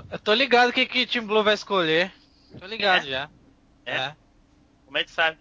tô, 0.00 0.06
eu 0.10 0.18
tô 0.18 0.34
ligado 0.34 0.72
que 0.72 0.86
que 0.86 1.06
Team 1.06 1.26
Blue 1.26 1.44
vai 1.44 1.54
escolher. 1.54 2.12
Tô 2.58 2.66
ligado 2.66 3.06
É? 3.06 3.10
já. 3.10 3.30
É? 3.86 4.12
Como 4.84 4.98
é 4.98 5.04
que 5.04 5.10
sabe? 5.10 5.38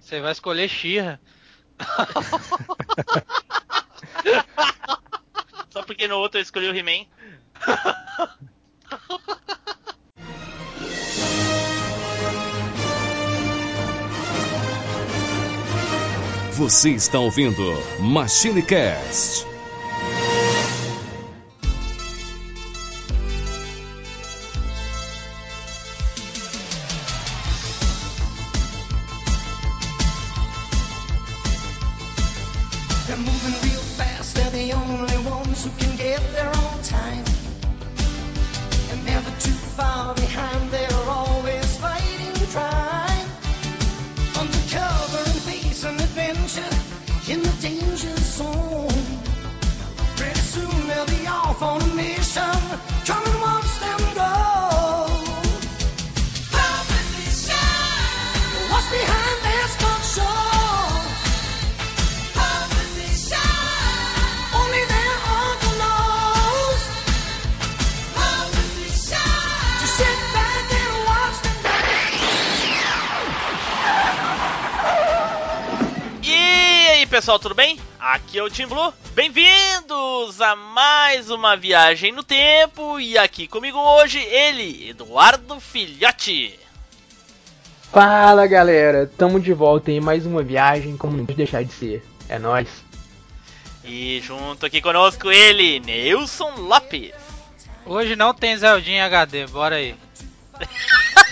Você 0.00 0.20
vai 0.20 0.32
escolher 0.32 0.68
Shira. 0.68 1.20
Só 5.70 5.82
porque 5.82 6.06
no 6.08 6.16
outro 6.18 6.38
eu 6.38 6.42
escolhi 6.42 6.68
o 6.68 6.76
He-Man. 6.76 7.06
Você 16.52 16.90
está 16.90 17.18
ouvindo 17.18 17.72
Machine 17.98 18.62
Cast. 18.62 19.53
Team 78.54 78.68
Blue. 78.68 78.94
Bem-vindos 79.16 80.40
a 80.40 80.54
mais 80.54 81.28
uma 81.28 81.56
viagem 81.56 82.12
no 82.12 82.22
tempo. 82.22 83.00
E 83.00 83.18
aqui 83.18 83.48
comigo 83.48 83.76
hoje 83.76 84.20
ele, 84.20 84.90
Eduardo 84.90 85.58
Filhote. 85.58 86.56
Fala 87.90 88.46
galera, 88.46 89.10
tamo 89.18 89.40
de 89.40 89.52
volta 89.52 89.90
em 89.90 90.00
mais 90.00 90.24
uma 90.24 90.40
viagem, 90.40 90.96
como 90.96 91.16
não 91.16 91.26
pode 91.26 91.36
deixar 91.36 91.64
de 91.64 91.72
ser. 91.72 92.04
É 92.28 92.38
nóis. 92.38 92.68
E 93.82 94.20
junto 94.22 94.64
aqui 94.64 94.80
conosco 94.80 95.32
ele, 95.32 95.80
Nilson 95.80 96.52
Lopes. 96.56 97.12
Hoje 97.84 98.14
não 98.14 98.32
tem 98.32 98.56
Zeldinha 98.56 99.06
HD, 99.06 99.48
bora 99.48 99.74
aí. 99.74 99.96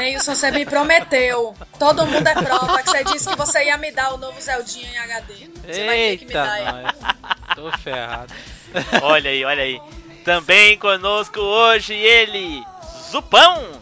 Neilson, 0.00 0.34
você 0.34 0.50
me 0.50 0.64
prometeu. 0.64 1.54
Todo 1.78 2.06
mundo 2.06 2.26
é 2.26 2.34
prova 2.34 2.82
que 2.82 2.90
você 2.90 3.04
disse 3.04 3.28
que 3.28 3.36
você 3.36 3.64
ia 3.64 3.76
me 3.76 3.92
dar 3.92 4.14
o 4.14 4.16
novo 4.16 4.40
Zeldinha 4.40 4.88
em 4.90 4.98
HD. 4.98 5.34
Você 5.66 5.84
vai 5.84 5.96
ter 5.96 6.16
que 6.16 6.24
me 6.24 6.32
Eita, 6.32 6.42
dar 6.42 6.58
ele. 6.58 6.82
nós. 6.82 6.94
Tô 7.54 7.78
ferrado. 7.78 8.34
Olha 9.02 9.30
aí, 9.30 9.44
olha 9.44 9.62
aí. 9.62 9.80
Também 10.24 10.78
conosco 10.78 11.38
hoje 11.40 11.92
ele, 11.92 12.64
Zupão. 13.10 13.72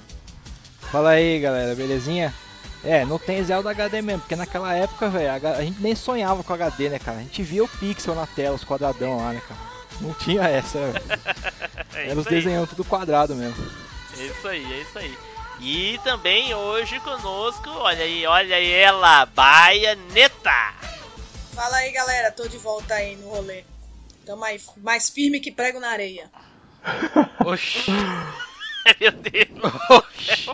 Fala 0.90 1.10
aí, 1.10 1.38
galera, 1.38 1.74
belezinha? 1.74 2.34
É, 2.82 3.04
não 3.04 3.18
tem 3.18 3.42
Zelda 3.44 3.70
HD 3.70 4.02
mesmo, 4.02 4.20
porque 4.20 4.36
naquela 4.36 4.74
época, 4.74 5.08
velho, 5.08 5.30
a, 5.30 5.62
gente 5.62 5.80
nem 5.80 5.94
sonhava 5.94 6.42
com 6.42 6.52
HD, 6.52 6.88
né, 6.88 6.98
cara? 6.98 7.18
A 7.18 7.22
gente 7.22 7.42
via 7.42 7.62
o 7.62 7.68
pixel 7.68 8.14
na 8.14 8.26
tela, 8.26 8.56
os 8.56 8.64
quadradão 8.64 9.18
lá, 9.18 9.32
né, 9.32 9.42
cara? 9.46 9.60
Não 10.00 10.14
tinha 10.14 10.42
essa, 10.42 10.78
É 11.94 12.10
era 12.10 12.18
os 12.18 12.26
desenhando 12.26 12.68
tudo 12.68 12.84
quadrado 12.84 13.34
mesmo. 13.34 13.66
É 14.18 14.24
isso 14.24 14.48
aí, 14.48 14.72
é 14.72 14.80
isso 14.80 14.98
aí. 14.98 15.27
E 15.60 15.98
também 16.04 16.54
hoje 16.54 17.00
conosco, 17.00 17.68
olha 17.70 18.04
aí, 18.04 18.26
olha 18.26 18.56
aí 18.56 18.70
ela, 18.70 19.26
Baianeta. 19.26 20.74
Fala 21.54 21.76
aí, 21.78 21.90
galera. 21.90 22.30
Tô 22.30 22.46
de 22.46 22.56
volta 22.58 22.94
aí 22.94 23.16
no 23.16 23.28
rolê. 23.28 23.64
Tamo 24.24 24.44
aí 24.44 24.60
mais 24.76 25.10
firme 25.10 25.40
que 25.40 25.50
prego 25.50 25.80
na 25.80 25.90
areia. 25.90 26.30
Oxi. 27.44 27.90
Meu 29.00 29.12
Deus. 29.12 29.72
Oxi. 29.90 30.50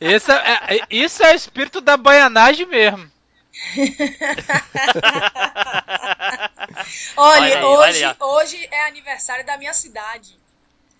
Esse 0.00 0.30
é, 0.30 0.76
é- 0.76 0.86
isso 0.90 1.22
é 1.24 1.32
o 1.32 1.36
espírito 1.36 1.80
da 1.80 1.96
baianagem 1.96 2.66
mesmo. 2.66 3.10
Olha, 7.16 7.40
Olha 7.40 7.58
aí, 7.58 7.64
hoje, 7.64 8.04
olha 8.04 8.16
hoje 8.20 8.68
é 8.70 8.86
aniversário 8.86 9.44
da 9.44 9.56
minha 9.56 9.74
cidade. 9.74 10.37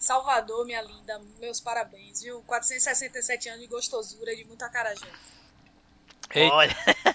Salvador, 0.09 0.65
minha 0.65 0.81
linda. 0.81 1.21
Meus 1.39 1.61
parabéns, 1.61 2.23
viu? 2.23 2.43
467 2.47 3.51
anos 3.51 3.61
de 3.61 3.67
gostosura 3.67 4.33
e 4.33 4.37
de 4.37 4.45
muita 4.47 4.65
acarajé. 4.65 5.07
Eita. 6.35 6.55
Olha. 6.55 6.75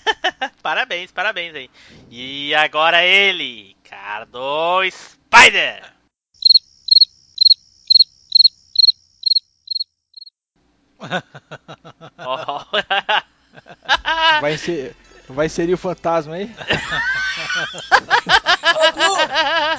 parabéns, 0.61 1.11
parabéns 1.11 1.55
aí. 1.55 1.71
E 2.11 2.53
agora 2.53 3.03
ele, 3.03 3.75
Cardo 3.83 4.81
Spider. 4.91 5.91
Oh. 12.25 12.59
Vai, 14.39 14.57
ser, 14.57 14.95
vai 15.27 15.47
inserir 15.47 15.73
o 15.73 15.77
fantasma 15.77 16.35
aí? 16.35 16.45
Ô, 18.63 18.91
Blue, 18.93 19.17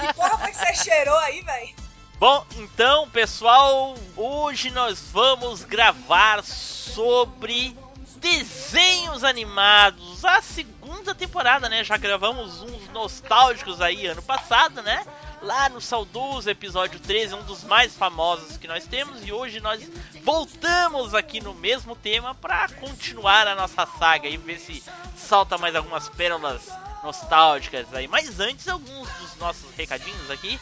que 0.00 0.14
porra 0.14 0.38
foi 0.38 0.50
que 0.50 0.56
você 0.56 0.74
cheirou 0.74 1.16
aí, 1.18 1.40
velho? 1.40 1.83
Bom, 2.18 2.46
então, 2.56 3.10
pessoal, 3.10 3.96
hoje 4.16 4.70
nós 4.70 5.00
vamos 5.12 5.64
gravar 5.64 6.44
sobre 6.44 7.76
desenhos 8.18 9.24
animados, 9.24 10.24
a 10.24 10.40
segunda 10.40 11.12
temporada, 11.12 11.68
né? 11.68 11.82
Já 11.82 11.96
gravamos 11.96 12.62
uns 12.62 12.88
nostálgicos 12.90 13.80
aí 13.80 14.06
ano 14.06 14.22
passado, 14.22 14.80
né? 14.80 15.04
Lá 15.42 15.68
no 15.68 15.80
saudoso 15.80 16.48
episódio 16.48 17.00
13, 17.00 17.34
um 17.34 17.42
dos 17.42 17.64
mais 17.64 17.96
famosos 17.96 18.56
que 18.56 18.68
nós 18.68 18.86
temos, 18.86 19.26
e 19.26 19.32
hoje 19.32 19.58
nós 19.60 19.82
voltamos 20.22 21.14
aqui 21.14 21.40
no 21.40 21.52
mesmo 21.52 21.96
tema 21.96 22.32
para 22.32 22.68
continuar 22.68 23.48
a 23.48 23.56
nossa 23.56 23.86
saga 23.98 24.28
e 24.28 24.36
ver 24.36 24.60
se 24.60 24.82
salta 25.16 25.58
mais 25.58 25.74
algumas 25.74 26.08
pérolas 26.08 26.62
nostálgicas 27.02 27.92
aí. 27.92 28.06
Mas 28.06 28.38
antes, 28.38 28.68
alguns 28.68 29.08
dos 29.14 29.36
nossos 29.36 29.74
recadinhos 29.74 30.30
aqui. 30.30 30.60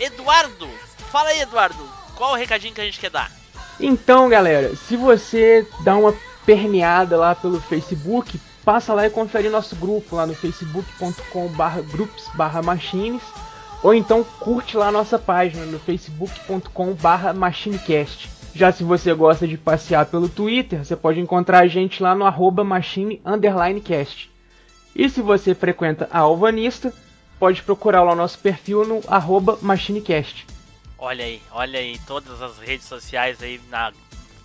Eduardo, 0.00 0.68
fala 1.10 1.30
aí, 1.30 1.40
Eduardo, 1.40 1.88
qual 2.14 2.32
o 2.32 2.36
recadinho 2.36 2.74
que 2.74 2.80
a 2.80 2.84
gente 2.84 2.98
quer 2.98 3.10
dar? 3.10 3.30
Então 3.80 4.28
galera, 4.28 4.74
se 4.76 4.96
você 4.96 5.66
dá 5.80 5.96
uma 5.96 6.14
permeada 6.44 7.16
lá 7.16 7.34
pelo 7.34 7.60
Facebook, 7.60 8.40
passa 8.64 8.94
lá 8.94 9.06
e 9.06 9.10
confere 9.10 9.48
nosso 9.48 9.74
grupo 9.76 10.16
lá 10.16 10.26
no 10.26 10.34
facebook.com 10.34 11.48
barra 11.48 11.80
groups 11.80 12.28
barra 12.34 12.62
machines 12.62 13.22
ou 13.82 13.92
então 13.92 14.22
curte 14.22 14.76
lá 14.76 14.92
nossa 14.92 15.18
página 15.18 15.64
no 15.64 15.78
facebook.com 15.78 16.94
barra 16.94 17.32
machinecast. 17.32 18.30
Já 18.54 18.70
se 18.70 18.84
você 18.84 19.12
gosta 19.14 19.48
de 19.48 19.56
passear 19.56 20.06
pelo 20.06 20.28
Twitter, 20.28 20.84
você 20.84 20.94
pode 20.94 21.18
encontrar 21.18 21.60
a 21.60 21.66
gente 21.66 22.02
lá 22.02 22.14
no 22.14 22.24
arroba 22.24 22.62
machine 22.62 23.20
underline 23.24 23.80
cast. 23.80 24.30
E 24.94 25.08
se 25.08 25.22
você 25.22 25.54
frequenta 25.54 26.06
a 26.12 26.18
Alvanista, 26.18 26.92
pode 27.42 27.60
procurar 27.64 28.04
lá 28.04 28.12
o 28.12 28.14
nosso 28.14 28.38
perfil 28.38 28.86
no 28.86 29.02
arroba 29.08 29.58
machinecast. 29.60 30.46
Olha 30.96 31.24
aí, 31.24 31.42
olha 31.50 31.80
aí, 31.80 31.98
todas 32.06 32.40
as 32.40 32.56
redes 32.58 32.86
sociais 32.86 33.42
aí 33.42 33.60
na 33.68 33.92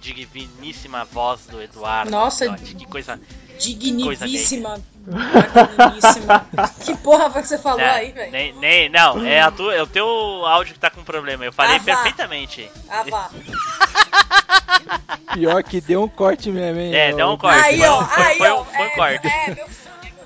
digníssima 0.01 1.05
voz 1.05 1.45
do 1.45 1.61
Eduardo. 1.61 2.09
Nossa, 2.09 2.51
que 2.55 2.87
coisa. 2.87 3.21
Dignivíssima. 3.59 4.81
Digníssima. 5.05 6.47
que 6.83 6.97
porra 6.97 7.29
foi 7.29 7.43
que 7.43 7.49
você 7.49 7.59
falou 7.59 7.77
Não, 7.77 7.85
aí, 7.85 8.11
velho? 8.11 8.31
nem, 8.31 8.51
nem, 8.53 8.89
não, 8.89 9.23
é, 9.23 9.41
a 9.41 9.51
tua, 9.51 9.75
é 9.75 9.83
o 9.83 9.85
teu 9.85 10.07
áudio 10.07 10.73
que 10.73 10.79
tá 10.79 10.89
com 10.89 11.03
problema. 11.03 11.45
Eu 11.45 11.53
falei 11.53 11.77
Ah, 11.77 11.79
perfeitamente. 11.79 12.67
Ah, 12.89 13.03
vá. 13.07 13.29
Pior 15.35 15.61
que 15.61 15.79
deu 15.79 16.01
um 16.01 16.09
corte 16.09 16.51
mesmo, 16.51 16.79
hein? 16.79 16.95
É, 16.95 17.13
deu 17.13 17.29
um 17.29 17.37
corte. 17.37 17.63
Aí, 17.63 17.77
foi, 17.77 17.87
ó, 17.87 18.03
foi, 18.03 18.23
aí, 18.23 18.37
foi 18.39 18.49
ó. 18.49 18.61
um, 18.61 18.65
foi 18.65 18.81
um 18.81 18.85
é, 18.85 18.95
corte. 18.95 19.27
É, 19.27 19.53
meu. 19.53 19.67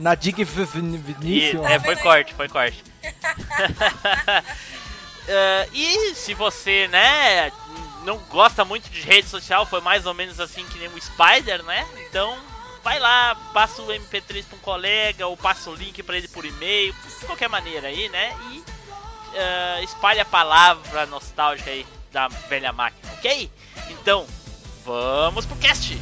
Na 0.02 0.16
Dig 0.16 0.44
Vinícius. 0.44 1.64
é, 1.64 1.80
foi 1.80 1.96
corte, 1.98 2.34
foi 2.34 2.50
corte. 2.50 2.84
Eh, 5.28 5.70
e 5.74 6.16
se 6.16 6.34
você, 6.34 6.88
né, 6.88 7.52
não 8.04 8.18
gosta 8.18 8.66
muito 8.66 8.90
de 8.90 9.00
rede 9.02 9.28
social, 9.28 9.64
foi 9.66 9.80
mais 9.80 10.08
ou 10.08 10.14
menos 10.16 10.40
assim 10.40 10.66
que 10.66 10.80
nem 10.80 10.88
o 10.88 11.00
Spider, 11.00 11.64
né? 11.64 11.88
Então, 12.10 12.36
vai 12.84 13.00
lá, 13.00 13.36
passa 13.54 13.82
o 13.84 13.88
MP3 13.88 14.44
pra 14.46 14.58
um 14.58 14.62
colega, 14.62 15.28
ou 15.28 15.38
passa 15.38 15.70
o 15.70 15.76
link 15.76 16.02
pra 16.02 16.18
ele 16.18 16.28
por 16.28 16.46
e-mail, 16.46 16.96
de 17.20 17.26
qualquer 17.28 17.48
maneira 17.48 17.88
aí, 17.88 18.10
né? 18.10 18.36
E 18.50 18.64
eh, 19.36 19.84
espalhe 19.84 20.20
a 20.20 20.26
palavra 20.26 21.06
nostálgica 21.06 21.70
aí 21.70 21.86
da 22.12 22.28
velha 22.28 22.74
máquina, 22.74 23.14
ok? 23.14 23.52
Então, 23.90 24.26
vamos 24.84 25.46
pro 25.46 25.56
cast! 25.58 25.96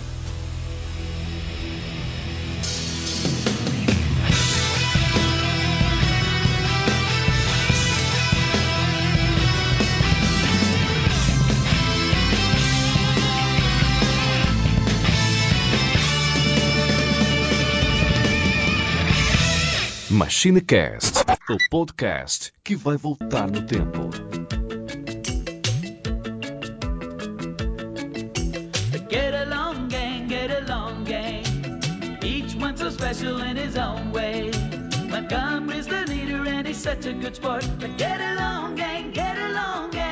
MachineCast, 20.11 21.23
o 21.51 21.57
podcast 21.69 22.51
que 22.63 22.75
vai 22.75 22.97
voltar 22.97 23.47
no 23.47 23.61
tempo. 23.61 24.09
Get 29.07 29.35
along, 29.35 29.88
gang, 29.89 30.27
get 30.27 30.50
along, 30.50 31.03
gang. 31.03 31.44
Each 32.23 32.56
one 32.56 32.75
so 32.75 32.89
special 32.89 33.39
in 33.44 33.56
his 33.56 33.77
own 33.77 34.11
way. 34.11 34.50
Montgomery's 35.11 35.85
the 35.85 36.03
leader 36.07 36.44
and 36.44 36.67
he's 36.67 36.77
such 36.77 37.06
a 37.06 37.13
good 37.13 37.35
sport. 37.35 37.63
But 37.79 37.95
get 38.00 38.19
along, 38.19 38.77
gang, 38.77 39.11
get 39.11 39.38
along, 39.38 39.91
gang. 39.91 40.08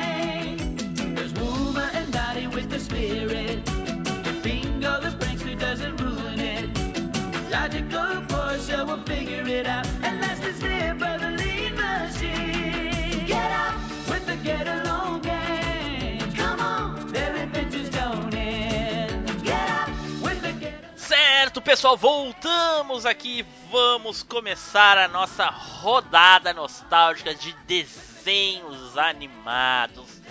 Certo, 21.58 21.62
pessoal, 21.62 21.96
voltamos 21.96 23.04
aqui. 23.04 23.44
Vamos 23.70 24.22
começar 24.22 24.96
a 24.96 25.08
nossa 25.08 25.46
rodada 25.46 26.52
nostálgica 26.52 27.34
de 27.34 27.52
desenhos 27.66 28.96
animados. 28.96 30.22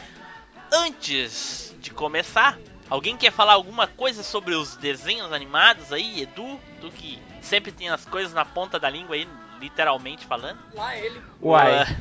Antes 0.71 1.75
de 1.81 1.91
começar, 1.91 2.57
alguém 2.89 3.17
quer 3.17 3.31
falar 3.31 3.53
alguma 3.53 3.87
coisa 3.87 4.23
sobre 4.23 4.55
os 4.55 4.77
desenhos 4.77 5.33
animados 5.33 5.91
aí, 5.91 6.21
Edu? 6.21 6.59
Tu 6.79 6.89
que 6.91 7.21
sempre 7.41 7.73
tem 7.73 7.89
as 7.89 8.05
coisas 8.05 8.33
na 8.33 8.45
ponta 8.45 8.79
da 8.79 8.89
língua 8.89 9.15
aí, 9.15 9.27
literalmente 9.59 10.25
falando. 10.25 10.59
Lá 10.73 10.95
ele. 10.95 11.21
Uai. 11.41 11.97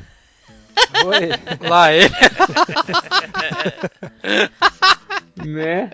Oi. 1.05 1.29
Lá 1.67 1.91
ele. 1.91 2.15
Né? 5.45 5.91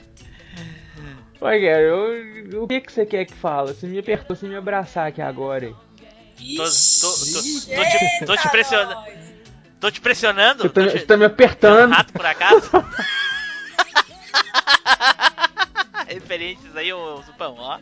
O 1.43 2.67
que, 2.67 2.81
que 2.81 2.91
você 2.91 3.05
quer 3.05 3.25
que 3.25 3.33
fala? 3.33 3.73
Você 3.73 3.87
me 3.87 3.99
apertou, 3.99 4.35
você 4.35 4.47
me 4.47 4.55
abraçar 4.55 5.07
aqui 5.07 5.21
agora. 5.21 5.65
hein? 5.65 5.75
tô, 6.57 6.63
tô- 6.63 7.09
tô- 7.09 7.15
tô 7.75 7.81
te, 7.89 8.25
tô 8.25 8.35
te 8.37 8.49
pressionando. 8.49 8.95
Tô 9.79 9.91
te 9.91 10.01
pressionando? 10.01 10.61
Você 10.63 10.69
tá, 10.69 10.87
te- 10.87 10.99
tá 11.05 11.17
me 11.17 11.25
apertando. 11.25 11.93
rato 11.93 12.13
por 12.13 12.25
acaso? 12.25 12.69
Referentes 16.07 16.75
aí, 16.75 16.91
o 16.93 17.21
Zupão, 17.23 17.55
ó. 17.57 17.79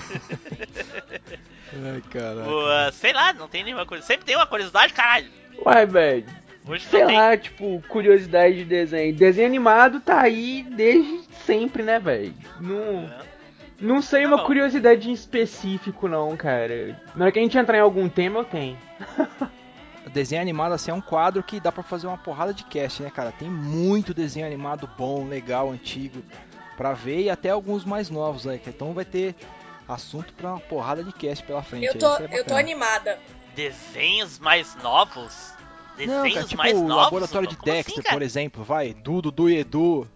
Ai, 1.74 2.02
caralho. 2.12 2.92
Sei 2.94 3.12
lá, 3.14 3.34
não 3.34 3.48
tem 3.48 3.64
nenhuma 3.64 3.86
coisa. 3.86 4.06
Sempre 4.06 4.26
tem 4.26 4.36
uma 4.36 4.46
curiosidade, 4.46 4.94
caralho. 4.94 5.30
Uai, 5.66 5.86
velho. 5.86 6.26
Hoje 6.68 6.86
Sei 6.88 7.06
tem. 7.06 7.16
lá, 7.16 7.38
tipo, 7.38 7.82
curiosidade 7.88 8.56
de 8.58 8.66
desenho. 8.66 9.14
Desenho 9.16 9.48
animado 9.48 10.00
tá 10.00 10.22
aí 10.22 10.66
desde 10.72 11.24
sempre, 11.46 11.84
né, 11.84 12.00
velho? 12.00 12.34
Não, 12.60 13.10
não 13.80 14.02
sei 14.02 14.24
Tá 14.24 14.28
uma 14.30 14.38
bom. 14.38 14.46
curiosidade 14.46 15.10
em 15.10 15.14
específico, 15.14 16.08
não, 16.08 16.36
cara. 16.36 17.00
Na 17.16 17.26
hora 17.26 17.32
que 17.32 17.38
a 17.40 17.42
gente 17.42 17.58
entrar 17.58 17.78
em 17.78 17.82
algum 17.82 18.10
tema, 18.10 18.40
eu 18.40 18.44
tenho. 18.46 18.78
Desenho 20.12 20.42
animado 20.42 20.72
assim 20.72 20.92
é 20.92 20.94
um 20.94 21.02
quadro 21.02 21.44
que 21.44 21.60
dá 21.60 21.72
pra 21.72 21.84
fazer 21.84 22.08
uma 22.08 22.18
porrada 22.18 22.54
de 22.54 22.64
cast, 22.64 23.04
né, 23.04 23.10
cara? 23.10 23.34
Tem 23.34 23.50
muito 23.50 24.14
desenho 24.14 24.46
animado 24.46 24.90
bom, 24.98 25.28
legal, 25.28 25.70
antigo 25.72 26.24
pra 26.78 26.94
ver 26.94 27.24
e 27.24 27.30
até 27.30 27.50
alguns 27.50 27.84
mais 27.84 28.10
novos 28.10 28.48
aí, 28.48 28.58
que 28.60 28.70
então 28.70 28.94
vai 28.94 29.04
ter 29.04 29.36
assunto 29.88 30.32
pra 30.34 30.52
uma 30.52 30.60
porrada 30.60 31.04
de 31.04 31.12
cast 31.12 31.44
pela 31.44 31.62
frente. 31.62 31.88
Eu 31.88 31.98
tô, 31.98 32.16
é 32.18 32.30
eu 32.32 32.46
tô 32.46 32.56
animada. 32.56 33.20
Desenhos 33.56 34.40
mais 34.40 34.76
novos? 34.82 35.55
Desenhos 35.98 36.24
Não, 36.24 36.32
cara, 36.34 36.46
tipo 36.48 36.58
mais 36.58 36.74
o 36.78 36.82
novos? 36.84 36.96
Laboratório 37.04 37.48
de 37.48 37.56
assim, 37.56 37.66
Dexter, 37.66 38.04
cara? 38.04 38.16
por 38.16 38.22
exemplo, 38.22 38.64
vai, 38.64 38.94
Du, 38.94 39.22
Dudu 39.22 39.50
e 39.50 39.58
Edu. 39.60 40.08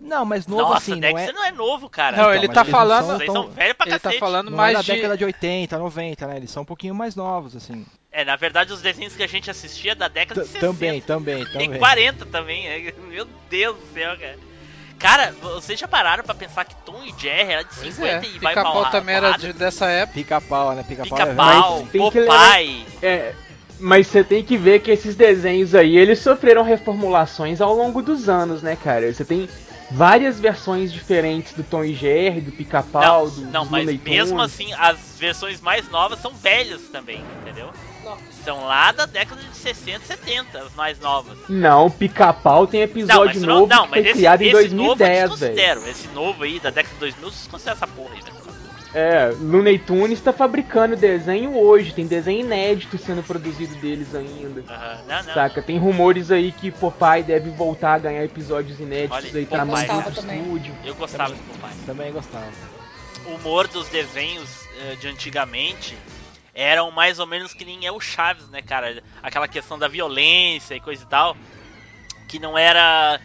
Não, 0.00 0.22
mas 0.24 0.46
novo 0.46 0.62
Nossa, 0.64 0.76
assim, 0.76 0.90
não 0.92 1.00
Dexter 1.00 1.28
é... 1.30 1.32
não 1.32 1.44
é 1.46 1.50
novo, 1.52 1.88
cara. 1.88 2.14
Não, 2.16 2.24
Então, 2.24 2.34
ele 2.34 2.48
tá 2.48 2.60
eles 2.60 2.72
não 2.72 2.78
falando. 2.78 3.06
são 3.06 3.18
tão- 3.18 3.34
são 3.34 3.48
velhos 3.50 3.74
pra 3.76 3.86
Ele 3.88 3.98
tá 3.98 4.12
falando 4.12 4.50
Não 4.50 4.58
é 4.58 4.60
mais 4.60 4.74
da 4.76 4.82
de. 4.82 4.92
década 4.92 5.16
de 5.16 5.24
80, 5.24 5.78
90, 5.78 6.26
né? 6.26 6.36
Eles 6.36 6.50
são 6.50 6.62
um 6.62 6.66
pouquinho 6.66 6.94
mais 6.94 7.16
novos, 7.16 7.56
assim. 7.56 7.86
É, 8.12 8.22
na 8.24 8.36
verdade, 8.36 8.70
os 8.72 8.82
desenhos 8.82 9.16
que 9.16 9.22
a 9.22 9.26
gente 9.26 9.50
assistia 9.50 9.92
é 9.92 9.94
da 9.94 10.06
década 10.08 10.42
de 10.42 10.46
T- 10.46 10.52
60. 10.60 10.66
Também, 10.72 11.00
também, 11.00 11.44
também. 11.46 11.78
40 11.78 12.26
também. 12.26 12.66
é. 12.68 12.92
Meu 13.08 13.26
Deus 13.48 13.76
do 13.78 13.94
céu, 13.94 14.14
cara. 14.18 14.38
Cara, 14.98 15.34
vocês 15.42 15.78
já 15.80 15.88
pararam 15.88 16.22
pra 16.22 16.34
pensar 16.34 16.64
que 16.64 16.74
Tom 16.84 17.02
e 17.04 17.14
Jerry 17.20 17.52
era 17.52 17.62
de 17.64 17.74
Pois 17.74 17.94
50 17.94 18.26
é. 18.26 18.28
e 18.28 18.38
vai 18.38 18.52
pra 18.52 18.62
Pica-pau 18.64 18.90
também 18.90 19.14
era 19.16 19.32
de- 19.32 19.52
dessa 19.54 19.86
época. 19.86 20.14
Pica-pau, 20.18 20.72
né? 20.74 20.84
Pica-pau 20.86 21.18
é 21.18 21.24
Pica-pau, 21.26 21.86
tem 21.90 22.00
Popeye. 22.00 22.86
É, 23.02 23.34
mas 23.78 24.06
você 24.06 24.22
tem 24.24 24.42
que 24.42 24.56
ver 24.56 24.80
que 24.80 24.90
esses 24.90 25.14
desenhos 25.14 25.74
aí, 25.74 25.96
eles 25.96 26.18
sofreram 26.20 26.62
reformulações 26.62 27.60
ao 27.60 27.74
longo 27.74 28.02
dos 28.02 28.28
anos, 28.28 28.62
né, 28.62 28.76
cara? 28.76 29.12
Você 29.12 29.24
tem 29.24 29.48
várias 29.90 30.40
versões 30.40 30.92
diferentes 30.92 31.52
do 31.52 31.62
Tom 31.62 31.84
e 31.84 31.94
Jerry, 31.94 32.40
do 32.40 32.52
Pica-Pau, 32.52 33.28
do 33.30 33.42
Não, 33.42 33.64
mas 33.66 33.84
Looney 33.84 34.00
mesmo 34.04 34.36
Tunes. 34.38 34.52
assim, 34.52 34.72
as 34.74 35.16
versões 35.18 35.60
mais 35.60 35.88
novas 35.90 36.20
são 36.20 36.32
velhas 36.32 36.80
também, 36.90 37.22
entendeu? 37.42 37.70
Não. 38.02 38.16
São 38.44 38.66
lá 38.66 38.92
da 38.92 39.06
década 39.06 39.40
de 39.40 39.56
60, 39.56 40.04
70, 40.04 40.58
as 40.58 40.74
mais 40.74 40.98
novas. 41.00 41.38
Não, 41.48 41.86
o 41.86 41.90
Pica-Pau 41.90 42.66
tem 42.66 42.80
Não, 42.80 42.84
episódio 42.84 43.26
mas 43.26 43.36
isso 43.36 43.46
novo 43.46 43.66
não, 43.66 43.76
não, 43.76 43.82
que 43.84 43.88
foi 43.90 43.98
mas 43.98 44.06
esse, 44.10 44.18
criado 44.18 44.42
em 44.42 44.48
esse 44.48 44.74
novo 44.74 44.92
eu 44.92 44.96
2010, 44.96 45.16
velho. 45.16 45.54
desconsidero. 45.54 45.88
Esse 45.90 46.08
novo 46.08 46.42
aí 46.42 46.60
da 46.60 46.70
década 46.70 46.94
de 46.94 47.00
2000, 47.00 47.30
vocês 47.30 47.46
consideram 47.46 47.76
essa 47.76 47.86
porra 47.86 48.14
aí, 48.14 48.20
velho. 48.20 48.33
É, 48.94 49.34
Looney 49.40 49.76
Tunes 49.78 50.20
tá 50.20 50.32
fabricando 50.32 50.94
desenho 50.94 51.58
hoje, 51.58 51.92
tem 51.92 52.06
desenho 52.06 52.40
inédito 52.40 52.96
sendo 52.96 53.24
produzido 53.24 53.74
deles 53.76 54.14
ainda. 54.14 54.62
Aham, 54.72 54.98
Não, 55.08 55.22
não. 55.24 55.34
Saca? 55.34 55.60
Tem 55.60 55.76
rumores 55.78 56.30
aí 56.30 56.52
que 56.52 56.70
Popeye 56.70 57.24
deve 57.24 57.50
voltar 57.50 57.94
a 57.94 57.98
ganhar 57.98 58.24
episódios 58.24 58.78
inéditos 58.78 59.24
Olha, 59.30 59.38
aí 59.38 59.46
pra 59.46 59.64
mais 59.64 59.88
também. 60.14 60.42
estúdio. 60.42 60.74
Eu 60.84 60.94
gostava 60.94 61.34
do 61.34 61.42
Popeye. 61.42 61.76
Também 61.84 62.12
gostava. 62.12 62.46
o 63.26 63.30
humor 63.34 63.66
dos 63.66 63.88
desenhos 63.88 64.48
eh, 64.78 64.94
de 64.96 65.08
antigamente 65.08 65.96
eram 66.54 66.92
mais 66.92 67.18
ou 67.18 67.26
menos 67.26 67.52
que 67.52 67.64
nem 67.64 67.84
é 67.84 67.90
o 67.90 67.98
Chaves, 67.98 68.48
né, 68.48 68.62
cara? 68.62 69.02
Aquela 69.20 69.48
questão 69.48 69.76
da 69.76 69.88
violência 69.88 70.76
e 70.76 70.80
coisa 70.80 71.02
e 71.02 71.06
tal. 71.06 71.36
Que 72.28 72.38
não 72.38 72.56
era. 72.56 73.20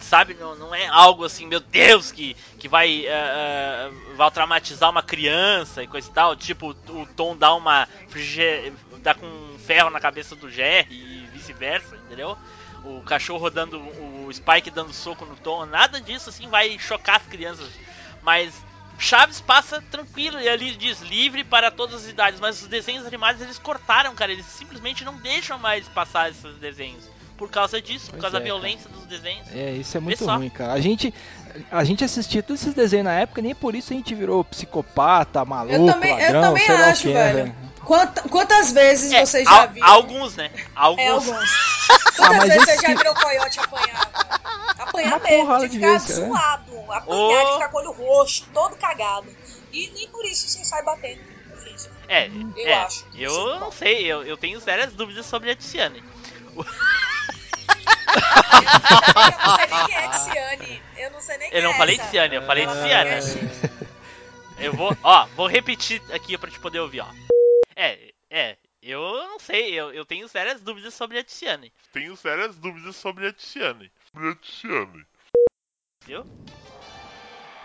Sabe, 0.00 0.34
não, 0.34 0.54
não 0.54 0.74
é 0.74 0.86
algo 0.86 1.24
assim, 1.24 1.46
meu 1.46 1.60
Deus, 1.60 2.12
que, 2.12 2.34
que 2.58 2.68
vai, 2.68 3.04
eh, 3.06 3.90
vai 4.16 4.30
traumatizar 4.30 4.90
uma 4.90 5.02
criança 5.02 5.82
e 5.82 5.86
coisa 5.86 6.08
e 6.08 6.12
tal. 6.12 6.36
Tipo, 6.36 6.70
o 6.70 7.06
Tom 7.16 7.36
dá 7.36 7.54
uma. 7.54 7.86
dá 9.02 9.14
com 9.14 9.26
um 9.26 9.58
ferro 9.58 9.90
na 9.90 10.00
cabeça 10.00 10.34
do 10.34 10.50
Jerry 10.50 10.94
e 10.94 11.28
vice-versa, 11.32 11.96
entendeu? 11.96 12.38
O 12.84 13.02
cachorro 13.02 13.50
dando. 13.50 13.78
O 13.78 14.32
Spike 14.32 14.70
dando 14.70 14.92
soco 14.92 15.24
no 15.26 15.36
Tom. 15.36 15.66
Nada 15.66 16.00
disso 16.00 16.30
assim 16.30 16.48
vai 16.48 16.78
chocar 16.78 17.16
as 17.16 17.26
crianças. 17.26 17.68
Mas 18.22 18.54
Chaves 18.98 19.40
passa 19.40 19.80
tranquilo 19.90 20.40
e 20.40 20.48
ali 20.48 20.74
diz 20.74 21.00
livre 21.00 21.44
para 21.44 21.70
todas 21.70 22.02
as 22.02 22.08
idades, 22.08 22.40
mas 22.40 22.60
os 22.60 22.66
desenhos 22.66 23.06
animados 23.06 23.40
eles 23.40 23.58
cortaram, 23.58 24.14
cara, 24.14 24.32
eles 24.32 24.44
simplesmente 24.46 25.04
não 25.04 25.16
deixam 25.18 25.56
mais 25.56 25.88
passar 25.88 26.30
esses 26.30 26.56
desenhos. 26.56 27.08
Por 27.38 27.48
causa 27.50 27.80
disso, 27.80 28.06
por 28.06 28.10
Pois 28.18 28.22
causa 28.22 28.36
é, 28.36 28.40
da 28.40 28.44
violência 28.44 28.90
dos 28.90 29.06
desenhos. 29.06 29.46
É, 29.54 29.70
isso 29.72 29.96
é 29.96 30.00
muito 30.00 30.26
ruim, 30.26 30.50
cara. 30.50 30.72
A 30.74 30.80
gente, 30.80 31.14
a 31.70 31.84
gente 31.84 32.04
assistia 32.04 32.42
todos 32.42 32.60
esses 32.60 32.74
desenhos 32.74 33.04
na 33.06 33.12
época, 33.14 33.40
nem 33.40 33.54
por 33.54 33.74
isso 33.76 33.92
a 33.92 33.96
gente 33.96 34.14
virou 34.14 34.44
psicopata, 34.44 35.44
maluco, 35.44 35.74
Eu 35.74 35.86
também, 35.86 36.10
eu 36.10 36.18
ladrão, 36.24 36.42
também 36.42 36.66
sei 36.66 36.74
lá 36.74 36.80
o 36.80 36.84
acho, 36.90 37.02
que, 37.02 37.14
né, 37.14 37.32
velho. 37.32 37.54
Quanta- 37.84 38.22
quantas 38.28 38.72
vezes 38.72 39.12
É, 39.12 39.24
vocês 39.24 39.44
já 39.48 39.62
al- 39.62 39.68
viram? 39.70 39.86
alguns, 39.88 40.36
né? 40.36 40.50
Alguns. 40.74 41.00
É, 41.00 41.08
alguns. 41.08 41.48
Ah, 42.20 42.26
Quantas 42.26 42.38
mas 42.38 42.48
vezes 42.48 42.64
você 42.64 42.74
já 42.78 42.88
que- 42.88 42.94
virou 42.96 43.14
coiote 43.14 43.60
apanhar? 43.60 44.10
velho? 44.12 44.82
Apanhar 44.82 45.08
Uma 45.16 45.18
mesmo, 45.20 45.58
de 45.60 45.68
de 45.68 45.76
ficar 45.78 45.92
vezes, 45.92 46.18
né? 46.18 46.26
zoado, 46.26 46.92
apanhar, 46.92 47.06
Ô. 47.06 47.46
de 47.46 47.52
ficar 47.54 47.68
com 47.68 47.78
o 47.78 47.80
olho 47.80 47.92
roxo, 47.92 48.48
todo 48.52 48.76
cagado. 48.76 49.28
E 49.72 49.90
nem 49.94 50.08
por 50.08 50.24
isso 50.26 50.48
você 50.48 50.64
sai 50.64 50.82
batendo. 50.84 51.22
É, 52.08 52.26
Eu 52.26 52.66
é, 52.66 52.74
acho. 52.74 53.06
Eu 53.14 53.54
é 53.54 53.60
não 53.60 53.70
sei, 53.70 54.04
eu, 54.06 54.24
eu 54.24 54.36
tenho 54.36 54.60
sérias 54.60 54.92
dúvidas 54.92 55.24
sobre 55.26 55.50
a 55.50 55.54
Tiziane. 55.56 56.02
Eu 59.38 59.40
não 59.40 59.56
sei 59.56 59.66
nem 59.66 59.86
quem 59.86 59.96
é. 59.96 60.08
Eu 60.96 61.10
não 61.10 61.20
sei 61.20 61.38
nem 61.38 61.50
quem 61.50 61.58
Eu 61.58 61.64
não 61.64 61.70
é 61.70 61.76
falei 61.76 61.96
essa. 61.96 62.34
Eu 62.34 62.42
falei 62.42 62.66
Ela 62.66 62.66
podcast. 62.66 63.38
Eu 64.58 64.72
vou, 64.72 64.96
ó, 65.02 65.26
vou 65.36 65.46
repetir 65.46 66.02
aqui 66.12 66.36
pra 66.36 66.50
te 66.50 66.58
poder 66.58 66.80
ouvir, 66.80 67.00
ó. 67.00 67.06
É, 67.76 68.12
é, 68.28 68.56
eu 68.82 69.00
não 69.00 69.38
sei, 69.38 69.72
eu, 69.72 69.92
eu 69.92 70.04
tenho 70.04 70.28
sérias 70.28 70.60
dúvidas 70.60 70.94
sobre 70.94 71.16
a 71.18 71.24
Tiziane. 71.24 71.72
Tenho 71.92 72.16
sérias 72.16 72.56
dúvidas 72.56 72.96
sobre 72.96 73.28
a 73.28 73.32
Tiziane. 73.32 73.92
Sobre 74.12 74.30
a 74.30 74.34
Tiziane. 74.34 75.06
Viu? 76.04 76.26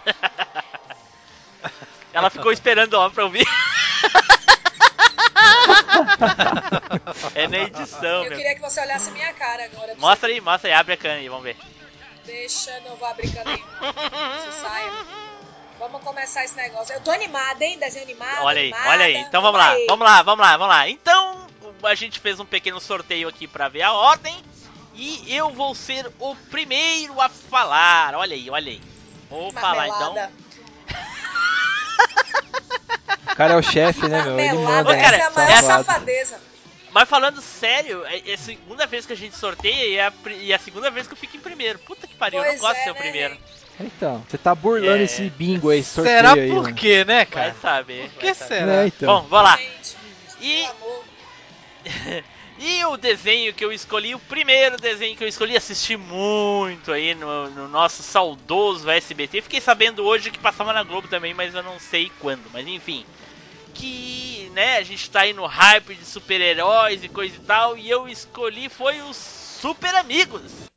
Ela 2.14 2.30
ficou 2.30 2.52
esperando 2.52 2.94
ó, 2.94 3.10
pra 3.10 3.24
ouvir. 3.24 3.48
é 7.36 7.48
na 7.48 7.58
edição, 7.60 8.24
Eu 8.24 8.30
meu. 8.30 8.38
queria 8.38 8.56
que 8.56 8.62
você 8.62 8.82
olhasse 8.82 9.12
minha 9.12 9.34
cara 9.34 9.66
agora. 9.66 9.96
Mostra 9.96 10.30
aí, 10.30 10.42
mostra 10.42 10.70
aí, 10.70 10.74
abre 10.74 10.94
a 10.94 10.98
câmera 10.98 11.20
aí, 11.20 11.30
vamos 11.30 11.44
ver. 11.44 11.58
Deixa, 12.26 12.80
não 12.82 12.96
vou 12.96 13.08
abrir 13.08 13.32
câmera 13.32 13.58
nenhuma. 13.58 13.94
Se 14.40 14.62
saia. 14.62 14.92
Vamos 15.80 16.02
começar 16.02 16.46
esse 16.46 16.56
negócio. 16.56 16.94
Eu 16.94 17.02
tô 17.02 17.12
animada, 17.12 17.64
hein? 17.66 17.78
Desenho 17.78 18.06
animado. 18.06 18.44
Olha 18.44 18.62
aí, 18.62 18.72
animada. 18.72 18.90
olha 18.90 19.06
aí. 19.06 19.16
Então 19.18 19.42
vamos 19.42 19.60
lá, 19.60 19.72
aí. 19.72 19.86
vamos 19.88 20.06
lá, 20.06 20.22
vamos 20.22 20.46
lá, 20.46 20.58
vamos 20.58 20.76
lá. 20.76 20.90
Então, 20.90 21.48
a 21.84 21.96
gente 21.96 22.20
fez 22.20 22.40
um 22.40 22.46
pequeno 22.46 22.80
sorteio 22.80 23.28
aqui 23.28 23.48
pra 23.48 23.68
ver 23.68 23.82
a 23.82 23.92
ordem. 23.92 24.36
E 24.96 25.36
eu 25.36 25.50
vou 25.50 25.74
ser 25.74 26.10
o 26.20 26.36
primeiro 26.52 27.20
a 27.20 27.28
falar. 27.28 28.16
Olha 28.16 28.36
aí, 28.36 28.50
olha 28.50 28.72
aí. 28.72 28.82
Vou 29.30 29.52
falar 29.52 29.88
então. 29.88 30.16
O 33.34 33.36
cara 33.36 33.54
é 33.54 33.58
o 33.58 33.62
chefe, 33.64 34.08
né, 34.08 34.24
meu? 34.24 34.40
Ele 34.40 34.54
manda. 34.60 34.92
Ô, 34.92 34.96
cara, 34.96 35.18
essa 35.18 35.42
é 35.42 35.44
a 35.44 35.62
maior 35.62 35.62
safadeza. 35.64 36.40
Mas 36.92 37.10
falando 37.10 37.42
sério, 37.42 38.06
é 38.06 38.22
é 38.30 38.34
a 38.36 38.38
segunda 38.38 38.86
vez 38.86 39.06
que 39.06 39.14
a 39.14 39.18
gente 39.18 39.36
sorteia 39.36 39.88
e 39.88 39.96
é 39.96 40.06
a, 40.06 40.14
e 40.40 40.52
é 40.52 40.56
a 40.56 40.60
segunda 40.60 40.92
vez 40.92 41.08
que 41.08 41.14
eu 41.14 41.18
fico 41.18 41.36
em 41.36 41.40
primeiro. 41.40 41.80
Puta 41.80 42.06
que 42.06 42.16
pariu, 42.16 42.40
eu 42.40 42.44
não 42.44 42.52
Pois 42.52 42.62
gosto 42.62 42.76
de 42.76 42.80
é, 42.82 42.84
ser 42.84 42.92
o 42.92 42.94
né, 42.94 43.00
primeiro. 43.00 43.38
Então, 43.80 44.24
você 44.30 44.38
tá 44.38 44.54
burlando 44.54 45.02
É. 45.02 45.04
esse 45.04 45.28
bingo 45.32 45.72
aí, 45.72 45.84
sorteio 45.84 46.18
Será 46.18 46.34
aí, 46.34 46.50
por 46.52 46.72
quê, 46.74 47.04
né, 47.04 47.16
Vai 47.16 47.26
cara? 47.26 47.56
saber. 47.60 48.10
Por 48.12 48.22
vai 48.22 48.32
que 48.32 48.36
será? 48.36 48.84
É, 48.84 48.88
então. 48.88 49.22
Bom, 49.22 49.28
vamos 49.28 49.50
lá. 49.50 49.58
Gente, 49.58 49.98
E-. 50.40 50.68
E 52.66 52.86
o 52.86 52.96
desenho 52.96 53.54
que 53.54 53.66
eu 53.66 53.74
escolhi, 53.74 54.16
o 54.16 54.20
primeiro 54.20 54.78
desenho 54.78 55.18
que 55.18 55.24
eu 55.26 55.28
escolhi, 55.28 55.58
assisti 55.58 55.98
muito 55.98 56.94
aí 56.94 57.14
no, 57.14 57.50
no 57.50 57.68
nosso 57.68 58.02
saudoso 58.02 58.90
SBT. 58.90 59.42
Fiquei 59.42 59.60
sabendo 59.60 60.06
hoje 60.06 60.32
que 60.32 60.40
passava 60.40 60.72
na 60.72 60.82
Globo 60.82 61.10
também, 61.10 61.34
mas 61.34 61.54
eu 61.54 61.62
não 61.62 61.78
sei 61.78 62.10
quando. 62.22 62.50
Mas 62.54 62.66
enfim, 62.66 63.06
que 63.74 64.50
né, 64.54 64.78
a 64.78 64.84
gente 64.84 65.12
tá 65.12 65.24
aí 65.24 65.34
no 65.34 65.46
hype 65.46 65.94
de 65.94 66.06
super-heróis 66.06 67.04
e 67.04 67.10
coisa 67.10 67.36
e 67.36 67.40
tal. 67.40 67.78
E 67.78 67.90
eu 67.90 68.08
escolhi 68.08 68.70
foi 68.70 69.02
os 69.02 69.18
Super 69.18 69.94
Amigos. 69.96 70.72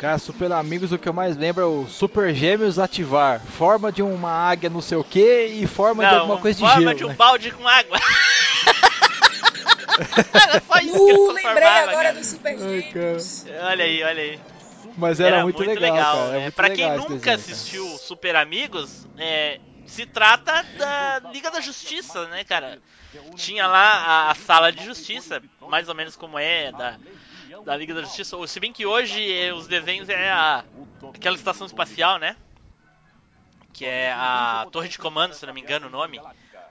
Cara, 0.00 0.16
Super 0.16 0.50
Amigos, 0.52 0.92
o 0.92 0.98
que 0.98 1.06
eu 1.06 1.12
mais 1.12 1.36
lembro 1.36 1.62
é 1.62 1.66
o 1.66 1.86
Super 1.86 2.34
Gêmeos 2.34 2.78
ativar. 2.78 3.38
Forma 3.38 3.92
de 3.92 4.02
uma 4.02 4.30
águia 4.30 4.70
não 4.70 4.80
sei 4.80 4.96
o 4.96 5.04
que 5.04 5.44
e 5.44 5.66
forma 5.66 6.02
de 6.08 6.14
alguma 6.14 6.38
coisa 6.38 6.58
de 6.58 6.64
forma 6.64 6.80
gelo. 6.80 6.94
de 6.94 7.04
um 7.04 7.08
né? 7.08 7.14
balde 7.16 7.50
com 7.50 7.68
água. 7.68 7.98
Era 10.32 10.60
só 10.66 10.78
isso 10.78 10.92
que 10.94 10.98
Uh, 10.98 11.10
eu 11.10 11.32
lembrei 11.32 11.42
formava, 11.42 11.80
agora 11.80 11.94
cara. 11.96 12.14
dos 12.14 12.26
Super 12.28 12.56
Ai, 12.58 12.80
Gêmeos. 12.80 13.44
Olha 13.62 13.84
aí, 13.84 14.02
olha 14.02 14.22
aí. 14.22 14.40
Mas 14.96 15.20
era, 15.20 15.42
muito, 15.42 15.62
legal, 15.62 15.92
cara. 15.92 16.28
né? 16.30 16.38
É 16.38 16.40
muito 16.44 16.54
pra 16.54 16.68
legal 16.68 16.88
quem 16.88 16.96
nunca 16.96 17.04
desenho, 17.08 17.20
cara. 17.20 17.36
assistiu 17.36 17.86
Super 17.98 18.36
Amigos, 18.36 19.06
é, 19.18 19.60
se 19.84 20.06
trata 20.06 20.64
da 20.78 21.30
Liga 21.30 21.50
da 21.50 21.60
Justiça, 21.60 22.26
né, 22.28 22.42
cara? 22.42 22.80
Tinha 23.36 23.66
lá 23.66 23.82
a, 23.82 24.30
a 24.30 24.34
sala 24.34 24.72
de 24.72 24.82
justiça, 24.82 25.42
mais 25.68 25.90
ou 25.90 25.94
menos 25.94 26.16
como 26.16 26.38
é 26.38 26.72
da, 26.72 26.96
da 27.64 27.76
Liga 27.76 27.94
da 27.94 28.02
Justiça. 28.02 28.36
Ou 28.36 28.46
Se 28.46 28.60
bem 28.60 28.72
que 28.72 28.86
hoje 28.86 29.32
eh, 29.32 29.52
os 29.52 29.66
desenhos 29.66 30.08
é 30.08 30.30
a, 30.30 30.64
aquela 31.14 31.36
estação 31.36 31.66
espacial, 31.66 32.18
né? 32.18 32.36
Que 33.72 33.84
é 33.84 34.12
a 34.12 34.66
Torre 34.70 34.88
de 34.88 34.98
Comando, 34.98 35.34
se 35.34 35.46
não 35.46 35.54
me 35.54 35.60
engano 35.60 35.86
o 35.86 35.90
nome. 35.90 36.20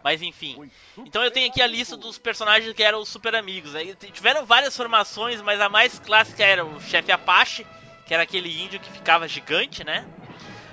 Mas 0.04 0.22
enfim. 0.22 0.70
Então 0.98 1.24
eu 1.24 1.32
tenho 1.32 1.50
aqui 1.50 1.62
a 1.62 1.68
lista 1.68 1.98
dos 1.98 2.18
personagens 2.18 2.72
que 2.74 2.84
eram 2.84 3.02
os 3.02 3.10
super 3.10 3.36
amigos. 3.36 3.76
Aí 3.76 3.96
tiveram 4.14 4.46
várias 4.46 4.76
formações, 4.76 5.42
mas 5.42 5.60
a 5.60 5.70
mais 5.70 6.00
clássica 6.00 6.44
era 6.44 6.66
o 6.66 6.80
chefe 6.82 7.12
Apache, 7.12 7.66
que 8.06 8.14
era 8.14 8.24
aquele 8.24 8.50
índio 8.62 8.80
que 8.80 8.92
ficava 8.92 9.28
gigante, 9.28 9.84
né? 9.84 10.06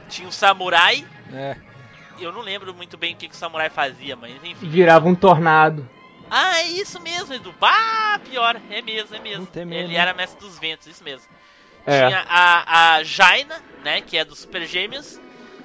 Tinha 0.08 0.28
o 0.28 0.32
samurai. 0.32 1.06
É. 1.32 1.56
Eu 2.18 2.32
não 2.32 2.40
lembro 2.40 2.72
muito 2.72 2.96
bem 2.96 3.14
o 3.14 3.16
que, 3.16 3.28
que 3.28 3.34
o 3.34 3.38
samurai 3.38 3.68
fazia, 3.68 4.16
mas 4.16 4.32
enfim. 4.42 4.68
Virava 4.68 5.08
um 5.08 5.14
tornado. 5.14 5.88
Ah, 6.30 6.60
é 6.60 6.68
isso 6.68 7.00
mesmo, 7.00 7.32
Edu. 7.34 7.54
Bah, 7.60 8.20
pior. 8.28 8.60
É 8.70 8.82
mesmo, 8.82 9.14
é 9.14 9.18
mesmo. 9.20 9.46
É 9.54 9.60
Ele 9.60 9.96
era 9.96 10.12
mestre 10.14 10.38
dos 10.40 10.58
ventos, 10.58 10.86
isso 10.86 11.02
mesmo. 11.04 11.26
É. 11.86 12.06
Tinha 12.08 12.24
a, 12.28 12.94
a 12.96 13.02
Jaina, 13.04 13.62
né? 13.84 14.00
Que 14.00 14.18
é 14.18 14.24
dos 14.24 14.40
Super 14.40 14.66
Gêmeos. 14.66 15.20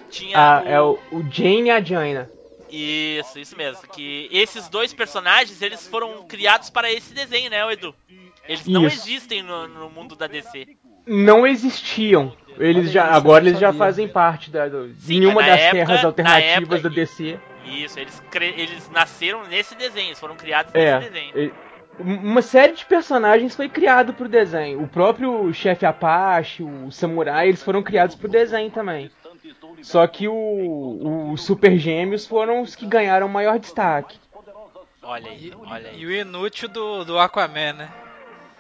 Tinha 0.10 0.38
Ah, 0.38 0.62
o... 0.64 0.68
é 0.68 0.82
o, 0.82 1.00
o 1.12 1.24
Jane 1.32 1.68
e 1.68 1.72
a 1.72 1.82
Jaina. 1.82 2.30
Isso, 2.70 3.40
isso 3.40 3.58
mesmo. 3.58 3.82
Que 3.90 4.30
esses 4.32 4.70
dois 4.70 4.94
personagens, 4.94 5.62
eles 5.62 5.88
foram 5.88 6.24
criados 6.24 6.70
para 6.70 6.92
esse 6.92 7.14
desenho, 7.14 7.50
né, 7.50 7.70
Edu? 7.74 7.94
Eles 8.48 8.66
não 8.66 8.86
Isso. 8.88 8.98
existem 9.10 9.42
no, 9.44 9.68
no 9.68 9.90
mundo 9.90 10.16
da 10.16 10.28
DC. 10.28 10.68
Não 11.06 11.46
existiam. 11.46 12.34
Eles 12.58 12.92
já, 12.92 13.06
agora 13.06 13.46
eles 13.48 13.60
já 13.60 13.74
fazem 13.74 14.08
parte 14.08 14.50
da, 14.52 14.68
do, 14.68 14.94
Sim, 15.00 15.22
de 15.22 15.26
uma 15.26 15.36
mas 15.36 15.48
na 15.48 15.52
das 15.56 15.62
época- 15.62 15.72
terras 15.86 16.02
na 16.02 16.08
alternativas 16.08 16.80
época- 16.80 16.90
da 16.90 16.90
DC. 16.96 17.40
Isso, 17.66 18.00
eles, 18.00 18.22
cre- 18.32 18.54
eles 18.58 18.90
nasceram 18.90 19.44
nesse 19.46 19.76
desenho, 19.76 20.08
eles 20.08 20.20
foram 20.20 20.36
criados 20.36 20.74
É. 20.76 20.98
nesse 21.00 21.10
desenho. 21.12 21.38
e- 21.38 21.54
Uma 22.00 22.42
série 22.42 22.74
de 22.74 22.86
personagens 22.86 23.56
foi 23.56 23.70
criado 23.70 24.14
pro 24.14 24.28
desenho. 24.28 24.82
O 24.82 24.88
próprio 24.88 25.54
chefe 25.54 25.86
Apache, 25.86 26.64
o 26.64 26.90
samurai, 26.92 27.50
eles 27.50 27.62
foram 27.62 27.84
criados 27.84 28.16
pro 28.16 28.28
desenho 28.30 28.72
também. 28.72 29.12
Só 29.84 30.06
que 30.08 30.28
o, 30.28 31.32
os 31.32 31.44
Super 31.44 31.78
Gêmeos 31.78 32.26
foram 32.26 32.62
os 32.62 32.76
que 32.76 32.86
ganharam 32.86 33.28
maior 33.28 33.60
destaque. 33.60 34.18
Olha 35.04 35.30
aí, 35.32 35.52
olha 35.58 35.90
aí. 35.90 36.00
E 36.00 36.06
o 36.06 36.12
inútil 36.12 36.70
do, 36.70 37.04
do 37.04 37.20
Aquaman, 37.20 37.74
né? 37.74 37.90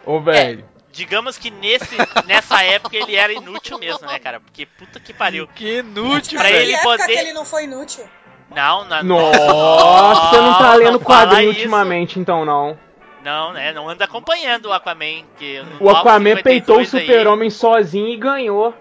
Ô, 0.05 0.20
velho. 0.20 0.65
Digamos 0.91 1.38
que 1.38 1.50
nesse, 1.50 1.96
nessa 2.27 2.62
época 2.63 2.98
ele 2.98 3.15
era 3.15 3.31
inútil 3.31 3.77
mesmo, 3.79 4.05
né, 4.08 4.20
cara? 4.20 4.39
Porque 4.41 4.65
puta 4.65 5.00
que 5.00 5.13
pariu. 5.13 5.48
Que 5.48 5.77
inútil, 5.79 6.38
Pra 6.39 6.50
velho. 6.50 6.70
ele 6.72 6.77
poder- 6.79 7.05
que 7.05 7.12
ele 7.13 7.34
não 7.34 7.46
foi 7.46 7.63
inútil? 7.63 8.03
Não, 8.53 8.84
na, 8.86 9.01
Nossa, 9.03 10.29
você 10.29 10.41
não 10.41 10.58
tá 10.58 10.75
lendo 10.75 10.91
não 10.93 11.00
quadrinho 11.00 11.51
isso. 11.51 11.60
ultimamente, 11.60 12.20
então 12.20 12.43
não. 12.46 12.77
Não, 13.24 13.53
né? 13.53 13.72
Não 13.72 13.88
anda 13.88 14.05
acompanhando 14.05 14.65
o 14.65 14.74
Aquaman. 14.74 15.24
Que 15.38 15.63
O 15.79 15.89
Aquaman 15.89 16.34
952 16.34 16.41
peitou 16.43 16.79
o 16.81 16.86
Super-Homem 16.86 17.50
sozinho 17.50 18.08
e 18.08 18.17
ganhou. 18.17 18.74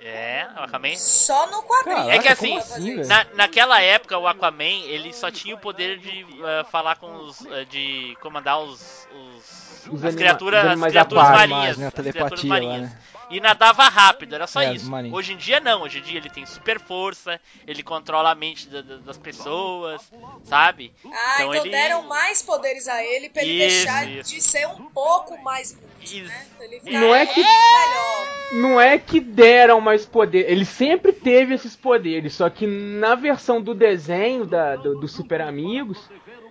É, 0.00 0.46
o 0.56 0.62
Aquaman. 0.62 0.94
Só 0.94 1.46
no 1.48 1.62
quadrinho. 1.64 1.96
Caraca, 1.96 2.14
É 2.14 2.18
que 2.20 2.28
assim, 2.28 2.56
assim? 2.56 2.94
Na, 3.06 3.26
naquela 3.34 3.80
época, 3.82 4.16
o 4.16 4.26
Aquaman, 4.28 4.64
ele 4.86 5.12
só 5.12 5.30
tinha 5.30 5.54
o 5.54 5.58
poder 5.58 5.98
de 5.98 6.24
eh, 6.44 6.64
falar 6.70 6.96
com 6.96 7.12
os. 7.16 7.44
eh, 7.46 7.64
de 7.64 8.16
comandar 8.22 8.60
os. 8.60 9.08
os 9.12 9.88
Os 9.90 10.04
as 10.04 10.14
anima- 10.14 10.16
criaturas, 10.16 10.64
os 10.64 10.70
as 10.84 10.90
criaturas 10.92 11.24
aquáticos. 11.24 11.50
marinhas. 11.50 11.76
né, 11.76 11.86
as 11.88 11.92
criaturas 11.94 12.14
telepatia 12.14 12.48
lá, 12.48 12.54
marinhas. 12.54 12.82
né? 12.90 12.98
E 13.30 13.40
nadava 13.40 13.82
rápido, 13.88 14.34
era 14.34 14.46
só 14.46 14.62
É, 14.62 14.72
isso. 14.74 14.90
Hoje 15.12 15.34
em 15.34 15.36
dia 15.36 15.60
não, 15.60 15.82
hoje 15.82 15.98
em 15.98 16.02
dia 16.02 16.18
ele 16.18 16.30
tem 16.30 16.46
super 16.46 16.80
força, 16.80 17.38
ele 17.66 17.82
controla 17.82 18.30
a 18.30 18.34
mente 18.34 18.68
da- 18.68 18.80
da- 18.80 18.96
das 18.96 19.18
pessoas, 19.18 20.00
sabe? 20.44 20.92
Ah, 21.04 21.34
então, 21.36 21.54
ele- 21.54 21.70
deram 21.70 22.04
mais 22.04 22.40
poderes 22.42 22.88
a 22.88 23.04
ele 23.04 23.28
pra 23.28 23.42
ele 23.42 23.66
Isso, 23.66 23.76
deixar 23.84 24.08
isso. 24.08 24.30
de 24.34 24.40
ser 24.40 24.66
um 24.68 24.86
pouco 24.90 25.36
mais 25.42 25.78
Isso. 26.00 26.24
né? 26.24 26.46
Não 26.84 27.14
é 27.14 27.24
um 27.24 27.26
que- 27.26 27.42
melhor. 27.42 28.26
Não 28.54 28.80
é 28.80 28.98
que 28.98 29.20
deram 29.20 29.78
mais 29.80 30.06
poder, 30.06 30.50
ele 30.50 30.64
sempre 30.64 31.12
teve 31.12 31.52
esses 31.54 31.76
poderes, 31.76 32.34
só 32.34 32.48
que 32.48 32.66
na 32.66 33.14
versão 33.14 33.60
do 33.60 33.74
desenho 33.74 34.46
da, 34.46 34.74
do, 34.76 34.98
do 35.00 35.06
Super 35.06 35.42
Amigos, 35.42 35.98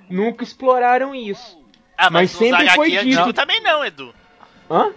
nunca 0.08 0.44
exploraram 0.44 1.16
isso. 1.16 1.58
Ah, 1.98 2.12
mas, 2.12 2.32
Mas 2.32 2.32
sempre 2.32 2.70
foi 2.76 2.92
dito- 2.92 3.34
também 3.34 3.60
não, 3.62 3.84
Edu. 3.84 4.14
Hã? 4.70 4.94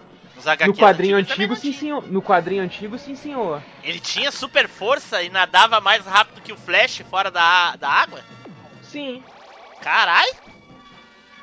No 0.67 0.75
quadrinho 0.75 1.17
também 1.25 1.33
antigo, 1.33 1.57
sim, 1.57 1.73
senhor. 1.73 2.07
No 2.11 2.23
quadrinho 2.23 2.63
antigo, 2.63 2.99
sim, 2.99 3.15
senhor. 3.15 3.63
Ele 3.83 4.01
tinha 4.01 4.31
super 4.31 4.69
força 4.69 5.23
e 5.23 5.29
nadava 5.29 5.81
mais 5.81 6.05
rápido 6.05 6.41
que 6.41 6.53
o 6.53 6.57
Flash 6.57 7.03
fora 7.11 7.31
da, 7.31 7.77
da 7.77 7.89
água? 7.89 8.21
Sim. 8.83 9.23
Carai! 9.81 10.29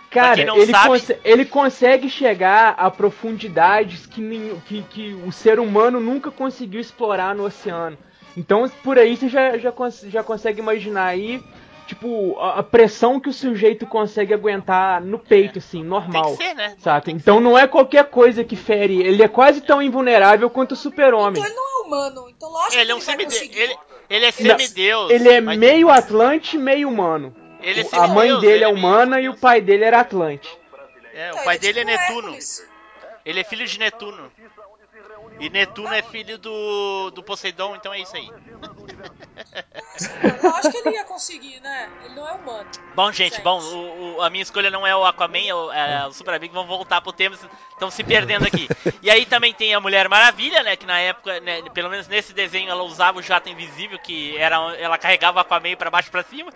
Cara, 0.09 0.39
ele, 0.39 0.71
sabe- 0.71 0.87
conse- 0.87 1.19
ele 1.23 1.45
consegue 1.45 2.09
chegar 2.09 2.75
a 2.77 2.89
profundidades 2.89 4.05
que, 4.05 4.21
nenhum- 4.21 4.59
que, 4.61 4.81
que 4.83 5.13
o 5.25 5.31
ser 5.31 5.59
humano 5.59 5.99
nunca 5.99 6.31
conseguiu 6.31 6.79
explorar 6.79 7.35
no 7.35 7.43
oceano. 7.43 7.97
Então, 8.35 8.69
por 8.83 8.97
aí 8.97 9.17
você 9.17 9.27
já, 9.27 9.57
já, 9.57 9.71
cons- 9.71 10.05
já 10.07 10.23
consegue 10.23 10.59
imaginar 10.59 11.05
aí, 11.07 11.43
tipo, 11.87 12.37
a, 12.39 12.59
a 12.59 12.63
pressão 12.63 13.19
que 13.19 13.29
o 13.29 13.33
sujeito 13.33 13.85
consegue 13.87 14.33
aguentar 14.33 15.01
no 15.01 15.17
peito, 15.17 15.57
assim, 15.59 15.79
Tem 15.79 15.87
normal. 15.87 16.35
que 16.37 16.43
ser, 16.43 16.53
né? 16.53 16.75
Saca? 16.79 17.09
Então 17.09 17.39
não 17.39 17.57
é 17.57 17.67
qualquer 17.67 18.05
coisa 18.09 18.43
que 18.43 18.55
fere. 18.55 19.01
Ele 19.01 19.23
é 19.23 19.27
quase 19.27 19.61
tão 19.61 19.81
invulnerável 19.81 20.49
quanto 20.49 20.73
o 20.73 20.75
super-homem. 20.75 21.41
Então 21.41 21.45
ele 21.45 21.55
não 21.55 21.63
é 21.63 21.87
humano, 21.87 22.29
então 22.29 22.49
lógico 22.49 22.73
Ele 22.75 22.91
é 22.91 22.95
que 22.95 23.01
um 23.01 23.05
vai 23.05 23.23
conseguir. 23.25 23.59
Ele, 23.59 23.75
ele 24.09 24.25
é 24.25 24.27
Ele- 24.27 24.49
semideus. 24.57 25.09
Ele 25.11 25.29
é 25.29 25.41
mas- 25.41 25.57
meio 25.57 25.89
Atlante, 25.89 26.57
meio 26.57 26.89
humano. 26.89 27.35
Ele 27.61 27.81
é 27.81 27.87
a 27.97 28.07
mãe 28.07 28.27
dele 28.39 28.53
ele 28.53 28.63
é 28.63 28.67
meio 28.67 28.77
humana 28.77 29.19
e 29.19 29.29
o 29.29 29.35
pai 29.35 29.61
dele 29.61 29.83
era 29.83 30.01
Atlante. 30.01 30.47
É, 31.13 31.29
Então, 31.29 31.41
o 31.41 31.43
pai 31.45 31.55
ele 31.55 31.73
dele 31.73 31.79
é 31.79 31.83
tipo 31.97 32.01
Netuno. 32.03 32.27
Hércules. 32.27 32.67
Ele 33.25 33.39
é 33.39 33.43
filho 33.43 33.65
de 33.65 33.79
Netuno. 33.79 34.31
E 35.39 35.49
Netuno 35.49 35.93
é 35.93 36.01
filho 36.01 36.37
do, 36.37 37.11
do 37.11 37.21
Poseidon, 37.23 37.75
então 37.75 37.93
é 37.93 37.99
isso 37.99 38.15
aí. 38.15 38.27
Eu 40.43 40.55
acho 40.55 40.71
que 40.71 40.77
ele 40.77 40.91
ia 40.95 41.03
conseguir, 41.05 41.59
né? 41.59 41.89
Ele 42.03 42.15
não 42.15 42.27
é 42.27 42.33
humano. 42.33 42.69
Bom, 42.95 43.11
gente, 43.11 43.35
Gente. 43.35 43.43
bom, 43.43 43.59
o- 43.61 44.15
o- 44.17 44.21
a 44.21 44.29
minha 44.29 44.41
escolha 44.41 44.71
não 44.71 44.85
é 44.85 44.95
o 44.95 45.05
Aquaman, 45.05 45.37
é 45.47 45.53
o, 45.53 45.71
é 45.71 46.07
o 46.07 46.11
Super 46.13 46.33
Amigo, 46.35 46.53
vamos 46.53 46.69
voltar 46.69 47.01
pro 47.01 47.13
tema, 47.13 47.35
estão 47.71 47.91
se 47.91 48.03
perdendo 48.03 48.45
aqui. 48.47 48.67
E 49.01 49.09
aí 49.11 49.25
também 49.25 49.53
tem 49.53 49.73
a 49.75 49.79
Mulher 49.79 50.09
Maravilha, 50.09 50.63
né, 50.63 50.75
que 50.75 50.85
na 50.85 50.99
época, 50.99 51.39
né, 51.39 51.61
pelo 51.73 51.89
menos 51.89 52.07
nesse 52.07 52.33
desenho, 52.33 52.69
ela 52.71 52.83
usava 52.83 53.19
o 53.19 53.21
jato 53.23 53.47
invisível, 53.49 53.99
que 53.99 54.35
era, 54.37 54.55
ela 54.77 54.97
carregava 54.97 55.37
o 55.37 55.41
Aquaman 55.41 55.75
pra 55.75 55.91
baixo 55.91 56.09
e 56.09 56.11
pra 56.11 56.23
cima. 56.23 56.51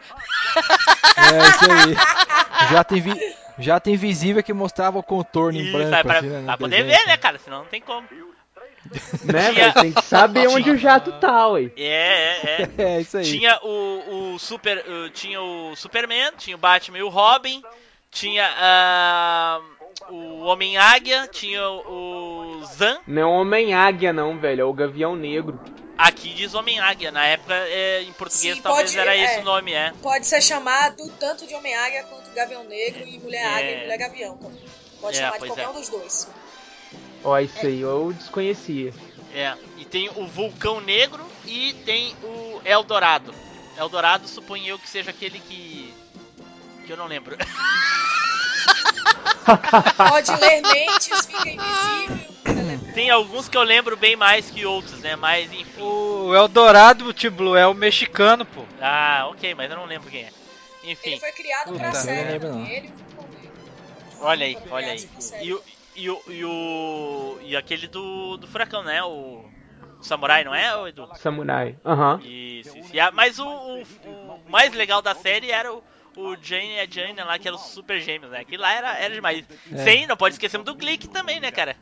É 1.17 1.49
isso 1.49 1.71
aí. 1.71 2.67
Jato, 2.71 2.95
invi... 2.97 3.35
Jato 3.59 3.89
invisível 3.91 4.41
que 4.41 4.53
mostrava 4.53 4.97
o 4.97 5.03
contorno 5.03 5.59
em 5.59 5.63
Isso, 5.63 5.71
branco. 5.77 5.93
é 5.95 6.03
pra, 6.03 6.17
assim, 6.19 6.27
né, 6.29 6.43
pra 6.45 6.57
poder 6.57 6.83
ver, 6.83 7.05
né, 7.05 7.17
cara, 7.17 7.37
senão 7.37 7.59
não 7.59 7.65
tem 7.65 7.81
como. 7.81 8.07
Né, 9.23 9.51
Tinha- 9.53 9.71
velho? 9.71 9.73
Tem 9.73 9.91
que 9.93 10.01
saber 10.03 10.47
onde 10.47 10.69
o 10.71 10.77
jato 10.77 11.11
tá, 11.13 11.47
ué. 11.49 11.71
É, 11.77 11.81
é, 11.83 12.69
é. 12.77 12.83
É 12.97 13.01
isso 13.01 13.17
aí. 13.17 13.23
Tinha 13.25 13.59
o, 13.63 14.33
o 14.35 14.39
Super. 14.39 14.79
uh, 14.79 15.09
tinha 15.11 15.41
o 15.41 15.75
Superman, 15.75 16.31
tinha 16.37 16.55
o 16.55 16.59
Batman 16.59 16.97
e 16.97 17.03
o 17.03 17.09
Robin, 17.09 17.61
tinha 18.09 18.49
ah, 18.57 19.61
o 20.09 20.41
Homem-Águia, 20.41 21.27
tinha 21.31 21.67
o 21.69 22.61
Zan. 22.65 22.97
Não 23.07 23.21
é 23.21 23.25
o 23.25 23.29
Homem-Águia, 23.29 24.11
não, 24.11 24.37
velho. 24.37 24.61
É 24.61 24.65
o 24.65 24.73
Gavião 24.73 25.15
Negro. 25.15 25.59
Aqui 25.97 26.29
diz 26.33 26.53
Homem-Águia. 26.53 27.11
Na 27.11 27.25
época, 27.25 27.53
é, 27.53 28.01
em 28.01 28.11
português, 28.13 28.55
Sim, 28.55 28.61
talvez 28.61 28.89
pode- 28.89 28.99
era 28.99 29.15
é. 29.15 29.23
esse 29.23 29.39
o 29.39 29.43
nome, 29.43 29.71
é. 29.73 29.93
Pode 30.01 30.25
ser 30.25 30.41
chamado 30.41 31.07
tanto 31.19 31.45
de 31.47 31.53
Homem-Águia 31.53 32.03
quanto 32.03 32.31
Gavião 32.31 32.63
Negro 32.63 33.03
e 33.07 33.19
Mulher-Águia 33.19 33.69
É. 33.69 33.77
e 33.77 33.81
Mulher-Gavião 33.81 34.37
também. 34.37 34.59
Pode 34.99 35.17
É, 35.17 35.19
chamar 35.21 35.39
de 35.39 35.45
qualquer 35.47 35.63
é. 35.63 35.67
um 35.69 35.73
dos 35.73 35.89
dois. 35.89 36.29
Ó, 37.23 37.37
isso 37.39 37.65
aí 37.65 37.81
eu 37.81 38.11
desconhecia. 38.13 38.93
É. 39.33 39.55
E 39.77 39.85
tem 39.85 40.09
o 40.15 40.27
Vulcão 40.27 40.81
Negro 40.81 41.25
e 41.45 41.73
tem 41.85 42.15
o 42.23 42.61
Eldorado. 42.65 43.33
Eldorado, 43.77 44.27
suponho 44.27 44.67
eu 44.67 44.79
que 44.79 44.89
seja 44.89 45.11
aquele 45.11 45.39
que. 45.39 45.93
que 46.85 46.91
eu 46.91 46.97
não 46.97 47.07
lembro. 47.07 47.37
Pode 49.97 50.31
ler 50.35 50.61
mentes, 50.61 51.25
fica 51.25 51.49
invisível. 51.49 52.93
tem 52.93 53.09
alguns 53.09 53.49
que 53.49 53.57
eu 53.57 53.63
lembro 53.63 53.97
bem 53.97 54.15
mais 54.15 54.51
que 54.51 54.65
outros, 54.65 54.99
né? 54.99 55.15
Mas 55.15 55.51
enfim. 55.51 55.81
O 55.81 56.35
Eldorado, 56.35 57.13
Team 57.13 57.33
Blue, 57.33 57.55
é 57.55 57.65
o 57.65 57.73
mexicano, 57.73 58.45
pô. 58.45 58.63
Ah, 58.79 59.27
ok, 59.29 59.55
mas 59.55 59.69
eu 59.71 59.77
não 59.77 59.85
lembro 59.85 60.09
quem 60.09 60.23
é. 60.23 60.29
Enfim. 60.83 61.11
Ele 61.11 61.19
foi 61.19 61.31
criado 61.31 61.73
pra 61.73 61.87
Puta, 61.87 62.01
série 62.01 62.35
e 62.35 62.39
Vulcão 62.39 62.61
Negro. 62.61 62.91
Olha 64.19 64.45
aí, 64.45 64.57
olha 64.69 64.91
aí. 64.91 65.07
pra 65.07 65.21
série. 65.21 65.45
E 65.47 65.53
o, 65.53 65.63
e 66.03 66.09
o, 66.09 66.21
e 66.27 66.45
o. 66.45 67.37
E 67.41 67.55
aquele 67.55 67.87
do, 67.87 68.37
do 68.37 68.47
furacão, 68.47 68.83
né? 68.83 69.01
O. 69.03 69.45
o 69.99 70.03
Samurai, 70.03 70.43
não 70.43 70.53
é, 70.55 70.89
Edu? 70.89 71.07
Samurai. 71.15 71.75
Aham. 71.85 72.19
Isso, 72.23 72.77
isso. 72.77 72.89
E 72.95 72.99
a- 72.99 73.11
mas 73.11 73.37
o, 73.39 73.47
o, 73.47 73.81
o 73.81 74.41
mais 74.49 74.73
legal 74.73 75.01
da 75.01 75.13
série 75.15 75.51
era 75.51 75.71
o, 75.73 75.83
o 76.17 76.35
Jane 76.41 76.75
e 76.75 76.79
a 76.79 76.85
Jane 76.89 77.13
lá, 77.21 77.37
que 77.37 77.47
eram 77.47 77.57
os 77.57 77.63
super 77.67 77.99
gêmeos, 78.01 78.31
né? 78.31 78.39
Aquilo 78.39 78.61
lá 78.63 78.73
era, 78.73 78.97
era 78.97 79.13
demais. 79.13 79.45
É. 79.71 79.77
Sem, 79.77 80.07
não 80.07 80.17
pode 80.17 80.35
esquecer 80.35 80.61
do 80.61 80.75
Glick 80.75 81.07
também, 81.09 81.39
né, 81.39 81.51
cara? 81.51 81.75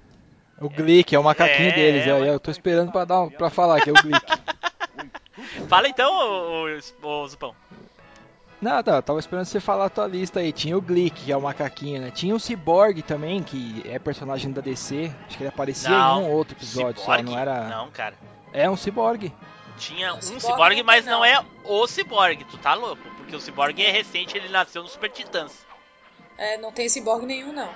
O 0.62 0.70
Glick, 0.70 1.16
é 1.16 1.20
o 1.20 1.24
macaquinho 1.24 1.70
É, 1.70 1.72
deles. 1.72 2.06
é, 2.08 2.30
eu, 2.30 2.40
tô 2.40 2.52
esperando 2.52 2.92
pra, 2.92 3.06
dar, 3.06 3.22
um- 3.22 3.30
pra 3.30 3.50
falar 3.50 3.80
que 3.82 3.90
é 3.90 3.94
o 3.94 3.96
Glick. 3.96 4.20
Fala 5.70 5.88
então, 5.88 6.12
ô, 6.14 6.66
ô, 7.02 7.08
ô 7.24 7.28
Zupão. 7.28 7.56
Não, 8.62 8.84
tá, 8.84 8.96
eu 8.98 9.02
tava 9.02 9.20
esperando 9.20 9.46
você 9.46 9.60
falar 9.60 9.86
a 9.86 9.90
tua 9.90 10.06
lista 10.08 10.40
aí. 10.42 10.52
Tinha 10.52 10.78
o 10.78 10.82
Glick, 10.82 11.24
que 11.26 11.32
é 11.32 11.38
o 11.38 11.42
macaquinho, 11.42 12.02
né? 12.02 12.12
Tinha 12.12 12.36
o 12.36 12.40
Cyborg 12.40 13.02
também, 13.02 13.42
que 13.42 13.82
é 13.86 13.98
personagem 13.98 14.52
da 14.52 14.60
DC. 14.62 15.12
Acho 15.28 15.38
que 15.38 15.44
ele 15.44 15.50
aparecia 15.50 15.90
Não, 15.90 16.22
em 16.22 16.24
um 16.26 16.30
ou 16.30 16.36
outro 16.38 16.56
episódio 16.58 17.00
Cyborg? 17.02 17.24
só, 17.26 17.32
não 17.32 17.40
era. 17.40 17.70
Não, 17.70 17.90
cara. 17.92 18.16
É 18.52 18.70
um 18.70 18.76
Cyborg. 18.76 19.32
Tinha 19.78 20.14
um 20.14 20.22
Cyborg 20.22 20.42
Cyborg, 20.42 20.84
mas 20.84 21.06
não 21.06 21.20
não. 21.20 21.26
é 21.26 21.42
o 21.64 21.88
Cyborg, 21.88 22.44
tu 22.46 22.58
tá 22.58 22.74
louco? 22.74 23.02
Porque 23.18 23.34
o 23.36 23.40
Cyborg 23.40 23.82
é 23.82 23.92
recente, 23.92 24.36
ele 24.38 24.50
nasceu 24.50 24.84
no 24.84 24.90
Super 24.90 25.10
Titãs. 25.10 25.66
É, 26.38 26.58
não 26.58 26.72
tem 26.72 26.88
ciborgue 26.90 27.26
nenhum, 27.26 27.54
não. 27.54 27.70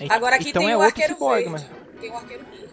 E- 0.00 0.10
Agora 0.12 0.36
aqui 0.36 0.50
então 0.50 0.62
tem 0.62 0.72
é 0.72 0.76
o 0.76 0.80
outro 0.80 0.88
Arqueiro 1.02 1.14
Cyborg, 1.14 1.44
Verde. 1.48 1.50
mas. 1.70 2.00
Tem 2.00 2.10
o 2.10 2.16
Arqueiro 2.16 2.44
Verde. 2.50 2.68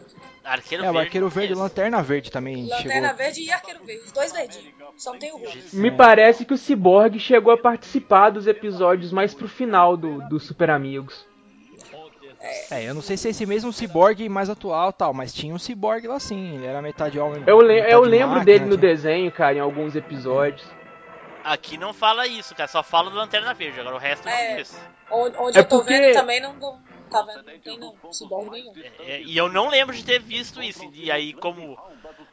Arqueiro 0.45 0.84
É, 0.86 0.89
o 0.89 0.93
Verde. 0.93 1.08
Arqueiro 1.08 1.29
Verde 1.29 1.53
e. 1.53 1.55
Lanterna 1.55 2.01
Verde 2.03 2.31
também 2.31 2.67
Lanterna 2.67 3.10
chegou. 3.10 3.15
Verde 3.17 3.41
e 3.41 3.51
Arqueiro 3.51 3.84
Verde. 3.84 4.03
Os 4.05 4.12
dois 4.12 4.31
verdinhos. 4.31 4.73
Só 4.97 5.12
não 5.12 5.19
tem 5.19 5.31
o 5.34 5.38
Hulk. 5.38 5.75
Me 5.75 5.91
parece 5.91 6.45
que 6.45 6.53
o 6.53 6.58
Cyborg 6.58 7.19
chegou 7.19 7.51
a 7.51 7.58
participar 7.58 8.29
dos 8.29 8.47
episódios 8.47 9.12
mais 9.12 9.34
pro 9.34 9.47
final 9.47 9.97
do, 9.97 10.19
do 10.29 10.39
Super 10.39 10.69
Amigos. 10.69 11.25
É, 12.69 12.84
eu 12.88 12.93
não 12.93 13.01
sei 13.01 13.17
se 13.17 13.27
é 13.27 13.31
esse 13.31 13.45
mesmo 13.45 13.73
Cyborg 13.73 14.29
mais 14.29 14.49
atual 14.51 14.93
tal, 14.93 15.13
mas 15.13 15.34
tinha 15.34 15.53
um 15.53 15.58
Cyborg 15.58 16.08
lá 16.08 16.19
sim. 16.19 16.55
Ele 16.58 16.65
era 16.67 16.79
metade 16.81 17.19
homem. 17.19 17.43
Eu, 17.47 17.60
le 17.60 17.73
metade 17.75 17.91
eu 17.93 18.01
lembro 18.01 18.27
máquina, 18.36 18.45
dele 18.45 18.65
no 18.65 18.77
tinha- 18.77 18.91
desenho, 18.91 19.31
cara, 19.31 19.55
em 19.55 19.60
alguns 19.60 19.95
episódios. 19.95 20.63
Aqui 21.43 21.77
não 21.77 21.93
fala 21.93 22.27
isso, 22.27 22.55
cara. 22.55 22.67
Só 22.67 22.84
fala 22.84 23.10
do 23.10 23.15
Lanterna 23.15 23.53
Verde. 23.53 23.79
Agora 23.79 23.95
o 23.95 23.99
resto 23.99 24.27
É. 24.27 24.49
não 24.51 24.58
diz. 24.58 24.79
Onde, 25.12 25.38
onde 25.38 25.58
É 25.58 25.62
eu 25.62 25.65
tô 25.65 25.77
porque- 25.77 25.93
vendo 25.93 26.13
também 26.13 26.39
não, 26.41 26.53
não 26.53 26.79
tá 27.09 27.21
vendo, 27.21 27.43
não 27.45 27.59
tem 27.59 27.79
não. 27.79 27.95
Nenhum. 28.51 28.73
É, 28.99 29.21
e 29.21 29.35
eu 29.37 29.49
não 29.49 29.69
lembro 29.69 29.95
de 29.95 30.03
ter 30.03 30.19
visto 30.21 30.61
isso. 30.61 30.89
E 30.93 31.11
aí, 31.11 31.33
como 31.33 31.77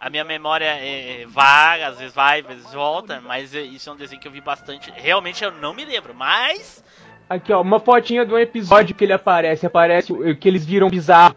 a 0.01 0.11
minha 0.11 0.25
memória 0.25 0.67
é 0.67 1.25
vaga, 1.27 1.89
às 1.89 1.99
vezes 1.99 2.15
vai, 2.15 2.41
às 2.41 2.47
vezes 2.47 2.73
volta, 2.73 3.21
mas 3.21 3.55
é- 3.55 3.63
isso 3.63 3.89
é 3.89 3.93
um 3.93 3.97
desenho 3.97 4.21
que 4.21 4.29
eu 4.29 4.33
vi 4.33 4.41
bastante. 4.41 4.91
Realmente 4.95 5.43
eu 5.45 5.51
não 5.53 5.73
me 5.75 5.85
lembro, 5.85 6.15
mas. 6.15 6.83
Aqui, 7.29 7.53
ó, 7.53 7.61
uma 7.63 7.81
fotinha 7.81 8.27
de 8.27 8.33
um 8.35 8.39
episódio 8.39 8.95
que 8.95 9.05
ele 9.05 9.13
aparece. 9.13 9.65
Aparece 9.67 10.13
o- 10.13 10.37
que 10.37 10.49
eles 10.49 10.65
viram 10.67 10.89
bizarro. 10.91 11.35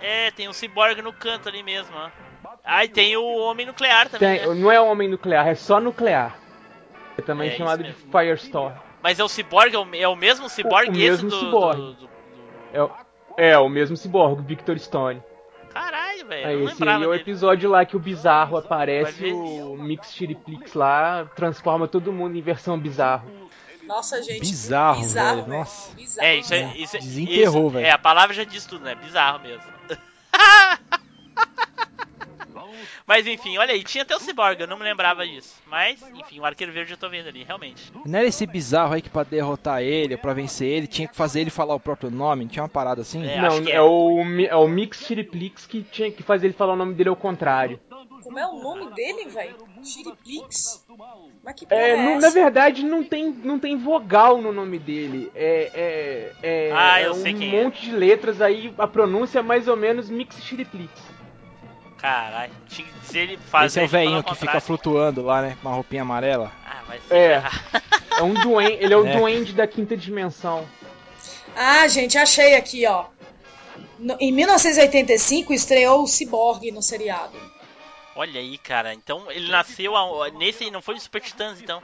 É, 0.00 0.30
tem 0.32 0.48
um 0.48 0.52
ciborgue 0.52 1.00
no 1.00 1.12
canto 1.12 1.48
ali 1.48 1.62
mesmo, 1.62 1.94
ó. 1.96 2.10
Ah, 2.62 2.84
e 2.84 2.88
tem 2.88 3.16
o 3.16 3.24
Homem 3.38 3.66
Nuclear 3.66 4.08
também, 4.08 4.38
Tem, 4.38 4.48
né? 4.48 4.54
não 4.54 4.70
é 4.70 4.80
homem 4.80 5.08
nuclear, 5.08 5.46
é 5.48 5.54
só 5.54 5.80
nuclear. 5.80 6.38
É 7.16 7.22
também 7.22 7.50
É, 7.50 7.56
chamado 7.56 7.82
de. 7.84 7.92
Firestorm. 7.92 8.74
Mas 9.02 9.18
é 9.20 9.24
o 9.24 9.28
ciborgue, 9.28 9.76
é 9.76 9.78
o, 9.78 9.94
é 9.94 10.08
o 10.08 10.16
mesmo 10.16 10.48
ciborgue 10.48 10.90
O- 10.90 10.92
o 10.94 10.96
esse 10.96 11.22
mesmo 11.24 11.30
do, 11.30 11.38
ciborgue. 11.40 11.80
do- 11.80 11.92
do- 11.94 12.06
do- 12.06 12.13
É, 12.74 12.82
o- 12.82 12.90
é, 13.36 13.58
o 13.58 13.68
mesmo 13.68 13.96
ciborgue, 13.96 14.42
Victor 14.42 14.78
Stone. 14.78 15.22
Caralho, 15.72 16.26
velho. 16.26 16.58
Não 16.60 16.68
esse 16.70 16.82
aí 16.82 16.88
é 16.88 16.96
o 16.96 17.10
dele. 17.10 17.22
episódio 17.22 17.70
lá 17.70 17.84
que 17.84 17.96
o 17.96 17.98
bizarro 17.98 18.56
aparece, 18.56 19.32
o 19.32 19.76
Mix 19.76 20.12
Chiriplix 20.14 20.74
lá 20.74 21.24
transforma 21.34 21.88
todo 21.88 22.12
mundo 22.12 22.36
em 22.36 22.40
versão 22.42 22.78
bizarro. 22.78 23.28
Nossa, 23.84 24.22
gente. 24.22 24.40
Bizarro, 24.40 25.00
bizarro 25.00 25.42
velho, 25.42 25.58
nossa. 25.58 25.94
Bizarro. 25.94 26.26
É, 26.26 26.36
isso 26.36 26.54
é. 26.54 26.72
Isso, 26.76 26.96
é- 26.96 27.00
Desenterrou, 27.00 27.66
isso- 27.66 27.70
velho. 27.70 27.86
É, 27.86 27.90
a 27.90 27.98
palavra 27.98 28.34
já 28.34 28.44
diz 28.44 28.64
tudo, 28.64 28.84
né? 28.84 28.94
Bizarro 28.94 29.40
mesmo. 29.40 29.64
Mas 33.06 33.26
enfim, 33.26 33.56
olha 33.58 33.72
aí, 33.72 33.82
tinha 33.84 34.02
até 34.02 34.14
o 34.16 34.20
Cyborg, 34.20 34.60
eu 34.60 34.66
não 34.66 34.76
me 34.78 34.84
lembrava 34.84 35.26
disso. 35.26 35.54
Mas, 35.66 36.00
enfim, 36.14 36.40
o 36.40 36.44
Arqueiro 36.44 36.72
Verde 36.72 36.92
eu 36.92 36.96
tô 36.96 37.08
vendo 37.08 37.28
ali, 37.28 37.42
realmente. 37.44 37.92
Não 38.04 38.18
era 38.18 38.28
esse 38.28 38.46
bizarro 38.46 38.94
aí 38.94 39.02
que 39.02 39.10
pra 39.10 39.22
derrotar 39.24 39.82
ele, 39.82 40.14
ou 40.14 40.20
pra 40.20 40.32
vencer 40.34 40.68
ele, 40.68 40.86
tinha 40.86 41.08
que 41.08 41.16
fazer 41.16 41.40
ele 41.40 41.50
falar 41.50 41.74
o 41.74 41.80
próprio 41.80 42.10
nome? 42.10 42.46
Tinha 42.46 42.62
uma 42.62 42.68
parada 42.68 43.00
assim? 43.02 43.24
É, 43.26 43.40
Não, 43.40 43.58
é, 43.66 43.70
é. 43.72 43.82
o, 43.82 44.20
é 44.48 44.56
o 44.56 44.68
Mix 44.68 45.04
Chiriplix 45.06 45.66
que 45.66 45.82
tinha 45.82 46.10
que 46.10 46.22
fazer 46.22 46.46
ele 46.48 46.54
falar 46.54 46.74
o 46.74 46.76
nome 46.76 46.94
dele 46.94 47.08
ao 47.10 47.16
contrário. 47.16 47.78
Como 48.22 48.38
é 48.38 48.46
o 48.46 48.58
nome 48.58 48.90
dele, 48.94 49.28
velho? 49.28 49.56
Chiriplix? 49.82 50.82
Mas 51.42 51.54
que 51.54 51.66
porra 51.66 51.80
É, 51.80 51.90
é, 51.90 51.96
não- 51.96 52.18
na 52.20 52.30
verdade 52.30 52.82
não 52.84 53.04
tem, 53.04 53.30
não 53.30 53.58
tem 53.58 53.76
vogal 53.76 54.40
no 54.40 54.50
nome 54.52 54.78
dele. 54.78 55.30
É, 55.34 56.32
é, 56.42 56.68
é, 56.68 56.72
Ah, 56.72 57.00
é 57.00 57.06
eu 57.06 57.10
um 57.12 57.14
sei 57.14 57.34
quem 57.34 57.54
é. 57.54 57.62
monte 57.62 57.82
de 57.82 57.92
letras 57.92 58.40
aí, 58.40 58.72
a 58.78 58.86
pronúncia 58.86 59.40
é 59.40 59.42
mais 59.42 59.68
ou 59.68 59.76
menos 59.76 60.08
Mix 60.08 60.42
Chiriplix. 60.42 60.90
Caralho, 62.04 62.52
tinha 62.68 62.86
que 62.86 62.98
dizer 63.00 63.18
ele 63.20 63.38
fazer. 63.38 63.66
Esse 63.66 63.80
é 63.80 63.84
o 63.84 63.88
velhinho 63.88 64.22
que 64.22 64.34
fica 64.34 64.60
flutuando 64.60 65.22
lá, 65.22 65.40
né? 65.40 65.56
Com 65.62 65.68
uma 65.68 65.74
roupinha 65.74 66.02
amarela. 66.02 66.52
Ah, 66.66 66.82
vai 66.86 66.98
se 67.00 67.14
É. 67.14 67.40
ferrar. 67.40 67.82
É 68.18 68.22
um 68.22 68.34
duende, 68.34 68.72
ele 68.84 68.92
é 68.92 68.96
o 68.96 69.06
É. 69.06 69.16
duende 69.16 69.52
da 69.54 69.66
quinta 69.66 69.96
dimensão. 69.96 70.68
Ah, 71.56 71.88
gente, 71.88 72.18
achei 72.18 72.56
aqui, 72.56 72.86
ó. 72.86 73.06
No- 73.98 74.16
em 74.20 74.30
1985 74.32 75.52
estreou 75.54 76.02
o 76.02 76.06
Cyborg 76.06 76.70
no 76.72 76.82
seriado. 76.82 77.38
Olha 78.14 78.38
aí, 78.38 78.58
cara. 78.58 78.92
Então 78.92 79.30
ele 79.30 79.50
nasceu 79.50 79.96
a- 79.96 80.28
nesse. 80.30 80.70
Não 80.70 80.82
foi 80.82 80.94
no 80.96 81.00
Super 81.00 81.22
Titãs, 81.22 81.60
então. 81.60 81.82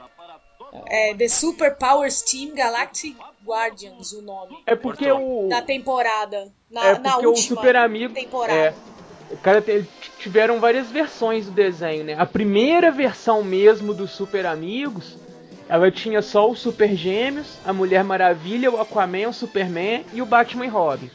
É 0.85 1.13
The 1.15 1.27
Super 1.27 1.75
Powers 1.75 2.21
Team 2.21 2.53
Galactic 2.55 3.17
Guardians, 3.45 4.13
o 4.13 4.21
nome 4.21 4.57
É 4.65 4.75
porque 4.75 5.11
o. 5.11 5.47
da 5.49 5.61
temporada. 5.61 6.49
Na, 6.69 6.85
É 6.85 6.93
na 6.99 7.11
porque 7.11 7.25
o 7.25 7.29
última 7.31 7.55
Super 7.57 7.75
Amigo. 7.75 8.13
temporada. 8.13 8.53
É, 8.57 8.73
cara, 9.43 9.63
tiveram 10.19 10.59
várias 10.59 10.89
versões 10.89 11.45
do 11.45 11.51
desenho, 11.51 12.03
né? 12.03 12.15
A 12.17 12.25
primeira 12.25 12.91
versão 12.91 13.43
mesmo 13.43 13.93
dos 13.93 14.11
Super 14.11 14.45
Amigos, 14.45 15.17
ela 15.69 15.89
tinha 15.91 16.21
só 16.21 16.49
os 16.49 16.59
Super 16.59 16.95
Gêmeos, 16.95 17.57
a 17.65 17.71
Mulher 17.71 18.03
Maravilha, 18.03 18.69
o 18.71 18.79
Aquaman, 18.79 19.29
o 19.29 19.33
Superman 19.33 20.05
e 20.13 20.21
o 20.21 20.25
Batman 20.25 20.65
e 20.65 20.69
Robin. 20.69 21.09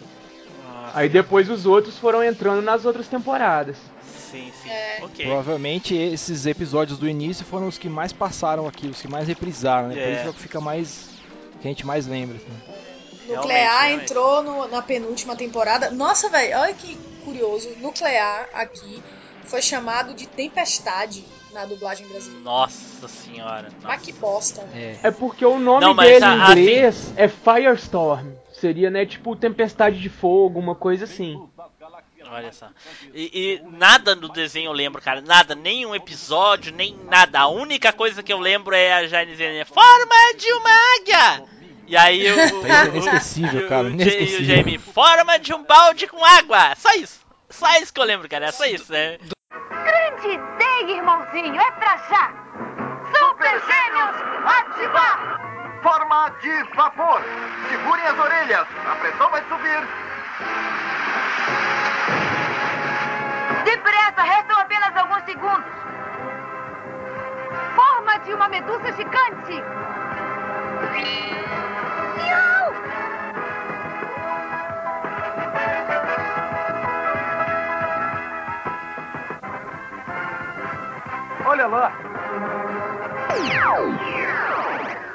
Aí 0.94 1.09
depois 1.09 1.50
os 1.50 1.66
outros 1.66 1.98
foram 1.98 2.24
entrando 2.24 2.62
nas 2.62 2.85
outras 2.87 3.07
temporadas. 3.07 3.76
Sim, 4.31 4.50
sim. 4.62 4.70
É. 4.70 4.98
Ok. 5.02 5.24
Provavelmente 5.26 5.94
esses 5.94 6.46
episódios 6.46 6.98
do 6.98 7.09
início 7.09 7.44
foram 7.44 7.68
os 7.68 7.76
que 7.79 7.88
mais 7.88 8.12
passaram 8.12 8.66
aqui, 8.66 8.87
os 8.88 9.00
que 9.00 9.09
mais 9.09 9.29
reprisaram, 9.29 9.88
né? 9.88 9.94
Por 9.94 10.02
É. 10.02 10.12
isso 10.12 10.26
é 10.26 10.31
o 10.31 10.35
que 10.35 10.40
fica 10.40 10.61
mais. 10.61 11.11
que 11.61 11.66
a 11.68 11.70
gente 11.70 11.87
mais 11.87 12.07
lembra. 12.07 12.37
assim. 12.37 13.33
Nuclear 13.35 13.85
realmente. 13.87 14.05
entrou 14.05 14.42
no- 14.42 14.68
na 14.68 14.83
penúltima 14.83 15.35
temporada. 15.35 15.90
Nossa, 15.90 16.29
velho, 16.31 16.57
olha 16.59 16.74
que 16.74 16.96
curioso. 17.27 17.69
Nuclear 17.79 18.49
aqui 18.55 19.03
foi 19.45 19.61
chamado 19.61 20.15
de 20.15 20.27
Tempestade 20.27 21.25
na 21.53 21.65
dublagem 21.65 22.07
brasileira. 22.07 22.43
Nossa 22.45 23.09
senhora. 23.09 23.69
Mas 23.83 24.01
que 24.01 24.12
bosta. 24.12 24.62
É. 24.75 24.97
É 25.03 25.11
porque 25.11 25.45
o 25.45 25.59
nome 25.59 25.85
Não, 25.85 25.95
dele 25.97 26.25
a- 26.25 26.35
em 26.37 26.41
assim- 26.43 26.53
inglês 26.61 27.12
é 27.17 27.29
Firestorm. 27.29 28.33
Seria, 28.53 28.91
né, 28.91 29.05
tipo 29.05 29.37
tempestade 29.37 30.01
de 30.01 30.09
fogo, 30.09 30.59
uma 30.59 30.75
coisa 30.75 31.05
assim. 31.05 31.39
Olha 32.29 32.53
só. 32.53 32.67
E, 33.15 33.31
e 33.62 33.62
nada 33.77 34.17
no 34.17 34.29
desenho 34.29 34.69
eu 34.69 34.73
lembro, 34.73 35.01
cara. 35.01 35.21
Nada. 35.21 35.55
Nem 35.55 35.87
um 35.87 35.95
episódio, 35.95 36.73
nem 36.75 36.97
nada. 37.09 37.39
A 37.41 37.47
única 37.49 37.93
coisa 37.93 38.21
que 38.23 38.33
eu 38.33 38.39
lembro 38.41 38.75
é 38.75 38.93
a 38.95 39.07
Jane 39.07 39.31
dizendo 39.31 39.65
Forma 39.67 40.35
de 40.37 40.53
uma 40.55 40.71
águia! 40.99 41.45
E 41.87 41.96
aí 41.96 42.31
o. 42.33 42.40
Isso 42.44 42.66
é 42.66 42.87
inesquecível, 42.88 43.66
o- 43.66 43.68
cara, 43.70 43.85
o 43.85 43.90
inesquecível. 43.90 44.40
E 44.40 44.42
o 44.42 44.44
Jamie, 44.57 44.79
forma 44.79 45.38
de 45.38 45.55
um 45.55 45.62
balde 45.64 46.07
com 46.07 46.25
água! 46.25 46.75
Só 46.77 46.92
isso. 46.94 47.20
Só 47.49 47.66
isso 47.81 47.92
que 47.92 48.01
eu 48.01 48.05
lembro, 48.05 48.29
cara. 48.29 48.46
É 48.46 48.53
só 48.53 48.64
isso, 48.64 48.92
né? 48.92 49.18
Grande 49.51 50.29
ideia, 50.29 50.96
irmãozinho, 50.96 51.61
é 51.61 51.70
pra 51.72 51.96
já! 52.11 52.33
Super 53.16 53.61
Gêmeos, 53.61 54.16
ativar! 54.44 55.40
Forma 55.83 56.29
de 56.42 56.62
vapor. 56.75 57.22
Segurem 57.70 58.05
as 58.05 58.18
orelhas. 58.18 58.66
A 58.90 58.96
pressão 58.96 59.31
vai 59.31 59.42
subir. 59.49 59.88
Depressa, 63.64 64.22
restam 64.22 64.59
apenas 64.61 64.96
alguns 64.96 65.25
segundos. 65.25 65.64
Forma 67.77 68.18
de 68.18 68.35
uma 68.35 68.49
medusa 68.49 68.92
gigante! 68.92 69.62
Olha 81.48 81.66
lá. 81.68 81.92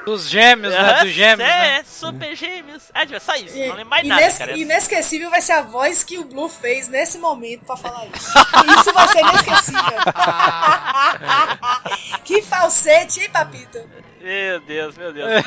Dos 0.04 0.28
gêmeos, 0.28 0.74
né? 0.74 1.00
Dos 1.04 1.12
gêmeos, 1.12 1.48
é, 1.48 1.58
né? 1.58 1.78
é, 1.78 1.84
super 1.84 2.34
gêmeos. 2.34 2.82
Ah, 2.92 3.06
tipo, 3.06 3.20
só 3.20 3.34
isso. 3.36 3.56
E- 3.56 3.68
Não 3.68 3.76
lembro 3.76 3.90
mais 3.90 4.06
nada, 4.06 4.22
ines- 4.22 4.38
cara. 4.38 4.58
Inesquecível 4.58 5.30
vai 5.30 5.40
ser 5.40 5.52
a 5.52 5.62
voz 5.62 6.02
que 6.02 6.18
o 6.18 6.24
Blue 6.24 6.48
fez 6.48 6.88
nesse 6.88 7.18
momento 7.18 7.64
pra 7.64 7.76
falar 7.76 8.06
isso. 8.06 8.32
Isso 8.80 8.92
vai 8.92 9.08
ser 9.08 9.20
inesquecível. 9.20 9.80
que 12.24 12.42
falsete, 12.42 13.20
hein, 13.20 13.30
Papito? 13.30 13.78
Meu 14.20 14.60
Deus, 14.60 14.96
meu 14.96 15.12
Deus. 15.12 15.42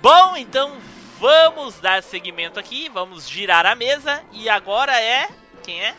Bom, 0.00 0.36
então 0.36 0.76
vamos 1.18 1.78
dar 1.80 2.02
seguimento 2.02 2.58
aqui, 2.58 2.88
vamos 2.88 3.28
girar 3.28 3.66
a 3.66 3.74
mesa 3.74 4.22
e 4.32 4.48
agora 4.48 4.98
é 5.00 5.28
quem 5.62 5.80
é? 5.84 5.94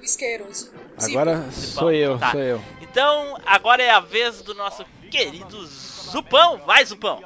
O 0.00 0.04
isqueiroso. 0.04 0.72
Agora 1.02 1.50
sou 1.52 1.90
eu, 1.90 2.18
Tá. 2.18 2.30
sou 2.32 2.40
eu. 2.40 2.62
Então 2.80 3.38
agora 3.44 3.82
é 3.82 3.90
a 3.90 4.00
vez 4.00 4.42
do 4.42 4.54
nosso 4.54 4.84
querido 5.16 5.66
Zupão. 5.66 6.60
Vai, 6.66 6.84
Zupão. 6.84 7.20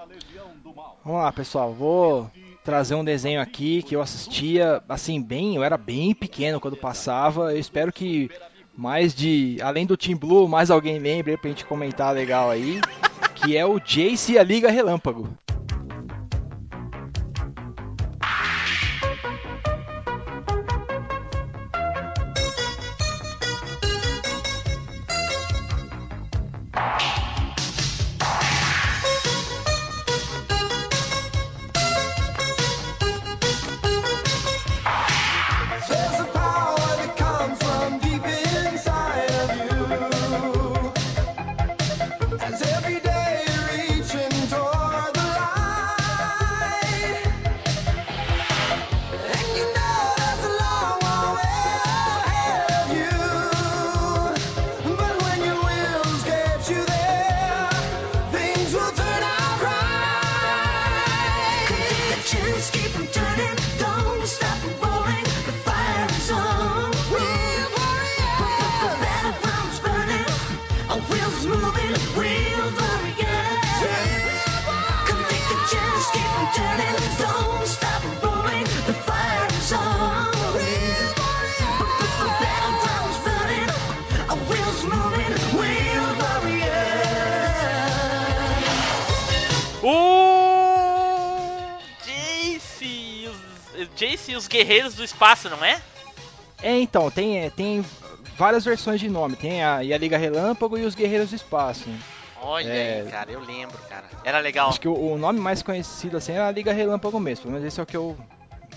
Vamos 1.04 1.22
lá, 1.22 1.32
pessoal. 1.32 1.72
Vou 1.72 2.30
trazer 2.64 2.94
um 2.94 3.04
desenho 3.04 3.40
aqui 3.40 3.82
que 3.82 3.96
eu 3.96 4.02
assistia, 4.02 4.82
assim, 4.88 5.20
bem. 5.20 5.56
Eu 5.56 5.64
era 5.64 5.76
bem 5.76 6.14
pequeno 6.14 6.60
quando 6.60 6.76
passava. 6.76 7.52
Eu 7.52 7.58
espero 7.58 7.92
que 7.92 8.30
mais 8.76 9.14
de. 9.14 9.58
Além 9.60 9.86
do 9.86 9.96
Team 9.96 10.16
Blue, 10.16 10.48
mais 10.48 10.70
alguém 10.70 10.98
lembre 10.98 11.36
pra 11.36 11.50
gente 11.50 11.64
comentar 11.64 12.14
legal 12.14 12.50
aí. 12.50 12.80
Que 13.34 13.56
é 13.56 13.66
o 13.66 13.80
Jace 13.80 14.32
e 14.32 14.38
a 14.38 14.42
Liga 14.42 14.70
Relâmpago. 14.70 15.28
Take 62.20 62.34
a 62.34 62.36
chance, 62.36 62.70
keep 62.70 62.96
'em 62.96 63.06
turning, 63.06 63.89
os 94.36 94.46
e 94.46 94.48
guerreiros 94.48 94.94
do 94.94 95.04
espaço, 95.04 95.48
não 95.48 95.64
é? 95.64 95.80
É, 96.62 96.78
então, 96.78 97.10
tem, 97.10 97.38
é, 97.44 97.50
tem 97.50 97.84
várias 98.36 98.64
versões 98.64 99.00
de 99.00 99.08
nome. 99.08 99.34
Tem 99.36 99.62
a, 99.64 99.82
e 99.82 99.92
a 99.94 99.98
Liga 99.98 100.18
Relâmpago 100.18 100.76
e 100.78 100.84
os 100.84 100.94
Guerreiros 100.94 101.30
do 101.30 101.36
Espaço. 101.36 101.88
né? 101.88 101.98
Olha 102.42 102.68
É. 102.68 103.00
aí, 103.02 103.10
cara, 103.10 103.30
eu 103.32 103.40
lembro, 103.40 103.76
cara. 103.88 104.04
Era 104.24 104.38
legal. 104.40 104.68
Acho 104.68 104.80
que 104.80 104.88
o, 104.88 104.94
o 104.94 105.18
nome 105.18 105.38
mais 105.40 105.62
conhecido 105.62 106.16
assim 106.16 106.32
era 106.32 106.48
a 106.48 106.50
Liga 106.50 106.72
Relâmpago 106.72 107.18
mesmo. 107.20 107.42
Pelo 107.44 107.54
menos 107.54 107.66
esse 107.66 107.80
é 107.80 107.82
o 107.82 107.86
que 107.86 107.96
eu 107.96 108.16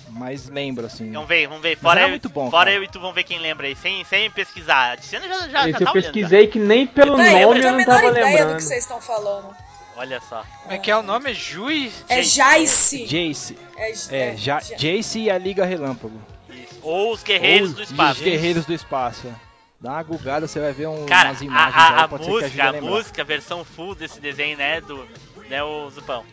mais 0.10 0.48
lembro, 0.50 0.86
assim. 0.86 1.12
Vamos 1.12 1.28
ver, 1.28 1.48
vamos 1.48 1.62
ver. 1.64 1.78
Mas 1.82 1.92
Fora, 1.94 2.02
eu, 2.04 2.10
muito 2.10 2.30
bom, 2.30 2.50
fora 2.52 2.66
cara. 2.66 2.76
eu 2.78 2.84
e 2.84 2.88
tu 2.88 3.00
vamos 3.00 3.16
ver 3.16 3.24
quem 3.24 3.40
lembra 3.40 3.68
aí, 3.68 3.76
sem, 3.76 4.04
sem 4.06 4.30
pesquisar. 4.32 4.94
A 4.94 4.98
Tiziana 4.98 5.28
já, 5.28 5.40
já, 5.40 5.48
já 5.48 5.50
tá 5.50 5.66
eu 5.66 5.72
olhando, 5.74 5.94
pesquisei 5.94 6.48
que 6.48 6.60
nem 6.60 6.86
pelo 6.86 7.16
Véi, 7.18 7.44
eu 7.44 7.48
nome 7.48 7.48
não 7.48 7.56
eu 7.56 7.62
tenho 7.62 7.64
não 7.64 7.74
a 7.74 7.78
menor 7.78 7.96
tava 8.02 8.08
ideia 8.12 8.26
do 8.28 8.32
lembrando. 8.38 8.56
que 8.58 8.64
vocês 8.64 8.80
estão 8.84 9.02
falando. 9.02 9.56
Olha 9.96 10.20
só. 10.22 10.44
Como 10.64 10.74
é 10.74 10.78
que 10.78 10.90
é 10.90 10.98
o 10.98 11.04
nome? 11.04 11.32
É 11.32 11.34
Juiz? 11.34 12.04
É 12.10 12.22
Jace. 12.22 13.06
Jace. 13.06 13.58
É, 13.78 13.92
É, 14.32 14.36
ja, 14.38 14.60
Ja- 14.60 14.76
Jace 14.78 15.20
e 15.20 15.30
a 15.30 15.38
Liga 15.38 15.66
Relâmpago. 15.66 16.20
Isso. 16.50 16.80
Ou 16.82 17.12
os 17.14 17.24
guerreiros 17.24 17.70
Ou 17.70 17.76
do 17.76 17.82
Os 17.84 17.92
espaço. 17.92 18.24
Guerreiros 18.24 18.66
do 18.66 18.74
Espaço. 18.74 19.28
é. 19.28 19.34
Dá 19.80 19.92
uma 19.92 20.04
gugada, 20.04 20.48
você 20.48 20.62
vai 20.62 20.72
ver 20.72 20.88
um, 20.88 21.06
Cara, 21.06 21.30
umas 21.30 21.42
a, 21.42 21.46
imagens 21.46 21.76
a, 21.76 21.96
aí, 21.98 22.04
a 22.04 22.08
pode 22.08 22.24
ser 22.24 22.30
que 22.32 22.38
ajude 22.38 22.56
música, 22.58 22.64
a 22.64 22.70
a 22.78 22.82
música, 22.82 23.22
a 23.22 23.26
versão 23.26 23.66
full 23.66 23.94
desse 23.96 24.20
desenho, 24.22 24.58
né, 24.58 24.80
do, 24.80 25.06
né, 25.50 25.62
o 25.62 25.90
Zupão. 25.90 26.24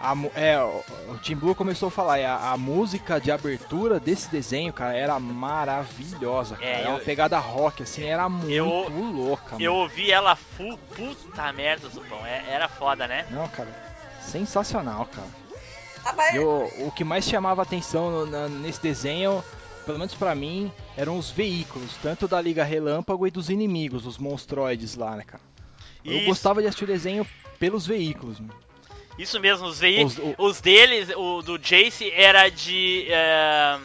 A 0.00 0.14
é, 0.34 0.58
o, 0.62 1.16
Tim 1.22 1.34
Blue 1.36 1.54
começou 1.54 1.88
a 1.88 1.90
falar, 1.90 2.18
e 2.20 2.24
a, 2.24 2.52
a 2.52 2.56
música 2.58 3.18
de 3.20 3.30
abertura 3.30 3.98
desse 3.98 4.28
desenho, 4.30 4.72
cara, 4.72 4.94
era 4.94 5.18
maravilhosa, 5.18 6.56
cara. 6.56 6.66
É, 6.66 6.82
É, 6.82 6.88
uma 6.88 6.98
eu- 6.98 7.04
pegada 7.04 7.38
rock, 7.38 7.82
assim, 7.82 8.04
era 8.04 8.28
muito 8.28 8.50
Eu- 8.50 8.66
louca, 8.88 9.56
Eu 9.58 9.72
mano. 9.72 9.82
ouvi 9.84 10.10
ela 10.10 10.36
full, 10.36 10.76
puta 10.94 11.52
merda, 11.52 11.88
Zupão. 11.88 12.24
É- 12.26 12.44
era 12.48 12.68
foda, 12.68 13.06
né? 13.08 13.26
Não, 13.30 13.48
cara, 13.48 13.68
sensacional, 14.20 15.06
cara. 15.06 15.28
Rapaz, 16.04 16.34
E 16.34 16.38
o, 16.38 16.70
o 16.86 16.92
que 16.94 17.02
mais 17.04 17.24
chamava 17.24 17.62
atenção 17.62 18.10
no- 18.10 18.26
na- 18.26 18.48
nesse 18.48 18.82
desenho, 18.82 19.42
pelo 19.86 19.98
menos 19.98 20.14
pra 20.14 20.34
mim, 20.34 20.70
eram 20.98 21.16
os 21.16 21.30
veículos, 21.30 21.96
tanto 22.02 22.28
da 22.28 22.40
Liga 22.42 22.62
Relâmpago 22.62 23.26
e 23.26 23.30
dos 23.30 23.48
inimigos, 23.48 24.04
os 24.06 24.18
monstroides 24.18 24.96
lá, 24.96 25.16
né, 25.16 25.24
cara. 25.24 25.42
Eu 26.04 26.18
Isso. 26.18 26.26
gostava 26.26 26.60
de 26.60 26.68
assistir 26.68 26.84
o 26.84 26.88
desenho 26.88 27.26
pelos 27.58 27.86
veículos, 27.86 28.38
mano. 28.38 28.52
Isso 29.18 29.38
mesmo, 29.40 29.66
os 29.66 29.78
veículos. 29.78 30.18
Os- 30.18 30.34
Os, 30.38 30.58
o- 30.58 30.62
deles, 30.62 31.08
o 31.16 31.42
do 31.42 31.58
Jace 31.58 32.10
era 32.12 32.48
de. 32.48 33.06
é, 33.08 33.78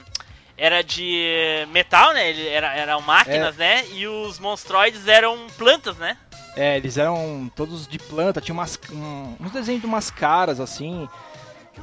era 0.57 0.81
de 0.83 1.65
metal, 1.71 2.13
né? 2.13 2.29
Ele 2.29 2.47
era, 2.47 2.75
eram 2.75 2.99
máquinas, 3.01 3.55
É. 3.59 3.81
né? 3.81 3.85
E 3.93 4.07
os 4.07 4.39
monstroides 4.39 5.07
eram 5.07 5.47
plantas, 5.57 5.95
né? 5.97 6.17
É, 6.57 6.75
eles 6.75 6.97
eram 6.97 7.49
todos 7.55 7.87
de 7.87 7.97
planta, 7.99 8.41
tinha 8.41 8.53
umas, 8.53 8.77
um- 8.91 9.35
uns 9.39 9.51
desenhos 9.51 9.81
de 9.81 9.87
umas 9.87 10.09
caras 10.11 10.59
assim. 10.59 11.07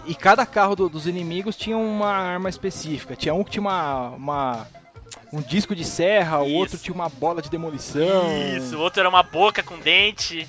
E 0.05 0.15
cada 0.15 0.45
carro 0.45 0.77
do- 0.77 0.89
dos 0.91 1.07
inimigos 1.07 1.57
tinha 1.57 1.79
uma 1.79 2.11
arma 2.13 2.51
específica. 2.51 3.17
Tinha 3.17 3.33
um 3.33 3.43
que 3.43 3.53
tinha 3.53 3.63
uma, 3.63 4.09
uma, 4.11 4.69
um 5.33 5.41
disco 5.41 5.75
de 5.75 5.85
serra, 5.85 6.43
o 6.43 6.47
Isso. 6.47 6.57
outro 6.57 6.79
tinha 6.79 6.95
uma 6.95 7.09
bola 7.09 7.41
de 7.41 7.49
demolição. 7.49 8.27
Isso, 8.59 8.77
o 8.77 8.81
outro 8.81 9.01
era 9.01 9.09
uma 9.09 9.23
boca 9.23 9.63
com 9.63 9.79
dente. 9.79 10.47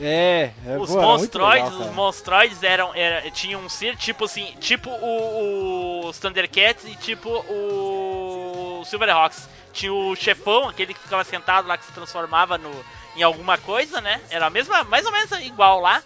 É, 0.00 0.52
é 0.66 0.78
Os 0.78 0.90
muito 0.90 1.02
monstroides, 1.02 1.72
legal, 1.72 1.88
os 1.88 1.94
monstroides 1.94 2.62
eram, 2.62 2.94
era, 2.94 3.30
tinham 3.30 3.60
um 3.60 3.68
ser 3.68 3.96
tipo 3.96 4.24
assim, 4.24 4.54
tipo 4.60 4.90
o, 4.90 6.06
os 6.06 6.18
Thundercats 6.18 6.84
e 6.84 6.94
tipo 6.96 7.28
o 7.30 8.82
Silverhawks. 8.84 9.48
Tinha 9.72 9.92
o 9.92 10.16
chefão, 10.16 10.68
aquele 10.68 10.94
que 10.94 11.00
ficava 11.00 11.22
sentado 11.24 11.68
lá 11.68 11.76
que 11.76 11.84
se 11.84 11.92
transformava 11.92 12.58
no, 12.58 12.70
em 13.16 13.22
alguma 13.22 13.58
coisa, 13.58 14.00
né? 14.00 14.20
Era 14.30 14.46
a 14.46 14.50
mesma, 14.50 14.82
mais 14.84 15.04
ou 15.04 15.12
menos 15.12 15.30
igual 15.44 15.80
lá. 15.80 16.02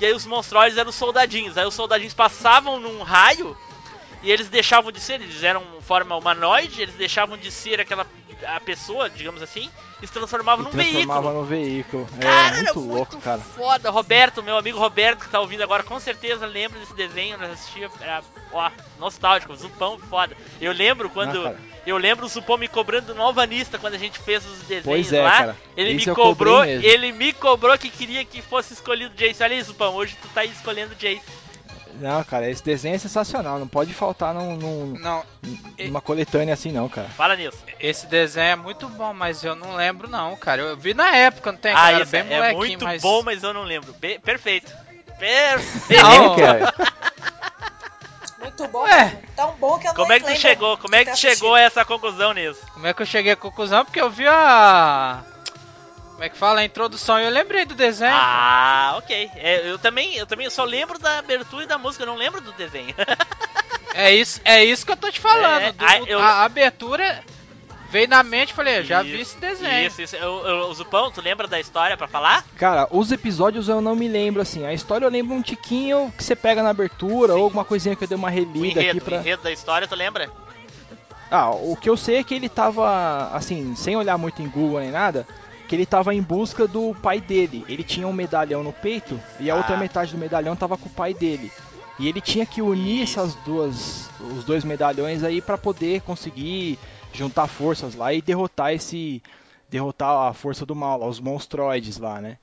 E 0.00 0.06
aí 0.06 0.12
os 0.12 0.26
monstroides 0.26 0.78
eram 0.78 0.90
os 0.90 0.96
soldadinhos. 0.96 1.56
Aí 1.58 1.66
os 1.66 1.74
soldadinhos 1.74 2.14
passavam 2.14 2.80
num 2.80 3.02
raio 3.02 3.56
e 4.22 4.30
eles 4.30 4.48
deixavam 4.48 4.90
de 4.90 5.00
ser, 5.00 5.20
eles 5.20 5.42
eram 5.42 5.62
forma 5.82 6.16
humanoide, 6.16 6.82
eles 6.82 6.94
deixavam 6.94 7.36
de 7.36 7.50
ser 7.50 7.80
aquela 7.80 8.06
a 8.46 8.60
pessoa, 8.60 9.10
digamos 9.10 9.42
assim, 9.42 9.70
e 10.02 10.06
se 10.06 10.12
transformavam 10.12 10.64
E 10.64 10.66
num 10.66 10.70
transformava 10.72 11.20
veículo. 11.22 11.40
no 11.40 11.44
veículo. 11.46 12.08
Cara, 12.20 12.56
é, 12.56 12.58
era 12.60 12.74
muito 12.74 12.80
louco, 12.80 13.18
cara. 13.20 13.40
Foda, 13.40 13.88
Roberto, 13.90 14.42
meu 14.42 14.58
amigo 14.58 14.78
Roberto 14.78 15.20
que 15.20 15.28
tá 15.30 15.38
ouvindo 15.40 15.62
agora, 15.62 15.82
com 15.84 15.98
certeza 16.00 16.44
lembra 16.44 16.78
desse 16.80 16.94
desenho, 16.94 17.38
nós 17.38 17.52
assistia, 17.52 17.88
era, 18.00 18.22
ó, 18.52 18.70
nostálgico, 18.98 19.54
Zupão 19.54 19.98
foda. 19.98 20.36
Eu 20.60 20.72
lembro 20.72 21.08
quando, 21.08 21.46
Ah, 21.46 21.54
eu 21.86 21.96
lembro 21.96 22.26
o 22.26 22.28
Zupão 22.28 22.58
me 22.58 22.66
cobrando 22.68 23.14
no 23.14 23.22
Alvanista 23.22 23.78
quando 23.78 23.94
a 23.94 23.98
gente 23.98 24.18
fez 24.18 24.44
os 24.44 24.58
desenhos 24.60 24.84
Pois 24.84 25.12
é, 25.12 25.22
lá. 25.22 25.30
cara. 25.38 25.56
Ele 25.76 25.92
Isso 25.92 26.08
me 26.10 26.14
cobrou, 26.16 26.64
ele 26.64 27.12
me 27.12 27.32
cobrou 27.32 27.78
que 27.78 27.88
queria 27.88 28.24
que 28.24 28.42
fosse 28.42 28.72
escolhido 28.74 29.14
Jace. 29.14 29.42
Olha 29.42 29.54
aí, 29.54 29.62
Zupão, 29.62 29.94
hoje 29.94 30.16
tu 30.20 30.28
tá 30.34 30.40
aí 30.42 30.50
escolhendo 30.50 30.94
Jace. 30.96 31.22
Não, 32.00 32.24
cara, 32.24 32.48
esse 32.48 32.62
desenho 32.64 32.94
é 32.96 32.98
sensacional. 32.98 33.58
Não 33.58 33.68
pode 33.68 33.92
faltar 33.94 34.32
num, 34.34 34.56
num- 34.56 34.98
Não, 34.98 35.22
numa 35.78 36.00
coletânea 36.00 36.54
assim, 36.54 36.72
não, 36.72 36.88
cara. 36.88 37.08
Fala 37.08 37.36
nisso. 37.36 37.58
esse 37.78 38.06
desenho 38.06 38.46
é 38.52 38.56
muito 38.56 38.88
bom, 38.88 39.12
mas 39.12 39.44
eu 39.44 39.54
não 39.54 39.74
lembro 39.76 40.08
não, 40.08 40.34
cara. 40.36 40.62
Eu 40.62 40.76
vi 40.76 40.94
na 40.94 41.14
época, 41.14 41.52
não 41.52 41.58
tem? 41.58 41.72
Ah, 41.74 41.92
era 41.92 42.02
isso 42.02 42.10
bem 42.12 42.20
é 42.32 42.52
muito 42.52 42.84
mas... 42.84 43.02
bom, 43.02 43.22
mas 43.22 43.42
eu 43.42 43.52
não 43.52 43.62
lembro. 43.64 43.92
Be- 43.94 44.18
perfeito. 44.18 44.72
Perfeito. 45.18 46.02
Não, 46.02 46.34
cara. 46.36 46.74
Muito 48.40 48.66
bom. 48.68 48.82
Ué. 48.82 49.04
mesmo. 49.04 49.22
Tão 49.36 49.52
bom 49.56 49.78
que 49.78 49.86
eu 49.88 49.94
Como 49.94 50.08
não 50.08 50.14
é 50.14 50.20
que 50.20 50.26
tu 50.26 50.36
chegou? 50.40 50.76
Como 50.78 50.94
é 50.96 51.04
que 51.04 51.10
tu 51.12 51.16
chegou 51.18 51.54
a 51.54 51.60
essa 51.60 51.84
conclusão 51.84 52.32
nisso? 52.32 52.60
Como 52.74 52.86
é 52.86 52.92
que 52.92 53.02
eu 53.02 53.06
cheguei 53.06 53.32
à 53.32 53.36
conclusão? 53.36 53.84
Porque 53.84 54.00
eu 54.00 54.10
vi 54.10 54.26
a... 54.26 55.22
Como 56.22 56.26
é 56.28 56.30
que 56.30 56.38
fala? 56.38 56.60
A 56.60 56.64
introdução 56.64 57.18
eu 57.18 57.30
lembrei 57.32 57.64
do 57.64 57.74
desenho. 57.74 58.12
Ah, 58.14 58.94
ok. 58.96 59.28
É, 59.34 59.68
eu 59.68 59.76
também, 59.76 60.14
eu 60.14 60.24
também 60.24 60.48
só 60.50 60.62
lembro 60.62 60.96
da 60.96 61.18
abertura 61.18 61.64
e 61.64 61.66
da 61.66 61.76
música, 61.78 62.04
eu 62.04 62.06
não 62.06 62.14
lembro 62.16 62.40
do 62.40 62.52
desenho. 62.52 62.94
É 63.94 64.10
isso, 64.14 64.40
é 64.42 64.64
isso 64.64 64.86
que 64.86 64.92
eu 64.92 64.96
tô 64.96 65.10
te 65.10 65.20
falando. 65.20 65.64
É, 65.64 65.72
do- 65.72 65.84
ah, 65.84 65.98
eu- 66.06 66.18
A 66.18 66.44
abertura 66.44 67.22
veio 67.90 68.08
na 68.08 68.22
mente, 68.22 68.54
falei, 68.54 68.78
eu 68.78 68.84
já 68.84 69.02
vi 69.02 69.20
Isso, 69.20 69.32
esse 69.32 69.38
desenho. 69.38 69.86
Isso, 69.86 70.00
isso. 70.00 70.16
Eu, 70.16 70.46
eu, 70.46 70.56
o 70.70 70.72
Zupão, 70.74 71.10
tu 71.10 71.20
lembra 71.20 71.46
da 71.46 71.60
história 71.60 71.94
pra 71.94 72.08
falar? 72.08 72.42
Cara, 72.56 72.88
os 72.90 73.12
episódios 73.12 73.68
eu 73.68 73.82
não 73.82 73.94
me 73.94 74.08
lembro, 74.08 74.40
assim. 74.40 74.64
A 74.64 74.72
história 74.72 75.04
eu 75.04 75.10
lembro 75.10 75.34
um 75.36 75.42
tiquinho 75.42 76.10
que 76.16 76.24
você 76.24 76.34
pega 76.34 76.62
na 76.62 76.70
abertura, 76.70 77.34
Sim. 77.34 77.38
ou 77.38 77.44
alguma 77.44 77.66
coisinha 77.66 77.94
que 77.94 78.04
eu 78.04 78.08
dei 78.08 78.16
uma 78.16 78.28
O 78.28 78.30
relida 78.30 78.80
aqui 78.80 78.88
enredo, 78.88 79.04
pra. 79.04 79.16
o 79.18 79.20
enredo 79.20 79.42
da 79.42 79.52
história, 79.52 79.86
tu 79.86 79.94
lembra? 79.94 80.30
Ah, 81.30 81.50
o 81.50 81.76
que 81.76 81.90
eu 81.90 81.96
sei 81.96 82.16
é 82.16 82.24
que 82.24 82.34
ele 82.34 82.48
tava, 82.48 83.28
assim, 83.34 83.74
sem 83.76 83.94
olhar 83.94 84.16
muito 84.16 84.40
em 84.40 84.48
Google 84.48 84.80
nem 84.80 84.90
nada, 84.90 85.26
que 85.72 85.76
ele 85.76 85.86
tava 85.86 86.14
em 86.14 86.20
busca 86.20 86.68
do 86.68 86.94
pai 86.96 87.18
dele. 87.18 87.64
Ele 87.66 87.82
tinha 87.82 88.06
um 88.06 88.12
medalhão 88.12 88.62
no 88.62 88.74
peito 88.74 89.18
e 89.40 89.50
a 89.50 89.54
Ah. 89.54 89.56
outra 89.56 89.74
metade 89.74 90.12
do 90.12 90.18
medalhão 90.18 90.54
tava 90.54 90.76
com 90.76 90.86
o 90.86 90.92
pai 90.92 91.14
dele. 91.14 91.50
E 91.98 92.06
ele 92.06 92.20
tinha 92.20 92.44
que 92.44 92.60
unir 92.60 93.04
Isso. 93.04 93.18
essas 93.18 93.34
duas, 93.36 94.10
os 94.36 94.44
dois 94.44 94.64
medalhões 94.64 95.24
aí 95.24 95.40
pra 95.40 95.56
poder 95.56 96.02
conseguir 96.02 96.78
juntar 97.10 97.46
forças 97.46 97.94
lá 97.94 98.12
e 98.12 98.20
derrotar 98.20 98.74
esse, 98.74 99.22
derrotar 99.70 100.28
a 100.28 100.34
força 100.34 100.66
do 100.66 100.74
mal, 100.74 100.98
lá, 100.98 101.06
os 101.06 101.18
monstroides 101.18 101.96
lá, 101.96 102.20
né? 102.20 102.36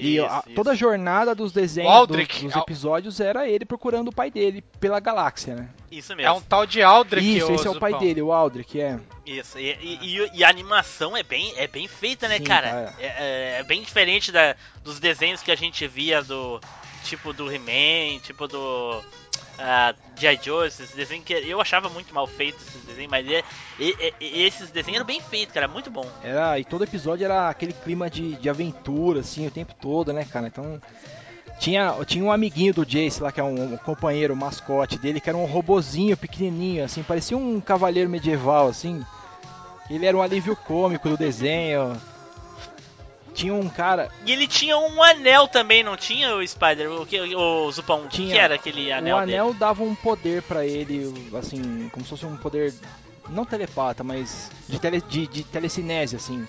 E 0.00 0.16
Isso, 0.16 0.26
a- 0.26 0.42
isso. 0.46 0.54
toda 0.54 0.70
a 0.70 0.74
jornada 0.74 1.34
dos 1.34 1.52
desenhos, 1.52 1.92
Aldrich, 1.92 2.32
dos, 2.34 2.42
dos 2.44 2.56
Al- 2.56 2.62
episódios 2.62 3.18
era 3.20 3.48
ele 3.48 3.64
procurando 3.64 4.08
o 4.08 4.12
pai 4.14 4.30
dele 4.30 4.62
pela 4.78 5.00
galáxia, 5.00 5.56
né? 5.56 5.68
Isso 5.90 6.12
É 6.12 6.16
mesmo. 6.16 6.36
um 6.36 6.40
tal 6.40 6.64
de 6.64 6.80
Aldrich, 6.82 7.36
Isso, 7.38 7.52
esse 7.52 7.66
é 7.66 7.70
o 7.70 7.78
pai 7.80 7.98
dele, 7.98 8.22
o 8.22 8.30
Aldrich, 8.32 8.80
é. 8.80 9.00
Isso, 9.26 9.58
e, 9.58 9.70
e- 9.80 9.98
e- 10.18 10.30
e 10.34 10.44
a 10.44 10.48
animação 10.48 11.16
é 11.16 11.22
bem, 11.22 11.52
é 11.56 11.66
bem 11.66 11.88
feita, 11.88 12.28
né, 12.28 12.36
Sim, 12.38 12.44
cara? 12.44 12.68
cara. 12.70 12.94
É, 13.00 13.06
é- 13.06 13.56
é 13.58 13.62
bem 13.64 13.82
diferente 13.82 14.30
da, 14.30 14.54
dos 14.84 15.00
desenhos 15.00 15.42
que 15.42 15.50
a 15.50 15.56
gente 15.56 15.86
via 15.88 16.22
do. 16.22 16.60
Tipo 17.04 17.32
do 17.32 17.50
He-Man, 17.50 18.18
tipo 18.22 18.46
do. 18.46 19.00
Uh, 19.58 19.96
G.I. 20.16 20.38
Joe, 20.42 20.68
esses 20.68 20.90
desenhos 20.92 21.24
que 21.24 21.32
eu 21.32 21.60
achava 21.60 21.88
muito 21.88 22.14
mal 22.14 22.26
feitos, 22.28 22.64
esses 22.68 22.82
desenhos, 22.84 23.10
mas 23.10 23.26
é- 23.28 23.42
e- 23.78 24.14
e- 24.20 24.42
esses 24.44 24.70
desenhos 24.70 24.98
eram 24.98 25.06
bem 25.06 25.20
feitos, 25.20 25.52
cara, 25.52 25.66
muito 25.66 25.90
bom. 25.90 26.08
Era, 26.22 26.58
e 26.60 26.64
todo 26.64 26.84
episódio 26.84 27.24
era 27.24 27.48
aquele 27.48 27.72
clima 27.72 28.08
de, 28.08 28.36
de 28.36 28.48
aventura, 28.48 29.20
assim, 29.20 29.46
o 29.46 29.50
tempo 29.50 29.74
todo, 29.80 30.12
né, 30.12 30.24
cara? 30.24 30.46
Então. 30.46 30.80
Tinha, 31.58 31.92
tinha 32.06 32.22
um 32.24 32.30
amiguinho 32.30 32.72
do 32.72 32.86
Jace 32.86 33.20
lá, 33.20 33.32
que 33.32 33.40
é 33.40 33.42
um, 33.42 33.74
um 33.74 33.76
companheiro, 33.78 34.32
um 34.32 34.36
mascote 34.36 34.96
dele, 34.96 35.20
que 35.20 35.28
era 35.28 35.36
um 35.36 35.44
robozinho 35.44 36.16
pequenininho, 36.16 36.84
assim, 36.84 37.02
parecia 37.02 37.36
um 37.36 37.60
cavaleiro 37.60 38.08
medieval, 38.08 38.68
assim. 38.68 39.04
Ele 39.90 40.06
era 40.06 40.16
um 40.16 40.22
alívio 40.22 40.54
cômico 40.54 41.08
do 41.08 41.16
desenho. 41.16 42.00
Tinha 43.38 43.54
um 43.54 43.68
cara. 43.68 44.10
E 44.26 44.32
ele 44.32 44.48
tinha 44.48 44.76
um 44.76 45.00
anel 45.00 45.46
também, 45.46 45.84
não 45.84 45.96
tinha 45.96 46.34
o 46.34 46.46
Spider? 46.46 46.90
O, 46.90 47.06
que, 47.06 47.20
o 47.20 47.70
Zupão? 47.70 48.00
O 48.04 48.08
que, 48.08 48.16
Tinha. 48.16 48.32
que 48.34 48.38
era 48.38 48.56
aquele 48.56 48.90
anel 48.90 49.16
o 49.16 49.20
dele? 49.20 49.34
anel 49.38 49.54
dava 49.54 49.84
um 49.84 49.94
poder 49.94 50.42
pra 50.42 50.66
ele, 50.66 51.12
assim, 51.38 51.88
como 51.92 52.04
se 52.04 52.10
fosse 52.10 52.26
um 52.26 52.36
poder. 52.36 52.74
Não 53.28 53.44
telepata, 53.44 54.02
mas 54.02 54.50
de, 54.68 54.80
tele, 54.80 55.00
de, 55.02 55.26
de 55.28 55.44
telecinese, 55.44 56.16
assim. 56.16 56.48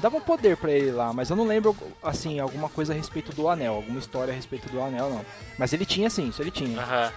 Dava 0.00 0.16
um 0.16 0.20
poder 0.22 0.56
pra 0.56 0.72
ele 0.72 0.90
lá, 0.90 1.12
mas 1.12 1.28
eu 1.28 1.36
não 1.36 1.44
lembro, 1.46 1.76
assim, 2.02 2.40
alguma 2.40 2.68
coisa 2.70 2.94
a 2.94 2.96
respeito 2.96 3.30
do 3.34 3.46
anel, 3.48 3.74
alguma 3.74 3.98
história 3.98 4.32
a 4.32 4.34
respeito 4.34 4.68
do 4.70 4.80
anel, 4.80 5.10
não. 5.10 5.26
Mas 5.58 5.72
ele 5.74 5.84
tinha 5.84 6.08
sim, 6.08 6.28
isso 6.28 6.40
ele 6.42 6.50
tinha. 6.50 6.80
Aham. 6.80 7.12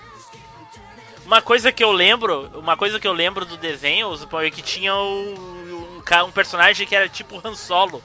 Uma 1.26 1.42
coisa 1.42 1.72
que 1.72 1.84
eu 1.84 1.92
lembro, 1.92 2.52
uma 2.60 2.76
coisa 2.78 3.00
que 3.00 3.08
eu 3.08 3.14
lembro 3.14 3.46
do 3.46 3.58
desenho, 3.58 4.14
Zupão, 4.16 4.42
é 4.42 4.52
que 4.52 4.62
tinha 4.62 4.94
um, 4.96 6.02
ca- 6.06 6.24
um 6.26 6.32
personagem 6.32 6.86
que 6.86 6.96
era 6.96 7.08
tipo 7.10 7.42
Han 7.44 7.56
Solo. 7.56 8.04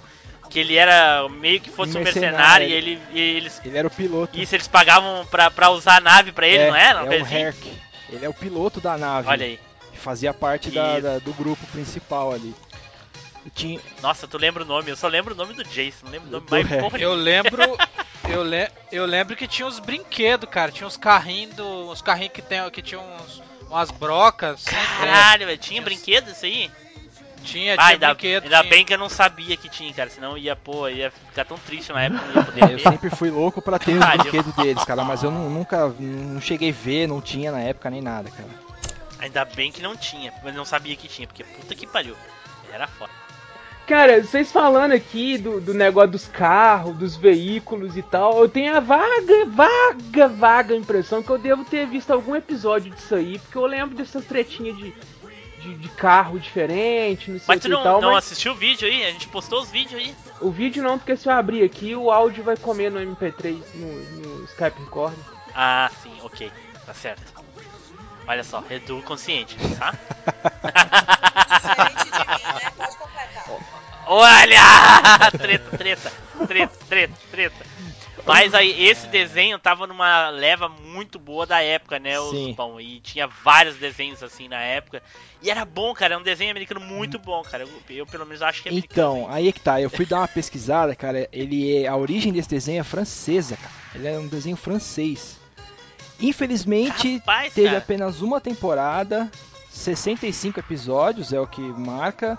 Que 0.51 0.59
ele 0.59 0.77
era 0.77 1.27
meio 1.29 1.61
que 1.61 1.71
fosse 1.71 1.97
um 1.97 2.01
Um 2.01 2.05
mercenário, 2.05 2.37
mercenário, 2.37 2.69
e 2.69 2.73
ele, 2.73 3.03
e 3.13 3.21
eles. 3.21 3.61
Ele 3.65 3.79
era 3.79 3.87
o 3.87 3.91
piloto. 3.91 4.39
Isso, 4.39 4.55
eles 4.55 4.67
pagavam 4.69 5.25
pra, 5.31 5.51
pra 5.51 5.71
usar 5.71 5.97
a 5.97 6.01
nave 6.01 6.33
pra 6.33 6.47
ele, 6.47 6.65
é, 6.65 6.69
não 6.69 6.77
era? 6.77 7.03
Uma 7.05 7.15
É 7.15 7.21
o 7.21 7.25
assim? 7.25 7.35
Herc. 7.37 7.73
Ele 8.11 8.25
é 8.25 8.29
o 8.29 8.35
piloto 8.35 8.81
da 8.81 8.99
nave. 8.99 9.29
Olha 9.29 9.47
aí. 9.47 9.61
Que 9.93 9.99
fazia 9.99 10.35
parte 10.35 10.71
da- 10.71 10.99
da- 11.01 11.19
do 11.21 11.33
grupo 11.33 11.65
principal 11.69 12.33
ali. 12.33 12.53
Tinha, 13.55 13.81
Nossa, 14.03 14.29
tu 14.29 14.37
lembra 14.37 14.63
o 14.65 14.67
nome? 14.67 14.91
Eu 14.91 14.97
só 14.97 15.09
lembro 15.09 15.33
o 15.33 15.37
nome 15.37 15.55
do 15.55 15.65
Jason, 15.65 16.05
não 16.05 16.11
lembro 16.13 16.29
o 16.29 16.31
nome 16.33 16.47
Do 16.47 16.51
mais 16.51 16.67
porra 16.69 16.99
Eu 16.99 17.17
nenhuma. 17.17 17.23
lembro, 17.23 17.63
eu, 18.29 18.43
le, 18.43 18.69
eu 18.93 19.07
lembro 19.07 19.35
que 19.35 19.47
tinha 19.49 19.67
os 19.67 19.79
brinquedos, 19.79 20.49
cara. 20.51 20.71
Tinha 20.71 20.87
uns 20.87 20.97
carrinhos, 20.97 21.55
do, 21.55 21.91
uns 21.91 22.03
carrinhos 22.03 22.33
que, 22.35 22.43
tem, 22.43 22.69
que 22.71 22.83
tinham 22.83 23.03
uns, 23.17 23.43
umas 23.69 23.91
brocas. 23.91 24.65
Caralho, 24.65 25.47
velho, 25.47 25.57
tinha 25.59 25.81
Tinha- 25.81 25.83
brinquedo 25.83 26.31
isso 26.31 26.45
aí? 26.45 26.71
Tinha, 27.43 27.75
Ah, 27.75 27.77
tinha 27.77 27.87
ainda, 27.89 28.07
brinquedo. 28.09 28.45
ainda 28.45 28.59
tinha- 28.61 28.71
bem 28.71 28.85
que 28.85 28.93
eu 28.95 28.99
não 28.99 29.09
sabia 29.09 29.57
que 29.57 29.69
tinha, 29.69 29.93
cara. 29.95 30.11
Senão 30.11 30.37
ia, 30.37 30.55
pô, 30.55 30.89
ia 30.89 31.11
ficar 31.11 31.45
tão 31.45 31.57
triste 31.59 31.93
na 31.93 32.03
época, 32.03 32.25
não 32.27 32.35
ia 32.35 32.45
poder 32.45 32.63
eu 32.65 32.69
ver. 32.69 32.81
sempre 32.81 33.11
fui 33.11 33.31
louco 33.31 33.61
pra 33.63 33.79
ter 33.79 33.93
os 33.95 33.99
Caralho. 34.01 34.21
brinquedos 34.23 34.55
deles, 34.55 34.85
cara, 34.85 35.03
mas 35.05 35.23
eu 35.23 35.31
nu- 35.31 35.49
nunca 35.51 35.89
não 35.99 36.41
cheguei 36.41 36.71
a 36.71 36.75
ver, 36.75 37.07
não 37.07 37.21
tinha 37.21 37.51
na 37.51 37.61
época 37.61 37.89
nem 37.91 38.01
nada, 38.03 38.31
cara. 38.31 38.49
Ainda 39.19 39.45
bem 39.45 39.71
que 39.73 39.83
não 39.83 39.97
tinha, 39.97 40.33
mas 40.43 40.55
não 40.55 40.65
sabia 40.65 40.97
que 40.97 41.09
tinha, 41.09 41.27
porque 41.27 41.45
puta 41.45 41.75
que 41.75 41.87
pariu. 41.87 42.17
Era 42.73 42.87
foda. 42.87 43.11
Cara, 43.87 44.23
vocês 44.23 44.53
falando 44.53 44.93
aqui 44.93 45.37
do, 45.37 45.61
do 45.61 45.75
negócio 45.75 46.13
dos 46.13 46.29
carros, 46.29 46.97
dos 46.97 47.17
veículos 47.17 47.97
e 47.97 48.03
tal, 48.03 48.39
eu 48.41 48.49
tenho 48.49 48.77
a 48.77 48.79
vaga, 48.79 49.45
vaga, 49.49 50.29
vaga 50.29 50.77
impressão 50.77 51.21
que 51.25 51.31
eu 51.31 51.39
devo 51.39 51.65
ter 51.65 51.87
visto 51.89 52.13
algum 52.13 52.37
episódio 52.37 52.93
disso 52.93 53.17
aí, 53.17 53.39
porque 53.41 53.59
eu 53.59 53.67
lembro 53.67 53.97
dessas 53.97 54.25
tretinhas 54.25 54.77
de, 54.79 54.95
de, 55.61 55.75
de 55.75 55.89
carro 55.91 56.39
diferente, 56.39 57.31
não 57.31 57.39
sei 57.39 57.45
Mas 57.49 57.59
o 57.59 57.61
que 57.61 57.69
não, 57.69 57.81
e 57.81 57.85
tal, 57.85 58.01
não 58.01 58.13
mas 58.13 58.25
assistiu 58.25 58.53
o 58.53 58.55
vídeo 58.55 58.89
aí? 58.89 59.05
A 59.05 59.11
gente 59.11 59.29
postou 59.29 59.61
os 59.61 59.71
vídeos 59.71 60.01
aí. 60.01 60.15
o 60.41 60.51
vídeo 60.51 60.83
não, 60.83 60.99
porque 60.99 61.17
se 61.17 61.29
eu 61.29 61.33
abrir 61.33 61.63
aqui, 61.63 61.95
o 61.95 62.11
áudio 62.11 62.43
vai 62.43 62.57
comer 62.57 62.91
no 62.91 62.99
MP3, 62.99 63.63
no, 63.75 64.39
no 64.39 64.45
Skype 64.45 64.81
Record. 64.81 65.15
Ah, 65.55 65.91
sim, 66.03 66.13
ok. 66.23 66.51
Tá 66.87 66.95
certo. 66.95 67.23
Olha 68.27 68.45
só, 68.45 68.63
Edu 68.71 69.03
consciente, 69.03 69.57
tá? 69.77 69.93
Diferente 71.61 72.05
de 72.05 72.19
mim, 72.19 72.43
né? 72.55 72.73
Pode 72.77 72.97
completar. 72.97 73.45
Olha! 74.07 75.31
Treta, 75.39 75.77
treta, 75.77 76.13
treta, 76.47 76.77
treta, 76.89 77.15
treta. 77.31 77.70
Mas 78.33 78.55
aí, 78.55 78.89
esse 78.89 79.09
desenho 79.09 79.59
tava 79.59 79.87
numa 79.87 80.31
leva 80.31 80.69
muito 80.69 81.19
boa 81.19 81.45
da 81.45 81.61
época, 81.61 81.99
né, 81.99 82.19
o 82.21 82.31
Sim. 82.31 82.49
Zupão? 82.51 82.81
E 82.81 83.01
tinha 83.01 83.27
vários 83.27 83.77
desenhos 83.77 84.23
assim 84.23 84.47
na 84.47 84.61
época. 84.61 85.03
E 85.43 85.51
era 85.51 85.65
bom, 85.65 85.93
cara, 85.93 86.15
é 86.15 86.17
um 86.19 86.23
desenho 86.23 86.51
americano 86.51 86.81
muito 86.81 87.19
bom, 87.19 87.43
cara. 87.43 87.65
Eu, 87.65 87.69
eu, 87.91 88.07
pelo 88.07 88.25
menos 88.25 88.41
acho 88.41 88.63
que 88.63 88.69
é 88.69 88.73
americano. 88.73 89.19
Então, 89.19 89.33
aí 89.33 89.49
é 89.49 89.53
que 89.53 89.61
tá, 89.61 89.81
eu 89.81 89.91
fui 89.91 90.07
dar 90.07 90.19
uma 90.19 90.29
pesquisada, 90.29 90.95
cara, 90.95 91.29
ele 91.33 91.83
é, 91.83 91.89
a 91.89 91.97
origem 91.97 92.33
desse 92.33 92.49
desenho 92.49 92.81
é 92.81 92.85
francesa, 92.85 93.57
cara. 93.57 93.73
Ele 93.95 94.07
é 94.07 94.19
um 94.19 94.29
desenho 94.29 94.57
francês. 94.57 95.39
Infelizmente, 96.21 97.17
Rapaz, 97.17 97.53
teve 97.53 97.69
cara. 97.69 97.79
apenas 97.79 98.21
uma 98.21 98.41
temporada, 98.41 99.31
65 99.71 100.61
episódios, 100.61 101.33
é 101.33 101.41
o 101.41 101.47
que 101.47 101.61
marca. 101.61 102.39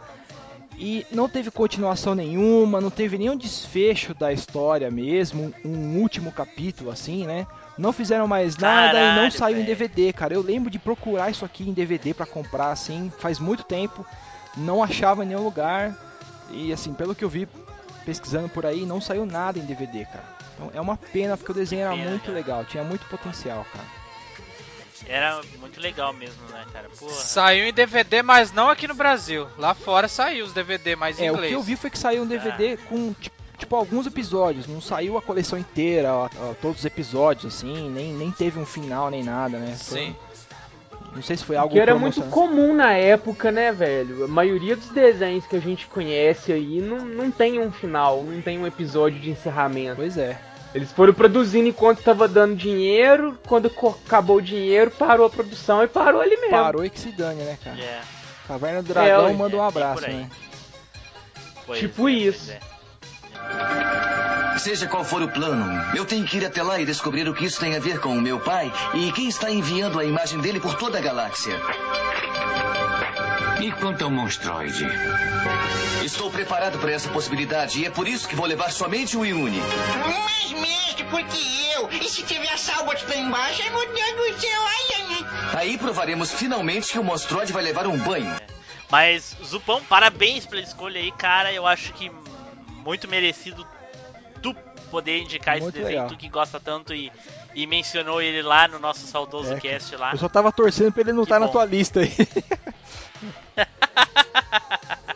E 0.78 1.06
não 1.12 1.30
teve 1.30 1.52
continuação 1.52 2.16
nenhuma, 2.16 2.82
não 2.82 2.90
teve 2.90 3.18
nenhum 3.18 3.36
desfecho 3.38 4.14
da 4.14 4.34
história 4.34 4.90
mesmo, 4.90 5.54
um 5.64 5.98
último 6.00 6.32
capítulo 6.32 6.90
assim, 6.90 7.26
né? 7.28 7.46
Não 7.78 7.94
fizeram 7.94 8.28
mais 8.28 8.58
nada 8.58 8.98
e 8.98 9.02
não 9.02 9.14
Caralho, 9.16 9.32
saiu 9.32 9.58
em 9.58 9.64
velho. 9.66 9.78
DVD, 9.78 10.14
cara. 10.14 10.34
Eu 10.34 10.42
lembro 10.42 10.70
de 10.70 10.80
procurar 10.80 11.30
isso 11.30 11.46
aqui 11.46 11.70
em 11.70 11.74
DVD 11.74 12.14
pra 12.14 12.26
comprar, 12.26 12.72
assim, 12.72 13.12
faz 13.20 13.40
muito 13.40 13.64
tempo. 13.64 14.06
Não 14.58 14.84
achava 14.84 15.24
em 15.24 15.28
nenhum 15.28 15.44
lugar. 15.44 15.96
E 16.52 16.74
assim, 16.74 16.94
pelo 16.94 17.16
que 17.16 17.24
eu 17.24 17.30
vi 17.30 17.48
pesquisando 18.06 18.50
por 18.50 18.66
aí, 18.66 18.86
não 18.86 19.00
saiu 19.00 19.26
nada 19.26 19.58
em 19.60 19.66
DVD, 19.66 20.06
cara. 20.06 20.26
Então 20.56 20.72
é 20.74 20.82
uma 20.82 20.98
pena 20.98 21.38
porque 21.38 21.52
o 21.52 21.56
desenho 21.56 21.84
era 21.84 21.92
Pena, 21.96 22.10
muito 22.10 22.24
cara. 22.24 22.34
legal, 22.34 22.66
tinha 22.66 22.84
muito 22.84 23.06
potencial, 23.08 23.66
cara. 23.72 23.86
Era 25.08 25.42
muito 25.60 25.80
legal 25.80 26.14
mesmo, 26.14 26.42
né, 26.52 26.64
cara? 26.72 26.88
Porra. 26.98 27.12
Saiu 27.12 27.66
em 27.66 27.74
DVD, 27.74 28.22
mas 28.22 28.52
não 28.52 28.70
aqui 28.70 28.88
no 28.88 28.94
Brasil. 28.96 29.48
Lá 29.58 29.74
fora 29.74 30.08
saiu 30.08 30.46
os 30.46 30.54
DVD, 30.54 30.96
mas 30.96 31.20
em 31.20 31.26
É, 31.28 31.32
o 31.32 31.36
inglês. 31.36 31.52
que 31.52 31.56
eu 31.58 31.62
vi 31.64 31.76
foi 31.76 31.90
que 31.90 31.98
saiu 32.00 32.24
um 32.24 32.28
DVD 32.28 32.78
com 32.88 33.14
tipo, 33.14 33.36
tipo, 33.58 33.76
alguns 33.76 34.06
episódios, 34.08 34.68
não 34.68 34.82
saiu 34.82 35.18
a 35.18 35.22
coleção 35.22 35.58
inteira, 35.60 36.14
ó, 36.14 36.30
ó, 36.40 36.54
todos 36.62 36.80
os 36.80 36.86
episódios 36.86 37.54
assim, 37.54 37.90
nem, 37.90 38.14
nem 38.14 38.32
teve 38.32 38.58
um 38.60 38.66
final 38.66 39.10
nem 39.10 39.24
nada, 39.24 39.58
né? 39.60 39.76
Foi- 39.78 40.00
Sim. 40.00 40.16
Não 41.14 41.22
sei 41.22 41.36
se 41.36 41.44
foi 41.44 41.58
algo 41.58 41.74
Que 41.74 41.80
era 41.80 41.94
muito 41.94 42.22
comum 42.24 42.74
na 42.74 42.94
época, 42.94 43.52
né, 43.52 43.72
velho? 43.74 44.24
A 44.24 44.28
maioria 44.30 44.78
dos 44.78 44.88
desenhos 44.90 45.46
que 45.46 45.58
a 45.58 45.60
gente 45.60 45.86
conhece 45.88 46.54
aí 46.54 46.80
não, 46.80 47.00
não 47.06 47.30
tem 47.30 47.60
um 47.60 47.70
final, 47.70 48.24
não 48.24 48.42
tem 48.42 48.58
um 48.58 48.66
episódio 48.66 49.20
de 49.20 49.30
encerramento. 49.30 49.98
Pois 49.98 50.16
é. 50.18 50.40
Eles 50.74 50.92
foram 50.92 51.14
produzindo 51.14 51.68
enquanto 51.68 52.02
tava 52.02 52.28
dando 52.28 52.56
dinheiro, 52.56 53.38
quando 53.46 53.70
acabou 54.06 54.38
o 54.38 54.42
dinheiro, 54.42 54.90
parou 54.92 55.26
a 55.26 55.30
produção 55.30 55.84
e 55.84 55.88
parou 55.88 56.22
ali 56.22 56.38
mesmo. 56.38 56.52
Parou 56.52 56.86
e 56.86 56.90
que 56.90 57.00
se 57.00 57.12
dane, 57.12 57.44
né, 57.44 57.58
cara? 57.64 57.78
É, 57.80 58.00
Caverna 58.48 58.82
do 58.82 58.88
Dragão 58.88 59.26
ué. 59.26 59.34
manda 59.34 59.58
um 59.58 59.64
É, 59.64 59.68
abraço, 59.68 60.02
por 60.02 60.10
aí. 60.10 60.16
né? 60.16 60.30
pois 61.66 61.80
Tipo 61.80 62.08
é, 62.08 62.12
isso. 62.14 62.52
é. 62.52 62.60
Seja 64.60 64.88
qual 64.88 65.04
for 65.04 65.22
o 65.22 65.28
plano, 65.28 65.66
eu 65.96 66.06
tenho 66.06 66.24
que 66.26 66.38
ir 66.38 66.46
até 66.46 66.62
lá 66.62 66.80
e 66.80 66.86
descobrir 66.86 67.28
o 67.28 67.34
que 67.34 67.46
isso 67.46 67.60
tem 67.60 67.76
a 67.76 67.80
ver 67.80 68.00
com 68.00 68.10
o 68.10 68.22
meu 68.22 68.40
pai 68.40 68.72
e 68.94 69.12
quem 69.12 69.28
está 69.28 69.50
enviando 69.50 70.00
a 70.00 70.06
imagem 70.06 70.40
dele 70.40 70.60
por 70.60 70.76
toda 70.76 71.00
a 71.00 71.02
galáxia. 71.02 71.56
E 73.62 73.72
quanto 73.74 74.04
ao 74.04 74.10
monstroide? 74.12 74.86
Estou 76.04 76.32
preparado 76.32 76.80
para 76.80 76.92
essa 76.92 77.10
possibilidade 77.10 77.80
e 77.82 77.86
é 77.86 77.90
por 77.90 78.08
isso 78.08 78.28
que 78.28 78.36
vou 78.36 78.46
levar 78.46 78.72
somente 78.72 79.16
o 79.16 79.26
Iune. 79.26 79.60
Mas, 79.60 80.52
mestre, 80.60 81.04
porque 81.06 81.38
eu? 81.76 81.90
E 81.92 82.10
se 82.10 82.24
tiver 82.24 82.58
salvas 82.58 83.04
lá 83.08 83.16
embaixo? 83.16 83.62
Ai, 83.64 83.70
meu 83.70 83.94
Deus 83.94 84.34
do 84.36 84.40
céu, 84.42 84.62
ai, 84.62 85.06
ai. 85.54 85.60
Aí 85.60 85.78
provaremos 85.78 86.32
finalmente 86.32 86.92
que 86.92 87.00
o 87.00 87.04
Monstroide 87.04 87.54
vai 87.54 87.62
levar 87.64 87.86
um 87.88 87.98
banho. 87.98 88.36
Mas, 88.90 89.36
Zupão, 89.44 89.82
parabéns 89.84 90.46
pela 90.46 90.62
escolha 90.62 91.00
aí, 91.00 91.12
cara. 91.12 91.54
Eu 91.54 91.66
acho 91.68 91.94
que 91.94 92.12
muito 92.84 93.08
merecido 93.08 93.66
tu 94.42 94.56
poder 94.90 95.20
indicar 95.20 95.56
esse 95.56 95.64
Muito 95.64 95.76
desenho, 95.76 95.90
legal. 95.94 96.08
tu 96.08 96.18
que 96.18 96.28
gosta 96.28 96.60
tanto 96.60 96.94
e, 96.94 97.12
e 97.56 97.66
mencionou 97.68 98.22
ele 98.22 98.42
lá 98.42 98.68
no 98.68 98.80
nosso 98.80 99.06
saudoso 99.08 99.54
É, 99.54 99.60
cast 99.60 99.96
lá. 99.96 100.12
Eu 100.12 100.18
só 100.18 100.28
tava 100.28 100.52
torcendo 100.52 100.92
pra 100.92 101.02
ele 101.02 101.14
não 101.14 101.24
estar 101.24 101.40
na 101.40 101.46
bom. 101.46 101.52
tua 101.54 101.64
lista 101.66 102.02
aí. 102.02 102.12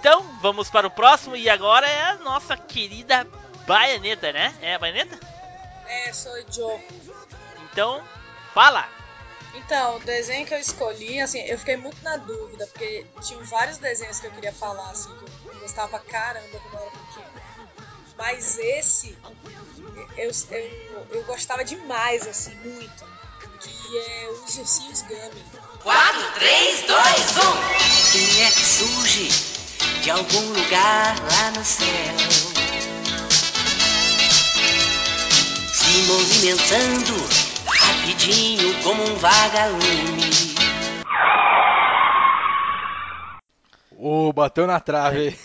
Então, 0.00 0.22
vamos 0.40 0.70
para 0.70 0.86
o 0.86 0.90
próximo 0.90 1.36
e 1.36 1.46
agora 1.50 1.86
é 1.86 2.02
a 2.04 2.14
nossa 2.16 2.56
querida 2.56 3.26
Baianeta, 3.66 4.32
né? 4.32 4.56
É 4.62 4.74
a 4.74 4.78
Baianeta? 4.78 5.20
É, 5.86 6.10
sou 6.10 6.32
Joe. 6.50 6.80
Então, 7.70 8.02
fala! 8.54 8.88
Então, 9.54 9.96
o 9.96 10.00
desenho 10.00 10.46
que 10.46 10.54
eu 10.54 10.58
escolhi, 10.58 11.20
assim, 11.20 11.40
eu 11.40 11.58
fiquei 11.58 11.76
muito 11.76 12.02
na 12.02 12.16
dúvida, 12.16 12.66
porque 12.68 13.04
tinham 13.20 13.44
vários 13.44 13.76
desenhos 13.76 14.20
que 14.20 14.28
eu 14.28 14.30
queria 14.30 14.54
falar, 14.54 14.90
assim, 14.90 15.14
que 15.18 15.48
eu 15.48 15.60
gostava 15.60 15.88
pra 15.88 15.98
caramba 15.98 16.48
quando 16.48 16.74
eu 16.74 16.80
era 16.80 16.90
pequena. 16.90 17.42
Mas 18.16 18.58
esse, 18.58 19.18
eu, 20.16 20.30
eu, 20.50 21.06
eu 21.10 21.24
gostava 21.24 21.62
demais, 21.62 22.26
assim, 22.26 22.54
muito. 22.54 23.04
Que 23.60 23.98
é 23.98 24.30
os 24.30 24.56
Ursinhos 24.56 25.02
Gummy. 25.02 25.44
4, 25.82 26.32
3, 26.34 26.82
2, 26.86 27.36
1. 27.36 28.12
Quem 28.12 28.44
é 28.44 28.50
que 28.50 28.60
surge 28.64 29.28
de 30.02 30.10
algum 30.10 30.52
lugar 30.52 31.16
lá 31.20 31.50
no 31.52 31.64
céu? 31.64 31.86
Se 35.72 36.02
movimentando 36.06 37.14
rapidinho 37.66 38.82
como 38.82 39.02
um 39.02 39.14
vagalume. 39.16 40.30
Ô, 43.98 44.32
bateu 44.32 44.66
na 44.66 44.80
trave 44.80 45.18
aí. 45.18 45.38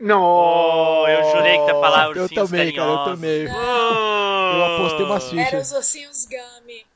Não. 0.00 0.22
Oh, 0.22 1.06
eu 1.08 1.30
jurei 1.32 1.58
que 1.58 1.66
ia 1.66 1.80
falar 1.80 2.16
Eu 2.16 2.28
também, 2.28 2.72
cara, 2.74 2.88
eu 2.90 2.96
carinhosos. 2.96 3.14
também. 3.14 3.48
Oh. 3.48 4.56
Eu 4.56 4.64
apostei 4.76 5.04
umas 5.04 5.32
Era 5.32 5.44
fichas. 5.44 5.70
os 5.70 5.76
Ursinhos 5.76 6.26
Gummy. 6.26 6.86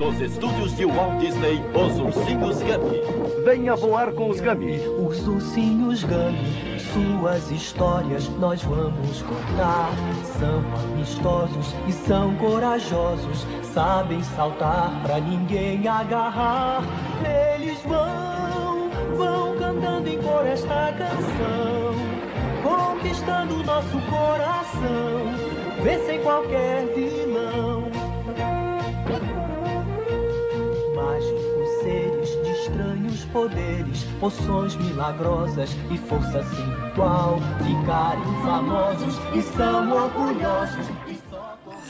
Dos 0.00 0.20
estúdios 0.20 0.76
de 0.76 0.84
Walt 0.84 1.20
Disney, 1.20 1.58
Os 1.74 1.98
Ursinhos 1.98 2.62
Gummy. 2.62 3.00
Venha 3.44 3.74
voar 3.74 4.12
com 4.12 4.28
os 4.28 4.38
Gummy. 4.38 4.78
Os 4.78 5.26
ursinhos 5.26 6.04
Gummy, 6.04 6.78
suas 6.78 7.50
histórias 7.50 8.28
nós 8.38 8.62
vamos 8.62 9.22
contar. 9.22 9.90
São 10.38 10.62
amistosos 10.84 11.74
e 11.88 11.92
são 11.92 12.34
corajosos, 12.36 13.46
sabem 13.62 14.22
saltar 14.22 15.02
pra 15.02 15.18
ninguém 15.18 15.88
agarrar. 15.88 16.82
Eles 17.54 17.80
vão, 17.82 18.90
vão 19.16 19.56
cantando 19.58 20.08
em 20.08 20.20
cor 20.22 20.46
esta 20.46 20.92
canção, 20.92 21.94
conquistando 22.62 23.62
nosso 23.64 23.98
coração, 24.10 25.82
vencem 25.82 26.22
qualquer 26.22 26.86
vilão. 26.94 27.99
Mágicos 31.20 31.68
seres 31.82 32.28
de 32.44 32.50
estranhos 32.52 33.24
poderes, 33.26 34.04
poções 34.18 34.74
milagrosas 34.76 35.70
e 35.90 35.98
força 35.98 36.42
sem 36.44 36.88
igual. 36.92 37.38
Ficarem 37.58 38.24
famosos 38.42 39.14
e 39.34 39.42
são 39.42 39.92
orgulhosos. 39.92 40.86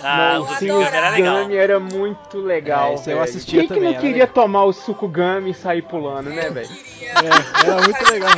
Ah, 0.03 0.35
Não, 0.35 0.43
o 0.43 0.47
Gummy 0.47 0.85
era 0.85 1.11
legal. 1.11 1.43
Gummy 1.43 1.57
era 1.57 1.79
muito 1.81 2.39
legal. 2.41 2.95
É, 3.07 3.13
eu 3.13 3.23
assistia 3.23 3.61
Quem 3.61 3.69
que 3.69 3.75
também, 3.75 3.85
não 3.85 3.91
era 3.93 4.01
queria 4.01 4.25
legal. 4.25 4.35
tomar 4.35 4.65
o 4.65 4.73
suco 4.73 5.07
Gummy 5.07 5.51
e 5.51 5.55
sair 5.55 5.83
pulando, 5.83 6.31
né, 6.31 6.49
Eu 6.49 6.53
velho? 6.53 6.69
queria. 6.69 7.11
É, 7.11 7.67
era 7.67 7.83
muito 7.83 8.11
legal. 8.11 8.31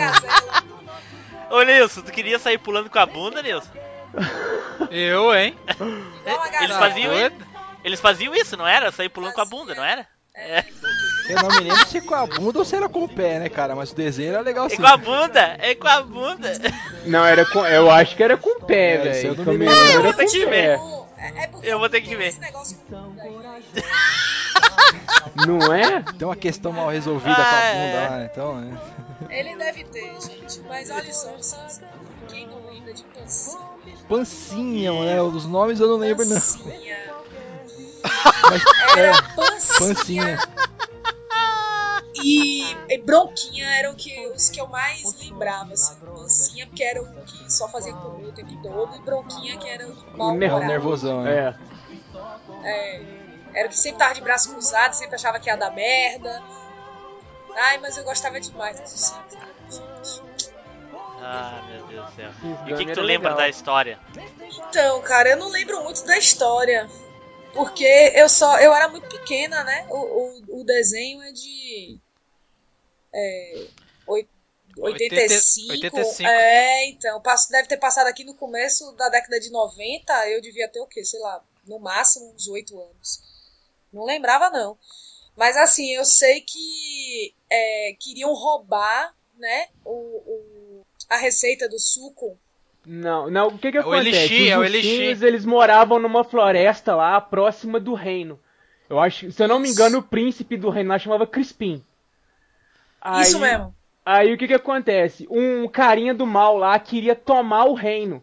Ô 1.50 1.62
Nilson, 1.62 2.02
tu 2.02 2.12
queria 2.12 2.38
sair 2.38 2.58
pulando 2.58 2.90
com 2.90 2.98
a 2.98 3.06
bunda, 3.06 3.42
Nilson? 3.42 3.70
Eu, 4.90 5.34
hein? 5.34 5.56
Eles 6.60 6.76
faziam, 6.76 7.12
eles 7.84 8.00
faziam 8.00 8.34
isso, 8.34 8.56
não 8.56 8.66
era? 8.66 8.90
Sair 8.92 9.08
pulando 9.08 9.32
com 9.34 9.40
a 9.40 9.44
bunda, 9.46 9.74
não 9.74 9.84
era? 9.84 10.06
É. 10.34 10.64
Eu 11.28 11.42
não 11.42 11.48
me 11.50 11.60
lembro 11.68 11.86
se 11.86 12.00
com 12.00 12.14
a 12.14 12.26
bunda 12.26 12.58
ou 12.58 12.64
se 12.64 12.74
era 12.74 12.88
com 12.88 13.04
o 13.04 13.08
pé, 13.08 13.38
né, 13.38 13.48
cara? 13.48 13.76
Mas 13.76 13.92
o 13.92 13.94
desenho 13.94 14.30
era 14.30 14.40
legal 14.40 14.66
É 14.66 14.70
sim. 14.70 14.76
com 14.76 14.86
a 14.86 14.96
bunda, 14.96 15.56
é 15.60 15.74
com 15.74 15.86
a 15.88 16.00
bunda. 16.02 16.52
Não, 17.04 17.24
era 17.24 17.44
com. 17.46 17.64
Eu 17.66 17.90
acho 17.90 18.16
que 18.16 18.22
era 18.22 18.36
com 18.36 18.48
o 18.58 18.64
pé, 18.64 18.94
É, 18.94 18.98
velho. 18.98 19.28
eu 19.28 19.44
não 19.44 19.52
me 19.52 19.58
lembro. 19.66 19.74
lembro 19.74 19.92
Eu 19.98 20.02
vou 20.02 20.12
ter 20.14 20.26
que 20.26 20.46
ver. 20.46 20.80
É, 21.18 21.44
é 21.44 21.50
Eu 21.62 21.78
vou 21.78 21.88
ter 21.90 22.00
que 22.00 22.16
ver. 22.16 22.34
Não 25.46 25.72
é? 25.72 26.02
Tem 26.18 26.26
uma 26.26 26.36
questão 26.36 26.72
mal 26.72 26.88
resolvida 26.88 27.36
Ah, 27.36 27.44
com 27.44 27.56
a 27.56 27.60
é. 27.60 27.74
bunda 27.74 28.10
lá, 28.16 28.24
então, 28.24 28.60
né? 28.60 28.78
Ele 29.30 29.56
deve 29.56 29.84
ter, 29.84 30.12
gente. 30.20 30.60
Mas 30.68 30.90
olha 30.90 31.12
só, 31.12 31.30
vocês, 31.32 31.80
quem 32.28 32.46
não 32.46 32.70
lembra 32.70 32.92
de 32.92 33.04
Pancinha? 33.04 33.58
Pancinha, 34.08 34.92
né? 35.04 35.22
Os 35.22 35.46
nomes 35.46 35.78
eu 35.80 35.88
não 35.88 35.96
lembro, 35.96 36.24
não. 36.24 36.34
Pancinha. 36.36 37.12
Mas, 38.50 38.62
Era 38.96 39.08
é, 39.08 39.22
Pancinha, 39.34 39.78
pancinha. 39.78 40.38
e, 42.22 42.76
e 42.88 42.98
Bronquinha 42.98 43.66
eram 43.78 43.94
que, 43.94 44.26
os 44.28 44.50
que 44.50 44.60
eu 44.60 44.66
mais 44.66 45.02
lembrava. 45.20 45.72
Assim. 45.72 45.96
Pancinha, 45.96 46.66
porque 46.66 46.84
era 46.84 47.02
o 47.02 47.24
que 47.24 47.52
só 47.52 47.68
fazia 47.68 47.92
comer 47.94 48.28
o 48.28 48.32
tempo 48.32 48.62
todo, 48.62 48.96
e 48.96 49.00
Bronquinha, 49.00 49.56
que 49.58 49.68
era 49.68 49.88
o 49.88 50.16
mal 50.16 50.60
nervosão, 50.60 51.22
né? 51.22 51.56
É. 51.58 51.72
É, 52.64 53.02
era 53.54 53.66
o 53.66 53.70
que 53.70 53.78
sempre 53.78 53.98
tava 53.98 54.14
de 54.14 54.20
braço 54.20 54.50
cruzado, 54.50 54.92
sempre 54.92 55.14
achava 55.14 55.38
que 55.40 55.48
ia 55.48 55.56
dar 55.56 55.70
merda. 55.72 56.42
Ai, 57.54 57.78
mas 57.78 57.96
eu 57.96 58.04
gostava 58.04 58.40
demais 58.40 58.78
gente. 58.78 60.22
Ah, 61.24 61.62
meu 61.68 61.86
Deus 61.86 62.06
do 62.06 62.12
céu. 62.16 62.30
E 62.66 62.72
o 62.72 62.76
que, 62.76 62.84
que 62.86 62.92
tu 62.92 63.00
lembra 63.00 63.30
legal. 63.30 63.44
da 63.44 63.48
história? 63.48 63.98
Então, 64.68 65.00
cara, 65.02 65.30
eu 65.30 65.36
não 65.36 65.48
lembro 65.50 65.82
muito 65.84 66.04
da 66.04 66.18
história. 66.18 66.88
Porque 67.52 67.84
eu 68.14 68.28
só. 68.28 68.58
Eu 68.60 68.72
era 68.74 68.88
muito 68.88 69.06
pequena, 69.08 69.62
né? 69.64 69.86
O, 69.90 69.96
o, 69.96 70.60
o 70.60 70.64
desenho 70.64 71.22
é 71.22 71.32
de. 71.32 71.98
É. 73.14 73.66
oi- 74.06 74.28
85. 74.78 75.70
85. 75.72 76.28
É, 76.30 76.86
então. 76.88 77.20
passo- 77.20 77.50
Deve 77.50 77.68
ter 77.68 77.76
passado 77.76 78.06
aqui 78.06 78.24
no 78.24 78.34
começo 78.34 78.92
da 78.92 79.08
década 79.10 79.38
de 79.38 79.50
90. 79.50 80.28
Eu 80.30 80.40
devia 80.40 80.66
ter 80.68 80.80
o 80.80 80.86
quê? 80.86 81.04
Sei 81.04 81.20
lá, 81.20 81.44
no 81.66 81.78
máximo 81.78 82.32
uns 82.34 82.48
8 82.48 82.80
anos. 82.80 83.20
Não 83.92 84.04
lembrava, 84.04 84.48
não. 84.50 84.78
Mas 85.36 85.56
assim, 85.56 85.90
eu 85.92 86.04
sei 86.06 86.40
que 86.40 87.34
é, 87.50 87.94
queriam 88.00 88.32
roubar, 88.32 89.14
né, 89.36 89.68
o, 89.84 89.92
o- 89.92 90.86
a 91.08 91.16
receita 91.18 91.68
do 91.68 91.78
suco. 91.78 92.38
Não, 92.84 93.30
não, 93.30 93.48
o 93.48 93.58
que 93.58 93.70
que 93.70 93.78
É 93.78 93.80
o 93.80 93.84
acontece? 93.84 94.08
Elixir, 94.08 94.52
é 94.52 94.58
o 94.58 94.60
Os 94.62 94.66
ursinhos, 94.66 94.98
Elixir. 95.00 95.26
eles 95.28 95.44
moravam 95.44 95.98
numa 96.00 96.24
floresta 96.24 96.94
lá, 96.96 97.20
próxima 97.20 97.78
do 97.78 97.94
reino. 97.94 98.38
Eu 98.90 98.98
acho, 98.98 99.30
se 99.30 99.42
eu 99.42 99.48
não 99.48 99.58
me 99.60 99.70
engano, 99.70 99.98
o 99.98 100.02
príncipe 100.02 100.56
do 100.56 100.68
reino 100.68 100.90
lá 100.90 100.98
chamava 100.98 101.26
Crispim. 101.26 101.82
Isso 103.20 103.36
Aí- 103.36 103.42
mesmo. 103.42 103.74
Aí 104.04 104.34
o 104.34 104.36
que 104.38 104.48
que 104.48 104.54
acontece? 104.54 105.28
Um 105.30 105.68
carinha 105.68 106.12
do 106.12 106.26
mal 106.26 106.56
lá 106.56 106.76
queria 106.78 107.14
tomar 107.14 107.64
o 107.66 107.74
reino. 107.74 108.20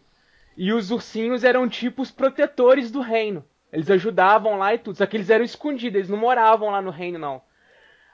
E 0.56 0.72
os 0.74 0.90
ursinhos 0.90 1.42
eram 1.42 1.66
tipo 1.66 2.02
os 2.02 2.10
protetores 2.10 2.90
do 2.90 3.00
reino. 3.00 3.42
Eles 3.72 3.88
ajudavam 3.90 4.58
lá 4.58 4.74
e 4.74 4.78
tudo. 4.78 4.96
Só 4.96 5.06
que 5.06 5.16
eles 5.16 5.30
eram 5.30 5.42
escondidos, 5.44 5.96
eles 5.96 6.10
não 6.10 6.18
moravam 6.18 6.70
lá 6.70 6.82
no 6.82 6.90
reino, 6.90 7.18
não. 7.18 7.40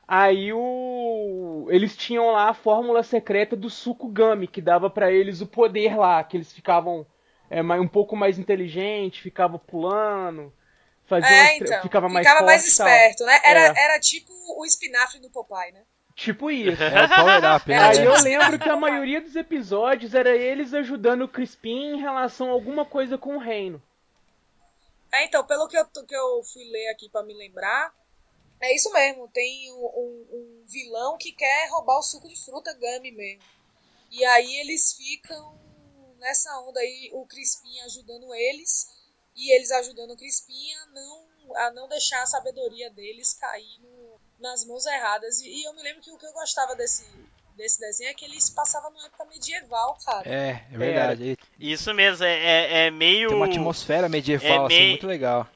Aí 0.08 0.52
o. 0.52 1.66
Eles 1.70 1.96
tinham 1.96 2.30
lá 2.30 2.48
a 2.50 2.54
fórmula 2.54 3.02
secreta 3.02 3.56
do 3.56 3.68
suco 3.68 4.06
Gummy, 4.08 4.46
que 4.46 4.60
dava 4.60 4.88
pra 4.88 5.10
eles 5.10 5.40
o 5.40 5.46
poder 5.46 5.96
lá, 5.96 6.22
que 6.22 6.36
eles 6.36 6.52
ficavam 6.52 7.04
é, 7.50 7.60
mais- 7.62 7.80
um 7.80 7.88
pouco 7.88 8.14
mais 8.16 8.38
inteligentes, 8.38 9.20
ficavam 9.20 9.58
pulando, 9.58 10.52
faziam 11.06 11.28
É, 11.30 11.42
as 11.52 11.58
tre- 11.58 11.68
então. 11.68 11.82
ficava 11.82 12.08
mais 12.08 12.26
Ficava 12.26 12.44
mais 12.46 12.62
forte 12.62 12.76
tal. 12.76 12.86
esperto, 12.88 13.24
né? 13.24 13.40
Era, 13.44 13.60
É. 13.66 13.84
era 13.84 14.00
tipo 14.00 14.32
o 14.58 14.64
espinafre 14.64 15.20
do 15.20 15.30
Popeye, 15.30 15.72
né? 15.72 15.82
Tipo 16.14 16.50
isso. 16.50 16.82
É 16.82 17.04
o 17.04 17.08
Power 17.14 17.56
Up, 17.56 17.68
né? 17.68 17.78
Aí 17.78 18.04
eu 18.04 18.14
É. 18.14 18.20
lembro 18.22 18.58
que 18.58 18.68
a 18.68 18.76
maioria 18.76 19.20
dos 19.20 19.36
episódios 19.36 20.14
era 20.14 20.30
eles 20.34 20.72
ajudando 20.72 21.22
o 21.22 21.28
Crispim 21.28 21.94
em 21.94 22.00
relação 22.00 22.48
a 22.48 22.52
alguma 22.52 22.84
coisa 22.84 23.18
com 23.18 23.36
o 23.36 23.40
reino. 23.40 23.82
É, 25.12 25.24
então, 25.24 25.44
pelo 25.44 25.68
que 25.68 25.76
eu, 25.76 25.84
que 25.86 26.16
eu 26.16 26.42
fui 26.52 26.64
ler 26.64 26.88
aqui 26.90 27.08
pra 27.10 27.22
me 27.22 27.34
lembrar, 27.34 27.92
é 28.60 28.74
isso 28.74 28.90
mesmo. 28.92 29.28
Tem 29.28 29.72
um, 29.72 29.76
um- 29.76 30.26
um 30.32 30.64
vilão 30.66 31.16
que 31.18 31.32
quer 31.32 31.68
roubar 31.70 31.98
o 31.98 32.02
suco 32.02 32.28
de 32.28 32.36
fruta 32.44 32.72
Gummy 32.74 33.12
mesmo. 33.12 33.42
E 34.10 34.24
aí 34.24 34.56
eles 34.60 34.92
ficam 34.94 35.58
nessa 36.18 36.58
onda 36.60 36.80
aí, 36.80 37.10
o 37.12 37.26
Crispim 37.26 37.78
ajudando 37.80 38.34
eles 38.34 38.86
e 39.34 39.54
eles 39.54 39.70
ajudando 39.70 40.12
o 40.12 40.16
Crispim 40.16 40.72
a 40.74 40.86
não, 40.86 41.56
a 41.56 41.70
não 41.72 41.88
deixar 41.88 42.22
a 42.22 42.26
sabedoria 42.26 42.90
deles 42.90 43.34
cair 43.34 43.78
no- 43.80 44.18
nas 44.38 44.64
mãos 44.64 44.86
erradas. 44.86 45.40
E, 45.40 45.48
e 45.48 45.64
eu 45.64 45.74
me 45.74 45.82
lembro 45.82 46.02
que 46.02 46.10
o 46.10 46.18
que 46.18 46.26
eu 46.26 46.32
gostava 46.32 46.74
desse, 46.74 47.04
desse 47.56 47.78
desenho 47.80 48.10
é 48.10 48.14
que 48.14 48.24
eles 48.24 48.48
passavam 48.50 48.90
numa 48.90 49.06
época 49.06 49.24
medieval, 49.26 49.96
cara. 50.04 50.28
É, 50.28 50.64
é 50.72 50.78
verdade. 50.78 51.22
Ele 51.22 51.38
Isso 51.58 51.92
mesmo, 51.92 52.24
é, 52.24 52.34
é, 52.34 52.86
é 52.86 52.90
meio. 52.90 53.28
Tem 53.28 53.36
uma 53.36 53.46
atmosfera 53.46 54.08
medieval, 54.08 54.48
É 54.48 54.56
assim, 54.66 54.68
meio- 54.76 54.90
muito 54.90 55.06
legal. 55.06 55.46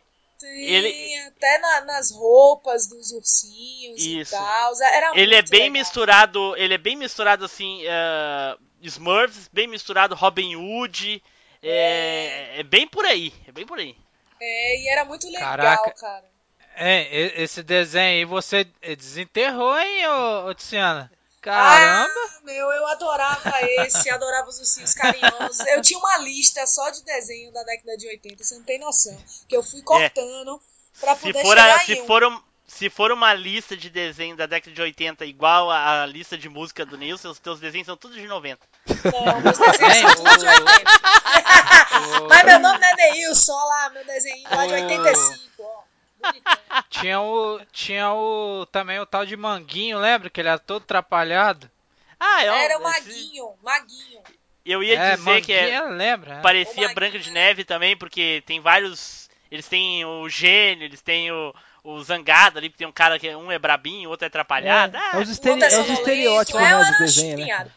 Ele- 0.47 1.19
até 1.27 1.59
na- 1.59 1.81
nas 1.83 2.11
roupas 2.11 2.87
dos 2.89 3.13
ursinhos 3.13 4.03
Isso. 4.03 4.35
e 4.35 4.39
tal. 4.39 4.73
Era 4.83 5.13
Ele 5.19 5.35
é 5.35 5.43
bem 5.43 5.61
legal. 5.63 5.73
misturado, 5.73 6.57
ele 6.57 6.75
é 6.75 6.79
bem 6.79 6.97
misturado 6.97 7.45
assim, 7.45 7.83
eh, 7.85 8.57
Smurfs, 8.83 9.49
bem 9.53 9.67
misturado 9.67 10.15
Robin 10.15 10.57
Hood, 10.57 11.23
é, 11.63 12.61
é 12.61 12.63
bem 12.63 12.87
por 12.89 13.05
aí, 13.05 13.33
é 13.47 13.53
bem 13.53 13.67
por 13.67 13.79
aí. 13.79 13.95
É, 14.41 14.83
e 14.83 14.89
era 14.89 15.05
muito 15.05 15.27
legal, 15.27 15.49
Caraca. 15.49 15.91
cara. 15.93 16.25
É, 16.77 17.43
esse 17.43 17.63
desenho 17.63 18.21
aí 18.21 18.25
você 18.25 18.65
desenterrou, 18.97 19.79
hein, 19.79 20.07
ô, 20.09 20.47
ô 20.49 20.55
Tiziana? 20.55 21.13
Caramba! 21.41 22.11
Ah, 22.37 22.41
meu, 22.45 22.71
eu 22.71 22.87
adorava 22.89 23.53
esse, 23.63 24.11
adorava 24.11 24.49
os 24.49 24.59
ursinhos 24.59 24.93
carinhosos. 24.95 25.59
Eu 25.69 25.81
tinha 25.81 25.99
uma 25.99 26.19
lista 26.19 26.67
só 26.67 26.91
de 26.91 27.03
desenho 27.05 27.51
da 27.53 27.63
década 27.63 27.97
de 27.97 28.07
80, 28.09 28.45
você 28.45 28.55
não 28.57 28.63
tem 28.65 28.79
noção. 28.79 29.17
Que 29.49 29.57
eu 29.57 29.63
fui 29.63 29.81
cortando 29.83 30.61
pra 31.01 31.13
É. 31.13 31.15
Se 31.17 31.21
poder 31.23 31.43
for, 31.43 31.57
chegar 31.57 31.77
a- 31.77 31.79
se, 31.81 31.93
em 31.95 32.03
um. 32.03 32.07
for 32.07 32.25
um- 32.25 32.43
se 32.67 32.91
for 32.91 33.11
uma 33.11 33.33
lista 33.35 33.77
de 33.77 33.89
desenho 33.91 34.37
da 34.37 34.47
década 34.47 34.73
de 34.75 34.81
80 34.83 35.25
igual 35.25 35.71
a, 35.71 36.03
a 36.03 36.07
lista 36.07 36.37
de 36.39 36.49
música 36.49 36.85
do 36.87 36.97
Nilson, 36.99 37.31
os 37.31 37.39
teus 37.39 37.59
desenhos 37.59 37.87
são 37.87 37.97
todos 37.97 38.17
de 38.17 38.27
90. 38.29 38.65
Não, 39.13 39.41
meus 39.41 39.59
desenhos 39.59 40.13
são 40.13 40.25
tudo 40.25 40.39
de 40.39 40.47
80. 40.47 40.91
o- 42.23 42.29
Mas 42.29 42.45
meu 42.45 42.59
nome 42.61 42.79
não 42.79 42.87
é 42.89 42.95
Neilson, 42.97 43.53
olha 43.55 43.65
lá, 43.65 43.91
meu 43.91 44.05
desenho 44.05 44.49
lá 44.51 44.67
de 44.67 44.73
O- 44.73 44.77
85, 44.77 45.63
ó. 45.63 45.90
Tinha 46.91 47.21
o. 47.21 47.61
Tinha 47.73 48.13
o. 48.13 48.67
Também 48.67 48.99
o 49.01 49.07
tal 49.07 49.25
de 49.27 49.37
Manguinho, 49.37 49.99
lembra? 49.99 50.29
Que 50.31 50.41
ele 50.41 50.49
era 50.49 50.59
todo 50.59 50.83
atrapalhado. 50.83 51.71
Ah, 52.19 52.45
é 52.45 52.53
um- 52.53 52.55
Era 52.55 52.79
o 52.79 52.89
esse- 52.89 53.09
Maguinho, 53.09 53.55
Maguinho. 53.63 54.21
Eu 54.65 54.83
ia 54.83 54.99
é, 54.99 55.17
dizer 55.17 55.41
que 55.43 55.53
é, 55.53 55.81
Manguinho, 55.81 55.97
lembra? 55.97 56.35
é. 56.35 56.41
parecia 56.41 56.93
Branca 56.95 57.19
de 57.19 57.31
Neve 57.31 57.65
também, 57.65 57.97
porque 57.97 58.43
tem 58.47 58.61
vários. 58.61 59.29
Eles 59.51 59.67
têm 59.67 60.05
o 60.05 60.29
gênio, 60.29 60.85
eles 60.85 61.01
têm 61.01 61.33
o, 61.33 61.53
o 61.83 62.03
zangado 62.03 62.59
ali, 62.59 62.69
que 62.71 62.77
tem 62.77 62.87
um 62.87 62.93
cara 62.93 63.19
que 63.19 63.35
um 63.35 63.51
é 63.51 63.59
brabinho, 63.59 64.09
o 64.09 64.13
outro 64.13 64.27
é 64.27 64.29
atrapalhado. 64.29 64.97
É, 64.97 65.01
Ah, 65.01 65.11
é 65.15 65.19
os, 65.19 65.29
outro 65.31 65.51
é 65.65 65.75
é 65.75 65.81
os 65.81 65.89
estereótipos 65.89 66.61
é, 66.61 66.65
né, 66.65 66.85
do 66.93 66.99
desenho, 66.99 67.39
né? 67.39 67.71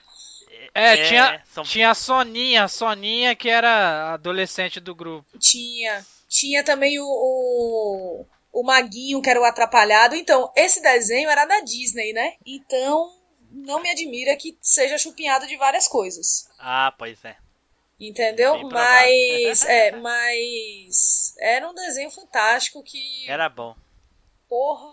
É, 0.75 0.93
É, 0.99 1.07
tinha, 1.07 1.41
são- 1.51 1.63
tinha 1.63 1.91
a 1.91 1.95
Soninha, 1.95 2.63
a 2.63 2.67
Soninha 2.67 3.35
que 3.35 3.47
era 3.49 4.13
adolescente 4.13 4.79
do 4.79 4.93
grupo. 4.93 5.25
Tinha. 5.39 6.05
Tinha 6.33 6.63
também 6.63 6.99
o, 6.99 7.05
o, 7.05 8.25
o 8.51 8.63
Maguinho, 8.63 9.21
que 9.21 9.29
era 9.29 9.39
o 9.39 9.43
atrapalhado. 9.45 10.15
Então, 10.15 10.51
esse 10.55 10.81
desenho 10.81 11.29
era 11.29 11.45
da 11.45 11.59
Disney, 11.61 12.11
né? 12.11 12.33
Então, 12.43 13.07
não 13.51 13.79
me 13.79 13.91
admira 13.91 14.35
que 14.35 14.57
seja 14.59 14.97
chupinhado 14.97 15.45
de 15.45 15.55
várias 15.57 15.87
coisas. 15.87 16.49
Ah, 16.57 16.91
pois 16.97 17.23
é. 17.23 17.37
Entendeu? 17.99 18.57
Provável. 18.57 18.81
Mas. 18.81 19.61
É, 19.69 19.91
mas. 19.91 21.35
Era 21.39 21.69
um 21.69 21.73
desenho 21.75 22.09
fantástico 22.09 22.81
que. 22.83 23.29
Era 23.29 23.47
bom. 23.47 23.75
Porra. 24.49 24.91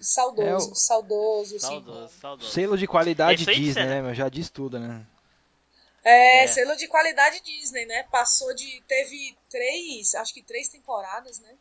Saudoso, 0.00 0.48
É 0.48 0.54
o- 0.54 0.74
saudoso. 0.76 1.58
Saudoso, 1.58 2.12
saudoso. 2.20 2.50
Selo 2.52 2.78
de 2.78 2.86
qualidade 2.86 3.50
É 3.50 3.52
Disney, 3.54 3.84
né, 3.84 4.02
meu? 4.02 4.14
Já 4.14 4.28
diz 4.28 4.48
tudo, 4.48 4.78
né? 4.78 5.04
É, 6.08 6.44
É. 6.44 6.46
selo 6.46 6.76
de 6.76 6.88
qualidade 6.88 7.40
Disney, 7.40 7.84
né? 7.86 8.02
Passou 8.04 8.54
de. 8.54 8.82
Teve 8.88 9.36
três, 9.50 10.14
acho 10.14 10.32
que 10.32 10.42
três 10.42 10.68
temporadas, 10.68 11.38
né? 11.40 11.54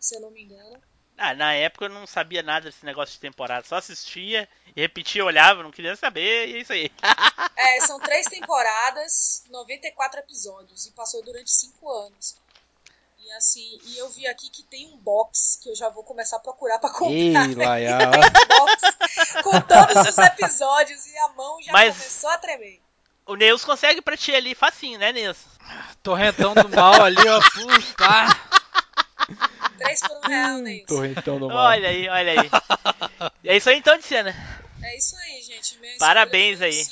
Se 0.00 0.16
eu 0.16 0.20
não 0.20 0.30
me 0.30 0.42
engano. 0.44 0.80
Ah, 1.20 1.34
na 1.34 1.52
época 1.52 1.86
eu 1.86 1.88
não 1.88 2.06
sabia 2.06 2.42
nada 2.44 2.70
desse 2.70 2.84
negócio 2.86 3.12
de 3.14 3.20
temporada. 3.20 3.66
Só 3.66 3.76
assistia 3.76 4.48
e 4.76 4.80
repetia, 4.80 5.24
olhava, 5.24 5.64
não 5.64 5.72
queria 5.72 5.96
saber, 5.96 6.48
e 6.48 6.54
é 6.54 6.58
isso 6.60 6.72
aí. 6.72 6.90
É, 7.56 7.80
são 7.86 7.98
três 7.98 8.26
temporadas, 8.28 9.42
94 9.50 10.20
episódios, 10.20 10.86
e 10.86 10.92
passou 10.92 11.20
durante 11.24 11.50
cinco 11.50 11.90
anos. 11.90 12.36
E 13.18 13.32
assim, 13.32 13.80
e 13.82 13.98
eu 13.98 14.08
vi 14.10 14.28
aqui 14.28 14.48
que 14.48 14.62
tem 14.62 14.86
um 14.94 14.96
box 14.96 15.58
que 15.60 15.68
eu 15.68 15.74
já 15.74 15.88
vou 15.88 16.04
começar 16.04 16.36
a 16.36 16.40
procurar 16.40 16.78
pra 16.78 16.90
comprar. 16.90 17.10
Ei, 17.10 17.32
Laia, 17.56 17.98
ó. 17.98 18.46
box 18.46 19.42
com 19.42 19.60
todos 19.60 20.08
os 20.08 20.18
episódios 20.18 21.04
e 21.04 21.18
a 21.18 21.28
mão 21.30 21.60
já 21.60 21.72
Mas- 21.72 21.96
começou 21.98 22.30
a 22.30 22.38
tremer. 22.38 22.80
O 23.28 23.36
Neus 23.36 23.62
consegue 23.62 24.00
pra 24.00 24.16
ti 24.16 24.34
ali 24.34 24.54
facinho, 24.54 24.98
né, 24.98 25.12
Neus? 25.12 25.36
Torrentão 26.02 26.54
do 26.54 26.66
mal 26.70 27.02
ali, 27.02 27.28
ó. 27.28 27.40
Puta. 27.40 28.48
Três 29.76 30.00
por 30.00 30.16
um 30.16 30.20
real, 30.28 30.58
Neilson. 30.58 30.86
Torrentão 30.86 31.38
do 31.38 31.48
mal. 31.48 31.56
Olha 31.66 31.90
aí, 31.90 32.08
olha 32.08 32.40
aí. 32.40 32.50
é 33.44 33.56
isso 33.58 33.68
aí 33.68 33.76
então, 33.76 33.98
Tiziana. 33.98 34.34
É 34.82 34.96
isso 34.96 35.14
aí, 35.16 35.42
gente. 35.42 35.78
Minha 35.78 35.98
Parabéns 35.98 36.58
foi 36.58 36.68
aí. 36.68 36.86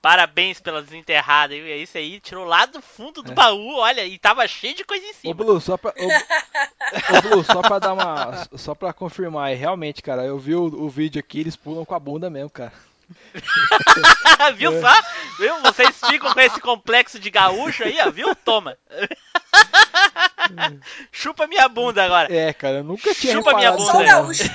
Parabéns 0.00 0.58
pela 0.58 0.82
desenterrada. 0.82 1.54
É 1.54 1.76
isso 1.76 1.98
aí, 1.98 2.18
tirou 2.18 2.46
lá 2.46 2.64
do 2.64 2.80
fundo 2.80 3.22
do 3.22 3.34
baú, 3.34 3.76
olha, 3.76 4.06
e 4.06 4.18
tava 4.18 4.48
cheio 4.48 4.74
de 4.74 4.84
coisa 4.84 5.04
em 5.04 5.10
Ô, 5.10 5.14
cima. 5.14 5.34
Blue, 5.34 5.60
só 5.60 5.76
pra. 5.76 5.92
Ô, 5.98 7.18
ô, 7.18 7.22
Blue, 7.22 7.44
só 7.44 7.60
pra 7.60 7.78
dar 7.78 7.92
uma. 7.92 8.48
Só 8.56 8.74
pra 8.74 8.94
confirmar, 8.94 9.52
é, 9.52 9.54
realmente, 9.54 10.00
cara, 10.00 10.24
eu 10.24 10.38
vi 10.38 10.54
o, 10.54 10.62
o 10.62 10.88
vídeo 10.88 11.20
aqui, 11.20 11.40
eles 11.40 11.56
pulam 11.56 11.84
com 11.84 11.94
a 11.94 12.00
bunda 12.00 12.30
mesmo, 12.30 12.48
cara. 12.48 12.72
viu 14.56 14.80
só? 14.80 15.02
Viu? 15.38 15.60
Vocês 15.62 15.98
ficam 16.08 16.32
com 16.32 16.40
esse 16.40 16.60
complexo 16.60 17.18
de 17.18 17.30
gaúcho 17.30 17.84
aí, 17.84 17.98
ó, 18.00 18.10
viu? 18.10 18.34
Toma. 18.34 18.76
Chupa 21.12 21.46
minha 21.46 21.68
bunda 21.68 22.04
agora. 22.04 22.34
É, 22.34 22.52
cara, 22.52 22.78
eu 22.78 22.84
nunca 22.84 23.14
tinha 23.14 23.34
Chupa 23.34 23.54
minha 23.54 23.72
bunda. 23.72 23.92
Não. 23.92 24.04
gaúcho. 24.04 24.44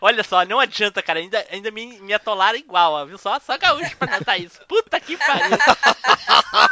Olha 0.00 0.24
só, 0.24 0.44
não 0.44 0.58
adianta, 0.58 1.02
cara. 1.02 1.20
Ainda, 1.20 1.44
ainda 1.50 1.70
me, 1.70 2.00
me 2.00 2.12
atolaram 2.12 2.58
igual, 2.58 2.92
ó, 2.92 3.04
viu? 3.04 3.18
Só, 3.18 3.38
só 3.38 3.56
gaúcho 3.56 3.96
pra 3.96 4.18
notar 4.18 4.40
isso. 4.40 4.60
Puta 4.66 4.98
que 4.98 5.16
pariu. 5.16 5.56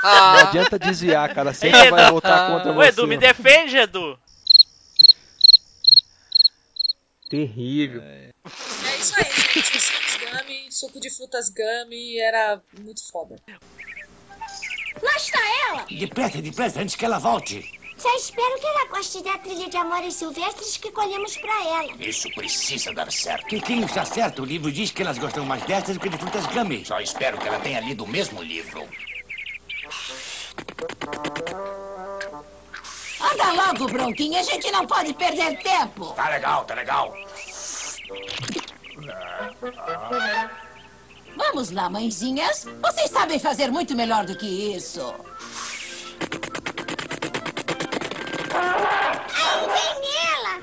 Não 0.03 0.49
adianta 0.49 0.79
desviar, 0.79 1.33
cara, 1.35 1.53
sempre 1.53 1.79
Ei, 1.79 1.91
vai 1.91 2.03
Edu. 2.03 2.13
voltar 2.13 2.49
contra 2.49 2.73
Ô, 2.73 2.75
você. 2.75 2.89
Edu, 2.89 3.07
me 3.07 3.17
defende, 3.17 3.77
Edu. 3.77 4.19
Terrível. 7.29 8.03
É 8.03 8.31
isso 9.01 9.15
aí, 9.17 9.25
gente. 9.25 9.59
Ursinhos 9.59 10.17
Gummy, 10.17 10.73
suco 10.73 11.01
de 11.01 11.11
frutas 11.11 11.49
Gummy, 11.49 12.19
era 12.19 12.63
muito 12.79 13.07
foda. 13.11 13.37
Lá 15.03 15.17
está 15.17 15.39
ela! 15.69 15.87
Depressa, 15.91 16.43
depressa, 16.43 16.81
antes 16.81 16.97
que 16.97 17.05
ela 17.05 17.19
volte. 17.19 17.79
Só 17.97 18.15
espero 18.17 18.59
que 18.59 18.67
ela 18.67 18.87
goste 18.87 19.23
da 19.23 19.37
trilha 19.39 19.69
de 19.69 19.77
amores 19.77 20.15
silvestres 20.15 20.79
que 20.79 20.91
colhemos 20.91 21.37
pra 21.37 21.65
ela. 21.65 21.93
Isso 21.99 22.31
precisa 22.31 22.95
dar 22.95 23.13
certo. 23.13 23.47
Kikinho 23.47 23.85
está 23.85 24.05
certo. 24.07 24.43
O 24.43 24.45
livro 24.47 24.73
diz 24.73 24.91
que 24.91 25.03
elas 25.03 25.19
gostam 25.19 25.45
mais 25.45 25.63
dessas 25.65 25.97
do 25.97 26.01
que 26.01 26.09
de 26.09 26.17
frutas 26.17 26.47
gummy. 26.47 26.85
Só 26.85 26.99
espero 27.01 27.39
que 27.39 27.47
ela 27.47 27.61
tenha 27.61 27.81
lido 27.81 28.05
o 28.05 28.09
mesmo 28.09 28.43
livro. 28.43 28.89
Diga 33.41 33.53
logo, 33.53 33.87
Bronquinho, 33.89 34.39
a 34.39 34.43
gente 34.43 34.71
não 34.71 34.87
pode 34.87 35.15
perder 35.15 35.59
tempo. 35.63 36.13
Tá 36.13 36.29
legal, 36.29 36.65
tá 36.67 36.75
legal. 36.75 37.15
Vamos 41.37 41.71
lá, 41.71 41.91
mãezinhas. 41.91 42.67
Vocês 42.81 43.11
sabem 43.11 43.39
fazer 43.39 43.71
muito 43.71 43.95
melhor 43.95 44.25
do 44.25 44.37
que 44.37 44.75
isso. 44.75 45.15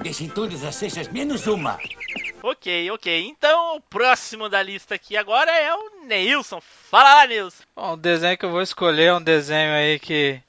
Deixem 0.01 0.29
todas 0.29 0.63
as 0.63 0.75
cestas 0.75 1.07
menos 1.09 1.47
uma. 1.47 1.77
Ok, 2.41 2.89
ok. 2.91 3.27
Então 3.27 3.77
o 3.77 3.81
próximo 3.81 4.47
da 4.47 4.63
lista 4.63 4.95
aqui 4.95 5.17
agora 5.17 5.51
é 5.51 5.73
o 5.73 6.05
Neilson. 6.05 6.61
Fala 6.61 7.15
lá, 7.15 7.27
Neilson. 7.27 7.63
Bom, 7.75 7.93
o 7.93 7.97
desenho 7.97 8.37
que 8.37 8.45
eu 8.45 8.51
vou 8.51 8.61
escolher 8.61 9.05
é 9.05 9.13
um 9.13 9.21
desenho 9.21 9.73
aí 9.73 9.99
que 9.99 10.41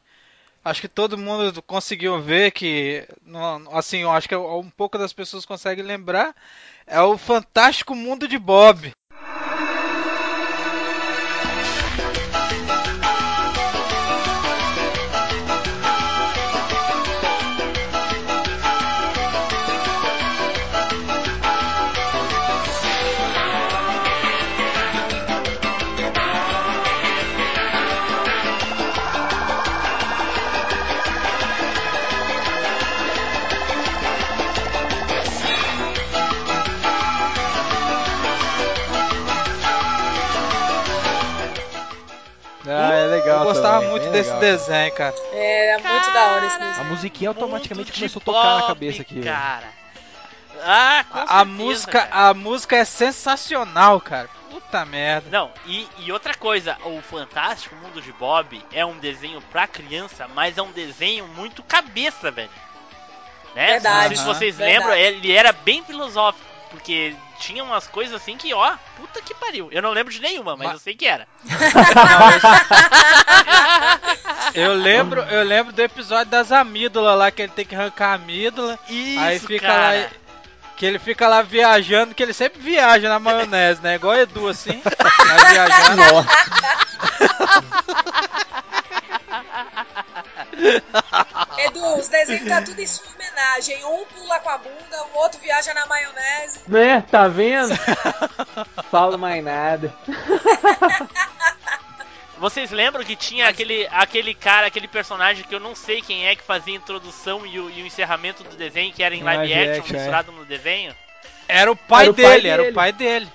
acho 0.65 0.81
que 0.81 0.89
todo 0.89 1.19
mundo 1.19 1.63
conseguiu 1.63 2.21
ver 2.21 2.53
que 2.53 3.07
assim, 3.73 4.03
eu 4.03 4.11
acho 4.11 4.29
que 4.29 4.37
um 4.37 4.71
pouco 4.71 4.99
das 4.99 5.13
pessoas 5.13 5.45
conseguem 5.45 5.85
lembrar 5.85 6.35
é 6.89 7.01
o 7.01 7.19
Fantástico 7.19 7.95
Mundo 7.95 8.27
de 8.27 8.39
Bob. 8.39 8.93
Legal. 43.39 43.49
Eu 43.49 43.53
gostava 43.55 43.75
também, 43.77 43.91
muito 43.91 44.11
desse 44.11 44.31
legal. 44.31 44.41
desenho, 44.41 44.93
cara. 44.95 45.15
É, 45.33 45.69
é 45.71 45.79
muito 45.79 46.13
da 46.13 46.27
hora 46.27 46.47
esse 46.47 46.57
A 46.57 46.59
desenho. 46.59 46.85
musiquinha 46.89 47.31
automaticamente 47.31 47.93
começou 47.93 48.21
a 48.21 48.25
tocar 48.25 48.55
na 48.61 48.67
cabeça 48.67 49.03
aqui. 49.03 49.15
velho. 49.15 49.27
Cara. 49.27 49.79
Ah, 50.61 51.05
com 51.09 51.19
A, 51.19 51.23
a 51.23 51.27
certeza, 51.27 51.45
música, 51.45 52.03
cara. 52.07 52.29
a 52.31 52.35
música 52.35 52.77
é 52.77 52.85
sensacional, 52.85 54.01
cara. 54.01 54.29
Puta 54.51 54.85
merda. 54.85 55.29
Não, 55.31 55.51
e, 55.67 55.87
e 55.99 56.11
outra 56.11 56.35
coisa, 56.35 56.77
o 56.85 57.01
Fantástico 57.01 57.77
Mundo 57.77 58.03
de 58.03 58.13
Bob 58.13 58.61
é 58.73 58.85
um 58.85 58.99
desenho 58.99 59.41
pra 59.53 59.67
criança, 59.69 60.27
mas 60.35 60.59
é 60.59 60.63
um 60.63 60.73
desenho 60.73 61.29
muito 61.29 61.63
cabeça, 61.63 62.31
velho. 62.31 62.51
Né? 63.55 63.67
Verdade, 63.73 64.09
Não 64.09 64.09
sei 64.09 64.17
se 64.17 64.25
vocês 64.25 64.57
verdade. 64.57 64.79
lembram, 64.79 64.97
ele 64.97 65.33
era 65.33 65.53
bem 65.53 65.83
filosófico, 65.85 66.45
porque 66.71 67.15
tinha 67.39 67.63
umas 67.65 67.87
coisas 67.87 68.15
assim 68.15 68.37
que, 68.37 68.53
ó, 68.55 68.73
puta 68.97 69.21
que 69.23 69.35
pariu. 69.35 69.69
Eu 69.73 69.83
não 69.83 69.91
lembro 69.91 70.13
de 70.13 70.21
nenhuma, 70.21 70.57
mas 70.57 70.69
Ma- 70.69 70.75
eu 70.75 70.79
sei 70.79 70.95
que 70.95 71.07
era. 71.07 71.27
Eu 74.55 74.73
lembro, 74.75 75.21
eu 75.21 75.45
lembro 75.45 75.73
do 75.73 75.83
episódio 75.83 76.31
das 76.31 76.51
amígdalas 76.51 77.19
lá, 77.19 77.31
que 77.31 77.43
ele 77.43 77.53
tem 77.53 77.65
que 77.67 77.75
arrancar 77.75 78.13
a 78.13 78.15
amígdala. 78.15 78.79
Isso, 78.89 79.21
aí 79.21 79.39
fica 79.39 79.67
cara. 79.67 80.01
lá. 80.03 80.09
Que 80.77 80.87
ele 80.87 80.99
fica 80.99 81.29
lá 81.29 81.43
viajando, 81.43 82.15
que 82.15 82.23
ele 82.23 82.33
sempre 82.33 82.61
viaja 82.61 83.09
na 83.09 83.19
maionese, 83.19 83.83
né? 83.83 83.97
Igual 83.97 84.15
o 84.15 84.19
Edu, 84.21 84.49
assim. 84.49 84.81
Vai 84.83 85.53
viajando. 85.53 86.03
Edu, 91.67 91.97
os 91.99 92.09
desenhos 92.09 92.49
tá 92.49 92.63
tudo 92.63 92.81
em 92.81 92.87
sua 92.87 93.07
homenagem. 93.15 93.85
Um 93.85 94.05
pula 94.07 94.41
com 94.41 94.51
a 94.51 94.59
bunda, 94.59 95.05
o 95.15 95.19
outro 95.19 95.41
viaja 95.41 95.73
na 95.75 95.87
maionese. 95.87 96.61
Né? 96.67 97.05
Tá 97.11 97.29
vendo? 97.29 97.75
Falo 98.91 99.17
mais 99.19 99.43
nada. 99.45 99.95
Vocês 102.39 102.71
lembram 102.71 103.05
que 103.05 103.17
tinha 103.17 103.49
aquele, 103.49 103.89
aquele 103.91 104.33
cara, 104.33 104.69
aquele 104.69 104.87
personagem 104.87 105.45
que 105.45 105.53
eu 105.55 105.59
não 105.59 105.75
sei 105.75 106.01
quem 106.01 106.27
é 106.29 106.37
que 106.37 106.43
fazia 106.43 106.73
a 106.75 106.77
introdução 106.77 107.45
e 107.45 107.59
o, 107.59 107.69
e 107.69 107.83
o 107.83 107.87
encerramento 107.87 108.45
do 108.45 108.55
desenho, 108.57 108.93
que 108.93 109.03
era 109.03 109.13
em 109.15 109.25
live, 109.25 109.53
Live 109.53 109.71
action, 109.71 109.81
action, 109.83 109.95
é. 109.95 109.99
misturado 109.99 110.31
no 110.33 110.45
desenho? 110.45 110.95
Era 111.49 111.73
o 111.73 111.75
pai 111.77 112.05
Era 112.05 112.11
o 112.13 112.15
pai 112.15 112.25
dele, 112.35 112.49
era 112.49 112.63
o 112.63 112.73
pai 112.73 112.93
dele. 112.93 113.29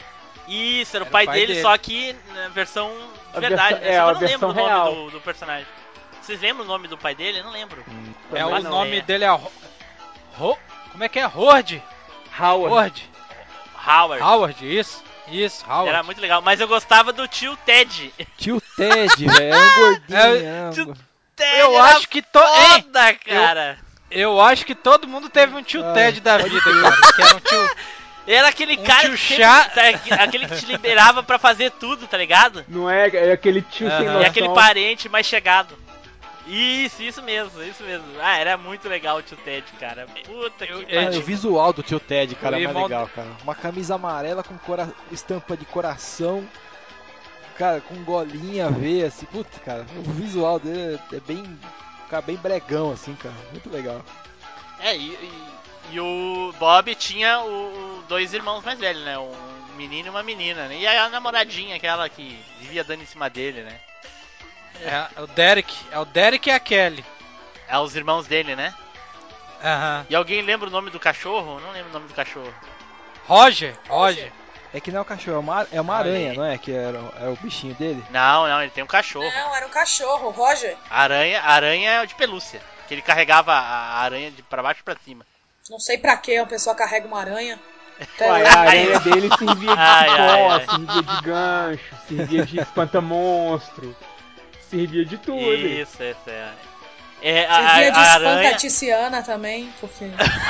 Isso, 0.47 0.95
era 0.95 1.03
o 1.03 1.07
Era 1.07 1.11
pai, 1.11 1.23
o 1.23 1.27
pai 1.27 1.35
dele, 1.35 1.47
dele. 1.53 1.61
só 1.61 1.77
que 1.77 2.15
na 2.33 2.47
versão 2.49 2.89
A 3.33 3.39
verdade, 3.41 3.79
versão- 3.79 3.89
né? 3.89 3.93
é, 3.93 3.99
Só 3.99 4.09
a 4.09 4.15
que 4.15 4.23
eu 4.23 4.29
não 4.29 4.29
lembro 4.29 4.49
o 4.49 4.53
nome 4.53 4.95
do, 4.95 5.11
do 5.11 5.21
personagem. 5.21 5.67
Vocês 6.23 6.39
lembram 6.41 6.63
o 6.63 6.67
nome 6.67 6.87
do 6.87 6.97
pai 6.97 7.13
dele? 7.13 7.39
Eu 7.39 7.43
não 7.43 7.51
lembro. 7.51 7.83
É 8.31 8.39
Também 8.39 8.43
o 8.43 8.63
não. 8.63 8.71
nome 8.71 8.97
É. 8.97 9.01
dele 9.01 9.25
é 9.25 9.39
Como 10.91 11.03
é 11.03 11.09
que 11.09 11.19
é? 11.19 11.27
Horde? 11.27 11.81
Howard. 12.39 12.73
Horde. 12.73 13.09
Howard. 13.85 14.23
Howard, 14.23 14.77
isso. 14.79 15.03
Isso, 15.27 15.63
Howard. 15.67 15.89
Era 15.89 16.03
muito 16.03 16.19
legal, 16.21 16.41
mas 16.41 16.59
eu 16.59 16.67
gostava 16.67 17.11
do 17.13 17.27
tio 17.27 17.55
Ted. 17.65 18.13
Tio 18.37 18.61
Ted, 18.75 19.25
velho. 19.25 19.53
É 19.53 19.57
um 19.57 19.75
gordinho. 19.79 20.17
É, 20.19 20.67
é 20.67 20.69
tio- 20.71 20.93
Ted 21.35 21.59
Eu 21.59 21.73
era 21.75 21.83
acho 21.95 22.07
que 22.09 22.21
to... 22.21 22.39
Hein? 22.39 22.81
foda, 22.83 23.13
cara. 23.15 23.77
Eu 24.11 24.39
acho 24.41 24.65
que 24.65 24.75
todo 24.75 25.07
mundo 25.07 25.29
teve 25.29 25.55
um 25.55 25.63
tio 25.63 25.83
Ah, 25.85 25.93
Ted 25.93 26.19
da 26.21 26.37
vida, 26.37 26.61
cara. 26.61 27.13
Que 27.15 27.21
era 27.21 27.35
um 27.35 27.39
tio. 27.39 27.75
Era 28.25 28.47
aquele 28.47 28.77
Um 28.77 28.83
cara 28.85 29.01
tio 29.09 29.17
que 29.17 29.35
tá, 30.15 30.23
aquele 30.23 30.47
que 30.47 30.55
te 30.55 30.65
liberava 30.65 31.21
pra 31.21 31.37
fazer 31.37 31.71
tudo, 31.71 32.07
tá 32.07 32.15
ligado? 32.17 32.63
Não 32.69 32.89
é, 32.89 33.09
é 33.09 33.31
aquele 33.33 33.61
tio 33.61 33.89
sem 33.89 33.97
Aham. 33.97 34.03
noção. 34.05 34.21
E 34.21 34.25
aquele 34.25 34.49
parente 34.53 35.09
mais 35.09 35.25
chegado. 35.25 35.77
Isso, 36.45 37.01
isso 37.01 37.21
mesmo, 37.21 37.63
isso 37.63 37.83
mesmo. 37.83 38.05
Ah, 38.21 38.37
era 38.37 38.57
muito 38.57 38.87
legal 38.89 39.17
o 39.17 39.21
tio 39.21 39.37
Ted, 39.37 39.65
cara. 39.79 40.05
Puta 40.25 40.65
Eu- 40.65 40.85
que 40.85 40.93
pariu. 40.93 41.19
o 41.19 41.23
visual 41.23 41.71
do 41.71 41.81
tio 41.81 41.99
Ted, 41.99 42.35
cara, 42.35 42.57
O 42.57 42.59
é 42.59 42.63
mais 42.63 42.69
irmão 42.69 42.83
legal, 42.83 43.07
cara. 43.07 43.29
Uma 43.43 43.55
camisa 43.55 43.95
amarela 43.95 44.43
com 44.43 44.57
cora... 44.57 44.93
estampa 45.11 45.55
de 45.55 45.65
coração. 45.65 46.45
Cara, 47.57 47.79
com 47.81 47.95
golinha, 48.03 48.69
veia, 48.69 49.07
assim. 49.07 49.25
Putz, 49.27 49.57
cara, 49.63 49.85
o 49.95 50.11
visual 50.11 50.59
dele 50.59 50.99
é 51.13 51.19
bem. 51.21 51.59
Cara, 52.09 52.21
bem 52.21 52.35
bregão, 52.35 52.91
assim, 52.91 53.15
cara. 53.15 53.35
Muito 53.51 53.69
legal. 53.69 54.03
É, 54.79 54.97
e, 54.97 55.11
e- 55.11 55.53
e 55.91 55.99
o 55.99 56.53
Bob 56.59 56.93
tinha 56.95 57.39
o, 57.41 57.99
o 57.99 58.03
dois 58.07 58.33
irmãos 58.33 58.63
mais 58.65 58.77
velhos, 58.79 59.03
né? 59.03 59.17
Um 59.17 59.31
menino 59.77 60.07
e 60.07 60.09
uma 60.09 60.23
menina, 60.23 60.67
né? 60.67 60.77
E 60.77 60.85
a 60.87 61.07
namoradinha, 61.09 61.75
aquela 61.75 62.09
que 62.09 62.37
vivia 62.59 62.83
dando 62.83 63.03
em 63.03 63.05
cima 63.05 63.29
dele, 63.29 63.61
né? 63.63 63.79
É 64.81 65.21
o 65.21 65.27
Derek. 65.27 65.75
É 65.91 65.99
o 65.99 66.05
Derek 66.05 66.49
e 66.49 66.51
a 66.51 66.59
Kelly. 66.59 67.05
É 67.67 67.77
os 67.79 67.95
irmãos 67.95 68.27
dele, 68.27 68.55
né? 68.55 68.73
Aham. 69.63 70.05
E 70.09 70.15
alguém 70.15 70.41
lembra 70.41 70.67
o 70.67 70.71
nome 70.71 70.89
do 70.89 70.99
cachorro? 70.99 71.59
Não 71.61 71.71
lembro 71.71 71.89
o 71.89 71.93
nome 71.93 72.07
do 72.07 72.13
cachorro. 72.13 72.53
Roger. 73.25 73.75
Roger. 73.87 74.31
É 74.73 74.79
que 74.79 74.91
não 74.91 74.99
é 74.99 75.01
o 75.01 75.05
cachorro, 75.05 75.37
é 75.37 75.39
uma, 75.39 75.67
é 75.71 75.79
uma 75.81 75.95
aranha, 75.95 76.33
não 76.33 76.43
é? 76.43 76.57
Que 76.57 76.71
era, 76.71 76.97
é 77.21 77.27
o 77.29 77.37
bichinho 77.39 77.75
dele. 77.75 78.03
Não, 78.09 78.47
não, 78.47 78.59
ele 78.61 78.71
tem 78.71 78.83
um 78.83 78.87
cachorro. 78.87 79.31
Não, 79.31 79.55
era 79.55 79.67
um 79.67 79.69
cachorro, 79.69 80.31
Roger. 80.31 80.75
Aranha, 80.89 81.41
aranha 81.43 81.91
é 82.01 82.05
de 82.07 82.15
pelúcia. 82.15 82.59
Que 82.87 82.95
ele 82.95 83.03
carregava 83.03 83.53
a 83.53 83.99
aranha 83.99 84.31
de 84.31 84.41
pra 84.41 84.63
baixo 84.63 84.81
e 84.81 84.83
pra 84.83 84.97
cima. 85.05 85.23
Não 85.69 85.79
sei 85.79 85.99
pra 85.99 86.17
que 86.17 86.37
uma 86.39 86.47
pessoa 86.47 86.75
carrega 86.75 87.07
uma 87.07 87.19
aranha. 87.19 87.59
Até 88.01 88.27
Uai, 88.27 88.45
a 88.45 88.59
aranha 88.59 88.99
dele 88.99 89.29
servia 89.37 89.75
de 89.75 89.79
Ai, 89.79 90.09
ai, 90.09 90.17
pó, 90.17 90.51
ai. 90.51 90.65
servia 90.65 91.03
de 91.03 91.21
gancho, 91.21 91.95
servia 92.07 92.45
de 92.45 92.59
espanta-monstro, 92.59 93.95
servia 94.73 95.05
de 95.05 95.17
tudo. 95.17 95.53
Isso, 95.53 96.03
isso 96.03 96.29
é. 96.29 96.51
É, 97.21 97.45
a, 97.45 97.55
Servia 97.69 97.91
de 97.91 97.99
a 97.99 98.03
espanta 98.03 98.29
aranha. 98.29 98.55
Tiziana 98.57 99.23
também, 99.23 99.73
porque 99.79 100.05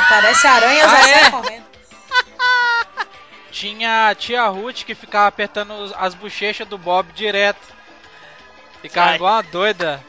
aparece 0.08 0.48
aranha 0.48 0.88
já 0.90 0.92
Ah, 0.96 1.10
é? 1.10 1.20
sai 1.22 1.32
correndo. 1.32 1.66
Tinha 3.52 4.10
a 4.10 4.16
tia 4.16 4.48
Ruth 4.48 4.84
que 4.84 4.96
ficava 4.96 5.28
apertando 5.28 5.94
as 5.98 6.16
bochechas 6.16 6.68
do 6.68 6.78
Bob 6.78 7.12
direto. 7.14 7.62
Ficava 8.82 9.12
Ai. 9.12 9.16
igual 9.18 9.34
uma 9.36 9.44
doida. 9.44 10.04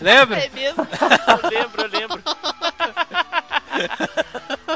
Lembra? 0.00 0.38
É 0.44 0.48
mesmo? 0.50 0.86
Eu 1.42 1.50
lembro, 1.50 1.82
eu 1.82 1.88
lembro. 1.88 2.22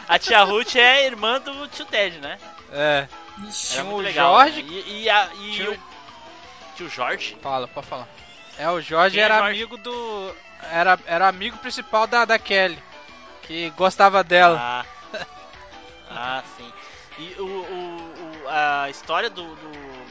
A 0.09 0.19
tia 0.19 0.43
Ruth 0.43 0.77
é 0.77 1.07
irmã 1.07 1.39
do 1.41 1.69
tio 1.69 1.85
Ted, 1.85 2.19
né? 2.19 2.39
É. 2.73 3.07
Era 3.39 3.51
Tinha 3.53 3.85
muito 3.85 3.97
o 3.99 4.01
legal. 4.03 4.35
Jorge. 4.39 4.63
né? 4.63 4.69
E, 4.71 5.03
e, 5.03 5.11
a, 5.11 5.29
e 5.41 5.53
Tinha 5.53 5.71
o 5.73 5.79
tio 6.77 6.89
Jorge? 6.89 7.37
Fala, 7.43 7.69
pode 7.69 7.87
falar. 7.87 8.09
É, 8.59 8.69
o 8.71 8.81
Jorge 8.81 9.15
Quem 9.15 9.23
é 9.23 9.25
era 9.27 9.39
Jorge? 9.39 9.51
amigo 9.63 9.77
do. 9.77 10.35
Era, 10.71 10.99
era 11.07 11.29
amigo 11.29 11.57
principal 11.59 12.07
da, 12.07 12.25
da 12.25 12.39
Kelly. 12.39 12.79
Que 13.43 13.71
gostava 13.71 14.23
dela. 14.23 14.59
Ah, 14.61 14.85
ah 16.11 16.43
sim. 16.57 16.73
E 17.19 17.35
o, 17.41 17.45
o- 17.45 18.45
o- 18.45 18.49
a 18.49 18.89
história 18.91 19.29
do, 19.29 19.43
do- 19.43 20.03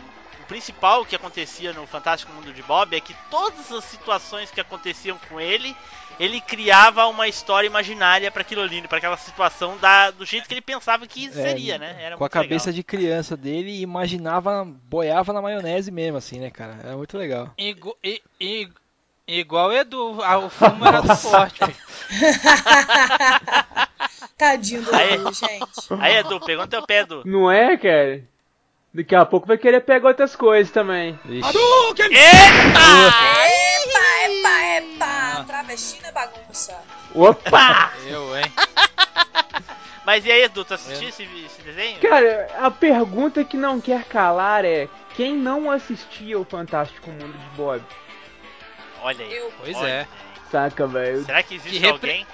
o 0.41 0.45
principal 0.47 1.05
que 1.05 1.15
acontecia 1.15 1.71
no 1.73 1.87
Fantástico 1.87 2.31
Mundo 2.33 2.51
de 2.53 2.61
Bob 2.63 2.95
é 2.95 2.99
que 2.99 3.15
todas 3.29 3.71
as 3.71 3.83
situações 3.85 4.51
que 4.51 4.59
aconteciam 4.59 5.17
com 5.29 5.39
ele, 5.39 5.75
ele 6.23 6.39
criava 6.39 7.07
uma 7.07 7.27
história 7.27 7.65
imaginária 7.67 8.29
para 8.31 8.41
aquilo 8.43 8.61
ali, 8.61 8.87
para 8.87 8.99
aquela 8.99 9.17
situação 9.17 9.75
da, 9.77 10.11
do 10.11 10.23
jeito 10.25 10.47
que 10.47 10.53
ele 10.53 10.61
pensava 10.61 11.05
que 11.07 11.29
seria, 11.31 11.77
né? 11.79 11.95
Era 11.99 12.15
Com 12.17 12.23
a 12.23 12.29
cabeça 12.29 12.67
legal. 12.67 12.75
de 12.75 12.83
criança 12.83 13.35
dele 13.35 13.71
e 13.71 13.81
imaginava, 13.81 14.63
boiava 14.65 15.33
na 15.33 15.41
maionese 15.41 15.89
mesmo, 15.91 16.17
assim, 16.17 16.39
né, 16.39 16.51
cara? 16.51 16.77
É 16.83 16.95
muito 16.95 17.17
legal. 17.17 17.51
Igu- 17.57 17.97
i- 18.03 18.21
i- 18.39 18.69
Igual 19.27 19.69
o 19.69 19.73
Edu, 19.73 20.19
ah, 20.23 20.37
o 20.39 20.49
fumo 20.49 20.85
era 20.85 20.99
do 21.01 21.15
forte. 21.15 21.59
Tadinho 24.37 24.81
do 24.81 24.93
Aí. 24.95 25.13
Edu, 25.13 25.31
gente. 25.33 25.63
Aí, 25.99 26.15
Edu, 26.17 26.39
pegou 26.41 26.65
no 26.65 26.69
teu 26.69 26.81
pé, 26.85 26.99
Edu. 27.01 27.21
Não 27.25 27.49
é, 27.49 27.77
cara? 27.77 28.23
Daqui 28.93 29.15
a 29.15 29.25
pouco 29.25 29.47
vai 29.47 29.57
querer 29.57 29.79
pegar 29.81 30.09
outras 30.09 30.35
coisas 30.35 30.69
também. 30.73 31.17
Epa, 31.25 31.49
epa, 34.25 34.49
epa! 34.75 35.20
Travesti 35.43 35.99
é 36.05 36.11
bagunça. 36.11 36.79
Opa! 37.13 37.91
Eu, 38.05 38.37
hein? 38.37 38.51
Mas 40.05 40.25
e 40.25 40.31
aí, 40.31 40.43
Edu, 40.43 40.65
tu 40.65 40.73
assistiu 40.73 41.09
esse, 41.09 41.23
esse 41.23 41.61
desenho? 41.61 41.99
Cara, 41.99 42.47
a 42.59 42.71
pergunta 42.71 43.43
que 43.43 43.55
não 43.55 43.79
quer 43.79 44.03
calar 44.05 44.65
é: 44.65 44.89
quem 45.15 45.35
não 45.35 45.69
assistia 45.69 46.39
o 46.39 46.45
Fantástico 46.45 47.09
Mundo 47.11 47.37
de 47.37 47.55
Bob? 47.55 47.83
Olha 49.03 49.25
aí. 49.25 49.33
Eu. 49.33 49.53
Pois 49.59 49.77
Olha 49.77 49.87
é. 49.87 50.07
Saca, 50.51 50.87
velho? 50.87 51.23
Será 51.23 51.43
que 51.43 51.55
existe 51.55 51.79
Que 51.79 51.85
repre- 51.85 52.09
alguém? 52.09 52.27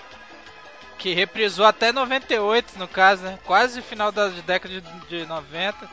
Que 0.98 1.14
reprisou 1.14 1.66
até 1.66 1.92
98, 1.92 2.80
no 2.80 2.88
caso, 2.88 3.24
né? 3.24 3.38
Quase 3.46 3.82
final 3.82 4.12
da 4.12 4.30
década 4.30 4.82
de, 4.82 5.00
de 5.08 5.26
90. 5.28 5.88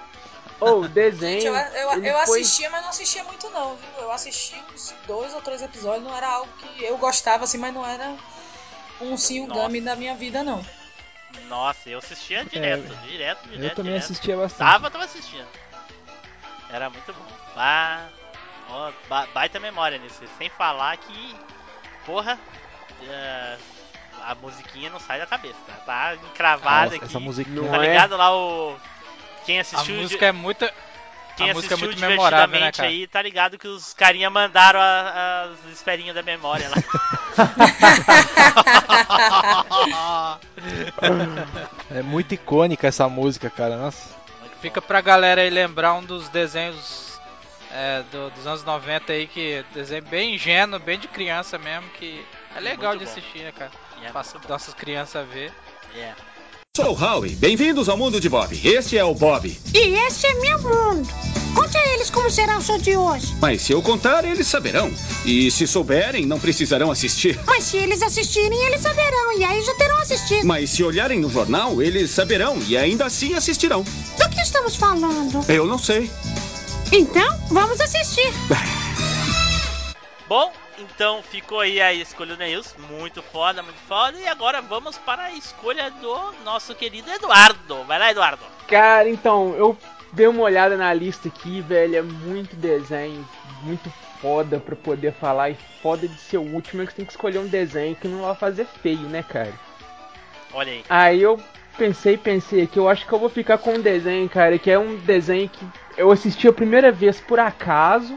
Ou 0.60 0.82
o 0.82 0.88
desenho. 0.88 1.40
Gente, 1.40 1.46
eu, 1.46 1.54
eu, 1.54 2.04
eu 2.04 2.26
foi- 2.26 2.40
assistia, 2.40 2.70
mas 2.70 2.82
não 2.82 2.88
assistia 2.90 3.24
muito 3.24 3.48
não, 3.50 3.76
viu? 3.76 3.88
Eu 3.98 4.10
assisti 4.12 4.56
uns 4.74 4.94
dois 5.06 5.34
ou 5.34 5.40
três 5.40 5.60
episódios, 5.62 6.04
não 6.04 6.16
era 6.16 6.28
algo 6.28 6.50
que 6.58 6.84
eu 6.84 6.96
gostava 6.96 7.44
assim, 7.44 7.58
mas 7.58 7.74
não 7.74 7.84
era 7.86 8.14
um 9.00 9.16
sim 9.16 9.40
um 9.40 9.46
Nossa. 9.46 9.60
gami 9.62 9.80
da 9.80 9.96
minha 9.96 10.14
vida 10.14 10.42
não. 10.42 10.64
Nossa, 11.48 11.90
eu 11.90 11.98
assistia 11.98 12.44
direto, 12.44 12.94
direto, 13.06 13.42
direto. 13.48 13.62
Eu 13.64 13.74
também 13.74 13.92
direto. 13.94 14.04
assistia 14.04 14.36
bastante. 14.36 14.70
Tava, 14.70 14.90
tava 14.90 15.04
assistindo. 15.04 15.48
Era 16.70 16.88
muito 16.88 17.12
bom. 17.12 17.26
Ah, 17.56 18.06
ó, 18.70 18.92
ba- 19.08 19.26
baita 19.34 19.58
memória 19.60 19.98
nisso. 19.98 20.22
Sem 20.38 20.48
falar 20.48 20.96
que, 20.96 21.36
porra, 22.06 22.38
é, 23.02 23.56
a 24.22 24.34
musiquinha 24.36 24.90
não 24.90 24.98
sai 25.00 25.18
da 25.18 25.26
cabeça. 25.26 25.58
Tá, 25.66 25.74
tá 25.84 26.14
encravada 26.14 26.84
Nossa, 26.84 26.96
aqui. 26.96 27.04
essa 27.04 27.20
musiquinha. 27.20 27.62
Não 27.62 27.70
Tá 27.70 27.84
é? 27.84 27.88
ligado 27.88 28.16
lá 28.16 28.34
o. 28.34 28.76
Quem 29.44 29.58
A 29.58 29.62
assistiu, 29.62 29.96
música 29.96 30.26
é 30.26 30.32
muito. 30.32 30.66
quem 31.36 31.50
a 31.50 31.54
música 31.54 31.74
é 31.74 31.76
muito 31.76 31.98
memorável, 32.00 32.60
né, 32.60 32.72
cara? 32.72 32.88
aí, 32.88 33.06
tá 33.06 33.20
ligado 33.20 33.58
que 33.58 33.68
os 33.68 33.92
carinha 33.94 34.30
mandaram 34.30 34.80
a- 34.80 35.48
as 35.66 35.72
esferinhas 35.72 36.14
da 36.14 36.22
memória 36.22 36.68
lá. 36.70 36.76
É 41.90 42.02
muito 42.02 42.34
icônica 42.34 42.86
essa 42.86 43.08
música, 43.08 43.50
cara. 43.50 43.76
Nossa. 43.76 44.14
Fica 44.60 44.80
pra 44.80 45.00
galera 45.00 45.42
aí 45.42 45.50
lembrar 45.50 45.94
um 45.94 46.02
dos 46.02 46.28
desenhos 46.28 47.20
é, 47.70 48.02
do- 48.10 48.30
dos 48.30 48.46
anos 48.46 48.62
90 48.64 49.12
aí, 49.12 49.26
que 49.26 49.64
desenho 49.74 50.02
bem 50.04 50.34
ingênuo, 50.36 50.78
bem 50.78 50.98
de 50.98 51.08
criança 51.08 51.58
mesmo, 51.58 51.88
que 51.90 52.24
é 52.54 52.60
legal 52.60 52.92
Muito 52.92 53.00
de 53.00 53.04
bom. 53.06 53.10
assistir, 53.10 53.38
né, 53.40 53.52
cara? 53.52 53.70
É 54.02 54.10
Pra 54.12 54.22
muito 54.22 54.38
bom. 54.38 54.48
nossas 54.48 54.74
crianças 54.74 55.26
ver. 55.28 55.52
É. 55.94 56.12
Sou 56.76 56.90
o 56.90 57.00
Howie. 57.00 57.36
Bem-vindos 57.36 57.88
ao 57.88 57.96
mundo 57.96 58.20
de 58.20 58.28
Bob. 58.28 58.60
Este 58.64 58.98
é 58.98 59.04
o 59.04 59.14
Bob. 59.14 59.46
E 59.72 59.78
esse 59.78 60.26
é 60.26 60.34
meu 60.40 60.58
mundo. 60.58 61.08
Conte 61.54 61.78
a 61.78 61.88
eles 61.94 62.10
como 62.10 62.28
será 62.28 62.58
o 62.58 62.60
show 62.60 62.76
de 62.78 62.96
hoje. 62.96 63.32
Mas 63.40 63.62
se 63.62 63.70
eu 63.72 63.80
contar, 63.80 64.24
eles 64.24 64.48
saberão. 64.48 64.90
E 65.24 65.52
se 65.52 65.68
souberem, 65.68 66.26
não 66.26 66.40
precisarão 66.40 66.90
assistir. 66.90 67.38
Mas 67.46 67.62
se 67.62 67.76
eles 67.76 68.02
assistirem, 68.02 68.60
eles 68.66 68.80
saberão. 68.80 69.38
E 69.38 69.44
aí 69.44 69.62
já 69.62 69.72
terão 69.74 69.98
assistido. 69.98 70.44
Mas 70.44 70.68
se 70.70 70.82
olharem 70.82 71.20
no 71.20 71.30
jornal, 71.30 71.80
eles 71.80 72.10
saberão 72.10 72.58
e 72.66 72.76
ainda 72.76 73.06
assim 73.06 73.34
assistirão. 73.34 73.84
Do 74.18 74.28
que 74.30 74.40
estamos 74.40 74.74
falando? 74.74 75.48
Eu 75.48 75.68
não 75.68 75.78
sei. 75.78 76.10
Então, 76.90 77.38
vamos 77.50 77.80
assistir. 77.80 78.32
Bom, 80.28 80.52
então 80.78 81.22
ficou 81.22 81.60
aí 81.60 81.80
a 81.80 81.92
escolha 81.92 82.34
do 82.34 82.38
Neils. 82.38 82.74
Muito 82.90 83.22
foda, 83.22 83.62
muito 83.62 83.78
foda. 83.88 84.18
E 84.18 84.26
agora 84.26 84.60
vamos 84.60 84.98
para 84.98 85.24
a 85.24 85.32
escolha 85.32 85.90
do 85.90 86.32
nosso 86.44 86.74
querido 86.74 87.10
Eduardo. 87.10 87.84
Vai 87.84 87.98
lá, 87.98 88.10
Eduardo. 88.10 88.42
Cara, 88.66 89.08
então, 89.08 89.54
eu 89.56 89.76
dei 90.12 90.26
uma 90.26 90.42
olhada 90.42 90.76
na 90.76 90.92
lista 90.92 91.28
aqui, 91.28 91.60
velho. 91.60 91.96
É 91.96 92.02
muito 92.02 92.56
desenho, 92.56 93.26
muito 93.62 93.90
foda 94.20 94.58
pra 94.58 94.76
poder 94.76 95.12
falar. 95.12 95.50
E 95.50 95.56
foda 95.82 96.08
de 96.08 96.18
ser 96.18 96.38
o 96.38 96.54
último 96.54 96.82
é 96.82 96.86
que 96.86 96.92
você 96.92 96.96
tem 96.96 97.04
que 97.04 97.12
escolher 97.12 97.38
um 97.38 97.46
desenho 97.46 97.94
que 97.96 98.08
não 98.08 98.22
vai 98.22 98.34
fazer 98.34 98.66
feio, 98.82 99.08
né, 99.08 99.22
cara? 99.22 99.52
Olha 100.52 100.72
aí. 100.72 100.84
Aí 100.88 101.22
eu 101.22 101.40
pensei, 101.76 102.16
pensei 102.16 102.62
aqui, 102.62 102.78
eu 102.78 102.88
acho 102.88 103.06
que 103.06 103.12
eu 103.12 103.18
vou 103.18 103.28
ficar 103.28 103.58
com 103.58 103.74
um 103.74 103.80
desenho, 103.80 104.28
cara, 104.28 104.58
que 104.58 104.70
é 104.70 104.78
um 104.78 104.96
desenho 104.96 105.48
que 105.48 105.66
eu 105.96 106.10
assisti 106.10 106.48
a 106.48 106.52
primeira 106.52 106.90
vez 106.90 107.20
por 107.20 107.38
acaso. 107.38 108.16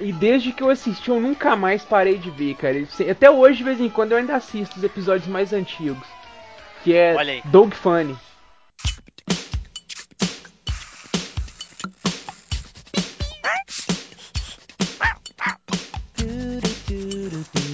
E 0.00 0.12
desde 0.12 0.52
que 0.52 0.62
eu 0.62 0.70
assisti, 0.70 1.10
eu 1.10 1.20
nunca 1.20 1.54
mais 1.54 1.84
parei 1.84 2.18
de 2.18 2.30
ver, 2.30 2.54
cara. 2.56 2.76
Até 3.10 3.30
hoje, 3.30 3.58
de 3.58 3.64
vez 3.64 3.80
em 3.80 3.88
quando, 3.88 4.12
eu 4.12 4.18
ainda 4.18 4.36
assisto 4.36 4.78
os 4.78 4.84
episódios 4.84 5.28
mais 5.28 5.52
antigos. 5.52 6.06
Que 6.82 6.94
é. 6.94 7.14
Dog 7.44 7.74
Funny. 7.76 8.16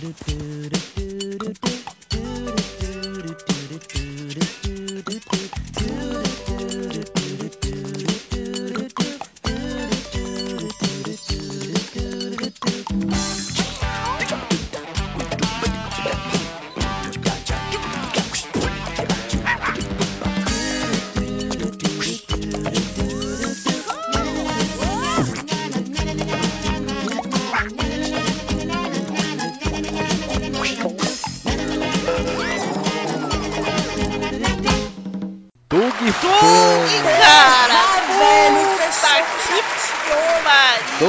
Doug 0.03 0.78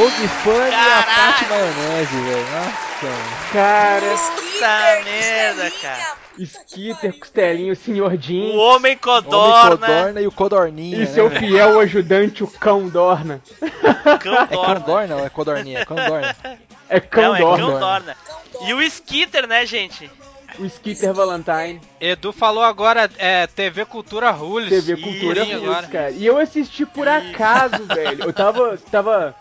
Doug 0.09 0.29
Funny 0.43 0.71
e 0.71 0.73
a. 0.73 1.03
Pati 1.03 1.45
Maionese, 1.45 2.19
velho. 2.21 2.47
Nossa. 2.51 3.51
Cara, 3.53 4.17
Puta 4.35 5.03
merda, 5.03 5.71
cara. 5.81 6.19
Skitter, 6.39 7.19
Costelinho, 7.19 7.75
Senhor 7.75 8.17
Jeans. 8.17 8.55
O 8.55 8.57
Homem 8.57 8.75
Homem 8.75 8.97
Codorna. 8.97 9.77
Codorna 9.77 10.21
e 10.21 10.27
o 10.27 10.31
Codorninha. 10.31 10.95
E 10.95 10.99
né, 11.01 11.05
seu 11.05 11.29
velho? 11.29 11.39
fiel 11.39 11.79
ajudante, 11.79 12.43
o 12.43 12.47
Cão 12.47 12.87
Dorna. 12.87 13.41
Cão 14.19 14.33
É 14.33 14.47
Dorna. 14.47 14.75
Candorna 14.79 15.15
ou 15.17 15.25
é 15.25 15.29
Codorninha? 15.29 15.79
É 15.79 15.85
Candorna. 15.85 16.35
É 16.91 16.99
Cão 16.99 17.23
Não, 17.23 17.35
é 17.35 17.39
Dorna. 17.39 17.67
Cão 17.67 17.79
Dorna. 17.79 18.15
E 18.61 18.73
o 18.73 18.81
Skitter, 18.81 19.45
né, 19.45 19.63
gente? 19.63 20.09
O 20.57 20.65
Skitter 20.65 21.13
Valentine. 21.13 21.79
Edu 22.01 22.33
falou 22.33 22.63
agora 22.63 23.07
é, 23.19 23.45
TV 23.45 23.85
Cultura 23.85 24.31
Rules. 24.31 24.69
TV 24.69 24.99
Cultura 24.99 25.43
Rules, 25.43 25.85
cara. 25.85 26.09
E 26.09 26.25
eu 26.25 26.39
assisti 26.39 26.87
por 26.87 27.07
acaso, 27.07 27.85
velho. 27.85 28.23
Eu 28.23 28.33
tava. 28.33 28.75
tava 28.91 29.35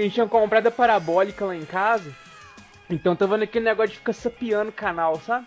a 0.00 0.02
gente 0.04 0.14
tinha 0.14 0.26
comprado 0.26 0.66
a 0.66 0.70
parabólica 0.70 1.44
lá 1.44 1.56
em 1.56 1.64
casa. 1.64 2.14
Então 2.88 3.16
tava 3.16 3.36
naquele 3.36 3.64
negócio 3.64 3.92
de 3.92 3.98
ficar 3.98 4.12
sapeando 4.12 4.70
o 4.70 4.72
canal, 4.72 5.20
sabe? 5.20 5.46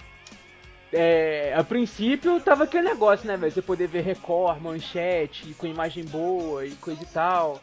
É, 0.91 1.53
a 1.55 1.63
princípio 1.63 2.39
tava 2.39 2.63
aquele 2.63 2.89
negócio, 2.89 3.27
né, 3.27 3.37
velho? 3.37 3.51
Você 3.51 3.61
poder 3.61 3.87
ver 3.87 4.01
Record, 4.01 4.59
manchete, 4.61 5.53
com 5.53 5.67
imagem 5.67 6.03
boa 6.03 6.65
e 6.65 6.71
coisa 6.71 7.01
e 7.01 7.05
tal. 7.05 7.61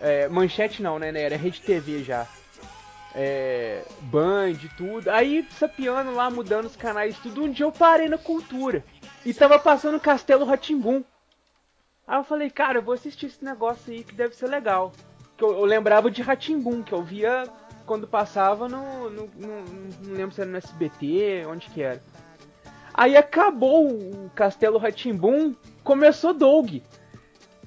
É, 0.00 0.28
manchete 0.28 0.82
não, 0.82 0.98
né, 0.98 1.12
né? 1.12 1.22
Era 1.22 1.36
Rede 1.36 1.60
TV 1.60 2.02
já. 2.02 2.26
É, 3.14 3.84
Band, 4.00 4.56
tudo. 4.76 5.10
Aí, 5.10 5.46
sapeando 5.58 6.14
lá, 6.14 6.30
mudando 6.30 6.64
os 6.64 6.76
canais, 6.76 7.18
tudo. 7.18 7.44
Um 7.44 7.50
dia 7.50 7.66
eu 7.66 7.72
parei 7.72 8.08
na 8.08 8.18
cultura. 8.18 8.82
E 9.24 9.34
tava 9.34 9.58
passando 9.58 10.00
Castelo 10.00 10.46
Ratimbum. 10.46 11.04
Aí 12.06 12.18
eu 12.18 12.24
falei, 12.24 12.50
cara, 12.50 12.78
eu 12.78 12.82
vou 12.82 12.94
assistir 12.94 13.26
esse 13.26 13.44
negócio 13.44 13.92
aí 13.92 14.02
que 14.02 14.14
deve 14.14 14.34
ser 14.34 14.48
legal. 14.48 14.92
Que 15.42 15.46
eu, 15.46 15.58
eu 15.58 15.64
lembrava 15.64 16.08
de 16.08 16.22
Ratimbum, 16.22 16.84
que 16.84 16.92
eu 16.92 17.02
via 17.02 17.42
quando 17.84 18.06
passava 18.06 18.68
no, 18.68 19.10
no, 19.10 19.28
no- 19.36 19.64
Não 20.06 20.14
lembro 20.14 20.32
se 20.32 20.40
era 20.40 20.48
no 20.48 20.56
SBT, 20.56 21.44
onde 21.48 21.68
que 21.68 21.82
era. 21.82 22.00
Aí 22.94 23.16
acabou 23.16 23.88
o 23.90 24.30
Castelo 24.36 24.78
Ratimbum, 24.78 25.52
começou 25.82 26.32
Doug. 26.32 26.76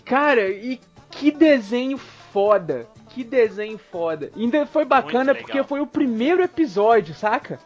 Cara, 0.05 0.47
e 0.49 0.79
que 1.11 1.31
desenho 1.31 1.97
foda. 1.97 2.87
Que 3.09 3.25
desenho 3.25 3.77
foda. 3.77 4.31
Ainda 4.37 4.65
foi 4.65 4.85
bacana 4.85 5.35
porque 5.35 5.61
foi 5.63 5.81
o 5.81 5.87
primeiro 5.87 6.41
episódio, 6.41 7.13
saca? 7.13 7.59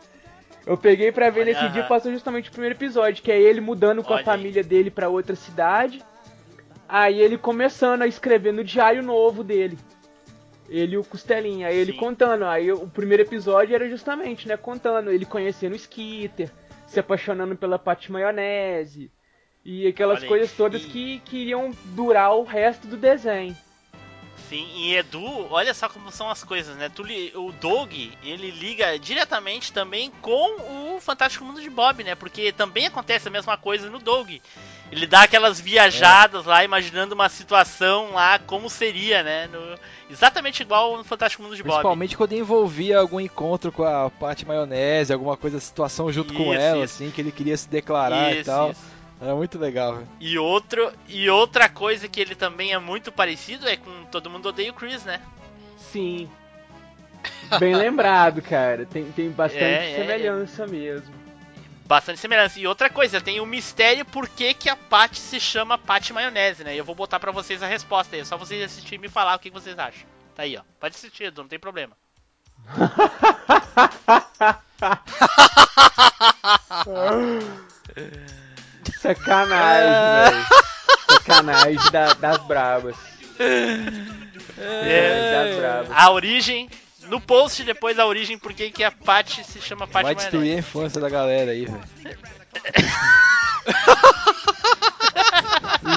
Eu 0.66 0.76
peguei 0.78 1.12
pra 1.12 1.30
ver 1.30 1.42
Olha, 1.42 1.54
nesse 1.54 1.70
dia, 1.70 1.84
passou 1.84 2.12
justamente 2.12 2.50
o 2.50 2.52
primeiro 2.52 2.76
episódio, 2.76 3.22
que 3.24 3.32
é 3.32 3.40
ele 3.40 3.62
mudando 3.62 4.02
com 4.04 4.10
Olha 4.10 4.18
a 4.18 4.20
aí. 4.20 4.26
família 4.26 4.64
dele 4.64 4.90
pra 4.90 5.08
outra 5.10 5.36
cidade. 5.36 6.04
Aí 6.88 7.22
ele 7.22 7.38
começando 7.38 8.02
a 8.02 8.08
escrever 8.08 8.52
no 8.54 8.64
diário 8.64 9.04
novo 9.04 9.44
dele. 9.44 9.78
Ele 10.70 10.96
e 10.96 10.98
o 10.98 11.04
Costelinha, 11.04 11.68
aí 11.68 11.76
ele 11.78 11.94
Sim. 11.94 11.98
contando, 11.98 12.46
aí 12.46 12.72
o 12.72 12.88
primeiro 12.88 13.24
episódio 13.24 13.74
era 13.74 13.90
justamente, 13.90 14.48
né, 14.48 14.56
contando, 14.56 15.12
ele 15.12 15.26
conhecendo 15.26 15.74
o 15.74 15.76
Skitter, 15.76 16.52
se 16.86 17.00
apaixonando 17.00 17.56
pela 17.56 17.80
Pati 17.80 18.12
Maionese, 18.12 19.12
e 19.66 19.88
aquelas 19.88 20.20
Olha 20.20 20.28
coisas 20.28 20.52
todas 20.54 20.84
E- 20.84 20.88
que, 20.88 21.20
que 21.26 21.38
iriam 21.38 21.72
durar 21.96 22.34
o 22.36 22.44
resto 22.44 22.88
do 22.88 22.96
desenho. 22.98 23.56
Sim, 24.48 24.68
e 24.74 24.96
Edu, 24.96 25.48
olha 25.52 25.74
só 25.76 25.88
como 25.88 26.12
são 26.12 26.28
as 26.30 26.44
coisas, 26.44 26.76
né? 26.76 26.90
Tu 26.90 27.04
li- 27.04 27.32
o 27.36 27.52
Doug, 27.52 27.92
ele 28.24 28.50
liga 28.50 28.98
diretamente 28.98 29.72
também 29.72 30.10
com 30.22 30.96
o 30.96 31.00
Fantástico 31.00 31.46
Mundo 31.46 31.62
de 31.62 31.70
Bob, 31.70 32.04
né? 32.04 32.16
Porque 32.16 32.52
também 32.52 32.88
acontece 32.88 33.28
a 33.28 33.32
mesma 33.32 33.58
coisa 33.58 33.90
no 33.92 34.00
Doug. 34.00 34.32
Ele 34.92 35.06
dá 35.06 35.24
aquelas 35.24 35.60
viajadas 35.60 36.46
lá, 36.46 36.64
imaginando 36.64 37.14
uma 37.14 37.30
situação 37.30 38.14
lá, 38.14 38.40
como 38.40 38.72
seria, 38.72 39.22
né? 39.22 39.48
No- 39.48 39.78
exatamente 40.10 40.62
igual 40.62 40.98
no 40.98 41.04
Fantástico 41.04 41.44
Mundo 41.44 41.56
de 41.56 41.64
Bob. 41.64 41.72
Principalmente 41.74 42.18
quando 42.18 42.34
envolvia 42.34 43.00
algum 43.00 43.20
encontro 43.20 43.72
com 43.72 43.84
a 43.84 44.10
Paty 44.10 44.46
Maionese, 44.46 45.14
alguma 45.14 45.38
coisa, 45.38 45.60
situação 45.60 46.12
junto 46.12 46.34
com 46.34 46.54
Isso, 46.54 46.62
ela, 46.62 46.86
isso. 46.86 46.96
assim, 46.96 47.12
que 47.12 47.22
ele 47.22 47.32
queria 47.32 47.56
se 47.58 47.70
declarar 47.70 48.34
e 48.34 48.42
Isso, 48.42 48.46
tal. 48.50 48.72
isso. 48.72 48.82
Era 49.22 49.36
muito 49.36 49.60
legal, 49.60 49.96
velho. 49.96 50.08
E, 50.20 50.38
outro, 50.38 50.92
e 51.08 51.30
outra 51.30 51.68
coisa 51.68 52.08
que 52.08 52.22
ele 52.22 52.36
também 52.36 52.72
é 52.72 52.80
muito 52.80 53.12
parecido 53.12 53.68
é 53.68 53.76
com 53.76 54.06
Todo 54.06 54.30
Mundo 54.30 54.48
Odeia 54.48 54.72
o 54.72 54.74
Chris, 54.74 55.04
né? 55.04 55.20
Sim. 55.78 56.30
Bem 57.60 57.76
lembrado, 57.76 58.42
cara. 58.42 58.86
Tem, 58.86 59.04
tem 59.12 59.30
bastante 59.30 59.62
É, 59.64 59.92
é, 59.92 59.96
semelhança 59.98 60.66
mesmo. 60.66 61.14
Bastante 61.90 62.20
semelhança. 62.20 62.60
E 62.60 62.68
outra 62.68 62.88
coisa, 62.88 63.20
tem 63.20 63.40
o 63.40 63.48
mistério 63.48 64.06
por 64.06 64.30
que, 64.30 64.54
que 64.54 64.70
a 64.70 64.76
Patty 64.76 65.20
se 65.20 65.40
chama 65.40 65.76
Patty 65.76 66.14
Maionese, 66.14 66.64
né? 66.64 66.76
E 66.76 66.78
eu 66.78 66.86
vou 66.86 66.94
botar 66.94 67.20
pra 67.20 67.32
vocês 67.32 67.64
a 67.64 67.68
resposta 67.68 68.16
aí. 68.16 68.22
É 68.22 68.26
só 68.26 68.38
vocês 68.38 68.64
assistirem 68.64 69.00
e 69.00 69.02
me 69.02 69.10
falar 69.10 69.36
o 69.36 69.40
que 69.40 69.50
que 69.50 69.60
vocês 69.60 69.78
acham. 69.80 70.08
Tá 70.36 70.44
aí, 70.44 70.56
ó. 70.56 70.62
Pode 70.80 70.96
assistir, 70.96 71.34
não 71.36 71.48
tem 71.48 71.58
problema. 71.58 71.98
Sacanagem, 79.02 80.32
velho. 80.32 80.46
Sacanagem 81.10 81.92
da- 81.92 82.14
das 82.14 82.38
brabas. 82.46 82.96
É, 84.58 85.46
das 85.48 85.56
brabas. 85.58 85.92
A 85.92 86.12
origem, 86.12 86.70
no 87.10 87.20
post 87.20 87.64
depois 87.64 87.98
a 88.00 88.06
origem 88.06 88.38
por 88.38 88.54
que, 88.54 88.70
que 88.72 88.84
a 88.84 88.92
Patty 88.92 89.44
se 89.44 89.60
chama 89.62 89.88
Patty 89.88 90.04
Vai 90.04 90.16
Maionese. 90.16 90.26
destruir 90.32 90.56
a 90.56 90.60
infância 90.60 91.02
da 91.02 91.10
galera 91.10 91.52
aí, 91.52 91.66
velho. 91.66 91.80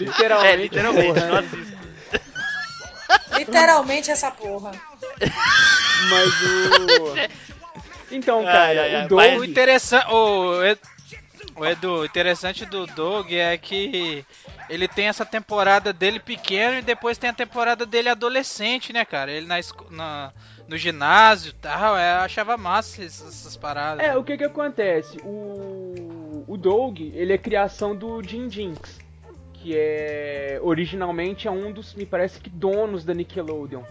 Literalmente. 0.01 0.53
É, 0.53 0.57
literalmente, 0.57 1.21
porra. 1.21 1.43
não. 1.43 3.39
Literalmente 3.39 4.11
essa 4.11 4.31
porra. 4.31 4.73
Mas 6.11 6.29
o. 6.43 7.15
Então, 8.15 8.45
cara, 8.45 8.83
ai, 8.83 8.95
ai, 8.95 9.05
o 9.07 9.09
Doug. 9.09 9.39
O 9.41 9.45
interessante, 9.45 10.07
o, 10.13 10.63
Ed- 10.63 10.79
o 11.57 11.65
Edu, 11.65 12.01
o 12.01 12.05
interessante 12.05 12.67
do 12.67 12.85
Doug 12.89 13.33
é 13.33 13.57
que 13.57 14.23
ele 14.73 14.89
tem 14.89 15.07
essa 15.09 15.27
temporada 15.27 15.93
dele 15.93 16.19
pequeno 16.19 16.79
e 16.79 16.83
depois 16.83 17.19
tem 17.19 17.29
a 17.29 17.35
temporada 17.35 17.85
dele 17.85 18.09
adolescente, 18.09 18.91
né, 18.93 19.05
cara? 19.05 19.31
Ele 19.31 19.47
na, 19.47 19.57
na- 19.91 20.33
no 20.67 20.77
ginásio 20.79 21.51
e 21.51 21.55
tal, 21.55 21.97
é, 21.97 22.13
eu 22.15 22.21
achava 22.21 22.57
massa 22.57 23.05
essas, 23.05 23.57
paradas. 23.57 24.07
É, 24.07 24.17
o 24.17 24.25
que 24.25 24.37
que 24.39 24.45
acontece? 24.45 25.19
O, 25.25 26.45
o 26.49 26.57
Doug, 26.57 27.01
ele 27.01 27.33
é 27.35 27.39
criação 27.39 27.95
do 27.95 28.23
Jim 28.23 28.49
Jinx, 28.49 28.99
que 29.53 29.75
é 29.77 30.59
originalmente 30.63 31.47
é 31.47 31.51
um 31.51 31.71
dos, 31.71 31.95
me 31.95 32.07
parece 32.07 32.41
que 32.41 32.49
donos 32.49 33.05
da 33.05 33.13
Nickelodeon. 33.13 33.83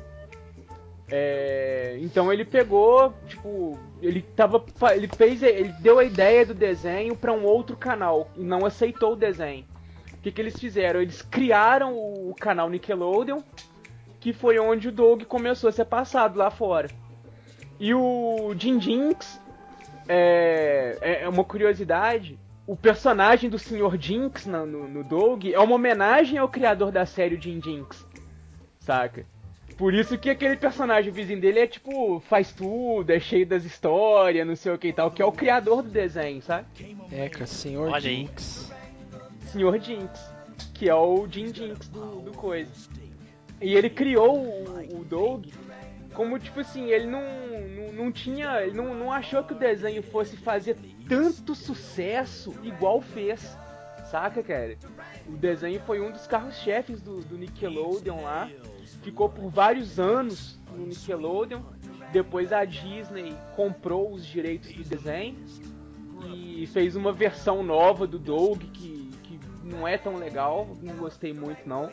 É, 1.14 1.98
então 2.02 2.32
ele 2.32 2.46
pegou, 2.46 3.14
tipo, 3.28 3.78
ele 4.02 4.22
tava, 4.22 4.64
ele 4.96 5.10
fez, 5.10 5.44
ele 5.44 5.74
deu 5.80 6.00
a 6.00 6.04
ideia 6.06 6.46
do 6.46 6.54
desenho 6.54 7.16
pra 7.16 7.34
um 7.34 7.44
outro 7.44 7.76
canal 7.76 8.32
e 8.36 8.44
não 8.44 8.66
aceitou 8.66 9.14
o 9.14 9.16
desenho. 9.16 9.66
O 10.22 10.24
que 10.24 10.32
que 10.32 10.40
eles 10.40 10.60
fizeram? 10.60 11.02
Eles 11.02 11.24
criaram 11.24 11.98
o 11.98 12.36
canal 12.40 12.70
Nickelodeon, 12.70 13.42
que 14.20 14.32
foi 14.32 14.60
onde 14.60 14.90
o 14.90 14.92
Doug 14.92 15.24
começou 15.24 15.68
a 15.68 15.72
ser 15.74 15.86
passado 15.86 16.38
lá 16.38 16.52
fora. 16.52 16.90
E 17.80 17.92
o 17.96 18.54
Jim 18.56 18.80
Jinx 18.80 19.42
é, 20.08 20.96
é- 21.02 21.22
é 21.24 21.28
uma 21.30 21.44
curiosidade. 21.44 22.38
O 22.68 22.76
personagem 22.76 23.50
do 23.50 23.58
Sr. 23.58 23.98
Jinx 24.00 24.46
na- 24.46 24.64
no, 24.64 24.88
no 24.88 25.04
Doug 25.04 25.46
é 25.48 25.58
uma 25.60 25.74
homenagem 25.74 26.38
ao 26.38 26.48
criador 26.48 26.92
da 26.92 27.04
série 27.04 27.34
o 27.34 27.42
Jim 27.42 27.60
Jinx. 27.60 28.06
Saca? 28.80 29.26
Por 29.76 29.92
isso 29.96 30.16
que 30.20 30.30
aquele 30.30 30.56
personagem 30.58 31.12
vizinho 31.12 31.42
dele 31.42 31.62
é 31.62 31.66
tipo, 31.66 32.20
faz 32.30 32.52
tudo, 32.52 33.10
é 33.10 33.20
cheio 33.20 33.48
das 33.48 33.64
histórias, 33.66 34.46
não 34.46 34.56
sei 34.56 34.72
o 34.72 34.78
que 34.78 34.90
e 34.90 34.94
tal, 34.94 35.10
que 35.10 35.24
é 35.24 35.26
o 35.26 35.32
criador 35.32 35.82
do 35.82 35.90
desenho, 35.90 36.44
sabe? 36.44 36.68
É, 37.12 37.28
cara, 37.28 37.48
senhor 37.48 37.88
Olha 37.90 37.96
aí. 38.08 38.18
Jinx. 38.18 38.71
Sr. 39.52 39.80
Jinx, 39.82 40.34
que 40.74 40.90
é 40.90 40.96
o 40.96 41.28
Jim 41.28 41.54
Jinx 41.54 41.90
do, 41.90 42.22
do 42.22 42.32
coisa. 42.32 42.72
E 43.62 43.76
ele 43.76 43.90
criou 43.90 44.40
o, 44.40 45.00
o 45.00 45.04
Doug 45.04 45.46
como, 46.14 46.38
tipo 46.38 46.60
assim, 46.60 46.88
ele 46.90 47.08
não, 47.08 47.22
não, 47.22 47.94
não 47.94 48.12
tinha. 48.12 48.62
Ele 48.62 48.76
não, 48.76 48.94
não 48.94 49.12
achou 49.12 49.44
que 49.44 49.54
o 49.54 49.58
desenho 49.58 50.04
fosse 50.04 50.36
fazer 50.38 50.78
tanto 51.08 51.56
sucesso 51.56 52.54
igual 52.64 53.02
fez. 53.02 53.58
Saca, 54.10 54.44
cara? 54.44 54.78
O 55.28 55.38
desenho 55.38 55.80
foi 55.82 56.02
um 56.02 56.12
dos 56.12 56.28
carros-chefes 56.28 57.02
do, 57.02 57.22
do 57.22 57.38
Nickelodeon 57.38 58.24
lá. 58.24 58.50
Ficou 59.04 59.30
por 59.30 59.50
vários 59.50 60.00
anos 60.00 60.60
no 60.76 60.86
Nickelodeon. 60.86 61.62
Depois 62.12 62.52
a 62.52 62.66
Disney 62.66 63.34
comprou 63.56 64.12
os 64.12 64.26
direitos 64.26 64.74
do 64.74 64.84
desenho 64.84 65.38
e 66.26 66.68
fez 66.68 66.96
uma 66.96 67.14
versão 67.14 67.64
nova 67.64 68.06
do 68.06 68.20
Doug 68.20 68.62
que 68.74 69.01
não 69.72 69.88
é 69.88 69.98
tão 69.98 70.16
legal, 70.18 70.68
não 70.82 70.96
gostei 70.96 71.34
muito 71.34 71.68
não. 71.68 71.92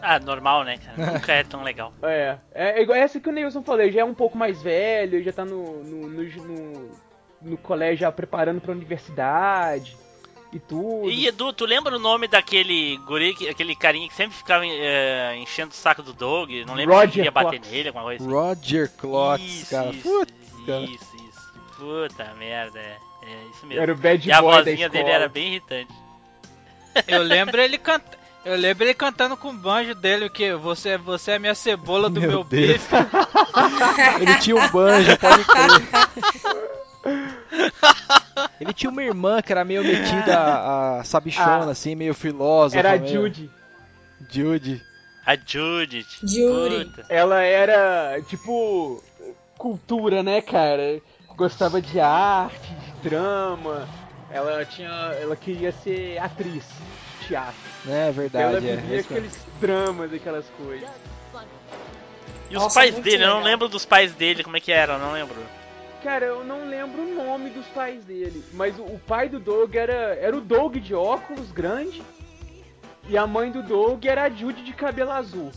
Ah, 0.00 0.18
normal, 0.20 0.62
né, 0.64 0.78
cara? 0.78 0.94
Nunca 1.18 1.32
é 1.32 1.42
tão 1.42 1.62
legal. 1.62 1.92
É, 2.02 2.36
é 2.54 2.82
igual 2.82 2.96
essa 2.98 3.18
que 3.18 3.28
o 3.28 3.32
Neilson 3.32 3.62
falou, 3.62 3.90
já 3.90 4.00
é 4.00 4.04
um 4.04 4.14
pouco 4.14 4.38
mais 4.38 4.62
velho, 4.62 5.22
já 5.24 5.32
tá 5.32 5.44
no, 5.44 5.82
no, 5.82 6.08
no, 6.08 6.22
no, 6.22 6.90
no 7.42 7.56
colégio 7.58 7.98
já 7.98 8.12
preparando 8.12 8.60
pra 8.60 8.70
universidade 8.72 9.96
e 10.52 10.58
tudo. 10.60 11.10
E 11.10 11.26
Edu, 11.26 11.52
tu 11.52 11.66
lembra 11.66 11.96
o 11.96 11.98
nome 11.98 12.28
daquele 12.28 12.96
guri, 12.98 13.34
que- 13.34 13.48
aquele 13.48 13.74
carinha 13.74 14.08
que 14.08 14.14
sempre 14.14 14.36
ficava 14.36 14.64
eh, 14.64 15.36
enchendo 15.38 15.72
o 15.72 15.74
saco 15.76 16.02
do 16.02 16.12
Doug? 16.12 16.48
Não 16.66 16.74
lembro 16.74 16.94
se 16.94 17.00
Roger 17.00 17.12
queria 17.12 17.30
bater 17.32 17.58
Klotz. 17.58 17.70
nele, 17.72 17.88
alguma 17.88 18.04
coisa 18.04 18.24
assim. 18.24 18.32
Roger 18.32 18.90
Klotz, 18.96 19.42
Isso, 19.44 19.70
cara. 19.70 19.90
isso, 19.90 20.02
Putz, 20.08 20.32
cara. 20.66 20.80
Isso, 20.84 21.16
isso. 21.16 21.52
Puta 21.76 22.34
merda, 22.38 22.78
é. 22.78 22.96
É 23.20 23.44
isso 23.50 23.66
mesmo. 23.66 23.82
Era 23.82 23.92
o 23.92 23.96
bad 23.96 24.26
e 24.28 24.32
a 24.32 24.40
boy 24.40 24.50
da 24.52 24.58
vozinha 24.70 24.88
dele 24.88 25.10
era 25.10 25.28
bem 25.28 25.48
irritante. 25.48 25.92
Eu 27.06 27.22
lembro 27.22 27.60
ele 27.60 27.78
canta... 27.78 28.18
Eu 28.44 28.56
lembro 28.56 28.84
ele 28.84 28.94
cantando 28.94 29.36
com 29.36 29.50
o 29.50 29.52
banjo 29.52 29.94
dele, 29.94 30.24
o 30.26 30.30
que 30.30 30.54
você, 30.54 30.96
você 30.96 31.32
é 31.32 31.34
a 31.36 31.38
minha 31.38 31.54
cebola 31.54 32.08
do 32.08 32.18
meu, 32.20 32.30
Meu 32.30 32.44
bife. 32.44 32.88
Ele 34.22 34.34
tinha 34.38 34.56
um 34.56 34.68
banjo, 34.70 35.18
pode 35.18 35.44
crer. 35.44 35.82
Ele 38.60 38.72
tinha 38.72 38.90
uma 38.90 39.02
irmã 39.02 39.42
que 39.42 39.52
era 39.52 39.64
meio 39.64 39.82
metida 39.82 40.38
a, 40.38 41.00
a 41.00 41.04
sabichona, 41.04 41.66
Ah. 41.66 41.70
assim, 41.70 41.94
meio 41.94 42.14
filósofa. 42.14 42.78
Era 42.78 42.94
a 42.94 42.98
meio- 42.98 43.22
Judy. 43.22 43.50
Judy. 44.30 44.82
A 45.26 45.36
Judith. 45.36 46.06
Judy. 46.22 46.84
Puta. 46.86 47.04
Ela 47.08 47.42
era, 47.42 48.18
tipo, 48.28 49.02
cultura, 49.58 50.22
né, 50.22 50.40
cara? 50.40 51.00
Gostava 51.36 51.82
de 51.82 52.00
arte, 52.00 52.58
de 53.02 53.08
drama. 53.10 53.86
Ela 54.30 54.64
tinha. 54.64 54.90
Ela 55.20 55.36
queria 55.36 55.72
ser 55.72 56.18
atriz 56.18 56.64
de 57.20 57.28
teatro. 57.28 57.54
É 57.86 58.02
ela 58.02 58.12
verdade, 58.12 58.68
é. 58.68 58.76
vivia 58.76 58.96
é 58.96 59.00
aqueles 59.00 59.46
dramas, 59.60 60.12
aquelas 60.12 60.46
coisas. 60.50 60.88
E 62.50 62.56
os 62.56 62.62
Nossa, 62.62 62.80
pais 62.80 62.94
dele, 62.94 63.24
eu 63.24 63.28
não 63.28 63.36
legal. 63.36 63.50
lembro 63.50 63.68
dos 63.68 63.84
pais 63.84 64.12
dele, 64.12 64.42
como 64.42 64.56
é 64.56 64.60
que 64.60 64.72
era, 64.72 64.94
eu 64.94 64.98
não 64.98 65.12
lembro. 65.12 65.36
Cara, 66.02 66.24
eu 66.24 66.44
não 66.44 66.68
lembro 66.68 67.02
o 67.02 67.14
nome 67.14 67.50
dos 67.50 67.66
pais 67.66 68.04
dele, 68.04 68.42
mas 68.52 68.78
o, 68.78 68.82
o 68.82 69.00
pai 69.00 69.28
do 69.28 69.38
Doug 69.40 69.74
era, 69.74 70.14
era 70.14 70.36
o 70.36 70.40
Doug 70.40 70.76
de 70.76 70.94
óculos 70.94 71.50
grande 71.50 72.02
e 73.08 73.16
a 73.18 73.26
mãe 73.26 73.50
do 73.50 73.62
Doug 73.62 74.04
era 74.04 74.24
a 74.24 74.30
Judy 74.30 74.62
de 74.62 74.72
cabelo 74.72 75.10
azul. 75.10 75.50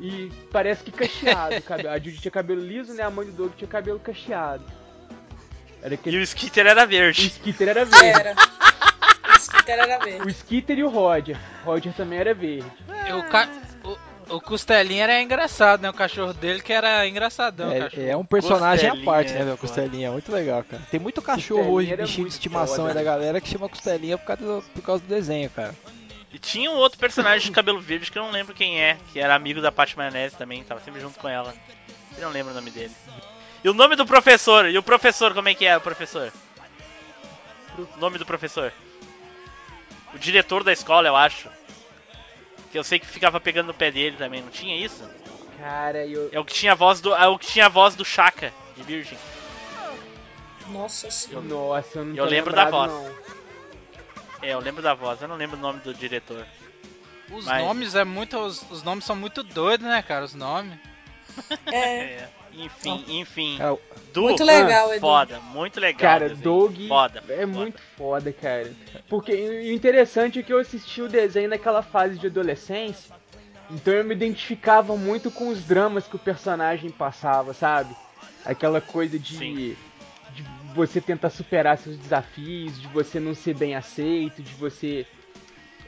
E 0.00 0.30
parece 0.52 0.84
que 0.84 0.92
cacheado. 0.92 1.54
a 1.88 1.98
Judy 1.98 2.20
tinha 2.20 2.30
cabelo 2.30 2.60
liso, 2.60 2.92
né? 2.94 3.02
A 3.02 3.10
mãe 3.10 3.26
do 3.26 3.32
Doug 3.32 3.52
tinha 3.56 3.68
cabelo 3.68 3.98
cacheado. 3.98 4.64
Era 5.82 5.94
E 5.94 5.96
aquele... 5.96 6.18
o 6.18 6.22
Skitter 6.22 6.66
era 6.66 6.84
O 6.84 6.88
verde. 6.88 7.26
Skitter 7.26 7.68
era 7.68 7.84
verde. 7.84 8.20
Era. 8.20 8.34
O 8.34 9.36
Skitter 9.38 9.78
era 9.78 9.98
verde. 9.98 10.26
O 10.26 10.28
Skitter 10.28 10.78
e 10.78 10.84
o 10.84 10.88
Roger. 10.88 11.38
Roger 11.64 11.92
também 11.92 12.18
era 12.18 12.34
verde. 12.34 12.70
O, 13.16 13.22
ca... 13.30 13.48
o, 13.84 14.36
o 14.36 14.40
Costelinha 14.40 15.04
era 15.04 15.22
engraçado, 15.22 15.80
né? 15.80 15.90
O 15.90 15.94
cachorro 15.94 16.32
dele 16.34 16.60
que 16.60 16.72
era 16.72 17.06
engraçadão. 17.06 17.70
o. 17.70 17.72
É, 17.72 18.10
é 18.10 18.16
um 18.16 18.24
personagem 18.24 18.90
à 18.90 18.96
parte, 19.04 19.32
né, 19.32 19.40
é 19.40 19.44
meu? 19.44 19.56
Costelinha, 19.56 20.10
muito 20.10 20.30
legal, 20.32 20.64
cara. 20.64 20.82
Tem 20.90 20.98
muito 21.00 21.22
cachorro 21.22 21.60
Costelinha 21.64 21.94
hoje, 21.94 22.02
bichinho 22.02 22.28
de 22.28 22.34
estimação 22.34 22.76
foda, 22.76 22.88
aí 22.88 22.94
da 22.94 23.00
né? 23.00 23.04
galera 23.04 23.40
que 23.40 23.48
chama 23.48 23.68
Costelinha 23.68 24.18
por 24.18 24.26
causa 24.26 24.42
do, 24.42 24.62
por 24.74 24.82
causa 24.82 25.02
do 25.02 25.08
desenho, 25.08 25.48
cara. 25.50 25.74
E 26.32 26.38
tinha 26.38 26.70
um 26.70 26.76
outro 26.76 26.98
personagem 26.98 27.46
de 27.46 27.52
cabelo 27.52 27.80
verde 27.80 28.10
que 28.10 28.18
eu 28.18 28.22
não 28.22 28.30
lembro 28.30 28.54
quem 28.54 28.80
é, 28.80 28.98
que 29.12 29.18
era 29.18 29.34
amigo 29.34 29.62
da 29.62 29.72
Paty 29.72 29.96
Maionese 29.96 30.36
também, 30.36 30.62
tava 30.62 30.80
sempre 30.80 31.00
junto 31.00 31.18
com 31.18 31.28
ela. 31.28 31.54
Eu 32.16 32.24
não 32.24 32.30
lembro 32.30 32.52
o 32.52 32.54
nome 32.54 32.70
dele. 32.70 32.92
E 33.62 33.68
o 33.68 33.74
nome 33.74 33.96
do 33.96 34.06
professor? 34.06 34.68
E 34.68 34.78
o 34.78 34.82
professor, 34.82 35.34
como 35.34 35.48
é 35.48 35.54
que 35.54 35.66
é 35.66 35.76
o 35.76 35.80
professor? 35.80 36.32
O 37.76 37.98
nome 37.98 38.18
do 38.18 38.26
professor? 38.26 38.72
O 40.14 40.18
diretor 40.18 40.62
da 40.64 40.72
escola, 40.72 41.08
eu 41.08 41.16
acho. 41.16 41.48
Que 42.70 42.78
eu 42.78 42.84
sei 42.84 42.98
que 42.98 43.06
ficava 43.06 43.40
pegando 43.40 43.68
no 43.68 43.74
pé 43.74 43.90
dele 43.90 44.16
também, 44.16 44.42
não 44.42 44.50
tinha 44.50 44.76
isso? 44.76 45.08
Cara, 45.58 46.06
eu. 46.06 46.28
É 46.32 46.38
o 46.38 46.44
que 46.44 46.54
tinha 46.54 46.72
a 46.72 46.74
voz 46.74 47.00
do. 47.00 47.14
É 47.14 47.26
o 47.26 47.38
que 47.38 47.46
tinha 47.46 47.66
a 47.66 47.70
voz 47.70 47.94
do 47.94 48.04
Chaka, 48.04 48.52
de 48.76 48.82
Virgem. 48.82 49.18
Nossa 50.68 51.10
senhora. 51.10 51.44
Nossa, 51.46 51.98
eu 51.98 52.04
não 52.04 52.14
Eu 52.14 52.24
tô 52.24 52.30
lembro 52.30 52.54
da 52.54 52.64
lembrado, 52.64 52.90
voz. 52.90 52.92
não. 52.92 53.18
É, 54.42 54.52
eu 54.54 54.60
lembro 54.60 54.82
da 54.82 54.94
voz, 54.94 55.20
eu 55.20 55.26
não 55.28 55.36
lembro 55.36 55.56
o 55.56 55.60
nome 55.60 55.80
do 55.80 55.92
diretor. 55.94 56.46
Os 57.30 57.44
Mas- 57.46 57.62
nomes 57.64 57.94
é 57.94 58.04
muito. 58.04 58.38
Os, 58.38 58.62
os 58.70 58.82
nomes 58.82 59.04
são 59.04 59.16
muito 59.16 59.42
doidos, 59.42 59.86
né, 59.86 60.00
cara? 60.02 60.24
Os 60.24 60.34
nomes. 60.34 60.78
É. 61.66 62.28
É, 62.28 62.28
enfim, 62.64 63.04
enfim. 63.08 63.56
Cara, 63.58 63.74
o- 63.74 63.80
Du, 64.12 64.22
Muito 64.22 64.42
legal, 64.42 64.90
Edu. 64.92 65.00
foda, 65.00 65.38
muito 65.40 65.78
legal. 65.78 66.00
Cara. 66.00 66.34
Doug 66.34 66.76
Foda, 66.88 67.22
é 67.28 67.36
foda. 67.36 67.46
muito 67.46 67.80
foda, 67.96 68.32
cara. 68.32 68.72
Porque 69.08 69.32
o 69.32 69.72
interessante 69.72 70.38
é 70.40 70.42
que 70.42 70.52
eu 70.52 70.58
assisti 70.58 71.02
o 71.02 71.08
desenho 71.08 71.50
naquela 71.50 71.82
fase 71.82 72.18
de 72.18 72.26
adolescência, 72.26 73.14
então 73.70 73.92
eu 73.92 74.02
me 74.04 74.14
identificava 74.14 74.96
muito 74.96 75.30
com 75.30 75.48
os 75.48 75.62
dramas 75.62 76.08
que 76.08 76.16
o 76.16 76.18
personagem 76.18 76.90
passava, 76.90 77.52
sabe? 77.52 77.94
Aquela 78.44 78.80
coisa 78.80 79.18
de, 79.18 79.36
Sim. 79.36 79.76
de 80.34 80.42
você 80.74 81.00
tentar 81.00 81.30
superar 81.30 81.76
seus 81.78 81.96
desafios, 81.98 82.80
de 82.80 82.88
você 82.88 83.20
não 83.20 83.34
ser 83.34 83.54
bem 83.54 83.74
aceito, 83.76 84.42
de 84.42 84.54
você. 84.54 85.06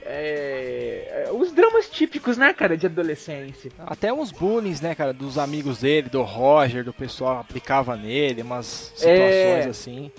É, 0.05 1.29
os 1.33 1.53
dramas 1.53 1.89
típicos, 1.89 2.37
né, 2.37 2.53
cara, 2.53 2.77
de 2.77 2.87
adolescência. 2.87 3.71
Até 3.87 4.13
uns 4.13 4.31
bullying, 4.33 4.75
né, 4.83 4.95
cara, 4.95 5.13
dos 5.13 5.39
amigos 5.39 5.79
dele, 5.81 6.09
do 6.09 6.23
Roger, 6.23 6.85
do 6.85 6.93
pessoal 6.93 7.39
aplicava 7.41 7.97
nele, 7.97 8.43
umas 8.43 8.67
situações 8.95 9.67
É. 9.67 9.69
assim. 9.69 10.11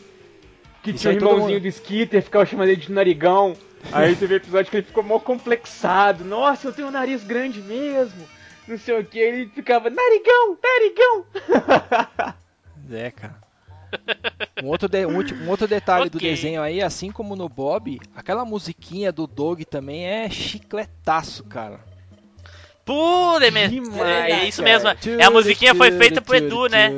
Que 0.83 0.91
Isso 0.91 0.99
tinha 0.99 1.13
o 1.13 1.15
irmãozinho 1.17 1.53
mundo- 1.53 1.61
do 1.61 1.67
Skitter, 1.67 2.23
ficava 2.23 2.45
chamando 2.45 2.69
ele 2.69 2.81
de 2.81 2.91
narigão. 2.91 3.53
Aí 3.91 4.15
teve 4.15 4.35
episódio 4.35 4.69
que 4.71 4.77
ele 4.77 4.85
ficou 4.85 5.03
mó 5.03 5.19
complexado. 5.19 6.23
Nossa, 6.23 6.67
eu 6.67 6.73
tenho 6.73 6.87
um 6.87 6.91
nariz 6.91 7.23
grande 7.23 7.61
mesmo. 7.61 8.27
Não 8.67 8.77
sei 8.77 8.99
o 8.99 9.03
que. 9.05 9.17
Ele 9.19 9.47
ficava, 9.53 9.89
narigão, 9.89 10.57
narigão. 10.63 11.25
É, 12.93 13.09
cara. 13.09 13.35
Um 14.61 14.67
outro, 14.67 14.87
de- 14.87 15.05
um 15.05 15.19
um 15.43 15.49
outro 15.49 15.67
detalhe 15.67 16.09
do 16.09 16.17
Ok. 16.17 16.29
desenho 16.29 16.61
aí, 16.61 16.81
assim 16.81 17.11
como 17.11 17.35
no 17.35 17.49
Bob, 17.49 17.99
aquela 18.15 18.45
musiquinha 18.45 19.11
do 19.11 19.25
Dog 19.27 19.65
também 19.65 20.05
é 20.05 20.29
chicletaço, 20.29 21.43
cara. 21.45 21.79
Pura, 22.83 23.47
é, 23.47 23.67
Demais, 23.67 24.01
é 24.33 24.47
isso 24.47 24.63
mesmo. 24.63 24.89
É 24.89 25.23
a 25.23 25.29
musiquinha 25.29 25.73
foi 25.75 25.91
feita 25.91 26.21
pro 26.21 26.35
Edu, 26.35 26.67
né? 26.67 26.89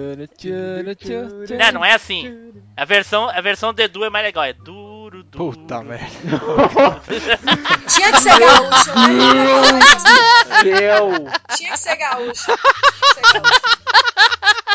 Não, 1.59 1.71
não 1.73 1.85
é 1.85 1.93
assim. 1.93 2.51
A 2.75 2.85
versão, 2.85 3.29
a 3.29 3.41
versão 3.41 3.73
do 3.73 3.81
Edu 3.81 4.03
é 4.03 4.09
mais 4.09 4.25
legal. 4.25 4.43
É 4.43 4.53
duro. 4.53 4.92
Puta 5.35 5.81
merda. 5.83 6.05
Tinha 7.87 8.11
que 8.11 8.19
ser 8.21 8.39
gaúcho, 8.39 8.95
né? 8.95 9.79
Céu. 10.61 11.09
Tinha 11.55 11.71
que 11.71 11.77
ser 11.79 11.95
gaúcho. 11.95 12.45
Tinha 12.45 12.57
que 12.57 13.13
ser 13.13 13.31
gaúcho. 13.41 13.61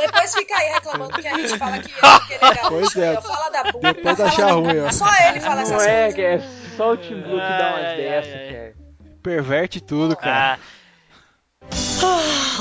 Depois 0.00 0.34
fica 0.34 0.56
aí 0.56 0.72
reclamando 0.72 1.12
que 1.12 1.28
a 1.28 1.36
gente 1.36 1.58
fala 1.58 1.78
que, 1.78 1.88
é, 1.92 2.34
ele 2.34 2.44
é 2.44 2.54
gaúcho. 2.54 2.68
Pois 2.68 2.96
é. 2.96 3.20
Fala 3.20 3.50
da 3.50 3.64
bunda. 3.72 3.92
Depois 3.92 4.20
achar 4.20 4.50
ruim, 4.52 4.80
ó. 4.80 4.92
Só 4.92 5.06
ele 5.28 5.40
fala 5.40 5.62
essas 5.62 5.76
Não 5.76 5.80
é, 5.88 6.12
coisas. 6.12 6.14
que 6.14 6.22
é 6.22 6.42
só 6.76 6.92
o 6.92 6.96
Tim 6.96 7.20
Blue 7.20 7.40
que 7.40 7.58
dá 7.58 7.68
umas 7.76 7.96
dessas, 7.96 8.32
cara. 8.52 8.74
Perverte 9.22 9.80
tudo, 9.80 10.16
cara. 10.16 10.58
Ah, 10.58 10.58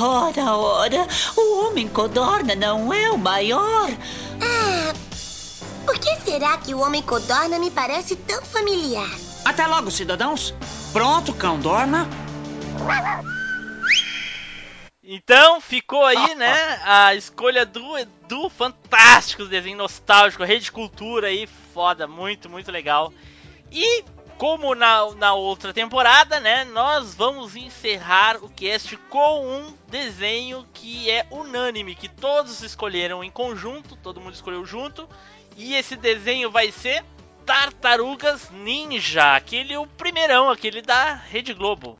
Ah, 0.00 0.02
ora, 0.04 0.54
ora, 0.56 1.06
o 1.36 1.66
homem 1.66 1.88
codorna 1.88 2.54
não 2.54 2.92
é 2.92 3.10
o 3.10 3.18
maior. 3.18 3.88
Ah, 4.40 4.92
por 5.88 5.98
que 5.98 6.20
será 6.20 6.58
que 6.58 6.74
o 6.74 6.80
homem 6.80 7.00
codorna 7.00 7.58
me 7.58 7.70
parece 7.70 8.14
tão 8.14 8.44
familiar? 8.44 9.08
Até 9.42 9.66
logo, 9.66 9.90
cidadãos. 9.90 10.54
Pronto, 10.92 11.32
cão 11.32 11.58
dorna. 11.58 12.06
Então 15.02 15.62
ficou 15.62 16.04
aí, 16.04 16.34
né? 16.34 16.78
A 16.84 17.14
escolha 17.14 17.64
do 17.64 17.96
Edu, 17.96 18.50
fantástico 18.50 19.46
desenho 19.46 19.78
nostálgico, 19.78 20.44
rede 20.44 20.70
cultura 20.70 21.28
aí, 21.28 21.48
foda, 21.72 22.06
muito, 22.06 22.50
muito 22.50 22.70
legal. 22.70 23.10
E 23.72 24.04
como 24.36 24.74
na, 24.74 25.10
na 25.14 25.32
outra 25.32 25.72
temporada, 25.72 26.38
né? 26.38 26.66
Nós 26.66 27.14
vamos 27.14 27.56
encerrar 27.56 28.36
o 28.44 28.50
cast 28.50 28.94
com 29.08 29.46
um 29.46 29.74
desenho 29.88 30.66
que 30.74 31.10
é 31.10 31.26
unânime, 31.30 31.94
que 31.94 32.10
todos 32.10 32.62
escolheram 32.62 33.24
em 33.24 33.30
conjunto, 33.30 33.96
todo 33.96 34.20
mundo 34.20 34.34
escolheu 34.34 34.66
junto. 34.66 35.08
E 35.60 35.74
esse 35.74 35.96
desenho 35.96 36.52
vai 36.52 36.70
ser 36.70 37.04
Tartarugas 37.44 38.48
Ninja, 38.48 39.34
aquele 39.34 39.76
o 39.76 39.88
primeirão, 39.88 40.48
aquele 40.48 40.80
da 40.80 41.14
Rede 41.14 41.52
Globo. 41.52 41.96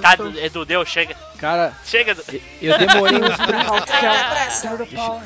Tá, 0.00 0.14
Edu, 0.42 0.64
deu, 0.64 0.84
chega. 0.84 1.14
Cara, 1.38 1.72
Chega, 1.84 2.12
Edu. 2.12 2.22
eu 2.62 2.78
demorei 2.78 3.18
uns 3.20 3.36
Pressão. 4.76 5.22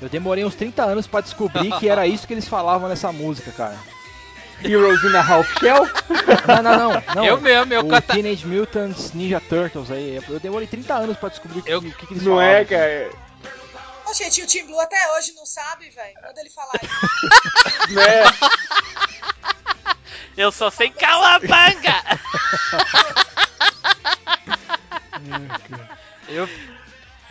Eu 0.00 0.08
demorei 0.08 0.44
uns 0.44 0.54
30 0.54 0.82
anos 0.84 1.06
pra 1.06 1.20
descobrir 1.20 1.70
que 1.78 1.88
era 1.88 2.06
isso 2.06 2.26
que 2.26 2.34
eles 2.34 2.48
falavam 2.48 2.88
nessa 2.88 3.12
música, 3.12 3.52
cara. 3.52 3.76
Heroes 4.64 5.02
in 5.02 5.14
a 5.16 5.20
Half 5.20 5.58
Shell? 5.58 5.88
Não, 6.46 6.62
não, 6.62 6.78
não. 6.92 7.02
não. 7.16 7.26
Eu 7.26 7.40
mesmo, 7.40 7.74
eu 7.74 7.84
canta- 7.86 8.14
Teenage 8.14 8.46
Mutants 8.46 9.12
Ninja 9.12 9.40
Turtles 9.40 9.90
aí. 9.90 10.20
Eu 10.28 10.38
demorei 10.38 10.68
30 10.68 10.94
anos 10.94 11.16
pra 11.16 11.28
descobrir 11.30 11.60
o 11.60 11.62
que, 11.62 11.70
Eu- 11.72 11.82
que, 11.82 11.90
que 12.06 12.14
eles 12.14 12.22
Não 12.22 12.34
falavam. 12.36 12.54
é, 12.54 12.64
cara? 12.64 13.10
Ô, 14.08 14.14
gente, 14.14 14.42
o 14.42 14.46
Tim 14.46 14.66
Blue 14.66 14.78
até 14.80 14.96
hoje 15.16 15.32
não 15.34 15.44
sabe, 15.46 15.90
velho. 15.90 16.14
Manda 16.22 16.40
ele 16.40 16.50
falar 16.50 16.70
aí. 16.80 16.88
Né? 17.92 18.22
Eu 20.36 20.50
só 20.50 20.70
sei 20.70 20.90
calabanga! 20.90 21.94
Eu, 26.28 26.48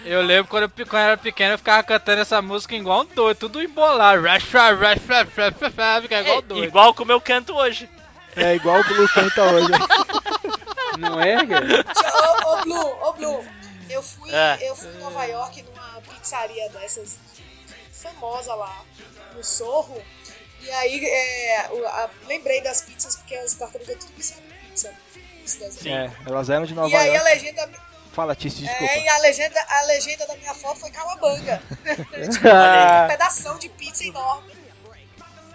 eu 0.06 0.22
lembro 0.22 0.47
quando 0.49 0.64
eu, 0.64 0.70
quando 0.70 0.93
eu 0.93 0.99
era 0.99 1.18
pequeno 1.18 1.54
eu 1.54 1.58
ficava 1.58 1.82
cantando 1.84 2.22
essa 2.22 2.41
música 2.41 2.76
igual 2.76 3.02
um 3.02 3.06
doido, 3.06 3.38
tudo 3.38 3.62
embolado. 3.62 4.22
Rush, 4.22 4.43
rush, 4.43 4.54
rush, 4.54 5.02
rush, 5.08 5.36
rush, 5.36 5.54
rush, 5.60 5.74
rush, 5.76 6.02
Fica 6.04 6.22
igual 6.22 6.41
doido. 6.41 6.64
Igual 6.64 6.93
como 6.93 7.12
eu 7.12 7.20
canto 7.20 7.56
hoje. 7.56 7.89
É 8.36 8.56
igual 8.56 8.80
o 8.80 8.84
Blue 8.84 9.10
canta 9.10 9.43
hoje. 9.43 9.72
Não 10.99 11.20
é, 11.20 11.45
cara? 11.45 11.86
Ô, 12.45 12.54
ô, 12.54 12.62
Blue, 12.62 13.08
ô, 13.08 13.14
Blue. 13.14 13.45
Eu 13.89 14.02
fui, 14.02 14.32
É. 14.32 14.58
eu 14.70 14.76
fui 14.76 14.89
em 14.89 14.99
Nova 14.99 15.26
York 15.26 15.64
numa 15.64 16.02
pizzaria 16.02 16.70
dessas 16.70 17.18
famosa 17.91 18.54
lá, 18.56 18.84
no 19.36 19.43
Sorro. 19.43 20.02
E 20.62 20.72
aí, 20.72 21.05
é, 21.05 21.70
o- 21.72 21.86
a- 21.88 22.09
lembrei 22.28 22.62
das 22.62 22.82
pizzas, 22.82 23.16
porque 23.16 23.36
as 23.36 23.53
tartarugas 23.55 23.95
tudo 23.99 24.14
viciadas 24.16 24.45
em 24.45 24.70
pizza. 24.70 25.89
É, 25.89 26.12
elas 26.26 26.49
eram 26.49 26.66
de 26.66 26.74
Nova 26.74 26.89
E 26.89 26.95
aí 26.95 27.09
a 27.09 27.14
York. 27.16 27.24
legenda, 27.34 27.70
Fala, 28.14 28.36
Tice, 28.36 28.62
desculpa. 28.62 28.84
é, 28.93 28.99
e 29.03 29.07
a 29.07 29.18
legenda, 29.20 29.66
a 29.70 29.82
legenda 29.84 30.28
da 30.28 30.36
minha 30.36 30.53
foto 30.53 30.80
foi 30.82 30.91
calabanga. 30.91 31.62
Ah, 32.43 33.05
um 33.05 33.07
pedação 33.07 33.57
de 33.57 33.70
pizza 33.70 34.03
enorme 34.05 34.51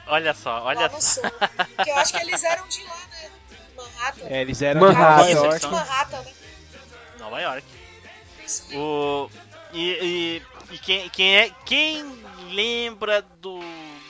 Olha 0.09 0.32
só, 0.34 0.62
olha 0.62 0.80
lá 0.82 0.88
no 0.88 1.00
só. 1.02 1.20
Porque 1.20 1.90
eu 1.90 1.96
acho 1.96 2.12
que 2.14 2.20
eles 2.20 2.42
eram 2.44 2.66
de 2.68 2.82
lá, 2.84 2.96
né? 3.11 3.30
Manhattan. 3.76 4.26
É, 4.28 4.40
eles 4.40 4.62
eram 4.62 4.80
Manhattan. 4.80 5.26
de 5.26 5.34
Nova 5.34 5.57
Isso, 5.57 5.66
York. 5.66 5.66
Manhattan, 5.66 6.20
né? 6.22 6.32
Nova 7.18 7.40
York. 7.40 7.66
O, 8.74 9.30
e 9.72 9.90
e, 10.70 10.74
e 10.74 10.78
quem, 10.78 11.09
quem, 11.11 11.36
é, 11.38 11.50
quem 11.64 12.04
lembra 12.50 13.20
do, 13.22 13.59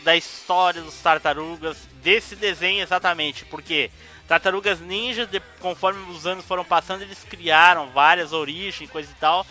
da 0.06 0.16
história 0.16 0.80
dos 0.80 0.94
tartarugas, 1.02 1.76
desse 2.00 2.36
desenho 2.36 2.80
exatamente? 2.80 3.44
Porque 3.44 3.90
Tartarugas 4.28 4.80
Ninja, 4.80 5.26
de- 5.26 5.42
conforme 5.60 6.00
os 6.12 6.26
anos 6.26 6.44
foram 6.44 6.64
passando, 6.64 7.02
eles 7.02 7.24
criaram 7.28 7.88
várias 7.90 8.32
origens, 8.32 8.88
coisa 8.88 9.10
e 9.10 9.14
tal. 9.20 9.44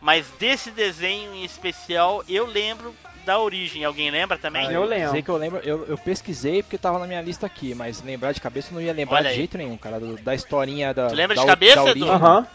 Mas 0.00 0.26
desse 0.38 0.70
desenho 0.70 1.34
em 1.34 1.44
especial, 1.44 2.22
eu 2.28 2.46
lembro 2.46 2.94
da 3.24 3.38
origem. 3.40 3.84
Alguém 3.84 4.08
lembra 4.10 4.38
também? 4.38 4.68
Ah, 4.68 4.72
eu 4.72 4.84
lembro. 4.84 5.06
Dizer 5.06 5.22
que 5.22 5.28
eu 5.28 5.36
lembro, 5.36 5.60
eu, 5.64 5.84
eu 5.86 5.98
pesquisei 5.98 6.62
porque 6.62 6.78
tava 6.78 7.00
na 7.00 7.06
minha 7.08 7.20
lista 7.20 7.44
aqui, 7.46 7.74
mas 7.74 8.00
lembrar 8.02 8.30
de 8.30 8.40
cabeça 8.40 8.68
eu 8.70 8.74
não 8.74 8.80
ia 8.82 8.92
lembrar 8.92 9.16
Olha 9.16 9.24
de 9.24 9.30
aí. 9.30 9.36
jeito 9.36 9.58
nenhum, 9.58 9.76
cara, 9.76 9.98
do- 9.98 10.16
da 10.18 10.34
historinha 10.36 10.94
da. 10.94 11.08
Tu 11.08 11.16
lembra 11.16 11.34
da 11.34 11.42
de 11.42 11.48
cabeça, 11.48 11.74
da 11.76 11.90
Edu? 11.90 11.90
origem. 11.90 12.10
Aham. 12.10 12.46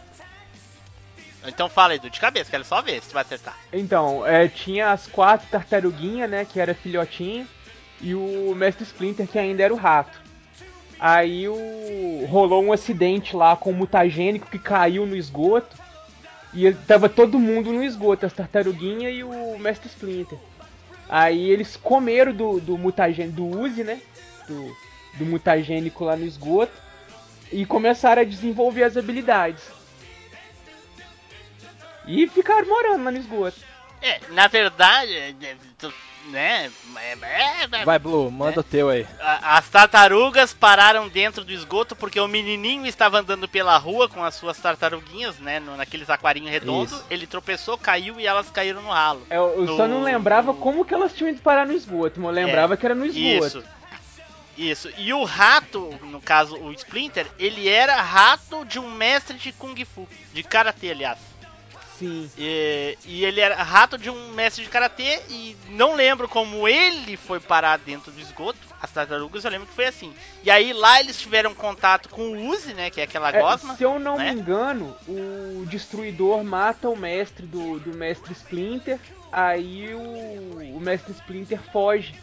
Então 1.48 1.68
fala, 1.68 1.96
Edu, 1.96 2.10
de 2.10 2.20
cabeça, 2.20 2.52
quero 2.52 2.64
só 2.64 2.82
ver 2.82 3.02
se 3.02 3.10
tu 3.10 3.14
vai 3.14 3.24
acertar. 3.24 3.58
Então, 3.74 4.26
é, 4.26 4.48
tinha 4.48 4.92
as 4.92 5.08
quatro 5.08 5.48
tartaruguinhas, 5.50 6.30
né, 6.30 6.46
que 6.46 6.60
era 6.60 6.76
filhotinho, 6.76 7.48
e 8.00 8.14
o 8.14 8.54
Mestre 8.56 8.84
Splinter, 8.84 9.28
que 9.28 9.40
ainda 9.40 9.64
era 9.64 9.74
o 9.74 9.78
rato. 9.78 10.20
Aí 11.00 11.48
o... 11.48 12.26
rolou 12.30 12.64
um 12.64 12.72
acidente 12.72 13.36
lá 13.36 13.56
com 13.56 13.72
o 13.72 13.74
mutagênico 13.74 14.50
que 14.50 14.60
caiu 14.60 15.06
no 15.06 15.16
esgoto, 15.16 15.76
e 16.54 16.72
tava 16.74 17.10
todo 17.10 17.40
mundo 17.40 17.72
no 17.72 17.84
esgoto, 17.84 18.26
as 18.26 18.34
tartaruguinhas 18.34 19.14
e 19.14 19.24
o 19.24 19.58
Mestre 19.58 19.88
Splinter. 19.88 20.38
Aí 21.10 21.50
eles 21.50 21.76
comeram 21.76 22.34
do, 22.34 22.60
do 22.60 22.78
mutagênico, 22.78 23.36
do 23.36 23.46
Uzi, 23.46 23.84
né, 23.84 24.00
do, 24.48 24.76
do 25.18 25.26
mutagênico 25.26 26.06
lá 26.06 26.16
no 26.16 26.26
esgoto, 26.26 26.74
e 27.52 27.66
começaram 27.66 28.22
a 28.22 28.26
desenvolver 28.26 28.84
as 28.84 28.96
habilidades. 28.96 29.81
E 32.12 32.28
ficaram 32.28 32.68
morando 32.68 33.04
lá 33.06 33.12
no 33.12 33.18
esgoto. 33.18 33.58
É, 34.02 34.20
na 34.30 34.48
verdade, 34.48 35.14
é, 35.14 35.30
é, 35.44 35.56
tu- 35.78 35.94
né? 36.32 36.72
é, 36.98 37.18
é, 37.22 37.82
é, 37.82 37.86
Vai, 37.86 38.00
Blue, 38.00 38.32
manda 38.32 38.60
o 38.60 38.64
teu 38.64 38.90
aí. 38.90 39.06
As 39.20 39.70
tartarugas 39.70 40.54
pararam 40.54 41.08
dentro 41.08 41.44
do 41.44 41.52
esgoto 41.52 41.96
porque 41.96 42.20
o 42.20 42.28
menininho 42.28 42.86
estava 42.88 43.20
andando 43.20 43.48
pela 43.48 43.78
rua 43.78 44.10
com 44.10 44.24
as 44.24 44.34
suas 44.36 44.58
tartaruguinhas, 44.58 45.38
né? 45.40 45.60
no- 45.60 45.78
naqueles 45.78 46.10
aquarinhos 46.10 46.50
redondos. 46.52 46.92
Isso. 46.94 47.06
Ele 47.12 47.28
tropeçou, 47.28 47.78
caiu 47.78 48.20
e 48.20 48.26
elas 48.26 48.50
caíram 48.50 48.82
no 48.82 48.90
ralo. 48.90 49.26
É, 49.30 49.38
Eu, 49.38 49.66
eu 49.66 49.68
só 49.78 49.88
No- 49.88 49.96
não 50.00 50.04
lembrava 50.04 50.54
como 50.54 50.84
que 50.84 50.94
elas 50.94 51.14
tinham 51.14 51.30
ido 51.32 51.42
parar 51.42 51.66
no 51.68 51.74
esgoto, 51.74 52.20
mas 52.20 52.30
eu 52.30 52.44
lembrava 52.46 52.74
É, 52.74 52.78
que 52.78 52.86
era 52.86 52.96
no 52.96 53.06
esgoto. 53.06 53.46
Isso. 53.60 53.64
Isso. 54.58 54.90
E 54.98 55.14
o 55.14 55.24
rato, 55.24 55.98
no 56.04 56.20
caso 56.22 56.56
o 56.58 56.72
Splinter, 56.74 57.26
ele 57.40 57.70
era 57.70 58.02
rato 58.02 58.66
de 58.66 58.80
um 58.80 58.90
mestre 58.92 59.38
de 59.38 59.52
Kung 59.54 59.76
Fu. 59.86 60.08
De 60.34 60.44
Karatê, 60.44 60.92
aliás. 60.92 61.18
Sim. 62.02 62.30
E, 62.38 62.98
e 63.06 63.24
ele 63.26 63.40
era 63.40 63.62
rato 63.62 63.98
de 63.98 64.10
um 64.10 64.30
mestre 64.34 64.64
de 64.64 64.70
karatê 64.70 65.22
e 65.30 65.56
não 65.70 65.96
lembro 65.96 66.28
como 66.28 66.68
ele 66.68 67.16
foi 67.16 67.40
parar 67.40 67.78
dentro 67.78 68.12
do 68.12 68.20
esgoto. 68.20 68.60
As 68.82 68.90
tartarugas 68.92 69.46
eu 69.46 69.52
lembro 69.52 69.68
que 69.68 69.74
foi 69.76 69.86
assim. 69.86 70.12
E 70.44 70.50
aí 70.50 70.74
lá 70.74 71.00
eles 71.00 71.20
tiveram 71.20 71.54
contato 71.54 72.10
com 72.10 72.22
o 72.32 72.48
Uzi, 72.50 72.74
né? 72.74 72.90
Que 72.90 73.02
é 73.02 73.04
aquela 73.04 73.30
É, 73.30 73.40
gosma. 73.40 73.76
se 73.76 73.84
eu 73.84 74.00
não 74.00 74.18
né? 74.18 74.34
me 74.34 74.40
engano, 74.40 74.96
o 75.08 75.64
destruidor 75.68 76.44
mata 76.44 76.90
o 76.90 76.96
mestre 76.96 77.46
do, 77.46 77.80
do 77.80 77.96
mestre 77.96 78.34
Splinter, 78.34 79.00
aí 79.32 79.94
o, 79.94 80.76
o 80.76 80.80
mestre 80.80 81.12
Splinter 81.14 81.60
foge 81.72 82.16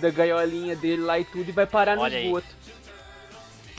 da 0.00 0.10
gaiolinha 0.10 0.74
dele 0.74 1.02
lá 1.02 1.18
e 1.18 1.24
tudo 1.24 1.48
e 1.50 1.52
vai 1.52 1.66
parar 1.66 1.94
no 1.94 2.02
Olha 2.02 2.16
aí. 2.18 2.32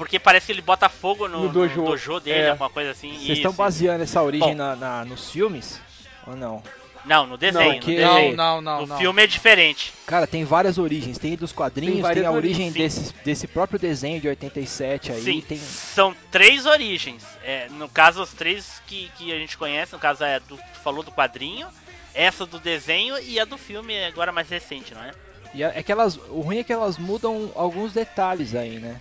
Porque 0.02 0.18
parece 0.18 0.48
que 0.48 0.52
ele 0.52 0.64
bota 0.64 0.90
fogo 0.90 1.28
no, 1.28 1.42
No 1.42 1.46
no 1.46 1.54
dojo. 1.54 1.84
dojo, 1.86 2.20
dele, 2.20 2.40
É. 2.40 2.50
alguma 2.50 2.72
coisa 2.72 2.90
assim. 2.90 3.12
Vocês 3.12 3.38
estão 3.38 3.52
Isso. 3.52 3.58
baseando 3.58 4.02
essa 4.02 4.20
origem 4.24 4.50
Bom. 4.50 4.56
na, 4.56 4.76
na- 4.76 5.06
nos 5.06 5.30
filmes? 5.30 5.80
Ou 6.26 6.36
não? 6.36 6.64
Não, 7.06 7.28
no 7.28 7.38
desenho. 7.38 7.74
porque- 7.76 7.92
no 8.02 8.08
desenho. 8.14 8.36
Não, 8.36 8.60
não, 8.60 8.62
não, 8.62 8.82
No 8.82 8.88
não. 8.88 8.98
filme 8.98 9.22
é 9.24 9.28
diferente. 9.28 9.94
Cara, 10.08 10.26
tem 10.26 10.44
várias 10.44 10.80
origens. 10.80 11.20
Tem 11.20 11.36
dos 11.36 11.52
quadrinhos, 11.52 12.02
Tem 12.04 12.14
tem, 12.16 12.26
a 12.26 12.32
origem 12.32 12.72
desse, 12.72 13.14
desse 13.24 13.46
próprio 13.48 13.78
desenho 13.78 14.20
de 14.20 14.28
87 14.28 15.12
aí. 15.12 15.22
Sim, 15.22 15.42
Tem... 15.42 15.58
são 15.60 16.16
três 16.32 16.66
origens. 16.66 17.24
É, 17.44 17.68
no 17.70 17.88
caso, 17.88 18.24
as 18.24 18.34
três 18.34 18.82
que, 18.88 19.12
que 19.18 19.32
a 19.32 19.38
gente 19.38 19.56
conhece, 19.56 19.94
no 19.94 20.00
caso 20.00 20.24
é 20.24 20.40
do 20.40 20.58
tu 20.58 20.80
falou 20.84 21.04
do 21.04 21.12
quadrinho, 21.12 21.68
essa 22.14 22.44
do 22.46 22.60
desenho 22.60 23.20
e 23.20 23.40
a 23.40 23.46
do 23.46 23.58
filme 23.58 24.04
agora 24.04 24.32
mais 24.32 24.50
recente, 24.50 24.96
não 24.96 25.04
é? 25.04 25.12
E 25.54 25.64
é 25.64 25.74
é 25.76 25.84
que 25.84 25.92
elas, 25.92 26.18
o 26.18 26.42
ruim 26.42 26.58
é 26.60 26.64
que 26.64 26.74
elas 26.74 26.98
mudam 26.98 27.52
alguns 27.56 27.94
detalhes 27.94 28.56
aí, 28.56 28.80
né? 28.80 29.00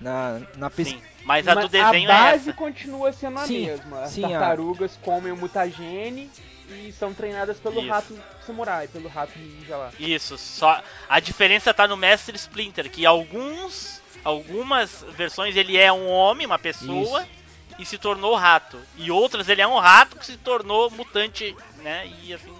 Na, 0.00 0.40
na 0.56 0.70
Sim. 0.70 0.76
pesquisa. 0.76 1.14
Mas 1.24 1.48
a 1.48 1.54
do 1.54 1.60
Mas 1.62 1.70
desenho 1.70 2.10
a 2.10 2.14
é 2.14 2.16
base 2.18 2.50
essa. 2.50 2.52
continua 2.52 3.12
sendo 3.12 3.38
a 3.38 3.46
Sim, 3.46 3.66
mesma. 3.66 4.02
As 4.02 4.10
sim, 4.10 4.24
a- 4.24 4.28
tartarugas 4.28 4.98
comem 5.02 5.32
o 5.32 5.36
mutagene 5.36 6.30
e 6.68 6.92
são 6.92 7.14
treinadas 7.14 7.58
pelo 7.58 7.80
Isso. 7.80 7.88
rato 7.88 8.18
samurai, 8.46 8.88
pelo 8.88 9.08
rato 9.08 9.38
ninja 9.38 9.76
lá. 9.76 9.90
Isso, 9.98 10.36
só 10.36 10.82
a 11.08 11.20
diferença 11.20 11.72
tá 11.72 11.86
no 11.88 11.96
Mestre 11.96 12.36
Splinter, 12.36 12.90
que 12.90 13.06
alguns 13.06 14.02
algumas 14.22 15.04
versões 15.16 15.54
ele 15.56 15.76
é 15.76 15.92
um 15.92 16.08
homem, 16.08 16.46
uma 16.46 16.58
pessoa 16.58 17.22
Isso. 17.22 17.30
e 17.78 17.84
se 17.86 17.98
tornou 17.98 18.34
rato. 18.34 18.78
E 18.96 19.10
outras 19.10 19.48
ele 19.48 19.60
é 19.62 19.66
um 19.66 19.78
rato 19.78 20.16
que 20.18 20.26
se 20.26 20.36
tornou 20.36 20.90
mutante, 20.90 21.54
né? 21.82 22.10
E 22.22 22.32
assim 22.34 22.52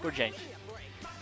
por 0.00 0.12
diante. 0.12 0.38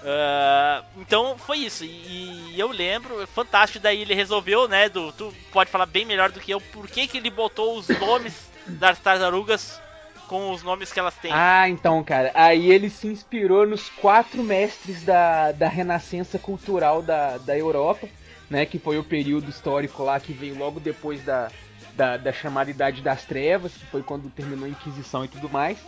Ah, 0.08 0.84
então 0.96 1.36
foi 1.36 1.58
isso. 1.58 1.84
E, 1.84 2.54
e 2.54 2.60
eu 2.60 2.68
lembro, 2.68 3.20
é 3.20 3.26
fantástico. 3.26 3.82
Daí 3.82 4.02
ele 4.02 4.14
resolveu, 4.14 4.68
né? 4.68 4.88
Do, 4.88 5.12
tu 5.12 5.34
pode 5.52 5.68
falar 5.68 5.86
bem 5.86 6.04
melhor 6.04 6.30
do 6.30 6.38
que 6.38 6.52
eu, 6.52 6.60
por 6.60 6.86
que, 6.86 7.08
que 7.08 7.18
ele 7.18 7.28
botou 7.28 7.76
os 7.76 7.88
nomes 7.88 8.48
das 8.66 9.00
tartarugas 9.00 9.80
com 10.28 10.52
os 10.52 10.62
nomes 10.62 10.92
que 10.92 10.98
elas 10.98 11.14
têm. 11.16 11.32
Ah, 11.32 11.68
então, 11.68 12.02
cara, 12.02 12.30
aí 12.34 12.70
ele 12.70 12.90
se 12.90 13.06
inspirou 13.06 13.66
nos 13.66 13.88
quatro 13.88 14.42
mestres 14.42 15.02
da, 15.04 15.52
da 15.52 15.68
renascença 15.68 16.38
cultural 16.38 17.02
da, 17.02 17.38
da 17.38 17.56
Europa, 17.56 18.08
né? 18.48 18.64
Que 18.66 18.78
foi 18.78 18.98
o 18.98 19.04
período 19.04 19.48
histórico 19.48 20.02
lá 20.04 20.20
que 20.20 20.32
veio 20.32 20.56
logo 20.56 20.78
depois 20.78 21.22
da, 21.24 21.48
da, 21.94 22.16
da 22.16 22.32
chamada 22.32 22.70
Idade 22.70 23.02
das 23.02 23.24
Trevas, 23.24 23.72
que 23.72 23.86
foi 23.86 24.02
quando 24.02 24.30
terminou 24.30 24.66
a 24.66 24.68
Inquisição 24.68 25.24
e 25.24 25.28
tudo 25.28 25.48
mais. 25.48 25.78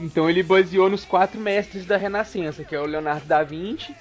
Então 0.00 0.28
ele 0.28 0.42
baseou 0.42 0.90
nos 0.90 1.04
quatro 1.04 1.40
mestres 1.40 1.86
da 1.86 1.96
renascença, 1.96 2.64
que 2.64 2.74
é 2.74 2.80
o 2.80 2.84
Leonardo 2.86 3.26
da 3.26 3.42
Vinci, 3.42 3.94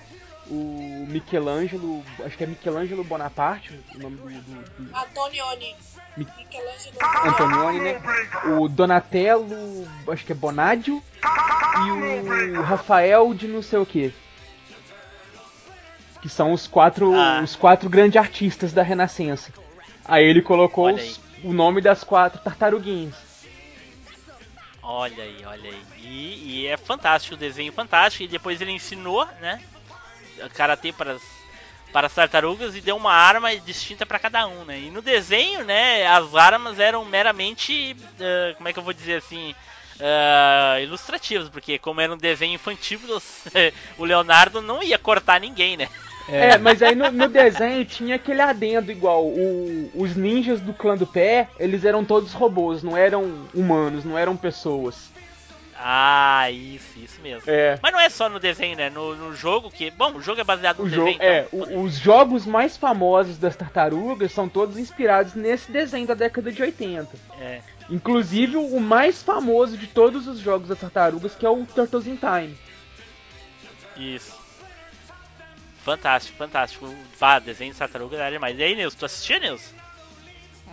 o 0.47 1.05
Michelangelo, 1.07 2.03
acho 2.25 2.35
que 2.37 2.43
é 2.43 2.47
Michelangelo 2.47 3.03
Bonaparte, 3.03 3.79
o 3.95 3.99
nome 3.99 4.17
do- 4.17 4.29
do- 4.29 4.83
do 4.89 4.97
Antonioni. 4.97 5.75
Mi- 6.17 6.27
Michelangelo 6.37 6.97
Antonioni, 7.27 7.79
né? 7.79 8.01
O 8.59 8.67
Donatello, 8.67 9.87
acho 10.07 10.25
que 10.25 10.31
é 10.31 10.35
Bonadio. 10.35 11.01
E 11.85 12.57
o 12.57 12.61
Rafael 12.61 13.33
de 13.33 13.47
não 13.47 13.61
sei 13.61 13.79
o 13.79 13.85
que. 13.85 14.13
Que 16.21 16.29
são 16.29 16.53
os 16.53 16.67
quatro, 16.67 17.13
Ah. 17.13 17.41
os 17.43 17.55
quatro 17.55 17.89
grandes 17.89 18.17
artistas 18.17 18.71
da 18.73 18.81
Renascença. 18.83 19.51
Aí 20.05 20.23
ele 20.25 20.41
colocou 20.41 20.89
os- 20.93 21.19
o 21.43 21.53
nome 21.53 21.81
das 21.81 22.03
quatro 22.03 22.39
tartaruguinhas. 22.41 23.15
Olha 24.83 25.23
aí, 25.23 25.45
olha 25.45 25.69
aí. 25.69 25.85
E, 25.97 26.61
e 26.63 26.67
é 26.67 26.75
fantástico, 26.77 27.35
o 27.35 27.37
desenho 27.37 27.71
fantástico. 27.71 28.23
E 28.23 28.27
depois 28.27 28.59
ele 28.59 28.71
ensinou, 28.71 29.25
né? 29.39 29.61
Karatê 30.53 30.91
para 30.93 31.17
para 31.91 32.07
as 32.07 32.13
tartarugas 32.15 32.75
e 32.75 32.81
deu 32.81 32.97
uma 32.97 33.13
arma 33.13 33.55
distinta 33.57 34.05
para 34.05 34.19
cada 34.19 34.47
um, 34.47 34.65
né? 34.65 34.79
E 34.81 34.91
no 34.91 35.01
desenho, 35.01 35.63
né? 35.63 36.07
As 36.07 36.35
armas 36.35 36.79
eram 36.79 37.05
meramente. 37.05 37.95
eh, 38.19 38.53
como 38.57 38.69
é 38.69 38.73
que 38.73 38.79
eu 38.79 38.83
vou 38.83 38.93
dizer 38.93 39.17
assim? 39.17 39.55
eh, 39.99 40.81
ilustrativas, 40.83 41.49
porque 41.49 41.79
como 41.79 42.01
era 42.01 42.13
um 42.13 42.17
desenho 42.17 42.55
infantil, 42.55 42.99
o 43.97 44.05
Leonardo 44.05 44.61
não 44.61 44.83
ia 44.83 44.97
cortar 44.99 45.39
ninguém, 45.41 45.77
né? 45.77 45.89
É, 46.27 46.57
mas 46.57 46.81
aí 46.81 46.95
no, 46.95 47.11
no 47.11 47.27
desenho 47.27 47.83
tinha 47.85 48.15
aquele 48.15 48.41
adendo 48.41 48.91
igual. 48.91 49.25
O- 49.25 49.91
os 49.95 50.15
ninjas 50.15 50.61
do 50.61 50.73
clã 50.73 50.95
do 50.95 51.05
pé, 51.05 51.49
eles 51.59 51.83
eram 51.83 52.05
todos 52.05 52.31
robôs, 52.33 52.81
não 52.81 52.95
eram 52.95 53.45
humanos, 53.53 54.05
não 54.05 54.17
eram 54.17 54.37
pessoas. 54.37 55.11
Ah, 55.85 56.49
isso, 56.49 56.97
isso 56.97 57.19
mesmo. 57.21 57.43
É. 57.45 57.77
Mas 57.83 57.91
não 57.91 57.99
é 57.99 58.09
só 58.09 58.29
no 58.29 58.39
desenho, 58.39 58.77
né? 58.77 58.89
No, 58.89 59.15
no 59.15 59.35
jogo 59.35 59.69
que. 59.69 59.91
Bom, 59.91 60.13
o 60.13 60.21
jogo 60.21 60.39
é 60.39 60.43
baseado 60.43 60.77
no 60.79 60.85
O 60.85 60.89
desenho. 60.89 61.07
jogo, 61.11 61.17
é, 61.21 61.47
então, 61.51 61.59
o- 61.77 61.83
os 61.83 61.97
jogos 61.97 62.45
mais 62.45 62.77
famosos 62.77 63.37
das 63.37 63.55
tartarugas 63.57 64.31
são 64.31 64.47
todos 64.47 64.77
inspirados 64.77 65.33
nesse 65.35 65.71
desenho 65.73 66.07
da 66.07 66.13
década 66.13 66.51
de 66.53 66.61
80. 66.61 67.09
É. 67.41 67.59
Inclusive 67.89 68.55
o 68.55 68.79
mais 68.79 69.21
famoso 69.21 69.77
de 69.77 69.87
todos 69.87 70.25
os 70.25 70.39
jogos 70.39 70.69
das 70.69 70.79
tartarugas, 70.79 71.35
que 71.35 71.45
é 71.45 71.49
o 71.49 71.65
Turtles 71.65 72.07
in 72.07 72.15
Time. 72.15 72.57
Isso. 73.97 74.41
Fantástico, 75.83 76.37
fantástico. 76.37 76.93
Pá, 77.19 77.39
desenho 77.39 77.73
de 77.73 77.77
tartaruga 77.77 78.17
era 78.17 78.31
demais. 78.31 78.57
E 78.57 78.63
aí, 78.63 78.75
Nilson, 78.75 78.97
tu 78.97 79.05
assistia, 79.05 79.39
Nilson? 79.39 79.73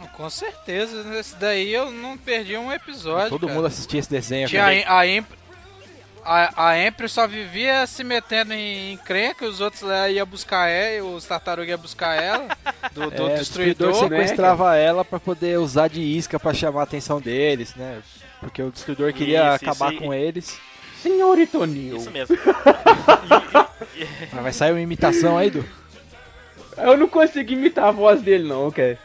Ah, 0.02 0.06
Com 0.08 0.30
certeza, 0.30 1.02
nesse 1.04 1.34
daí 1.36 1.72
eu 1.72 1.90
não 1.90 2.16
perdi 2.16 2.56
um 2.56 2.72
episódio. 2.72 3.28
Todo 3.30 3.46
cara. 3.46 3.54
mundo 3.54 3.66
assistia 3.66 4.00
esse 4.00 4.08
desenho. 4.10 4.48
Tinha 4.48 4.62
cara. 4.62 4.84
a, 4.88 4.98
a, 5.00 5.06
Imp, 5.06 5.26
a, 6.24 6.68
a 6.70 6.78
Empre 6.78 7.08
só 7.08 7.26
vivia 7.26 7.86
se 7.86 8.04
metendo 8.04 8.52
em 8.54 8.92
encrenca, 8.92 9.44
os 9.44 9.60
outros 9.60 9.82
lá 9.82 10.08
iam 10.08 10.26
buscar 10.26 10.68
ela, 10.68 11.08
os 11.08 11.24
tartarugas 11.24 11.70
iam 11.70 11.78
buscar 11.78 12.14
ela, 12.22 12.48
do, 12.92 13.10
do 13.10 13.28
É, 13.28 13.34
o 13.34 13.38
destruidor. 13.38 13.94
sequestrava 13.94 14.76
ela 14.76 15.04
pra 15.04 15.18
poder 15.18 15.58
usar 15.58 15.88
de 15.88 16.00
isca 16.00 16.38
pra 16.38 16.54
chamar 16.54 16.80
a 16.80 16.84
atenção 16.84 17.20
deles, 17.20 17.74
né? 17.74 18.00
Porque 18.38 18.62
o 18.62 18.70
destruidor 18.70 19.12
queria 19.12 19.54
Isso, 19.54 19.64
isso 19.64 19.70
acabar 19.70 19.90
aí. 19.90 19.98
com 19.98 20.14
eles. 20.14 20.58
Senhorito 21.02 21.64
Neil. 21.66 21.96
Isso 21.96 22.10
mesmo. 22.10 22.36
Mas 24.32 24.42
vai 24.42 24.52
sair 24.52 24.72
uma 24.72 24.80
imitação 24.80 25.36
aí, 25.38 25.50
do. 25.50 25.64
Eu 26.76 26.96
não 26.96 27.08
consegui 27.08 27.54
imitar 27.54 27.86
a 27.86 27.90
voz 27.90 28.22
dele 28.22 28.48
não, 28.48 28.68
ok. 28.68 28.96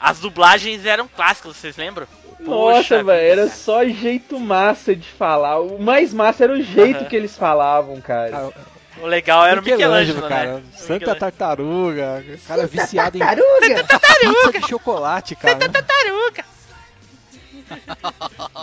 As 0.00 0.18
dublagens 0.18 0.84
eram 0.84 1.06
clássicas, 1.08 1.56
vocês 1.56 1.76
lembram? 1.76 2.06
Nossa, 2.40 2.76
Poxa 2.76 3.04
velho, 3.04 3.40
era 3.40 3.48
só 3.48 3.84
jeito 3.84 4.38
massa 4.40 4.96
de 4.96 5.06
falar. 5.08 5.60
O 5.60 5.80
mais 5.80 6.12
massa 6.12 6.44
era 6.44 6.52
o 6.52 6.60
jeito 6.60 7.00
Aham. 7.00 7.04
que 7.08 7.14
eles 7.14 7.36
falavam, 7.36 8.00
cara. 8.00 8.50
O 9.00 9.06
legal 9.06 9.46
era 9.46 9.60
o 9.60 9.64
Michelangelo, 9.64 10.28
cara. 10.28 10.54
né? 10.56 10.62
Santa 10.74 11.14
Tartaruga. 11.14 12.24
Cara 12.46 12.66
viciado 12.66 13.16
em 13.16 13.20
Tartaruga! 13.20 13.84
pizza 14.44 14.60
de 14.60 14.68
chocolate, 14.68 15.36
cara. 15.36 15.56
Tartaruga! 15.56 16.44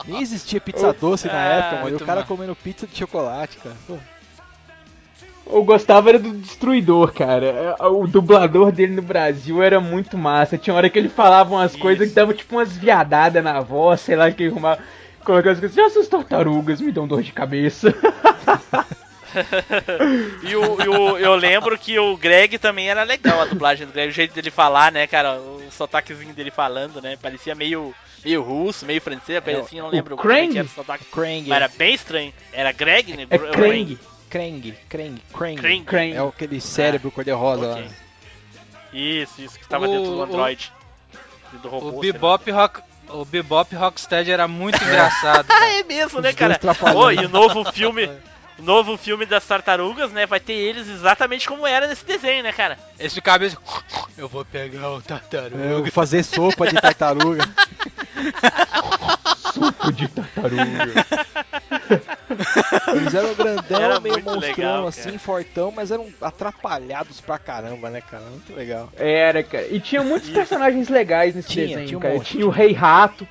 Nem 0.08 0.22
existia 0.22 0.60
pizza 0.62 0.94
doce 0.94 1.28
na 1.28 1.34
Ah, 1.34 1.46
época, 1.46 1.76
mano. 1.84 1.90
E 1.90 1.96
o 2.04 2.06
cara 2.06 2.22
ma- 2.22 2.26
comendo 2.28 2.56
pizza 2.56 2.88
de 2.88 2.96
chocolate, 2.98 3.58
cara. 3.58 3.76
Pô. 3.88 3.98
Eu 5.52 5.64
gostava 5.64 6.10
era 6.10 6.20
do 6.20 6.32
Destruidor, 6.32 7.12
cara. 7.12 7.76
O 7.92 8.06
dublador 8.08 8.72
dele 8.72 8.94
no 8.96 9.02
Brasil 9.02 9.64
era 9.64 9.80
muito 9.80 10.16
massa. 10.18 10.58
Tinha 10.60 10.76
hora 10.76 10.90
que 10.90 11.00
ele 11.00 11.10
falava 11.10 11.56
umas 11.56 11.76
coisas 11.76 12.08
que 12.10 12.14
dava 12.14 12.34
tipo 12.36 12.56
umas 12.56 12.76
viadadas 12.78 13.44
na 13.44 13.60
voz, 13.60 14.02
sei 14.02 14.16
lá, 14.16 14.30
que 14.32 14.44
ele 14.44 14.52
arrumava. 14.52 14.80
Colocava 15.24 15.54
as 15.54 15.60
coisas 15.60 15.78
assim, 15.78 15.86
essas 15.88 16.08
tartarugas 16.08 16.80
me 16.80 16.92
dão 16.92 17.08
dor 17.08 17.24
de 17.24 17.32
cabeça. 17.34 17.94
E, 20.44 20.56
o, 20.56 20.82
e 20.82 20.88
o- 20.88 21.18
eu 21.18 21.36
lembro 21.36 21.78
que 21.78 21.98
o 22.00 22.16
Greg 22.18 22.58
também 22.58 22.90
era 22.90 23.04
legal, 23.04 23.42
a 23.42 23.46
dublagem 23.46 23.86
do 23.86 23.94
Greg, 23.94 24.10
o 24.10 24.14
jeito 24.14 24.34
dele 24.34 24.50
falar, 24.52 24.92
né, 24.92 25.06
cara, 25.08 25.34
o 25.40 25.62
sotaquezinho 25.72 26.34
dele 26.34 26.52
falando, 26.52 27.02
né, 27.02 27.18
parecia 27.22 27.54
meio, 27.54 27.94
meio 28.24 28.42
russo, 28.42 28.86
meio 28.86 29.02
francês, 29.02 29.42
É, 29.46 29.54
assim, 29.56 29.78
eu 29.78 29.84
não 29.84 29.90
o 29.90 29.94
lembro 29.94 30.18
Krang? 30.18 30.50
é 30.50 30.52
que 30.52 30.58
era 30.60 30.68
o 30.68 30.72
sotaque. 30.72 31.06
Krang. 31.06 31.42
Mas 31.48 31.56
era 31.56 31.68
bem 31.68 31.94
estranho. 31.94 32.34
Era 32.54 32.72
Greg, 32.72 33.16
né? 33.16 33.28
É 33.30 33.38
Krang. 33.38 33.98
Krang, 34.30 34.74
Krang, 34.88 35.22
Krang. 35.34 35.56
Krang. 35.62 35.84
Krang. 35.84 36.14
É 36.14 36.20
aquele 36.20 36.62
cérebro 36.62 37.12
cor-de-rosa 37.12 37.72
ok. 37.72 37.84
lá. 37.84 37.90
Isso, 38.94 39.42
isso, 39.42 39.60
que 39.60 39.68
tava 39.68 39.88
O- 39.88 39.92
dentro 39.92 40.12
do 40.12 40.18
o- 40.18 40.24
Android. 40.24 40.72
Do 41.62 41.68
robô, 41.70 41.98
O. 41.98 42.00
Bebop 42.02 42.50
Rock. 42.52 42.82
O 43.10 43.26
Bebop 43.26 43.76
Rocksteady 43.76 44.32
era 44.32 44.48
muito 44.48 44.76
engraçado. 44.84 45.48
Ah, 45.50 45.70
é 45.80 45.84
mesmo, 45.84 46.22
né, 46.22 46.32
cara? 46.32 46.60
e 47.16 47.26
o 47.26 47.30
novo 47.30 47.72
filme. 47.72 48.10
O 48.60 48.62
novo 48.62 48.98
filme 48.98 49.26
das 49.26 49.46
tartarugas, 49.46 50.12
né? 50.12 50.26
Vai 50.26 50.40
ter 50.40 50.54
eles 50.54 50.88
exatamente 50.88 51.48
como 51.48 51.66
era 51.66 51.88
nesse 51.88 52.06
desenho, 52.06 52.44
né, 52.44 52.52
cara? 52.52 52.78
Esse 53.00 53.22
cabeça. 53.22 53.58
Eu 54.18 54.28
vou 54.28 54.44
pegar 54.44 54.90
o 54.92 55.02
tartaruga. 55.02 55.64
Eu 55.64 55.82
vou 55.82 55.92
fazer 55.92 56.24
sopa 56.24 56.68
de 56.68 56.76
tartaruga. 56.76 57.44
Suco 59.54 59.92
de 59.94 60.08
tartaruga. 60.10 61.06
Eles 62.96 63.14
eram 63.16 63.34
grandão, 63.34 63.82
Era 63.82 64.00
meio 64.00 64.16
monstrão 64.24 64.40
legal, 64.40 64.88
assim, 64.88 65.04
cara. 65.04 65.20
fortão, 65.20 65.72
mas 65.72 65.90
eram 65.92 66.08
atrapalhados 66.22 67.22
pra 67.22 67.38
caramba, 67.40 67.90
né, 67.90 68.02
cara? 68.02 68.26
Muito 68.26 68.54
legal. 68.54 68.90
Era, 68.98 69.42
cara. 69.42 69.68
E 69.70 69.80
tinha 69.80 70.04
muitos 70.04 70.30
personagens 70.30 70.90
legais 70.90 71.34
nesse 71.34 71.48
Tinha, 71.50 71.68
desenho, 71.68 71.88
tinha 71.88 71.98
um 71.98 72.02
cara. 72.02 72.14
monte, 72.16 72.32
tinha 72.32 72.46
o 72.46 72.50
Rei 72.50 72.74
Rato, 72.74 73.28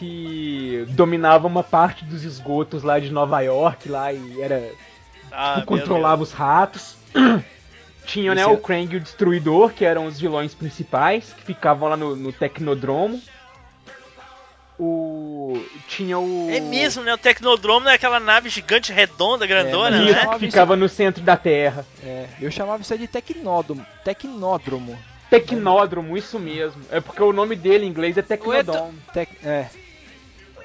que 0.00 0.86
dominava 0.88 1.46
uma 1.46 1.62
parte 1.62 2.06
dos 2.06 2.24
esgotos 2.24 2.82
lá 2.82 2.98
de 2.98 3.10
Nova 3.10 3.38
York, 3.42 3.86
lá, 3.86 4.10
e 4.10 4.40
era. 4.40 4.72
Ah, 5.30 5.56
tipo, 5.56 5.66
controlava 5.66 6.22
os 6.22 6.32
ratos. 6.32 6.96
Tinha, 8.06 8.34
né, 8.34 8.46
o 8.46 8.54
é- 8.54 8.56
Krang 8.56 8.92
e 8.94 8.96
o 8.96 9.00
Destruidor, 9.00 9.72
que 9.74 9.84
eram 9.84 10.06
os 10.06 10.18
vilões 10.18 10.54
principais, 10.54 11.34
que 11.34 11.44
ficavam 11.44 11.90
lá 11.90 11.96
no, 11.98 12.16
no 12.16 12.32
Tecnodromo. 12.32 13.20
O. 14.78 15.62
Tinha 15.86 16.18
o. 16.18 16.48
É 16.50 16.60
mesmo, 16.60 17.02
né? 17.04 17.12
O 17.12 17.18
Tecnodromo 17.18 17.86
é 17.90 17.94
aquela 17.94 18.18
nave 18.18 18.48
gigante 18.48 18.94
redonda, 18.94 19.46
grandona, 19.46 19.98
mas 19.98 20.08
Isso, 20.16 20.26
né? 20.26 20.32
que 20.32 20.38
ficava 20.38 20.74
no 20.74 20.88
centro 20.88 21.22
da 21.22 21.36
Terra. 21.36 21.84
É, 22.02 22.26
eu 22.40 22.50
chamava 22.50 22.80
isso 22.80 22.92
aí 22.94 22.98
de 22.98 23.06
tecnódromo. 23.06 23.84
Tecnódromo. 24.02 24.98
Tecnódromo, 25.28 26.16
isso 26.16 26.38
mesmo. 26.38 26.82
É 26.90 27.00
porque 27.00 27.22
o 27.22 27.32
nome 27.34 27.54
dele 27.54 27.84
em 27.84 27.88
inglês 27.90 28.16
é 28.16 28.22
Tecnodome. 28.22 28.98
Tec- 29.12 29.44
é. 29.44 29.66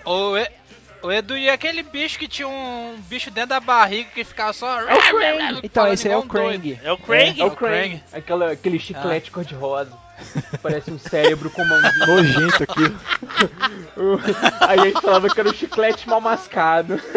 O, 0.05 0.37
E- 0.37 0.51
o 1.01 1.11
Edu 1.11 1.37
e 1.37 1.49
aquele 1.49 1.83
bicho 1.83 2.17
que 2.17 2.27
tinha 2.27 2.47
um 2.47 2.97
bicho 3.07 3.29
dentro 3.29 3.49
da 3.49 3.59
barriga 3.59 4.09
que 4.13 4.23
ficava 4.23 4.53
só. 4.53 4.81
É 4.81 4.95
o 4.95 4.97
Krang. 4.97 5.59
Então, 5.63 5.87
esse 5.91 6.07
aí 6.07 6.13
é 6.13 6.17
o 6.17 6.21
um. 6.21 6.27
Krang. 6.27 6.79
É 6.83 6.91
o 6.91 6.97
Krang? 6.97 7.41
É 7.41 7.43
o 7.43 7.47
o 7.47 7.51
Krang. 7.51 7.89
Krang. 7.89 8.03
Aquela, 8.11 8.51
aquele 8.51 8.79
chiclete 8.79 9.31
cor-de-rosa. 9.31 9.91
Parece 10.63 10.91
um 10.91 10.97
cérebro 10.97 11.49
com 11.49 11.63
mãozinha. 11.65 12.05
Nojento 12.07 12.63
aqui. 12.63 12.95
Aí 14.61 14.79
a 14.79 14.85
gente 14.85 15.01
falava 15.01 15.29
que 15.29 15.39
era 15.39 15.49
um 15.49 15.53
chiclete 15.53 16.07
mal 16.07 16.21
mascado. 16.21 16.99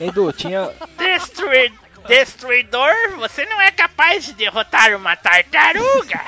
Edu, 0.00 0.32
tinha. 0.32 0.70
Destruid... 0.98 1.72
Destruidor, 2.06 2.92
você 3.18 3.44
não 3.46 3.60
é 3.60 3.70
capaz 3.70 4.24
de 4.24 4.32
derrotar 4.32 4.94
uma 4.96 5.16
tartaruga! 5.16 6.20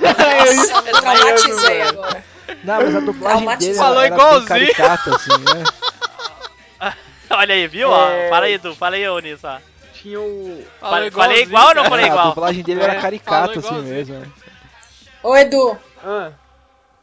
Nossa, 0.00 0.72
eu 0.72 0.82
me 0.82 0.90
traumatizei 0.90 1.82
agora. 1.82 2.24
Não, 2.64 2.76
mas 2.76 2.94
a 2.96 3.00
dublagem 3.00 3.56
dele 3.58 3.74
Falou 3.74 4.02
era 4.02 4.06
igualzinho. 4.14 4.40
bem 4.40 4.48
caricata, 4.48 5.10
assim, 5.10 5.38
né? 5.38 5.64
Olha 7.30 7.54
aí, 7.54 7.66
viu? 7.66 7.92
É. 7.94 8.28
Fala 8.28 8.46
aí, 8.46 8.54
Edu, 8.54 8.74
fala 8.74 8.96
aí, 8.96 9.08
ô 9.08 9.18
Nisso. 9.18 9.46
ó. 9.46 9.58
Tinha 9.94 10.20
o. 10.20 10.64
Falei, 10.80 11.10
falei 11.10 11.42
igual 11.42 11.68
ou 11.68 11.74
não 11.74 11.84
falei 11.84 12.04
É, 12.04 12.08
a 12.08 12.12
igual? 12.12 12.28
dublagem 12.30 12.62
dele 12.62 12.80
É, 12.80 12.84
era 12.84 13.00
caricata, 13.00 13.60
falou 13.60 13.80
assim 13.80 13.88
mesmo. 13.88 14.18
né? 14.20 14.32
Ô, 15.22 15.36
Edu, 15.36 15.78
Ah, 16.04 16.32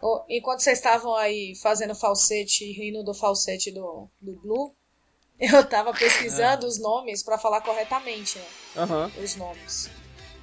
ô, 0.02 0.24
enquanto 0.30 0.60
vocês 0.62 0.78
estavam 0.78 1.14
aí 1.16 1.54
fazendo 1.62 1.94
falsete, 1.96 2.72
rindo 2.72 3.04
do 3.04 3.14
falsete 3.14 3.72
do, 3.72 4.08
do 4.22 4.34
Blue, 4.42 4.74
eu 5.40 5.64
tava 5.68 5.94
pesquisando 5.94 6.66
os 6.66 6.80
nomes 6.80 7.22
pra 7.24 7.38
falar 7.38 7.62
corretamente, 7.62 8.38
né? 8.40 8.46
aham, 8.78 9.12
Os 9.22 9.36
nomes. 9.36 9.90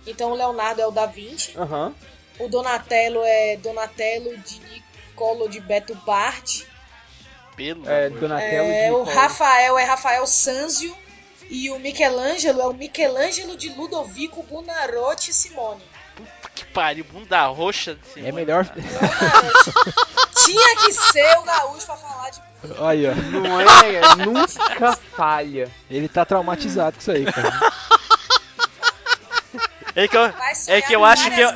Então 0.07 0.33
o 0.33 0.35
Leonardo 0.35 0.81
é 0.83 0.87
o 0.87 0.91
Da 0.91 1.07
Vinci, 1.07 1.57
aham. 1.59 1.95
o 2.39 2.49
Donatello 2.49 3.23
é 3.25 3.57
Donatello 3.57 4.37
de 4.39 4.61
Niccolo 5.21 5.49
de 5.49 5.61
Beto 5.61 5.95
Bart, 6.07 6.63
Pelo 7.55 7.89
É, 7.89 8.09
Donatello 8.09 8.69
é, 8.71 8.87
de 8.87 8.93
o. 8.93 9.03
Rafael 9.03 9.79
é 9.79 9.85
Rafael 9.85 10.27
Sanzio 10.27 10.97
e 11.51 11.71
o 11.71 11.79
Michelangelo 11.79 12.63
é 12.63 12.67
o 12.67 12.73
Michelangelo 12.73 13.55
de 13.57 13.69
Ludovico 13.69 14.43
Buonarroti 14.43 15.33
Simone. 15.35 15.83
Que 16.55 16.65
pariu, 16.67 17.05
bunda 17.05 17.47
roxa 17.47 17.95
desse 17.95 18.27
É 18.27 18.33
melhor. 18.33 18.65
Tinha 20.45 20.77
que 20.77 20.93
ser 20.93 21.39
o 21.39 21.43
gaúcho 21.43 21.87
pra 21.87 21.97
falar 21.97 22.31
de 22.31 22.41
Olha, 22.79 23.15
Não 23.15 23.61
é, 23.61 24.17
nunca 24.17 24.97
falha. 25.17 25.71
ele 25.91 26.09
tá 26.09 26.25
traumatizado 26.25 26.97
com 26.97 27.01
isso 27.01 27.11
aí, 27.11 27.25
cara. 27.25 27.51
É 29.97 30.07
que 30.07 30.17
eu, 30.17 30.33
é 30.69 30.81
que 30.83 30.93
eu 30.95 31.05
acho 31.05 31.31
que 31.33 31.41
eu. 31.41 31.51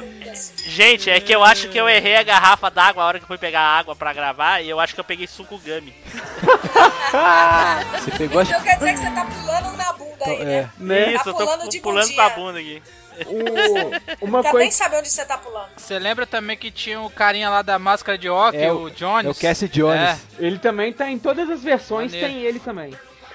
Gente, 0.67 1.11
é 1.11 1.21
que 1.21 1.35
eu 1.35 1.45
acho 1.45 1.69
que 1.69 1.77
eu 1.79 1.89
errei 1.89 2.17
a 2.17 2.23
garrafa 2.23 2.71
d'água 2.71 3.03
a 3.03 3.07
hora 3.07 3.19
que 3.19 3.25
eu 3.25 3.29
fui 3.29 3.39
pegar 3.39 3.61
a 3.61 3.79
água 3.79 3.95
pra 3.95 4.13
gravar 4.13 4.61
e 4.61 4.69
eu 4.71 4.81
acho 4.81 4.95
que 4.95 5.01
eu 5.01 5.05
peguei 5.05 5.27
suco 5.27 5.59
gummy. 5.59 5.95
Você 7.99 8.11
pegou 8.19 8.41
a. 8.41 8.43
Então 8.45 8.63
quer 8.63 8.79
dizer 8.79 8.93
que 8.93 8.99
você 8.99 9.11
tá 9.11 9.25
pulando 9.25 9.77
na 9.77 9.93
bunda 9.93 10.25
aí, 10.27 10.45
né? 10.45 10.53
É, 10.55 10.69
Né? 10.79 11.13
Isso, 11.15 11.29
eu 11.29 11.35
tô 11.35 11.45
pulando 11.47 11.69
de 11.69 11.81
pulando 11.81 12.05
bundinha. 12.07 12.17
com 12.17 12.27
a 12.27 12.31
bunda 12.45 12.59
aqui. 12.59 12.83
O, 13.27 14.25
uma 14.27 14.43
Quer 14.43 14.49
nem 14.49 14.63
coisa. 14.63 14.77
saber 14.77 14.97
onde 14.99 15.09
você 15.09 15.25
tá 15.25 15.39
pulando. 15.39 15.69
Você 15.77 15.99
lembra 15.99 16.27
também 16.27 16.57
que 16.57 16.71
tinha 16.71 17.01
o 17.01 17.09
carinha 17.11 17.49
lá 17.51 17.63
da 17.63 17.79
máscara 17.79 18.19
de 18.19 18.29
hockey, 18.29 18.57
É 18.59 18.73
o- 18.73 18.83
o 18.85 18.91
Jones? 18.91 19.27
é 19.27 19.31
o 19.31 19.35
Cassie 19.35 19.69
Jones. 19.69 20.01
É. 20.01 20.19
Ele 20.39 20.59
também 20.59 20.93
tá 20.93 21.09
em 21.11 21.19
todas 21.19 21.49
as 21.49 21.63
versões, 21.63 22.11
Maneiro. 22.13 22.35
tem 22.35 22.43
ele 22.43 22.59
também. 22.59 22.93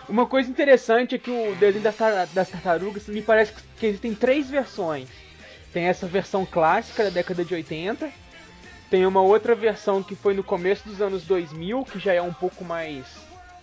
Uma 0.09 0.25
coisa 0.25 0.49
interessante 0.49 1.15
é 1.15 1.17
que 1.19 1.29
o 1.29 1.55
desenho 1.55 1.83
das, 1.83 1.95
tar- 1.95 2.27
das 2.33 2.49
tartarugas 2.49 3.07
me 3.07 3.21
parece 3.21 3.53
que 3.79 3.85
existem 3.85 4.13
três 4.15 4.49
versões. 4.49 5.07
Tem 5.73 5.85
essa 5.85 6.07
versão 6.07 6.45
clássica 6.45 7.03
da 7.05 7.09
década 7.09 7.45
de 7.45 7.53
80. 7.53 8.09
Tem 8.89 9.05
uma 9.05 9.21
outra 9.21 9.53
versão 9.53 10.01
que 10.01 10.15
foi 10.15 10.33
no 10.33 10.43
começo 10.43 10.87
dos 10.87 10.99
anos 11.01 11.23
2000, 11.23 11.83
que 11.85 11.99
já 11.99 12.13
é 12.13 12.21
um 12.21 12.33
pouco 12.33 12.63
mais 12.65 13.05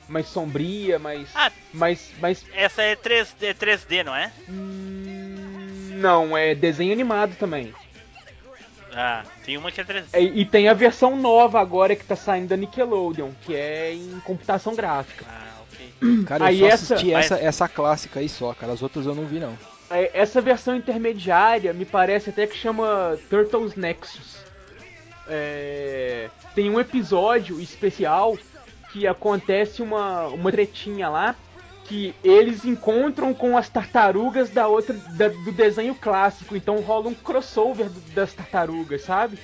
mais 0.09 0.29
sombria, 0.29 1.01
mais 1.01 1.29
Ah. 1.35 1.51
mais 1.75 2.13
mais 2.21 2.45
Essa 2.55 2.81
é 2.83 2.95
3D, 2.95 3.47
é 3.49 3.53
3D, 3.55 4.05
não 4.05 4.15
é? 4.15 4.31
hum, 4.49 5.99
não, 6.01 6.37
é 6.37 6.55
desenho 6.55 6.93
animado 6.93 7.35
também. 7.37 7.75
Ah, 8.95 9.25
tem 9.45 9.57
uma 9.59 9.73
que 9.73 9.81
é 9.81 9.85
3D. 9.85 10.07
É, 10.13 10.23
E, 10.23 10.45
tem 10.45 10.69
a 10.69 10.75
versão 10.75 11.17
nova 11.17 11.61
agora 11.61 11.97
que 11.97 12.05
tá 12.05 12.15
saindo 12.17 12.49
da 12.49 12.57
Nickelodeon, 12.57 13.31
que 13.45 13.55
é 13.55 13.93
em 13.93 14.21
computação 14.21 14.75
gráfica. 14.77 15.25
Ah, 15.29 15.61
ok. 15.63 16.25
Cara, 16.25 16.45
eu 16.45 16.47
Aí 16.47 16.59
só 16.61 16.67
essa- 16.69 16.95
assisti 16.95 17.13
Mas- 17.13 17.27
essa, 17.31 17.45
essa 17.45 17.69
clássica 17.69 18.21
aí 18.21 18.29
só, 18.29 18.55
cara. 18.55 18.73
As 18.73 18.83
outras 18.83 19.05
eu 19.07 19.15
não 19.15 19.27
vi, 19.27 19.41
não. 19.41 19.59
É, 19.91 20.11
Essa 20.15 20.41
versão 20.41 20.75
intermediária 20.77 21.73
me 21.73 21.85
parece 21.85 22.31
até 22.31 22.47
que 22.47 22.57
chama 22.57 23.17
Turtles 23.31 23.75
Nexus. 23.77 24.37
É, 25.29 26.29
tem 26.55 26.71
um 26.71 26.79
episódio 26.81 27.61
especial 27.61 28.37
que 28.93 29.07
acontece 29.07 29.83
uma, 29.83 30.27
uma 30.29 30.51
tretinha 30.53 31.09
lá 31.09 31.35
que 31.85 32.15
eles 32.25 32.65
encontram 32.65 33.33
com 33.33 33.57
as 33.57 33.69
tartarugas 33.69 34.51
da 34.51 34.67
outra 34.67 34.95
da- 34.95 35.29
do 35.29 35.53
desenho 35.53 35.95
clássico, 35.95 36.57
então 36.57 36.81
rola 36.81 37.09
um 37.09 37.15
crossover 37.15 37.89
das 38.13 38.33
tartarugas, 38.33 39.03
sabe? 39.03 39.39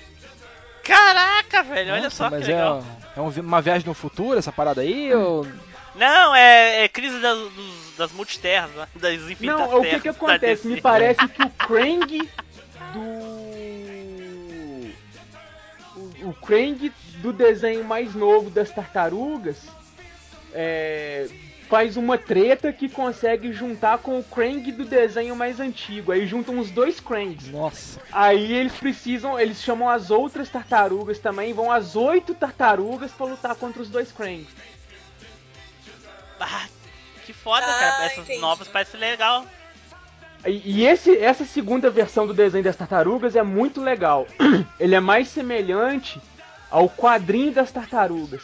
Caraca, 0.83 1.63
velho, 1.63 1.93
olha 1.93 2.03
Nossa, 2.05 2.17
só 2.17 2.25
que 2.25 2.31
mas 2.37 2.47
legal. 2.49 2.85
é, 3.17 3.19
é 3.19 3.23
um 3.23 3.29
uma 3.41 3.61
viagem 3.63 3.87
no 3.87 3.95
futuro 3.95 4.39
essa 4.39 4.51
parada 4.51 4.81
aí? 4.81 5.15
Ou... 5.15 5.47
Não, 5.95 6.35
é, 6.35 6.85
é 6.85 6.89
crise 6.89 7.21
das, 7.21 7.39
dos- 7.39 7.92
das 8.03 8.13
multiterras, 8.13 8.71
né? 8.73 8.89
das 8.97 9.15
infinitas 9.23 9.61
Não, 9.61 9.79
o 9.79 9.83
que 9.83 9.89
terras 9.89 10.03
que 10.03 10.09
acontece? 10.09 10.67
Me 10.67 10.81
parece 10.81 11.29
que 11.29 11.43
o 11.43 11.51
Krang 11.67 12.31
do 12.93 13.53
o 16.25 16.33
Krang 16.35 16.93
do 17.19 17.33
desenho 17.33 17.85
mais 17.85 18.15
novo 18.15 18.51
das 18.51 18.71
tartarugas 18.71 19.59
é, 20.53 21.29
faz 21.69 21.97
uma 21.97 22.19
treta 22.19 22.73
que 22.73 22.89
consegue 22.89 23.53
juntar 23.53 23.99
com 23.99 24.19
o 24.19 24.25
Krang 24.25 24.71
do 24.73 24.85
desenho 24.85 25.35
mais 25.35 25.61
antigo. 25.61 26.13
Aí 26.13 26.27
juntam 26.27 26.59
os 26.59 26.71
dois 26.71 27.01
Krangs. 27.01 27.49
Nossa. 27.49 28.01
Aí 28.11 28.53
eles 28.53 28.75
precisam, 28.75 29.39
eles 29.39 29.63
chamam 29.63 29.89
as 29.89 30.11
outras 30.11 30.49
tartarugas 30.49 31.19
também, 31.19 31.53
vão 31.53 31.71
as 31.71 31.97
oito 31.97 32.35
tartarugas 32.35 33.13
pra 33.13 33.27
lutar 33.27 33.55
contra 33.57 33.83
os 33.83 33.89
dois 33.89 34.13
Krangs. 34.13 34.49
Ah, 36.39 36.67
que 37.23 37.33
foda, 37.33 37.65
Ah, 37.67 37.79
cara. 37.79 38.05
Essas 38.07 38.19
entendi. 38.19 38.41
novas 38.41 38.69
parecem 38.69 38.99
legal. 39.01 39.45
E, 40.45 40.81
e 40.81 40.87
esse, 40.87 41.17
essa 41.19 41.45
segunda 41.45 41.89
versão 41.91 42.27
do 42.27 42.35
desenho 42.35 42.65
das 42.65 42.77
tartarugas 42.77 43.37
é 43.37 43.43
muito 43.43 43.81
legal. 43.81 44.27
Ele 44.79 44.95
é 44.95 45.01
mais 45.01 45.29
semelhante 45.29 46.21
ao 46.71 46.89
quadrinho 46.89 47.53
das 47.53 47.71
tartarugas. 47.71 48.43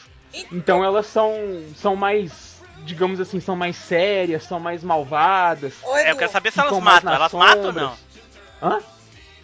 Então 0.53 0.85
elas 0.85 1.07
são, 1.07 1.35
são 1.77 1.97
mais, 1.97 2.63
digamos 2.85 3.19
assim, 3.19 3.41
são 3.41 3.57
mais 3.57 3.77
sérias, 3.77 4.45
são 4.45 4.61
mais 4.61 4.85
malvadas. 4.85 5.75
É, 5.97 6.11
eu 6.13 6.17
quero 6.17 6.31
saber 6.31 6.53
se 6.53 6.61
elas 6.61 6.79
matam. 6.79 7.13
Elas 7.15 7.33
matam 7.33 7.59
ou 7.61 7.67
sombras. 7.73 7.91
não? 8.61 8.71
Hã? 8.71 8.79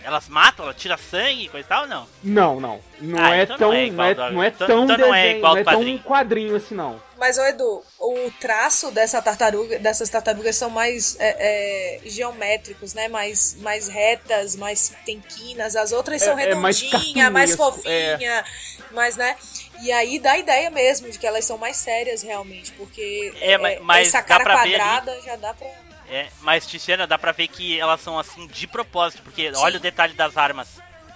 Elas 0.05 0.29
matam? 0.29 0.67
Ela 0.67 0.75
tira 0.75 0.99
sangue 0.99 1.45
e 1.45 1.49
coisa 1.49 1.67
e 1.67 1.69
tal 1.69 1.83
ou 1.83 1.89
não? 1.89 2.07
Não, 2.23 2.61
não. 2.61 2.81
Não 3.01 3.19
Ah, 3.25 3.35
é 3.37 3.43
então 3.45 3.57
tão. 3.57 3.69
não 3.73 3.75
é 3.75 3.91
Não 3.91 4.05
é, 4.05 4.15
do- 4.15 4.31
não 4.31 4.43
é 4.43 4.49
então- 4.49 4.67
tão 4.67 4.85
então 4.85 4.99
não 4.99 5.15
é 5.15 5.23
desenho, 5.23 5.39
igual 5.39 5.53
não 5.55 5.61
é 5.61 5.65
tão 5.65 5.99
quadrinho 5.99 6.55
assim, 6.57 6.75
não. 6.75 7.01
Mas, 7.17 7.39
ô 7.39 7.45
Edu, 7.45 7.83
o 7.99 8.31
traço 8.41 8.91
dessa 8.91 9.23
tartaruga, 9.23 9.79
dessas 9.79 10.11
tartarugas 10.11 10.57
são 10.57 10.69
mais 10.69 11.17
é, 11.21 12.01
é, 12.05 12.09
geométricos, 12.09 12.93
né? 12.93 13.07
Mais, 13.09 13.55
mais 13.61 13.89
retas, 13.89 14.57
mais 14.57 14.93
tem 15.05 15.21
quinas. 15.21 15.77
As 15.77 15.93
outras 15.93 16.23
são 16.23 16.39
É- 16.39 16.51
é 16.51 16.55
mais 16.57 16.81
redondinhas, 16.81 17.33
mais, 17.33 17.55
cartunesco, 17.55 17.83
fofinha, 17.83 18.45
mais, 18.93 19.17
né? 19.17 19.37
E 19.81 19.93
aí 19.93 20.19
dá 20.19 20.33
a 20.33 20.39
ideia 20.39 20.71
mesmo 20.71 21.11
de 21.11 21.19
que 21.19 21.27
elas 21.27 21.45
são 21.45 21.57
mais 21.57 21.77
sérias 21.77 22.23
realmente, 22.23 22.73
porque 22.73 23.33
É, 23.41 23.57
ma- 23.59 23.69
mas 23.81 24.09
essa 24.09 24.19
dá 24.19 24.25
cara 24.25 24.45
pra 24.45 24.63
ver 24.65 24.75
ali- 24.75 24.83
quadrada 24.85 25.21
já 25.23 25.37
dá 25.37 25.55
pra. 25.55 25.69
É, 26.09 26.29
mas, 26.43 26.67
Tiziana, 26.67 27.07
dá 27.07 27.17
pra 27.17 27.33
ver 27.33 27.49
que 27.49 27.79
elas 27.79 28.01
são 28.01 28.19
assim 28.19 28.47
de 28.49 28.67
propósito, 28.67 29.23
porque 29.23 29.51
olha 29.57 29.79
o 29.79 29.81
detalhe 29.81 30.15
das 30.15 30.37
armas. 30.37 30.69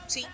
Sim. 0.06 0.26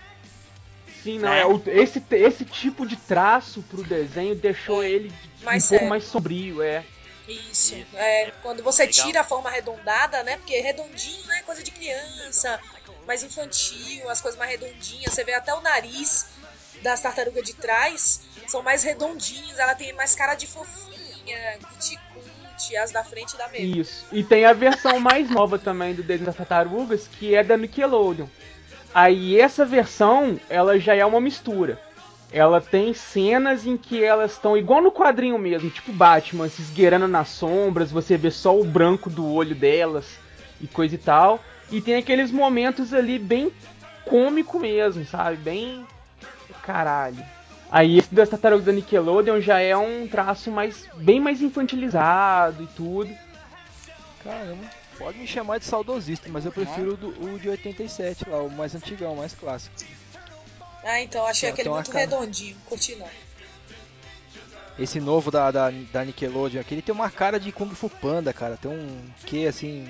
Sim, 1.02 1.18
não. 1.18 1.28
Né? 1.28 1.40
É, 1.40 1.46
o- 1.46 1.62
esse, 1.66 2.02
esse 2.12 2.44
tipo 2.46 2.86
de 2.86 2.96
traço 2.96 3.62
pro 3.62 3.82
desenho 3.84 4.34
deixou 4.34 4.82
ele 4.82 5.12
Mais 5.44 5.64
um 5.64 5.68
sério. 5.68 5.80
pouco 5.80 5.90
mais 5.90 6.04
sombrio, 6.04 6.62
é. 6.62 6.84
Isso. 7.28 7.74
É, 7.94 8.32
quando 8.42 8.62
você 8.62 8.84
legal. 8.86 9.06
tira 9.06 9.20
a 9.20 9.24
forma 9.24 9.48
arredondada, 9.48 10.22
né? 10.22 10.36
Porque 10.36 10.60
redondinho, 10.60 11.26
né? 11.26 11.42
Coisa 11.46 11.62
de 11.62 11.70
criança, 11.70 12.60
mais 13.06 13.22
infantil, 13.22 14.08
as 14.10 14.20
coisas 14.20 14.38
mais 14.38 14.50
redondinhas. 14.50 15.12
Você 15.12 15.24
vê 15.24 15.34
até 15.34 15.54
o 15.54 15.60
nariz 15.60 16.26
das 16.82 17.00
tartarugas 17.00 17.44
de 17.44 17.54
trás 17.54 18.20
são 18.46 18.62
mais 18.62 18.82
redondinhos. 18.82 19.58
Ela 19.58 19.74
tem 19.74 19.92
mais 19.94 20.14
cara 20.14 20.34
de 20.34 20.46
fofinha, 20.46 21.58
cuticute. 21.60 22.76
As 22.82 22.92
da 22.92 23.02
frente 23.02 23.36
dá 23.36 23.48
mesmo. 23.48 23.80
Isso. 23.80 24.06
E 24.12 24.22
tem 24.22 24.44
a 24.44 24.52
versão 24.52 25.00
mais 25.00 25.28
nova 25.28 25.58
também 25.58 25.94
do 25.94 26.02
desenho 26.02 26.26
das 26.26 26.36
tartarugas, 26.36 27.08
que 27.08 27.34
é 27.34 27.42
da 27.42 27.56
Nickelodeon. 27.56 28.26
Aí 28.94 29.40
essa 29.40 29.66
versão, 29.66 30.40
ela 30.48 30.78
já 30.78 30.94
é 30.94 31.04
uma 31.04 31.20
mistura. 31.20 31.80
Ela 32.36 32.60
tem 32.60 32.92
cenas 32.92 33.64
em 33.64 33.76
que 33.76 34.02
elas 34.02 34.32
estão 34.32 34.56
igual 34.56 34.82
no 34.82 34.90
quadrinho 34.90 35.38
mesmo, 35.38 35.70
tipo 35.70 35.92
Batman, 35.92 36.48
se 36.48 36.60
esgueirando 36.62 37.06
nas 37.06 37.28
sombras, 37.28 37.92
você 37.92 38.16
vê 38.16 38.28
só 38.28 38.58
o 38.58 38.64
branco 38.64 39.08
do 39.08 39.24
olho 39.32 39.54
delas 39.54 40.18
e 40.60 40.66
coisa 40.66 40.96
e 40.96 40.98
tal. 40.98 41.38
E 41.70 41.80
tem 41.80 41.94
aqueles 41.94 42.32
momentos 42.32 42.92
ali 42.92 43.20
bem 43.20 43.52
cômico 44.04 44.58
mesmo, 44.58 45.06
sabe? 45.06 45.36
Bem. 45.36 45.86
Caralho. 46.64 47.24
Aí 47.70 47.98
esse 47.98 48.12
das 48.12 48.28
tartarugas 48.28 48.64
da 48.66 48.72
Nickelodeon 48.72 49.40
já 49.40 49.60
é 49.60 49.76
um 49.76 50.08
traço 50.08 50.50
mais 50.50 50.88
bem 50.96 51.20
mais 51.20 51.40
infantilizado 51.40 52.64
e 52.64 52.66
tudo. 52.66 53.10
Caramba, 54.24 54.64
pode 54.98 55.18
me 55.18 55.26
chamar 55.26 55.58
de 55.58 55.66
saudosista, 55.66 56.28
mas 56.30 56.44
eu 56.44 56.50
prefiro 56.52 56.94
o, 56.94 56.96
do- 56.96 57.32
o 57.34 57.38
de 57.38 57.48
87 57.48 58.28
lá, 58.28 58.42
o 58.42 58.50
mais 58.50 58.74
antigão, 58.74 59.12
o 59.12 59.16
mais 59.18 59.34
clássico. 59.34 59.74
Ah, 60.84 61.00
então 61.00 61.24
achei 61.26 61.48
aquele 61.48 61.68
muito 61.70 61.90
cara- 61.90 62.04
redondinho. 62.04 62.56
Curti 62.66 62.94
não. 62.96 63.08
Esse 64.78 65.00
novo 65.00 65.30
da, 65.30 65.50
da, 65.50 65.70
da 65.70 66.04
Nickelodeon 66.04 66.60
aqui, 66.60 66.74
ele 66.74 66.82
tem 66.82 66.94
uma 66.94 67.10
cara 67.10 67.38
de 67.38 67.52
Kung 67.52 67.70
Fu 67.74 67.88
Panda, 67.88 68.32
cara. 68.32 68.56
Tem 68.56 68.70
um 68.70 69.04
que 69.24 69.46
assim. 69.46 69.88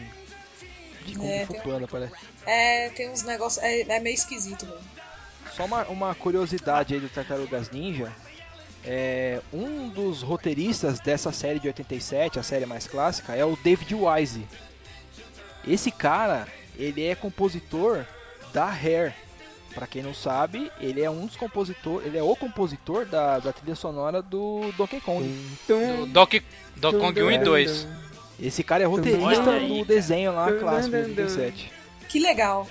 De 1.06 1.14
Kung 1.16 1.26
É, 1.28 1.46
Fu 1.46 1.52
tem 1.52 1.60
um- 1.60 1.64
Panda, 1.64 1.88
parece. 1.88 2.12
É, 2.46 2.88
tem 2.90 3.10
uns 3.10 3.22
negócios. 3.22 3.62
É, 3.64 3.80
é 3.80 4.00
meio 4.00 4.14
esquisito 4.14 4.66
mesmo. 4.66 4.80
Só 5.56 5.64
uma, 5.64 5.84
uma 5.86 6.14
curiosidade 6.14 6.94
aí 6.94 7.00
do 7.00 7.08
Tartarugas 7.08 7.70
Ninja. 7.70 8.12
É, 8.84 9.40
um 9.52 9.88
dos 9.88 10.20
roteiristas 10.20 11.00
dessa 11.00 11.32
série 11.32 11.58
de 11.58 11.66
87, 11.68 12.38
a 12.38 12.42
série 12.42 12.66
mais 12.66 12.86
clássica, 12.86 13.34
é 13.34 13.42
o 13.44 13.56
David 13.56 13.94
Wise. 13.94 14.46
Esse 15.66 15.90
cara, 15.90 16.46
ele 16.76 17.06
é 17.06 17.14
compositor 17.14 18.04
da 18.52 18.66
Hair. 18.66 19.14
Pra 19.74 19.86
quem 19.88 20.02
não 20.02 20.14
sabe, 20.14 20.70
ele 20.80 21.02
é 21.02 21.10
um 21.10 21.26
dos 21.26 21.36
compositores, 21.36 22.06
ele 22.06 22.16
é 22.16 22.22
o 22.22 22.36
compositor 22.36 23.04
da, 23.04 23.40
da 23.40 23.52
trilha 23.52 23.74
sonora 23.74 24.22
do 24.22 24.72
Donkey 24.76 25.00
Kong. 25.00 25.26
Do 25.66 26.06
Donkey, 26.06 26.44
Donkey 26.76 27.00
Kong 27.00 27.22
1 27.22 27.30
e 27.32 27.38
2. 27.38 27.88
Esse 28.40 28.62
cara 28.62 28.84
é 28.84 28.86
roteirista 28.86 29.50
aí, 29.50 29.80
do 29.80 29.84
desenho 29.84 30.32
lá 30.32 30.52
clássico 30.52 30.96
de 30.96 31.02
87. 31.02 31.72
Que 32.08 32.20
legal. 32.20 32.68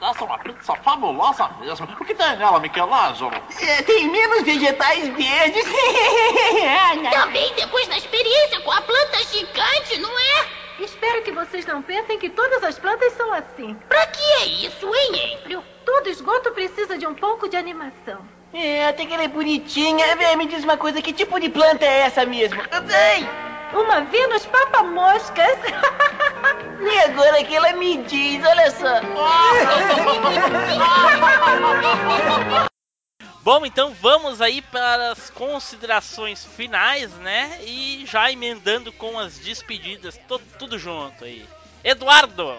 Essa 0.00 0.22
é 0.22 0.24
uma 0.24 0.38
pizza 0.38 0.76
fabulosa 0.76 1.48
mesmo. 1.60 1.88
O 1.98 2.04
que 2.04 2.14
tem 2.14 2.36
nela, 2.36 2.60
Michelangelo? 2.60 3.32
É, 3.60 3.82
tem 3.82 4.08
menos 4.08 4.42
vegetais 4.44 5.08
verdes. 5.08 5.64
Também 7.10 7.52
depois 7.54 7.88
da 7.88 7.96
experiência 7.96 8.60
com 8.60 8.70
a 8.70 8.80
planta 8.82 9.18
gigante, 9.24 9.98
não 9.98 10.18
é? 10.18 10.57
Espero 10.80 11.22
que 11.22 11.32
vocês 11.32 11.66
não 11.66 11.82
pensem 11.82 12.18
que 12.18 12.30
todas 12.30 12.62
as 12.62 12.78
plantas 12.78 13.12
são 13.14 13.32
assim. 13.32 13.74
Pra 13.88 14.06
que 14.06 14.22
é 14.42 14.46
isso, 14.66 14.86
hein, 14.94 15.38
Embryo? 15.40 15.62
Todo 15.84 16.08
esgoto 16.08 16.52
precisa 16.52 16.96
de 16.96 17.06
um 17.06 17.14
pouco 17.14 17.48
de 17.48 17.56
animação. 17.56 18.20
É, 18.54 18.86
até 18.86 19.04
que 19.04 19.12
ela 19.12 19.24
é 19.24 19.28
bonitinha. 19.28 20.16
Vê, 20.16 20.36
me 20.36 20.46
diz 20.46 20.62
uma 20.62 20.76
coisa, 20.76 21.02
que 21.02 21.12
tipo 21.12 21.40
de 21.40 21.48
planta 21.48 21.84
é 21.84 22.00
essa 22.02 22.24
mesmo? 22.24 22.60
Ei! 22.60 23.28
Uma 23.76 24.02
Vênus 24.02 24.46
papa-moscas. 24.46 25.58
E 26.80 26.98
agora 27.00 27.42
que 27.42 27.56
ela 27.56 27.72
me 27.72 27.98
diz, 28.04 28.40
olha 28.46 28.70
só. 28.70 29.00
Bom, 33.48 33.64
então 33.64 33.94
vamos 34.02 34.42
aí 34.42 34.60
para 34.60 35.12
as 35.12 35.30
considerações 35.30 36.44
finais, 36.44 37.10
né? 37.14 37.58
E 37.66 38.04
já 38.06 38.30
emendando 38.30 38.92
com 38.92 39.18
as 39.18 39.38
despedidas, 39.38 40.20
tudo 40.58 40.78
junto 40.78 41.24
aí. 41.24 41.46
Eduardo! 41.82 42.56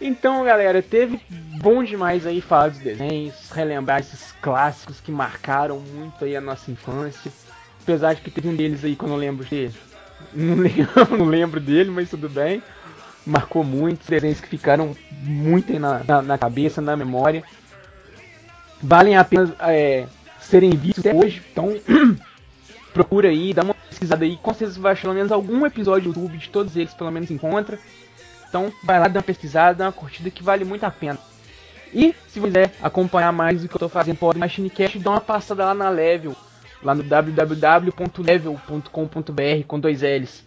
Então, 0.00 0.42
galera, 0.44 0.80
teve 0.80 1.20
bom 1.28 1.84
demais 1.84 2.26
aí 2.26 2.40
falar 2.40 2.68
dos 2.70 2.78
desenhos, 2.78 3.34
relembrar 3.50 4.00
esses 4.00 4.32
clássicos 4.40 4.98
que 4.98 5.12
marcaram 5.12 5.78
muito 5.78 6.24
aí 6.24 6.34
a 6.34 6.40
nossa 6.40 6.70
infância. 6.70 7.30
Apesar 7.82 8.14
de 8.14 8.22
que 8.22 8.30
teve 8.30 8.48
um 8.48 8.56
deles 8.56 8.82
aí 8.86 8.96
que 8.96 9.04
eu 9.04 9.10
não 9.10 9.16
lembro 9.16 9.44
dele. 9.44 9.74
Não 10.32 10.56
lembro, 10.56 11.18
não 11.18 11.26
lembro 11.26 11.60
dele, 11.60 11.90
mas 11.90 12.08
tudo 12.08 12.30
bem. 12.30 12.62
Marcou 13.26 13.62
muito, 13.62 14.08
desenhos 14.08 14.40
que 14.40 14.48
ficaram 14.48 14.96
muito 15.10 15.78
na, 15.78 16.02
na, 16.04 16.22
na 16.22 16.38
cabeça, 16.38 16.80
na 16.80 16.96
memória. 16.96 17.42
Valem 18.82 19.16
a 19.16 19.24
pena 19.24 19.54
é, 19.60 20.06
serem 20.40 20.70
vistos 20.70 21.06
até 21.06 21.14
hoje, 21.14 21.40
então 21.52 21.76
procura 22.92 23.28
aí, 23.28 23.54
dá 23.54 23.62
uma 23.62 23.74
pesquisada 23.74 24.24
aí, 24.24 24.36
com 24.36 24.52
certeza 24.52 24.74
você 24.74 24.80
vai 24.80 24.92
achar 24.92 25.02
pelo 25.02 25.14
menos 25.14 25.30
algum 25.30 25.64
episódio 25.64 26.12
do 26.12 26.20
YouTube 26.20 26.38
de 26.38 26.50
todos 26.50 26.76
eles, 26.76 26.92
pelo 26.92 27.10
menos 27.10 27.30
encontra. 27.30 27.78
Então 28.48 28.72
vai 28.84 28.98
lá, 28.98 29.06
dá 29.08 29.20
uma 29.20 29.24
pesquisada, 29.24 29.78
dá 29.78 29.84
uma 29.86 29.92
curtida 29.92 30.30
que 30.30 30.42
vale 30.42 30.64
muito 30.64 30.84
a 30.84 30.90
pena. 30.90 31.18
E 31.94 32.14
se 32.26 32.40
você 32.40 32.48
quiser 32.48 32.72
acompanhar 32.82 33.32
mais 33.32 33.62
do 33.62 33.68
que 33.68 33.76
eu 33.76 33.78
tô 33.78 33.88
fazendo 33.88 34.16
por 34.16 34.36
MachineCast, 34.36 34.98
dá 34.98 35.10
uma 35.10 35.20
passada 35.20 35.64
lá 35.64 35.74
na 35.74 35.88
Level, 35.88 36.34
lá 36.82 36.94
no 36.94 37.02
www.level.com.br 37.02 39.66
com 39.66 39.78
dois 39.78 40.02
L's. 40.02 40.44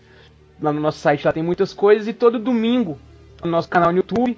Lá 0.62 0.74
no 0.74 0.82
nosso 0.82 1.00
site 1.00 1.26
lá 1.26 1.32
tem 1.32 1.44
muitas 1.44 1.74
coisas 1.74 2.08
e 2.08 2.14
todo 2.14 2.38
domingo 2.38 3.00
no 3.44 3.50
nosso 3.50 3.70
canal 3.70 3.92
no 3.92 3.98
YouTube, 3.98 4.38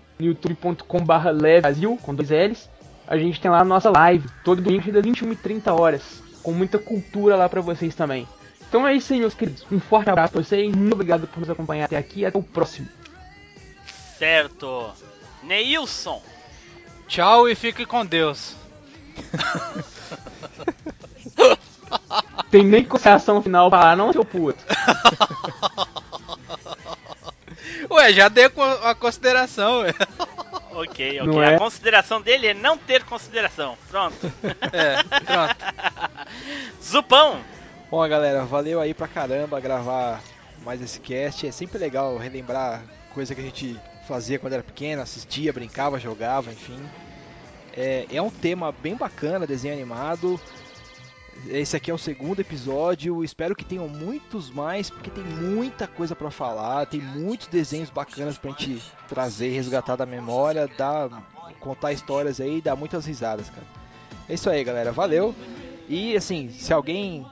Brasil 1.61 1.97
com 2.01 2.13
dois 2.13 2.29
L's, 2.29 2.69
a 3.07 3.17
gente 3.17 3.39
tem 3.39 3.49
lá 3.49 3.61
a 3.61 3.65
nossa 3.65 3.89
live, 3.89 4.27
todo 4.43 4.61
domingo 4.61 4.91
das 4.91 5.03
21h30 5.03 5.79
horas, 5.79 6.21
com 6.43 6.51
muita 6.51 6.77
cultura 6.77 7.35
lá 7.35 7.47
pra 7.47 7.61
vocês 7.61 7.95
também. 7.95 8.27
Então 8.67 8.85
é 8.85 8.93
isso 8.93 9.13
aí, 9.13 9.19
meus 9.19 9.33
queridos. 9.33 9.65
Um 9.71 9.79
forte 9.79 10.09
abraço 10.09 10.33
pra 10.33 10.43
vocês, 10.43 10.75
muito 10.75 10.93
obrigado 10.93 11.25
por 11.27 11.39
nos 11.39 11.49
acompanhar 11.49 11.85
até 11.85 11.95
aqui 11.97 12.25
até 12.25 12.37
o 12.37 12.43
próximo. 12.43 12.89
Certo. 14.17 14.91
Neilson! 15.43 16.21
Tchau 17.07 17.47
e 17.47 17.55
fique 17.55 17.85
com 17.85 18.05
Deus. 18.05 18.55
Tem 22.51 22.63
nem 22.63 22.83
consideração 22.83 23.41
final 23.41 23.69
pra 23.69 23.79
lá, 23.79 23.95
não, 23.95 24.11
seu 24.11 24.25
puto. 24.25 24.59
Ué, 27.89 28.11
já 28.11 28.27
dei 28.27 28.51
a 28.83 28.95
consideração, 28.95 29.79
ué. 29.79 29.93
Ok, 30.77 31.21
ok. 31.21 31.25
Não 31.25 31.39
A 31.39 31.51
é? 31.53 31.57
consideração 31.57 32.21
dele 32.21 32.47
é 32.47 32.53
não 32.53 32.77
ter 32.77 33.03
consideração. 33.03 33.77
Pronto. 33.89 34.15
É, 34.71 35.03
pronto. 35.23 35.55
Zupão, 36.83 37.41
Bom, 37.89 38.05
galera, 38.09 38.43
valeu 38.43 38.81
aí 38.81 38.93
pra 38.93 39.07
caramba 39.07 39.61
gravar 39.61 40.21
mais 40.61 40.81
esse 40.81 40.99
cast. 40.99 41.47
É 41.47 41.51
sempre 41.51 41.77
legal 41.77 42.17
relembrar 42.17 42.83
coisa 43.13 43.33
que 43.33 43.39
a 43.39 43.43
gente 43.43 43.79
fazia 44.05 44.37
quando 44.37 44.53
era 44.53 44.61
pequeno, 44.61 45.01
assistia, 45.01 45.53
brincava, 45.53 45.97
jogava, 45.97 46.51
enfim. 46.51 46.77
É, 47.75 48.05
é 48.11 48.21
um 48.21 48.29
tema 48.29 48.73
bem 48.73 48.95
bacana, 48.95 49.47
desenho 49.47 49.73
animado. 49.73 50.39
Esse 51.45 51.77
aqui 51.77 51.91
é 51.91 51.93
o 51.93 51.97
segundo 51.97 52.39
episódio. 52.39 53.23
Espero 53.23 53.55
que 53.55 53.63
tenham 53.63 53.87
muitos 53.87 54.49
mais, 54.49 54.89
porque 54.89 55.09
tem 55.09 55.23
muita 55.23 55.87
coisa 55.87 56.15
pra 56.15 56.31
falar. 56.31 56.85
Tem 56.87 56.99
muitos 56.99 57.47
desenhos 57.47 57.89
bacanas 57.89 58.37
pra 58.37 58.51
gente 58.51 58.81
trazer, 59.07 59.49
resgatar 59.49 59.95
da 59.95 60.05
memória, 60.05 60.67
dar, 60.77 61.09
contar 61.59 61.93
histórias 61.93 62.41
aí 62.41 62.61
dar 62.61 62.75
muitas 62.75 63.05
risadas, 63.05 63.49
cara. 63.49 63.65
É 64.27 64.33
isso 64.33 64.49
aí, 64.49 64.63
galera. 64.63 64.91
Valeu. 64.91 65.33
E 65.87 66.17
assim, 66.17 66.49
se 66.49 66.73
alguém 66.73 67.25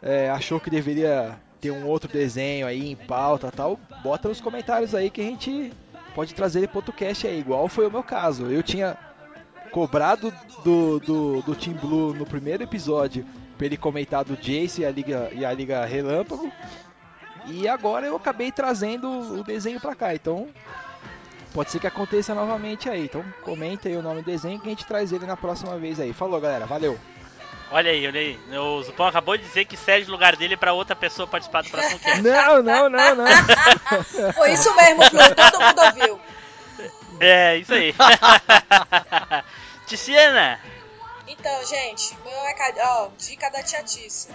é, 0.00 0.30
achou 0.30 0.58
que 0.58 0.70
deveria 0.70 1.38
ter 1.60 1.70
um 1.70 1.86
outro 1.86 2.10
desenho 2.10 2.66
aí 2.66 2.90
em 2.90 2.96
pauta 2.96 3.52
tal, 3.52 3.78
bota 4.02 4.28
nos 4.28 4.40
comentários 4.40 4.94
aí 4.94 5.10
que 5.10 5.20
a 5.20 5.24
gente 5.24 5.70
pode 6.14 6.34
trazer 6.34 6.60
ele 6.60 6.68
pro 6.68 6.78
outro 6.78 6.92
cast 6.92 7.26
aí, 7.26 7.38
igual 7.38 7.68
foi 7.68 7.86
o 7.86 7.90
meu 7.90 8.02
caso. 8.02 8.46
Eu 8.46 8.62
tinha 8.62 8.96
cobrado 9.70 10.32
do, 10.64 10.98
do, 10.98 11.42
do 11.42 11.54
Team 11.54 11.76
Blue 11.76 12.14
no 12.14 12.24
primeiro 12.24 12.62
episódio 12.62 13.26
pra 13.60 13.66
ele 13.66 13.76
comentar 13.76 14.24
do 14.24 14.38
Jace 14.38 14.80
e 14.80 14.86
a 14.86 14.90
Liga, 14.90 15.28
e 15.32 15.44
a 15.44 15.52
Liga 15.52 15.84
Relâmpago. 15.84 16.50
E 17.44 17.68
agora 17.68 18.06
eu 18.06 18.16
acabei 18.16 18.50
trazendo 18.50 19.38
o 19.38 19.44
desenho 19.44 19.78
pra 19.78 19.94
cá, 19.94 20.14
então 20.14 20.48
pode 21.52 21.70
ser 21.70 21.78
que 21.78 21.86
aconteça 21.86 22.34
novamente 22.34 22.88
aí. 22.88 23.04
Então 23.04 23.22
comenta 23.42 23.86
aí 23.86 23.96
o 23.96 24.02
nome 24.02 24.22
do 24.22 24.24
desenho 24.24 24.58
que 24.58 24.66
a 24.66 24.70
gente 24.70 24.86
traz 24.86 25.12
ele 25.12 25.26
na 25.26 25.36
próxima 25.36 25.76
vez 25.76 26.00
aí. 26.00 26.14
Falou 26.14 26.40
galera, 26.40 26.64
valeu! 26.64 26.98
olha 27.70 27.90
aí, 27.90 28.06
olha 28.06 28.18
aí. 28.18 28.38
O 28.58 28.82
Zupão 28.82 29.06
acabou 29.06 29.36
de 29.36 29.44
dizer 29.44 29.66
que 29.66 29.76
cede 29.76 30.08
o 30.08 30.12
lugar 30.12 30.36
dele 30.36 30.56
pra 30.56 30.72
outra 30.72 30.96
pessoa 30.96 31.28
participar 31.28 31.62
do 31.62 31.68
próximo 31.68 31.98
cast. 32.00 32.22
Não, 32.22 32.62
não, 32.62 32.88
não, 32.88 33.14
não. 33.14 33.26
Foi 34.32 34.52
isso 34.52 34.74
mesmo, 34.74 35.10
Blue. 35.10 35.34
Todo 35.36 35.60
mundo 35.60 35.82
ouviu. 35.82 36.20
É, 37.20 37.58
isso 37.58 37.74
aí. 37.74 37.94
Ticiana, 39.86 40.58
Então, 41.30 41.64
gente, 41.66 42.14
meu 42.24 42.42
recado, 42.42 42.78
ó, 42.82 43.08
dica 43.16 43.48
da 43.50 43.62
tia 43.62 43.82
Tícia. 43.84 44.34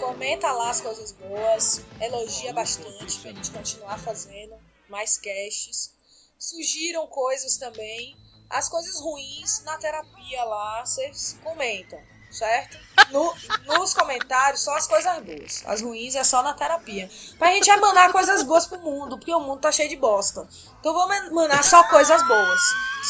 Comenta 0.00 0.50
lá 0.50 0.70
as 0.70 0.80
coisas 0.80 1.12
boas, 1.12 1.80
elogia 2.00 2.52
bastante 2.52 3.18
pra 3.20 3.30
gente 3.30 3.50
continuar 3.52 3.98
fazendo 3.98 4.56
mais 4.88 5.16
casts. 5.16 5.92
Sugiram 6.38 7.06
coisas 7.06 7.56
também. 7.56 8.16
As 8.50 8.68
coisas 8.68 8.98
ruins 9.00 9.62
na 9.64 9.76
terapia 9.76 10.42
lá, 10.44 10.84
vocês 10.84 11.38
comentam, 11.44 12.00
certo? 12.30 12.78
No- 13.10 13.34
nos 13.66 13.92
comentários, 13.94 14.62
só 14.62 14.74
as 14.74 14.86
coisas 14.86 15.22
boas. 15.22 15.62
As 15.66 15.82
ruins 15.82 16.14
é 16.14 16.24
só 16.24 16.42
na 16.42 16.54
terapia. 16.54 17.08
Pra 17.38 17.52
gente 17.52 17.68
emanar 17.70 18.10
coisas 18.10 18.42
boas 18.42 18.66
pro 18.66 18.78
mundo, 18.80 19.18
porque 19.18 19.32
o 19.34 19.40
mundo 19.40 19.60
tá 19.60 19.70
cheio 19.70 19.88
de 19.90 19.96
bosta. 19.96 20.48
Então 20.80 20.94
vamos 20.94 21.16
emanar 21.26 21.62
só 21.62 21.84
coisas 21.90 22.26
boas. 22.26 22.60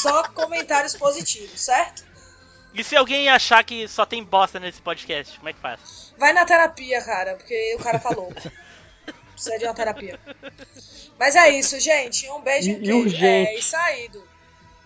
Só 0.01 0.23
comentários 0.33 0.95
positivos, 0.95 1.59
certo? 1.61 2.03
E 2.73 2.83
se 2.83 2.95
alguém 2.95 3.29
achar 3.29 3.63
que 3.63 3.87
só 3.87 4.05
tem 4.05 4.23
bosta 4.23 4.59
nesse 4.59 4.81
podcast, 4.81 5.37
como 5.37 5.49
é 5.49 5.53
que 5.53 5.59
faz? 5.59 6.13
Vai 6.17 6.33
na 6.33 6.45
terapia, 6.45 7.01
cara, 7.03 7.35
porque 7.35 7.75
o 7.77 7.83
cara 7.83 7.99
tá 7.99 8.09
louco. 8.09 8.33
Precisa 9.33 9.57
de 9.57 9.65
uma 9.65 9.73
terapia. 9.73 10.19
Mas 11.17 11.35
é 11.35 11.49
isso, 11.49 11.79
gente. 11.79 12.29
Um 12.29 12.41
beijo 12.41 12.71
e 12.71 12.75
um 12.75 12.79
queijo. 12.79 12.97
urgente. 12.97 13.49
É 13.49 13.57
isso 13.57 13.75
aí, 13.75 14.09
Du. 14.09 14.27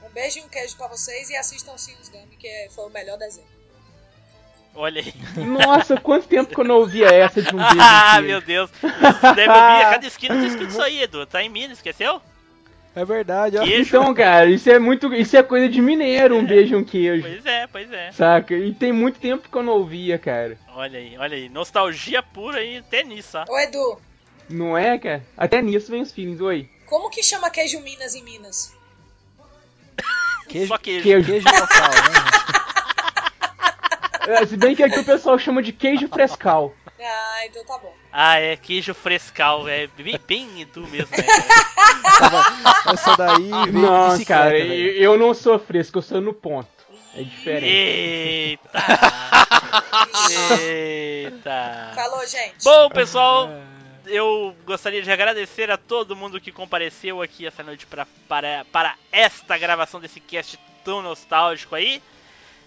Um 0.03 0.09
beijo 0.09 0.39
e 0.39 0.41
um 0.43 0.47
queijo 0.47 0.77
pra 0.77 0.87
vocês 0.87 1.29
e 1.29 1.35
assistam 1.35 1.75
sim 1.77 1.95
os 1.99 2.09
Gummy, 2.09 2.37
que 2.37 2.69
foi 2.75 2.85
o 2.85 2.89
melhor 2.89 3.17
desenho. 3.17 3.47
Olha 4.75 5.01
aí. 5.01 5.13
Nossa, 5.43 5.99
quanto 5.99 6.27
tempo 6.27 6.53
que 6.53 6.59
eu 6.59 6.65
não 6.65 6.75
ouvia 6.75 7.07
essa 7.07 7.41
de 7.41 7.53
um 7.53 7.57
beijo. 7.57 7.77
Ah, 7.81 8.21
meu 8.21 8.41
Deus. 8.41 8.69
Você 8.71 9.35
deve 9.35 9.49
ouvir 9.49 9.85
a 9.85 9.89
cada 9.91 10.07
esquina 10.07 10.35
tá 10.35 10.45
escrito 10.45 10.71
isso 10.71 10.81
aí, 10.81 11.01
Edu. 11.01 11.25
Tá 11.25 11.41
em 11.41 11.49
Minas, 11.49 11.77
esqueceu? 11.77 12.21
É 12.95 13.03
verdade, 13.03 13.57
ó. 13.57 13.63
Queijo. 13.63 13.97
Então, 13.97 14.13
cara, 14.13 14.45
isso 14.49 14.69
é 14.69 14.77
muito. 14.77 15.11
Isso 15.13 15.35
é 15.35 15.41
coisa 15.41 15.67
de 15.67 15.81
mineiro, 15.81 16.35
um 16.35 16.45
beijo 16.45 16.75
e 16.75 16.77
um 16.77 16.83
queijo. 16.83 17.23
Pois 17.27 17.45
é, 17.45 17.67
pois 17.67 17.91
é. 17.91 18.11
Saca? 18.11 18.53
E 18.53 18.71
tem 18.73 18.91
muito 18.93 19.19
tempo 19.19 19.49
que 19.49 19.55
eu 19.57 19.63
não 19.63 19.73
ouvia, 19.73 20.19
cara. 20.19 20.57
Olha 20.75 20.99
aí, 20.99 21.17
olha 21.17 21.35
aí. 21.35 21.49
Nostalgia 21.49 22.21
pura 22.21 22.59
aí, 22.59 22.77
até 22.77 23.03
nisso, 23.03 23.35
ó. 23.37 23.45
Ô, 23.51 23.59
Edu, 23.59 23.97
Não 24.47 24.77
é, 24.77 24.97
cara? 24.99 25.23
Até 25.35 25.59
nisso 25.61 25.89
vem 25.89 26.01
os 26.03 26.11
feelings. 26.11 26.39
Oi. 26.39 26.69
como 26.85 27.09
que 27.09 27.23
chama 27.23 27.49
queijo 27.49 27.79
Minas 27.81 28.13
em 28.13 28.23
Minas? 28.23 28.75
Queijo, 30.47 30.67
Só 30.67 30.77
queijo. 30.77 31.03
Queijo. 31.03 31.25
queijo 31.25 31.47
local, 31.47 31.89
né? 31.89 32.43
É, 34.39 34.45
Se 34.45 34.55
bem 34.55 34.73
que 34.73 34.81
aqui 34.83 34.99
o 34.99 35.03
pessoal 35.03 35.37
chama 35.37 35.61
de 35.61 35.73
queijo 35.73 36.07
frescal. 36.07 36.73
Ah, 37.43 37.47
então 37.47 37.65
tá 37.65 37.77
bom. 37.77 37.93
Ah, 38.09 38.39
é 38.39 38.55
queijo 38.55 38.93
frescal, 38.93 39.67
é 39.67 39.87
bem, 39.87 40.17
bem 40.25 40.61
Edu 40.61 40.87
mesmo, 40.87 41.11
né? 41.11 41.25
Essa 42.93 43.17
daí 43.17 43.49
bicicleta, 43.49 44.25
cara, 44.25 44.57
eu, 44.57 44.93
eu 44.93 45.17
não 45.17 45.33
sou 45.33 45.59
fresco, 45.59 45.97
eu 45.97 46.01
sou 46.01 46.21
no 46.21 46.33
ponto. 46.33 46.69
É 47.13 47.21
diferente. 47.21 47.67
Eita! 47.67 48.79
Eita! 50.61 51.91
Falou, 51.95 52.25
gente. 52.25 52.63
Bom, 52.63 52.89
pessoal, 52.89 53.49
eu 54.05 54.55
gostaria 54.65 55.01
de 55.01 55.11
agradecer 55.11 55.69
a 55.69 55.77
todo 55.77 56.15
mundo 56.15 56.39
que 56.39 56.51
compareceu 56.51 57.21
aqui 57.21 57.45
essa 57.45 57.61
noite 57.61 57.85
pra, 57.85 58.07
para, 58.27 58.65
para 58.71 58.95
esta 59.11 59.57
gravação 59.57 59.99
desse 59.99 60.21
cast 60.21 60.57
tão 60.85 61.01
nostálgico 61.01 61.75
aí. 61.75 62.01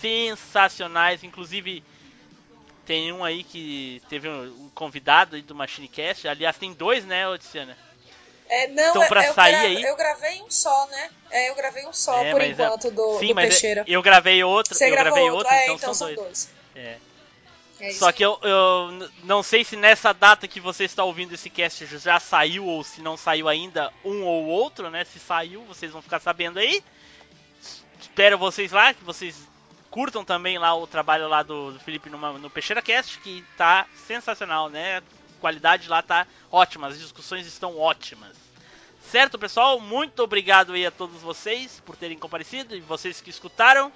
sensacionais. 0.00 1.22
Inclusive, 1.22 1.84
tem 2.86 3.12
um 3.12 3.22
aí 3.24 3.44
que 3.44 4.02
teve 4.08 4.28
um 4.28 4.70
convidado 4.74 5.36
aí 5.36 5.42
do 5.42 5.54
MachineCast. 5.54 6.26
Aliás, 6.28 6.56
tem 6.56 6.72
dois, 6.72 7.04
né, 7.04 7.28
Odiciana? 7.28 7.76
É, 8.48 8.68
não, 8.68 8.90
Então, 8.90 9.06
pra 9.08 9.26
eu, 9.26 9.34
sair 9.34 9.50
gra- 9.52 9.60
aí- 9.60 9.82
eu 9.82 9.96
gravei 9.96 10.40
um 10.40 10.48
só, 10.50 10.86
né? 10.86 11.10
É, 11.30 11.50
eu 11.50 11.54
gravei 11.56 11.84
um 11.84 11.92
só 11.92 12.22
É, 12.24 12.30
por 12.30 12.40
é- 12.40 12.46
enquanto 12.46 12.90
do, 12.92 13.18
Sim, 13.18 13.26
do 13.28 13.34
mas 13.34 13.44
é- 13.44 13.48
Peixeira. 13.48 13.84
eu 13.88 14.00
gravei 14.00 14.42
outro, 14.44 14.72
Você 14.74 14.86
eu 14.86 14.90
gravei 14.92 15.24
outro, 15.24 15.38
outro, 15.38 15.52
é, 15.52 15.64
então, 15.64 15.74
então 15.74 15.94
são 15.94 16.06
são 16.06 16.14
dois. 16.14 16.28
dois. 16.28 16.48
É. 16.76 16.96
É 17.78 17.90
Só 17.92 18.10
que 18.10 18.24
eu, 18.24 18.38
eu 18.42 19.10
não 19.24 19.42
sei 19.42 19.62
se 19.62 19.76
nessa 19.76 20.12
data 20.14 20.48
que 20.48 20.60
você 20.60 20.84
está 20.84 21.04
ouvindo 21.04 21.34
esse 21.34 21.50
cast 21.50 21.84
já 21.98 22.18
saiu 22.18 22.64
ou 22.64 22.82
se 22.82 23.02
não 23.02 23.16
saiu 23.16 23.48
ainda 23.48 23.92
um 24.04 24.22
ou 24.24 24.46
outro, 24.46 24.90
né? 24.90 25.04
Se 25.04 25.18
saiu, 25.18 25.62
vocês 25.64 25.92
vão 25.92 26.00
ficar 26.00 26.20
sabendo 26.20 26.58
aí. 26.58 26.82
Espero 28.00 28.38
vocês 28.38 28.72
lá, 28.72 28.94
que 28.94 29.04
vocês 29.04 29.36
curtam 29.90 30.24
também 30.24 30.58
lá 30.58 30.74
o 30.74 30.86
trabalho 30.86 31.28
lá 31.28 31.42
do, 31.42 31.72
do 31.72 31.80
Felipe 31.80 32.08
numa- 32.08 32.32
no 32.32 32.48
Peixeira 32.50 32.80
Cast, 32.80 33.18
que 33.20 33.44
tá 33.56 33.86
sensacional, 34.06 34.68
né? 34.70 34.98
A 34.98 35.02
qualidade 35.40 35.88
lá 35.88 36.02
tá 36.02 36.26
ótima, 36.50 36.88
as 36.88 36.98
discussões 36.98 37.46
estão 37.46 37.78
ótimas. 37.78 38.36
Certo, 39.10 39.38
pessoal? 39.38 39.78
Muito 39.80 40.20
obrigado 40.22 40.72
aí 40.72 40.84
a 40.84 40.90
todos 40.90 41.20
vocês 41.22 41.80
por 41.84 41.94
terem 41.96 42.18
comparecido 42.18 42.74
e 42.74 42.80
vocês 42.80 43.20
que 43.20 43.30
escutaram. 43.30 43.92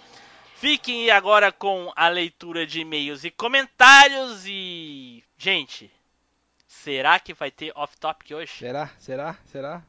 Fiquem 0.61 1.11
agora 1.11 1.51
com 1.51 1.91
a 1.97 2.07
leitura 2.09 2.67
de 2.67 2.81
e-mails 2.81 3.25
e 3.25 3.31
comentários 3.31 4.45
e. 4.47 5.25
Gente, 5.39 5.91
será 6.69 7.19
que 7.19 7.33
vai 7.33 7.51
ter 7.51 7.73
off-topic 7.75 8.31
hoje? 8.33 8.59
Será? 8.59 8.91
Será? 8.99 9.39
Será? 9.47 9.83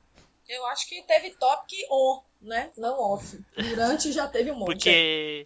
Eu 0.47 0.65
acho 0.67 0.87
que 0.87 1.03
teve 1.03 1.31
topic 1.31 1.73
on, 1.91 2.21
né? 2.41 2.71
Não 2.77 2.97
off. 2.97 3.37
Durante 3.53 4.13
já 4.13 4.29
teve 4.29 4.49
um 4.49 4.55
monte. 4.55 4.67
Porque. 4.67 5.45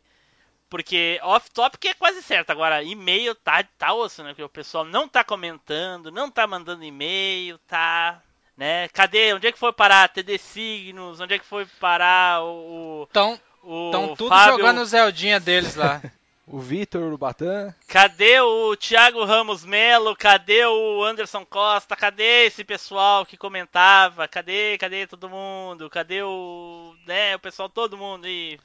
Porque 0.70 1.20
off-topic 1.24 1.86
é 1.86 1.94
quase 1.96 2.22
certo. 2.22 2.52
Agora, 2.52 2.84
e-mail 2.84 3.34
tá, 3.34 3.64
tá 3.80 3.96
osso, 3.96 4.22
né? 4.22 4.30
Porque 4.30 4.44
o 4.44 4.50
pessoal 4.50 4.86
não 4.86 5.08
tá 5.08 5.24
comentando, 5.24 6.12
não 6.12 6.30
tá 6.30 6.46
mandando 6.46 6.84
e-mail, 6.84 7.58
tá. 7.68 8.22
Né? 8.56 8.88
Cadê? 8.90 9.34
Onde 9.34 9.48
é 9.48 9.52
que 9.52 9.58
foi 9.58 9.74
parar 9.74 10.08
TD 10.08 10.38
Signos? 10.38 11.20
Onde 11.20 11.34
é 11.34 11.40
que 11.40 11.46
foi 11.46 11.66
parar 11.80 12.44
o. 12.44 13.08
Então, 13.10 13.40
o 13.66 13.86
Estão 13.88 14.16
tudo 14.16 14.30
Fábio- 14.30 14.58
jogando 14.58 14.82
o 14.82 14.86
Zeldinha 14.86 15.40
deles 15.40 15.76
lá. 15.76 16.02
O 16.48 16.60
Vitor 16.60 17.02
Urubatã. 17.02 17.74
Cadê 17.88 18.40
o 18.40 18.76
Thiago 18.78 19.26
Ramos 19.26 19.66
Melo? 19.66 20.16
Cadê 20.16 20.64
o 20.64 21.04
Anderson 21.04 21.44
Costa? 21.44 21.96
Cadê 21.96 22.46
esse 22.46 22.64
pessoal 22.64 23.26
que 23.26 23.36
comentava? 23.36 24.28
Cadê, 24.28 24.78
cadê 24.78 25.08
todo 25.08 25.28
mundo? 25.28 25.90
Cadê 25.90 26.22
o, 26.22 26.96
né, 27.08 27.36
o 27.36 27.40
pessoal 27.40 27.68
todo 27.68 27.98
mundo 27.98 28.26
aí? 28.26 28.60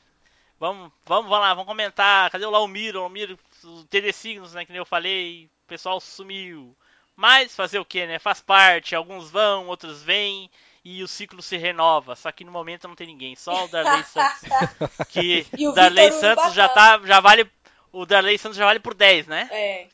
Vamos, 0.58 0.92
vamos, 1.06 1.30
vamos 1.30 1.40
lá, 1.40 1.54
vamos 1.54 1.64
comentar. 1.68 2.28
Cadê 2.28 2.44
o 2.44 2.50
Laumiro? 2.50 2.98
O 2.98 3.02
Laumiro, 3.04 3.38
o 3.64 3.82
TD 3.84 4.12
Signos, 4.12 4.52
né, 4.52 4.66
que 4.66 4.72
nem 4.72 4.78
eu 4.78 4.84
falei, 4.84 5.48
o 5.64 5.66
pessoal 5.66 5.98
sumiu. 6.00 6.76
Mas 7.16 7.56
fazer 7.56 7.78
o 7.78 7.84
que, 7.84 8.06
né? 8.06 8.18
Faz 8.18 8.42
parte, 8.42 8.94
alguns 8.94 9.30
vão, 9.30 9.68
outros 9.68 10.02
vêm. 10.02 10.50
E 10.84 11.02
o 11.02 11.08
ciclo 11.08 11.42
se 11.42 11.56
renova. 11.56 12.16
Só 12.16 12.30
que 12.32 12.44
no 12.44 12.52
momento 12.52 12.88
não 12.88 12.94
tem 12.96 13.06
ninguém, 13.06 13.36
só 13.36 13.64
o 13.64 13.68
Darley 13.68 14.04
Santos. 14.08 15.06
Que 15.08 15.46
E 15.56 15.68
o 15.68 15.72
Darley 15.72 16.10
Vitor 16.10 16.20
Santos 16.20 16.54
já 16.54 16.68
tá, 16.68 17.00
já 17.04 17.20
vale, 17.20 17.50
o 17.92 18.06
Darley 18.06 18.38
Santos 18.38 18.56
já 18.56 18.64
vale 18.64 18.80
por 18.80 18.94
10, 18.94 19.26
né? 19.26 19.48
É. 19.52 19.86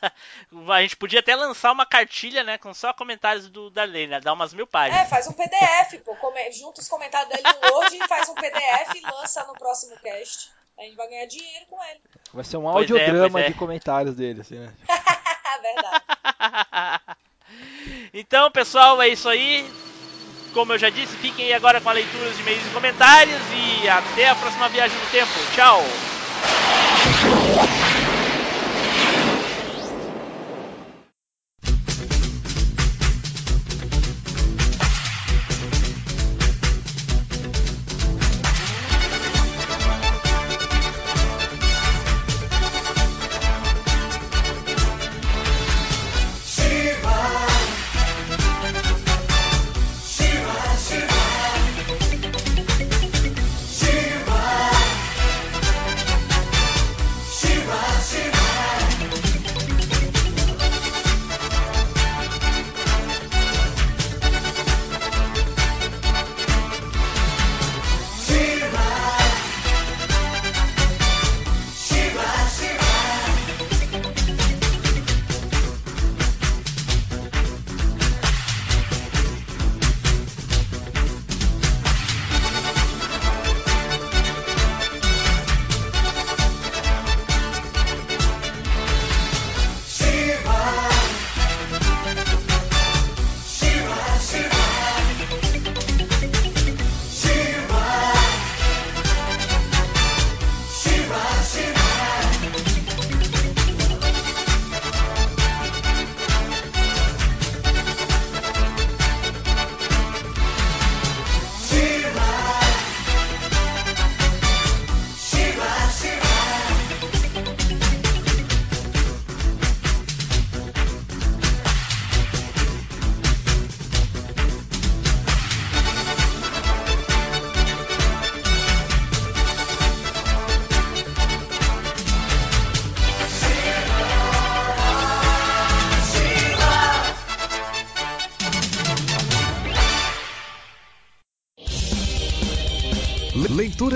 A 0.68 0.82
gente 0.82 0.96
podia 0.96 1.20
até 1.20 1.34
lançar 1.36 1.70
uma 1.72 1.86
cartilha, 1.86 2.42
né, 2.42 2.58
com 2.58 2.74
só 2.74 2.92
comentários 2.92 3.48
do 3.48 3.70
Darley, 3.70 4.06
né? 4.06 4.20
Dar 4.20 4.32
umas 4.32 4.52
mil 4.52 4.64
É, 4.64 4.68
páginas. 4.68 5.08
faz 5.08 5.26
um 5.26 5.32
PDF, 5.32 6.02
pô. 6.04 6.14
Come... 6.16 6.50
Junta 6.52 6.80
os 6.80 6.88
comentários 6.88 7.28
dele 7.30 7.42
no 7.62 7.74
Word 7.74 7.96
e 7.96 8.08
faz 8.08 8.28
um 8.28 8.34
PDF 8.34 8.94
e 8.96 9.00
lança 9.02 9.44
no 9.44 9.52
próximo 9.54 9.96
cast. 10.02 10.50
A 10.76 10.82
gente 10.82 10.96
vai 10.96 11.06
ganhar 11.08 11.26
dinheiro 11.26 11.66
com 11.66 11.82
ele. 11.84 12.00
Vai 12.32 12.44
ser 12.44 12.56
um 12.56 12.62
Pois 12.62 12.74
é, 12.74 12.78
audiodrama 12.94 13.30
pois 13.30 13.44
é. 13.44 13.48
de 13.48 13.54
comentários 13.54 14.16
dele, 14.16 14.40
assim, 14.40 14.58
né? 14.58 14.74
Verdade. 15.62 16.04
Então, 18.12 18.50
pessoal, 18.50 19.00
é 19.00 19.08
isso 19.08 19.28
aí. 19.28 19.64
Como 20.54 20.72
eu 20.72 20.78
já 20.78 20.88
disse, 20.88 21.16
fiquem 21.16 21.46
aí 21.46 21.52
agora 21.52 21.80
com 21.80 21.90
a 21.90 21.92
leitura 21.92 22.32
de 22.32 22.40
e-mails 22.40 22.64
e 22.64 22.70
comentários 22.70 23.42
e 23.52 23.88
até 23.88 24.28
a 24.28 24.36
próxima 24.36 24.68
viagem 24.68 24.96
no 25.00 25.06
tempo. 25.08 25.40
Tchau! 25.50 25.82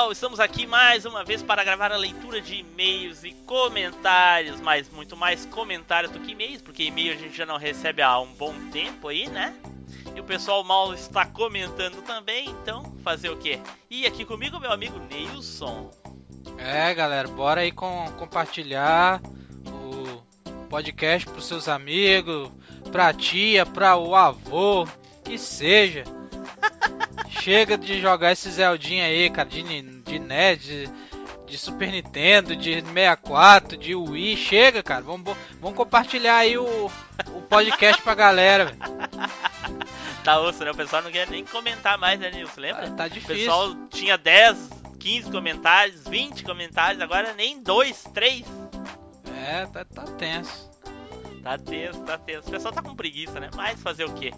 pessoal, 0.00 0.12
estamos 0.12 0.40
aqui 0.40 0.66
mais 0.66 1.04
uma 1.04 1.22
vez 1.22 1.42
para 1.42 1.62
gravar 1.62 1.92
a 1.92 1.96
leitura 1.96 2.40
de 2.40 2.60
e-mails 2.60 3.22
e 3.22 3.32
comentários, 3.44 4.58
mas 4.58 4.88
muito 4.88 5.14
mais 5.14 5.44
comentários 5.46 6.10
do 6.10 6.20
que 6.20 6.32
e-mails, 6.32 6.62
porque 6.62 6.84
e-mail 6.84 7.12
a 7.12 7.16
gente 7.16 7.36
já 7.36 7.44
não 7.44 7.58
recebe 7.58 8.00
há 8.00 8.18
um 8.18 8.32
bom 8.32 8.54
tempo 8.70 9.08
aí, 9.08 9.28
né? 9.28 9.54
E 10.16 10.20
o 10.20 10.24
pessoal 10.24 10.64
mal 10.64 10.94
está 10.94 11.26
comentando 11.26 12.02
também, 12.02 12.48
então 12.48 12.82
fazer 13.04 13.28
o 13.28 13.36
quê? 13.36 13.60
E 13.90 14.06
aqui 14.06 14.24
comigo 14.24 14.58
meu 14.58 14.72
amigo 14.72 14.98
Neilson. 15.10 15.90
É, 16.56 16.94
galera, 16.94 17.28
bora 17.28 17.60
aí 17.60 17.70
com, 17.70 18.10
compartilhar 18.18 19.20
o 19.66 20.22
podcast 20.70 21.28
pros 21.28 21.46
seus 21.46 21.68
amigos, 21.68 22.50
pra 22.90 23.12
tia, 23.12 23.66
pra 23.66 23.96
o 23.96 24.14
avô, 24.14 24.88
que 25.22 25.36
seja. 25.36 26.04
Chega 27.40 27.78
de 27.78 28.00
jogar 28.00 28.32
esse 28.32 28.50
Zeldinha 28.50 29.04
aí, 29.06 29.30
cara, 29.30 29.48
de, 29.48 29.62
de 29.62 30.18
NES, 30.18 30.62
de, 30.62 30.88
de 31.46 31.58
Super 31.58 31.90
Nintendo, 31.90 32.54
de 32.54 32.74
64, 32.74 33.76
de 33.76 33.94
Wii. 33.94 34.36
Chega, 34.36 34.82
cara, 34.82 35.00
vamos, 35.02 35.36
vamos 35.60 35.76
compartilhar 35.76 36.36
aí 36.36 36.58
o, 36.58 36.90
o 37.34 37.42
podcast 37.48 38.02
pra 38.02 38.14
galera. 38.14 38.66
velho. 38.66 38.78
Tá 40.22 40.38
osso, 40.38 40.62
né? 40.62 40.70
O 40.70 40.74
pessoal 40.76 41.00
não 41.00 41.10
quer 41.10 41.26
nem 41.30 41.42
comentar 41.46 41.96
mais, 41.96 42.20
né, 42.20 42.30
Nilson? 42.30 42.60
Lembra? 42.60 42.90
Tá 42.90 43.06
O 43.06 43.08
difícil. 43.10 43.36
pessoal 43.36 43.74
tinha 43.88 44.18
10, 44.18 44.68
15 44.98 45.30
comentários, 45.30 46.06
20 46.06 46.44
comentários, 46.44 47.00
agora 47.00 47.32
nem 47.32 47.62
2, 47.62 48.04
3. 48.12 48.44
É, 49.48 49.64
tá, 49.64 49.82
tá 49.82 50.02
tenso. 50.18 50.69
Tá 51.42 51.56
tenso, 51.56 52.00
tá 52.02 52.18
tenso. 52.18 52.48
O 52.48 52.50
pessoal 52.50 52.74
tá 52.74 52.82
com 52.82 52.94
preguiça, 52.94 53.40
né? 53.40 53.50
Mas 53.54 53.80
fazer 53.82 54.04
o 54.04 54.12
quê? 54.12 54.32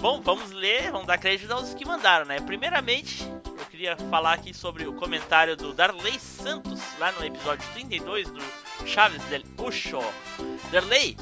Bom, 0.00 0.20
vamos 0.20 0.50
ler, 0.50 0.90
vamos 0.90 1.06
dar 1.06 1.18
crédito 1.18 1.50
aos 1.50 1.74
que 1.74 1.84
mandaram, 1.84 2.26
né? 2.26 2.40
Primeiramente, 2.40 3.24
eu 3.46 3.66
queria 3.70 3.96
falar 3.96 4.34
aqui 4.34 4.52
sobre 4.52 4.86
o 4.86 4.92
comentário 4.92 5.56
do 5.56 5.72
Darley 5.72 6.18
Santos, 6.18 6.80
lá 6.98 7.10
no 7.12 7.24
episódio 7.24 7.66
32 7.72 8.30
do 8.30 8.42
Chaves 8.86 9.22
del 9.24 9.42
Ucho. 9.58 9.98
Darley, 10.70 11.16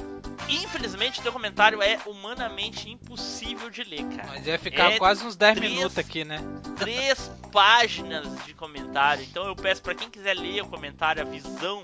infelizmente 0.49 1.21
teu 1.21 1.31
comentário 1.31 1.81
é 1.81 1.99
humanamente 2.05 2.89
impossível 2.89 3.69
de 3.69 3.83
ler, 3.83 4.03
cara. 4.05 4.27
Mas 4.27 4.45
ia 4.47 4.59
ficar 4.59 4.91
É 4.93 4.97
quase 4.97 5.25
uns 5.25 5.35
10 5.35 5.55
três- 5.57 5.73
minutos 5.73 5.97
aqui, 5.97 6.23
né? 6.25 6.39
Três 6.77 7.31
páginas 7.51 8.27
de 8.45 8.53
comentário. 8.53 9.23
Então 9.23 9.45
eu 9.47 9.55
peço 9.55 9.81
pra 9.81 9.95
quem 9.95 10.09
quiser 10.09 10.33
ler 10.35 10.61
o 10.61 10.67
comentário, 10.67 11.21
a 11.21 11.25
visão 11.25 11.83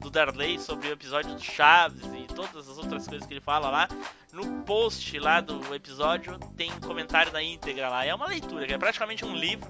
do 0.00 0.10
Darley 0.10 0.58
sobre 0.58 0.88
o 0.88 0.92
episódio 0.92 1.34
do 1.34 1.42
Chaves 1.42 2.04
e 2.14 2.26
todas 2.32 2.68
as 2.68 2.78
outras 2.78 3.06
coisas 3.06 3.26
que 3.26 3.32
ele 3.34 3.40
fala 3.40 3.68
lá, 3.70 3.88
no 4.32 4.62
post 4.62 5.18
lá 5.18 5.40
do 5.40 5.74
episódio 5.74 6.38
tem 6.56 6.70
um 6.72 6.80
comentário 6.80 7.32
da 7.32 7.42
íntegra 7.42 7.88
lá. 7.88 8.04
É 8.04 8.14
uma 8.14 8.26
leitura, 8.26 8.66
que 8.66 8.74
é 8.74 8.78
praticamente 8.78 9.24
um 9.24 9.34
livro 9.34 9.68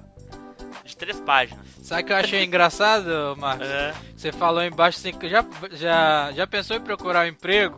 de 0.85 0.97
três 0.97 1.21
páginas. 1.21 1.65
Sabe 1.83 2.03
o 2.03 2.07
que 2.07 2.13
eu 2.13 2.17
achei 2.17 2.45
engraçado, 2.45 3.37
Marcos? 3.37 3.69
É. 3.69 3.95
Você 4.17 4.33
falou 4.33 4.63
embaixo 4.63 4.99
assim 4.99 5.13
que 5.13 5.29
já, 5.29 5.45
já, 5.73 6.33
já 6.33 6.47
pensou 6.47 6.77
em 6.77 6.81
procurar 6.81 7.25
um 7.25 7.29
emprego? 7.29 7.77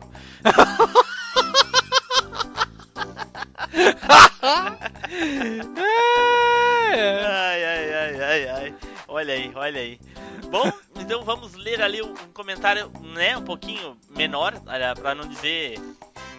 Ai, 6.91 7.63
ai, 7.63 7.93
ai, 7.93 8.21
ai, 8.21 8.49
ai. 8.49 8.75
Olha 9.07 9.33
aí, 9.33 9.51
olha 9.55 9.81
aí. 9.81 9.99
Bom, 10.49 10.71
então 10.99 11.23
vamos 11.23 11.55
ler 11.55 11.81
ali 11.81 12.01
um 12.01 12.13
comentário, 12.33 12.91
né, 13.13 13.37
um 13.37 13.43
pouquinho 13.43 13.97
menor, 14.09 14.53
pra 14.99 15.13
não 15.13 15.27
dizer 15.27 15.79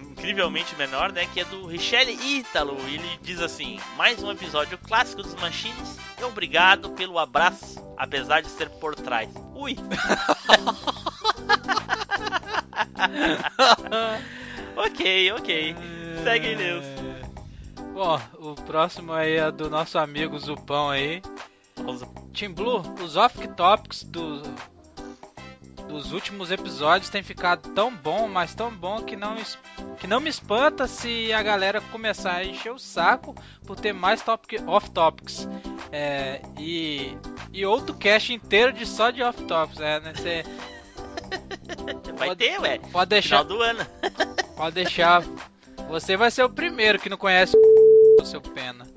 incrivelmente 0.01 0.74
menor, 0.77 1.12
né? 1.12 1.27
Que 1.32 1.40
é 1.40 1.44
do 1.44 1.66
Richelle 1.66 2.12
Ítalo. 2.12 2.77
Ele 2.89 3.18
diz 3.22 3.40
assim: 3.40 3.78
mais 3.97 4.22
um 4.22 4.31
episódio 4.31 4.77
clássico 4.78 5.22
dos 5.22 5.35
Machines. 5.36 5.97
E 6.18 6.24
obrigado 6.24 6.90
pelo 6.90 7.18
abraço, 7.18 7.82
apesar 7.97 8.43
de 8.43 8.48
ser 8.48 8.68
por 8.70 8.94
trás. 8.94 9.31
Ui! 9.55 9.77
ok, 14.77 15.32
ok. 15.32 15.77
Segue 16.22 16.48
aí, 16.48 16.56
Deus. 16.56 16.85
Bom, 17.94 18.20
o 18.39 18.55
próximo 18.55 19.12
aí 19.12 19.36
é 19.36 19.51
do 19.51 19.68
nosso 19.68 19.98
amigo 19.98 20.39
Zupão 20.39 20.90
aí. 20.90 21.20
Team 22.35 22.52
Blue, 22.52 22.82
os 23.02 23.16
off-topics 23.16 24.05
do, 24.05 24.43
dos 25.91 26.12
últimos 26.12 26.51
episódios 26.51 27.11
têm 27.11 27.23
ficado 27.23 27.71
tão 27.71 27.95
bom, 27.95 28.29
mas 28.29 28.55
tão 28.55 28.71
bom 28.71 29.03
que 29.03 29.17
não, 29.17 29.37
que 29.99 30.07
não 30.07 30.21
me 30.21 30.31
espanta 30.31 30.87
se 30.87 31.33
a 31.33 31.43
galera 31.43 31.81
começar 31.81 32.37
a 32.37 32.45
encher 32.45 32.73
o 32.73 32.79
saco 32.79 33.35
por 33.67 33.77
ter 33.79 33.93
mais 33.93 34.23
topic, 34.23 34.61
off-topics. 34.67 35.49
É, 35.93 36.41
e, 36.59 37.17
e 37.53 37.67
outro 37.67 37.95
cast 37.95 38.33
inteiro 38.33 38.73
de 38.73 38.87
só 38.87 39.11
de 39.11 39.23
off-topics. 39.23 39.81
É, 39.81 40.01
né? 40.01 40.15
Cê- 40.15 40.45
Vai 42.17 42.35
ter, 42.37 42.61
ué. 42.61 42.79
Pode 42.93 43.11
deixar. 43.11 43.45
Final 43.45 43.57
do 43.59 43.62
ano. 43.62 43.87
Pode 44.57 44.75
deixar. 44.75 45.23
Você 45.89 46.17
vai 46.17 46.31
ser 46.31 46.45
o 46.45 46.51
primeiro 46.51 46.99
que 46.99 47.09
não 47.09 47.17
conhece 47.17 47.57
o 48.21 48.25
seu 48.25 48.41
pena. 48.41 48.87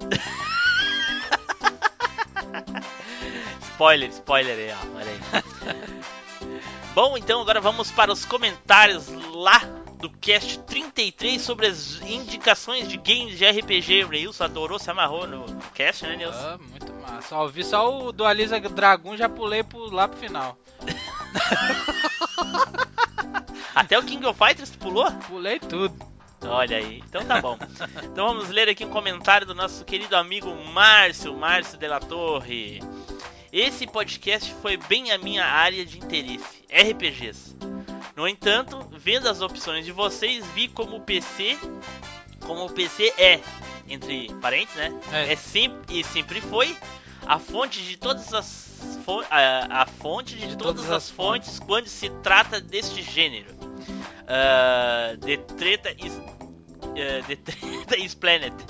Spoiler, 3.73 4.09
spoiler 4.09 4.57
aí, 4.57 4.71
ó. 4.71 4.97
Olha 4.97 5.09
aí. 5.09 5.19
Bom, 6.93 7.17
então 7.17 7.41
agora 7.41 7.59
vamos 7.59 7.91
para 7.91 8.11
os 8.11 8.23
comentários 8.23 9.07
lá 9.33 9.61
do 9.99 10.11
cast 10.11 10.59
33 10.59 11.41
sobre 11.41 11.65
as 11.65 11.99
indicações 12.01 12.87
de 12.87 12.97
games 12.97 13.35
de 13.35 13.49
RPG. 13.49 14.03
O 14.03 14.09
Neilson 14.09 14.43
adorou, 14.43 14.77
se 14.77 14.91
amarrou 14.91 15.25
no 15.25 15.43
cast, 15.73 16.05
né, 16.05 16.17
Nilson? 16.17 16.39
Ah, 16.39 16.59
muito 16.59 16.93
massa. 16.93 17.29
Só 17.29 17.41
ouvi 17.41 17.63
só 17.63 17.99
o 17.99 18.11
Dualiza 18.11 18.59
Dragon, 18.59 19.17
já 19.17 19.27
pulei 19.27 19.63
pro, 19.63 19.89
lá 19.89 20.07
pro 20.07 20.19
final. 20.19 20.55
Até 23.73 23.97
o 23.97 24.03
King 24.03 24.23
of 24.27 24.37
Fighters 24.37 24.75
pulou? 24.75 25.11
Pulei 25.27 25.59
tudo. 25.59 26.13
Olha 26.45 26.77
aí, 26.77 27.01
então 27.07 27.25
tá 27.25 27.41
bom. 27.41 27.57
Então 28.03 28.27
vamos 28.27 28.49
ler 28.49 28.69
aqui 28.69 28.85
um 28.85 28.89
comentário 28.89 29.47
do 29.47 29.55
nosso 29.55 29.83
querido 29.83 30.15
amigo 30.15 30.53
Márcio, 30.65 31.35
Márcio 31.35 31.77
de 31.77 31.87
la 31.87 31.99
Torre. 31.99 32.81
Esse 33.51 33.87
podcast 33.87 34.53
foi 34.61 34.77
bem 34.77 35.11
a 35.11 35.17
minha 35.17 35.45
área 35.45 35.85
de 35.85 35.99
interesse, 35.99 36.62
RPGs. 36.73 37.55
No 38.15 38.27
entanto, 38.27 38.87
vendo 38.91 39.29
as 39.29 39.41
opções 39.41 39.85
de 39.85 39.91
vocês, 39.91 40.45
vi 40.47 40.67
como 40.67 40.97
o 40.97 41.01
PC, 41.01 41.57
como 42.41 42.65
o 42.65 42.69
PC 42.71 43.13
é, 43.17 43.39
entre 43.87 44.33
parênteses, 44.41 44.75
né? 44.75 44.91
É, 45.11 45.35
sempre 45.35 45.99
e 45.99 46.03
sempre 46.03 46.41
foi 46.41 46.75
a 47.25 47.39
fonte 47.39 47.81
de 47.81 47.97
todas 47.97 48.33
as 48.33 48.63
a, 49.29 49.81
a 49.83 49.85
fonte 49.85 50.35
de, 50.35 50.57
todas, 50.57 50.89
as 50.91 51.09
fontes 51.09 51.59
quando 51.59 51.87
se 51.87 52.09
trata 52.21 52.59
deste 52.59 53.01
gênero. 53.01 53.53
Ah, 54.27 55.15
the 55.19 55.37
Treta 55.37 55.91
is 55.91 56.19
eh, 56.95 57.21
The 57.27 57.35
Treta 57.35 57.97
is 57.97 58.15
Planet. 58.15 58.53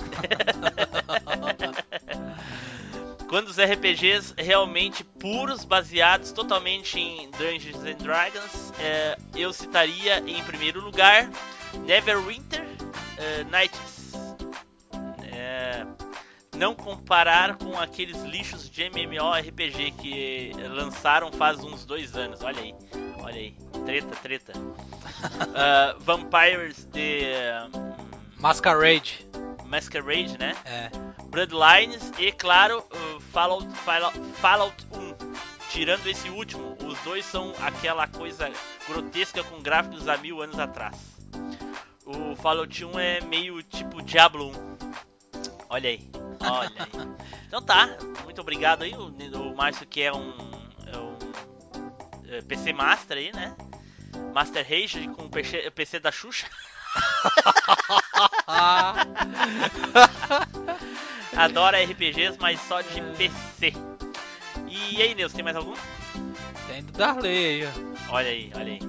Quando 3.34 3.48
os 3.48 3.58
RPGs 3.58 4.32
realmente 4.38 5.02
puros, 5.02 5.64
baseados 5.64 6.30
totalmente 6.30 7.00
em 7.00 7.28
Dungeons 7.32 7.84
and 7.84 7.96
Dragons, 7.96 8.72
eh, 8.78 9.18
eu 9.34 9.52
citaria 9.52 10.20
em 10.20 10.40
primeiro 10.44 10.80
lugar 10.80 11.28
Neverwinter 11.84 12.64
eh, 13.18 13.42
Nights. 13.50 14.12
Eh, 15.32 15.84
não 16.56 16.76
comparar 16.76 17.56
com 17.56 17.76
aqueles 17.76 18.22
lixos 18.22 18.70
de 18.70 18.84
MMORPG 18.84 19.90
que 20.00 20.52
lançaram 20.72 21.32
faz 21.32 21.58
uns 21.58 21.84
dois 21.84 22.16
anos. 22.16 22.40
Olha 22.40 22.62
aí, 22.62 22.72
olha 23.18 23.34
aí, 23.34 23.56
treta, 23.84 24.14
treta. 24.22 24.52
Ah, 25.56 25.96
Vampires 25.98 26.84
de 26.84 27.32
Masquerade. 28.38 29.26
Masquerade, 29.64 30.38
né? 30.38 30.54
É. 30.66 31.03
Bloodlines 31.34 32.12
e, 32.16 32.30
claro, 32.30 32.84
Fallout, 33.32 33.66
Fallout, 33.78 34.16
Fallout 34.40 34.86
1. 34.92 35.16
Tirando 35.68 36.06
esse 36.06 36.28
último, 36.28 36.76
os 36.86 36.96
dois 37.00 37.24
são 37.24 37.52
aquela 37.58 38.06
coisa 38.06 38.48
grotesca 38.86 39.42
com 39.42 39.60
gráficos 39.60 40.06
há 40.06 40.16
mil 40.16 40.40
anos 40.40 40.60
atrás. 40.60 40.96
O 42.06 42.36
Fallout 42.36 42.84
1 42.84 42.98
é 43.00 43.20
meio 43.22 43.60
tipo 43.64 44.00
Diablo 44.00 44.50
1. 44.50 44.52
Olha 45.70 45.90
aí, 45.90 46.08
olha 46.40 46.70
aí. 46.70 46.84
Então 47.48 47.60
tá, 47.62 47.96
muito 48.24 48.40
obrigado 48.40 48.82
aí, 48.82 48.92
o, 48.94 49.06
o 49.06 49.56
Márcio 49.56 49.86
que 49.86 50.02
é 50.02 50.12
um, 50.12 50.32
é 50.86 50.98
um 50.98 51.16
é, 52.28 52.42
PC 52.42 52.72
Master 52.72 53.16
aí, 53.16 53.32
né? 53.32 53.56
Master 54.32 54.66
Race 54.68 55.06
com 55.08 55.26
o 55.26 55.30
PC, 55.30 55.70
PC 55.70 56.00
da 56.00 56.10
Xuxa. 56.10 56.48
Adora 61.36 61.82
RPGs, 61.82 62.38
mas 62.40 62.60
só 62.60 62.80
de 62.80 63.00
PC. 63.16 63.72
E 64.68 65.02
aí, 65.02 65.14
Neus, 65.14 65.32
tem 65.32 65.44
mais 65.44 65.56
algum? 65.56 65.74
Tem 66.66 66.82
do 66.82 66.92
Darley 66.92 67.62
aí, 67.62 67.66
ó. 67.66 68.14
Olha 68.14 68.28
aí, 68.28 68.52
olha 68.54 68.72
aí. 68.72 68.80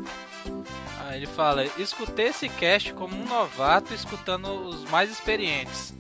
Ah, 0.99 1.15
ele 1.15 1.27
fala: 1.27 1.65
escutei 1.77 2.27
esse 2.27 2.49
cast 2.49 2.93
como 2.93 3.15
um 3.15 3.26
novato 3.26 3.93
escutando 3.93 4.47
os 4.47 4.84
mais 4.89 5.11
experientes. 5.11 5.93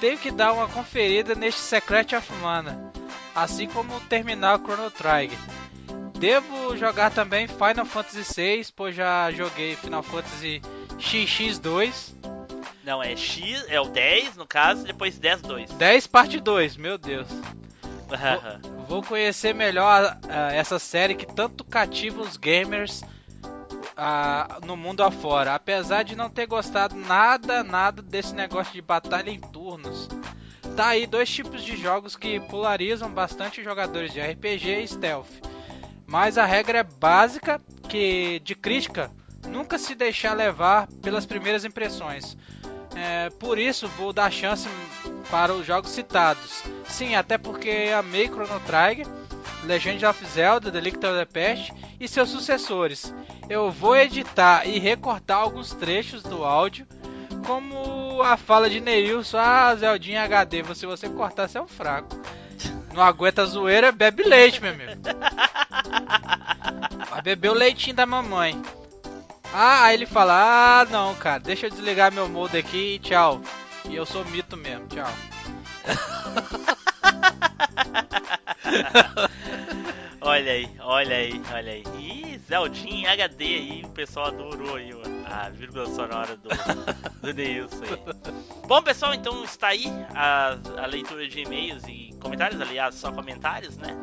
Tenho 0.00 0.18
que 0.18 0.30
dar 0.30 0.52
uma 0.52 0.68
conferida 0.68 1.34
neste 1.34 1.60
Secret 1.60 2.14
of 2.14 2.32
Mana, 2.34 2.92
assim 3.34 3.66
como 3.68 4.00
terminar 4.02 4.58
o 4.58 4.62
Chrono 4.62 4.90
Trigger. 4.90 5.38
Devo 6.18 6.76
jogar 6.76 7.10
também 7.10 7.46
Final 7.46 7.84
Fantasy 7.84 8.34
VI, 8.34 8.66
pois 8.74 8.94
já 8.94 9.30
joguei 9.30 9.76
Final 9.76 10.02
Fantasy 10.02 10.60
XX2. 10.98 12.14
Não, 12.88 13.02
é 13.02 13.14
X, 13.14 13.66
é 13.68 13.78
o 13.78 13.84
10 13.84 14.36
no 14.36 14.46
caso, 14.46 14.82
depois 14.82 15.18
10, 15.18 15.42
2. 15.42 15.70
10 15.72 16.06
parte 16.06 16.40
2, 16.40 16.78
meu 16.78 16.96
Deus. 16.96 17.28
Vou, 17.28 18.86
vou 18.86 19.02
conhecer 19.02 19.54
melhor 19.54 20.16
ah, 20.26 20.52
essa 20.54 20.78
série 20.78 21.14
que 21.14 21.26
tanto 21.26 21.64
cativa 21.64 22.22
os 22.22 22.38
gamers 22.38 23.04
ah, 23.94 24.58
no 24.64 24.74
mundo 24.74 25.02
afora. 25.02 25.54
Apesar 25.54 26.02
de 26.02 26.16
não 26.16 26.30
ter 26.30 26.46
gostado 26.46 26.96
nada, 26.96 27.62
nada 27.62 28.00
desse 28.00 28.34
negócio 28.34 28.72
de 28.72 28.80
batalha 28.80 29.28
em 29.28 29.38
turnos. 29.38 30.08
Tá 30.74 30.86
aí 30.86 31.06
dois 31.06 31.28
tipos 31.28 31.62
de 31.62 31.76
jogos 31.76 32.16
que 32.16 32.40
polarizam 32.40 33.10
bastante 33.10 33.62
jogadores 33.62 34.14
de 34.14 34.20
RPG 34.22 34.80
e 34.80 34.88
stealth. 34.88 35.28
Mas 36.06 36.38
a 36.38 36.46
regra 36.46 36.78
é 36.78 36.84
básica 36.84 37.60
que 37.86 38.40
de 38.42 38.54
crítica 38.54 39.10
nunca 39.46 39.76
se 39.76 39.94
deixar 39.94 40.32
levar 40.32 40.88
pelas 41.02 41.26
primeiras 41.26 41.66
impressões. 41.66 42.34
É, 42.94 43.30
por 43.30 43.58
isso 43.58 43.88
vou 43.88 44.12
dar 44.12 44.30
chance 44.30 44.68
para 45.30 45.52
os 45.52 45.66
jogos 45.66 45.90
citados. 45.90 46.62
Sim, 46.88 47.14
até 47.14 47.38
porque 47.38 47.92
amei 47.96 48.26
Chrono 48.26 48.60
Trigger, 48.60 49.06
Legend 49.64 50.06
of 50.06 50.26
Zelda, 50.26 50.70
The 50.70 50.80
Link 50.80 50.98
to 50.98 51.08
the 51.08 51.24
Past 51.24 51.72
e 52.00 52.08
seus 52.08 52.30
sucessores. 52.30 53.14
Eu 53.48 53.70
vou 53.70 53.96
editar 53.96 54.66
e 54.66 54.78
recortar 54.78 55.38
alguns 55.38 55.72
trechos 55.74 56.22
do 56.22 56.44
áudio, 56.44 56.86
como 57.46 58.22
a 58.22 58.36
fala 58.36 58.68
de 58.68 58.80
Neilson, 58.80 59.38
ah, 59.38 59.74
Zeldinha 59.74 60.22
HD, 60.22 60.62
se 60.74 60.86
você 60.86 61.08
cortar, 61.08 61.48
você 61.48 61.58
é 61.58 61.62
um 61.62 61.68
fraco. 61.68 62.16
Não 62.92 63.02
aguenta 63.02 63.46
zoeira, 63.46 63.92
bebe 63.92 64.22
leite, 64.24 64.60
meu 64.60 64.72
amigo. 64.72 65.00
Vai 67.10 67.22
beber 67.22 67.50
o 67.50 67.54
leitinho 67.54 67.96
da 67.96 68.04
mamãe. 68.04 68.60
Ah, 69.52 69.84
aí 69.84 69.94
ele 69.94 70.06
fala: 70.06 70.80
Ah, 70.80 70.84
não, 70.90 71.14
cara, 71.14 71.40
deixa 71.40 71.66
eu 71.66 71.70
desligar 71.70 72.12
meu 72.12 72.28
mode 72.28 72.56
aqui 72.56 72.94
e 72.94 72.98
tchau. 72.98 73.40
E 73.88 73.96
eu 73.96 74.04
sou 74.04 74.24
mito 74.26 74.56
mesmo, 74.56 74.86
tchau. 74.88 75.08
olha 80.20 80.52
aí, 80.52 80.68
olha 80.80 81.16
aí, 81.16 81.40
olha 81.52 81.72
aí. 81.72 81.82
Ih, 81.98 82.38
Zeldinha 82.46 83.12
HD 83.12 83.44
aí, 83.44 83.82
o 83.84 83.88
pessoal 83.88 84.26
adorou 84.26 84.76
aí 84.76 84.92
ó, 84.92 85.17
a 85.30 85.50
vírgula 85.50 85.86
sonora 85.86 86.36
do, 86.36 86.48
do 87.20 87.32
Neilson. 87.34 87.84
Bom, 88.66 88.82
pessoal, 88.82 89.14
então 89.14 89.44
está 89.44 89.68
aí 89.68 89.86
a, 90.14 90.58
a 90.82 90.86
leitura 90.86 91.28
de 91.28 91.40
e-mails 91.40 91.82
e 91.86 92.14
comentários, 92.20 92.60
aliás, 92.60 92.94
só 92.94 93.12
comentários, 93.12 93.76
né? 93.76 93.96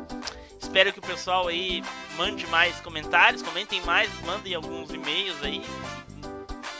Espero 0.60 0.92
que 0.92 0.98
o 0.98 1.02
pessoal 1.02 1.48
aí 1.48 1.82
mande 2.16 2.46
mais 2.48 2.80
comentários, 2.80 3.42
comentem 3.42 3.80
mais, 3.82 4.10
mandem 4.24 4.54
alguns 4.54 4.90
e-mails 4.90 5.36
aí, 5.42 5.62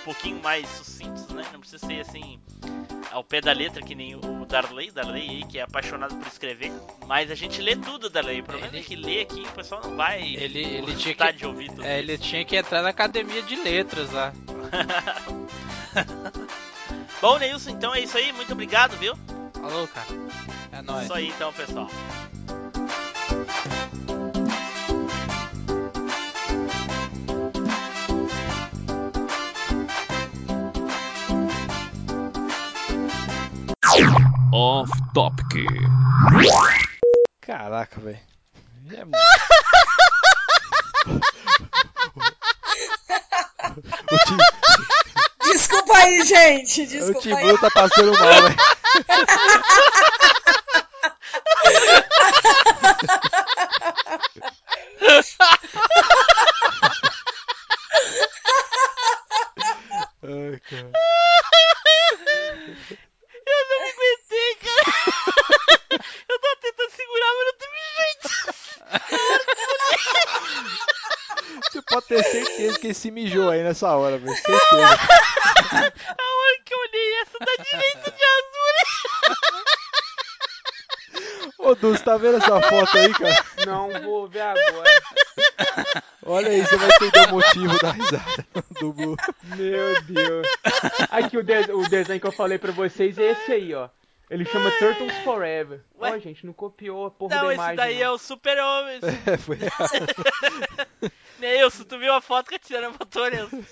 pouquinho 0.07 0.41
mais 0.41 0.69
sucintos, 0.69 1.27
né? 1.29 1.43
Não 1.53 1.59
precisa 1.59 1.85
ser 1.85 2.01
assim 2.01 2.39
ao 3.11 3.25
pé 3.25 3.41
da 3.41 3.53
letra 3.53 3.83
que 3.83 3.95
nem 3.95 4.15
o 4.15 4.47
Darley, 4.47 4.93
Darley 4.93 5.29
aí 5.29 5.45
que 5.45 5.59
é 5.59 5.63
apaixonado 5.63 6.15
por 6.15 6.27
escrever, 6.29 6.73
mas 7.07 7.31
a 7.31 7.35
gente 7.35 7.61
lê 7.61 7.75
tudo, 7.75 8.09
Darley. 8.09 8.41
O 8.41 8.45
problema 8.45 8.77
é 8.77 8.81
que 8.81 8.95
lê 8.95 9.23
aqui 9.23 9.43
o 9.43 9.53
pessoal 9.53 9.83
não 9.83 9.97
vai 9.97 10.23
Ele, 10.23 10.63
ele 10.63 10.95
tinha 10.95 11.15
que, 11.15 11.33
de 11.33 11.45
ouvir 11.45 11.71
tudo 11.71 11.85
é, 11.85 11.99
ele 11.99 12.17
tinha 12.17 12.45
que 12.45 12.57
entrar 12.57 12.83
na 12.83 12.91
academia 12.91 13.43
de 13.43 13.57
letras 13.57 14.13
lá. 14.13 14.33
Bom, 17.21 17.39
Neilson, 17.39 17.71
então 17.71 17.95
é 17.95 18.01
isso 18.01 18.17
aí. 18.17 18.33
Muito 18.33 18.53
obrigado, 18.53 18.97
viu? 18.99 19.17
Falou, 19.55 19.89
cara. 19.89 20.07
É 20.71 20.83
nóis. 20.83 21.05
Isso 21.05 21.15
aí, 21.15 21.29
então, 21.29 21.53
pessoal. 21.53 21.89
Off 34.57 34.91
Topic. 35.13 35.69
Caraca, 37.43 38.01
velho. 38.01 38.19
É 38.91 39.05
o 45.45 45.53
Desculpa 45.53 45.95
aí, 45.99 46.25
gente. 46.25 46.81
o 46.85 46.87
Desculpa 46.87 47.37
aí. 47.37 47.45
Blue 47.45 47.59
tá 47.59 47.71
passando 47.71 48.19
mal, 48.19 48.33
velho. 48.33 48.57
Ai, 60.23 60.61
cara. 60.61 60.93
Eu 63.47 63.59
não 63.69 63.79
me 63.81 63.91
aguentei, 63.91 64.51
cara. 64.57 64.91
Eu 66.29 66.39
tava 66.41 66.57
tentando 66.61 66.91
segurar, 66.91 67.33
mas 67.37 67.47
não 67.47 67.57
teve 67.59 67.79
jeito. 67.97 68.29
Ter 72.23 72.31
certeza 72.31 72.79
que 72.79 72.87
ele 72.89 72.95
se 72.95 73.11
mijou 73.11 73.51
aí 73.51 73.63
nessa 73.63 73.89
hora, 73.95 74.19
velho. 74.19 74.35
Certeza. 74.37 74.87
A 75.73 75.83
hora 75.83 76.59
que 76.65 76.75
eu 76.75 76.79
olhei 76.79 77.21
essa 77.23 77.39
da 77.39 77.63
direita 77.63 78.11
de 78.11 78.23
azul. 78.25 78.47
Ô, 81.59 81.75
Du, 81.75 81.91
você 81.97 82.03
tá 82.05 82.17
vendo 82.17 82.37
essa 82.37 82.61
foto 82.61 82.97
aí, 82.99 83.13
cara? 83.15 83.45
Não 83.67 83.91
vou 84.03 84.29
ver 84.29 84.41
agora. 84.43 85.03
Olha 86.25 86.49
aí, 86.51 86.61
você 86.63 86.77
vai 86.77 86.89
entender 86.91 87.29
o 87.29 87.33
motivo 87.35 87.79
da 87.79 87.93
risada 87.93 88.47
do 88.81 88.93
Blue. 88.93 89.17
Meu 89.57 90.03
Deus. 90.03 90.47
Aqui 91.11 91.37
o, 91.39 91.43
de- 91.43 91.73
o 91.73 91.89
desenho 91.89 92.21
que 92.21 92.27
eu 92.27 92.33
falei 92.33 92.59
pra 92.59 92.73
vocês 92.73 93.19
é 93.19 93.33
esse 93.33 93.53
aí, 93.53 93.75
ó. 93.75 93.89
Ele 94.29 94.45
chama 94.45 94.71
Turtles 94.73 95.17
Forever. 95.19 95.85
Ó, 95.99 96.19
gente, 96.19 96.45
não 96.45 96.53
copiou 96.53 97.07
a 97.07 97.11
porra 97.11 97.37
Não, 97.37 97.43
da 97.45 97.53
esse 97.53 97.55
imagem. 97.55 97.77
daí 97.77 98.03
é 98.03 98.11
o 98.11 98.19
super-homem. 98.19 99.01
É, 99.27 99.37
foi 99.37 99.59
Neilson, 101.39 101.85
tu 101.85 101.99
viu 101.99 102.13
a 102.13 102.21
foto 102.21 102.49
que 102.49 102.57
a 102.57 102.59
Tiana 102.59 102.91
botou, 102.91 103.31
Neilson? 103.31 103.63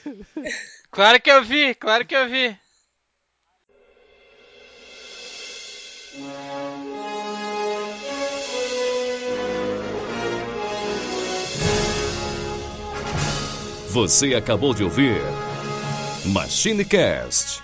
Claro 0.91 1.21
que 1.21 1.31
eu 1.31 1.43
vi, 1.43 1.75
claro 1.75 2.07
que 2.07 2.15
eu 2.15 2.29
vi. 2.29 2.57
Você 13.91 14.35
acabou 14.35 14.75
de 14.75 14.85
ouvir 14.85 15.21
MachineCast. 16.27 17.64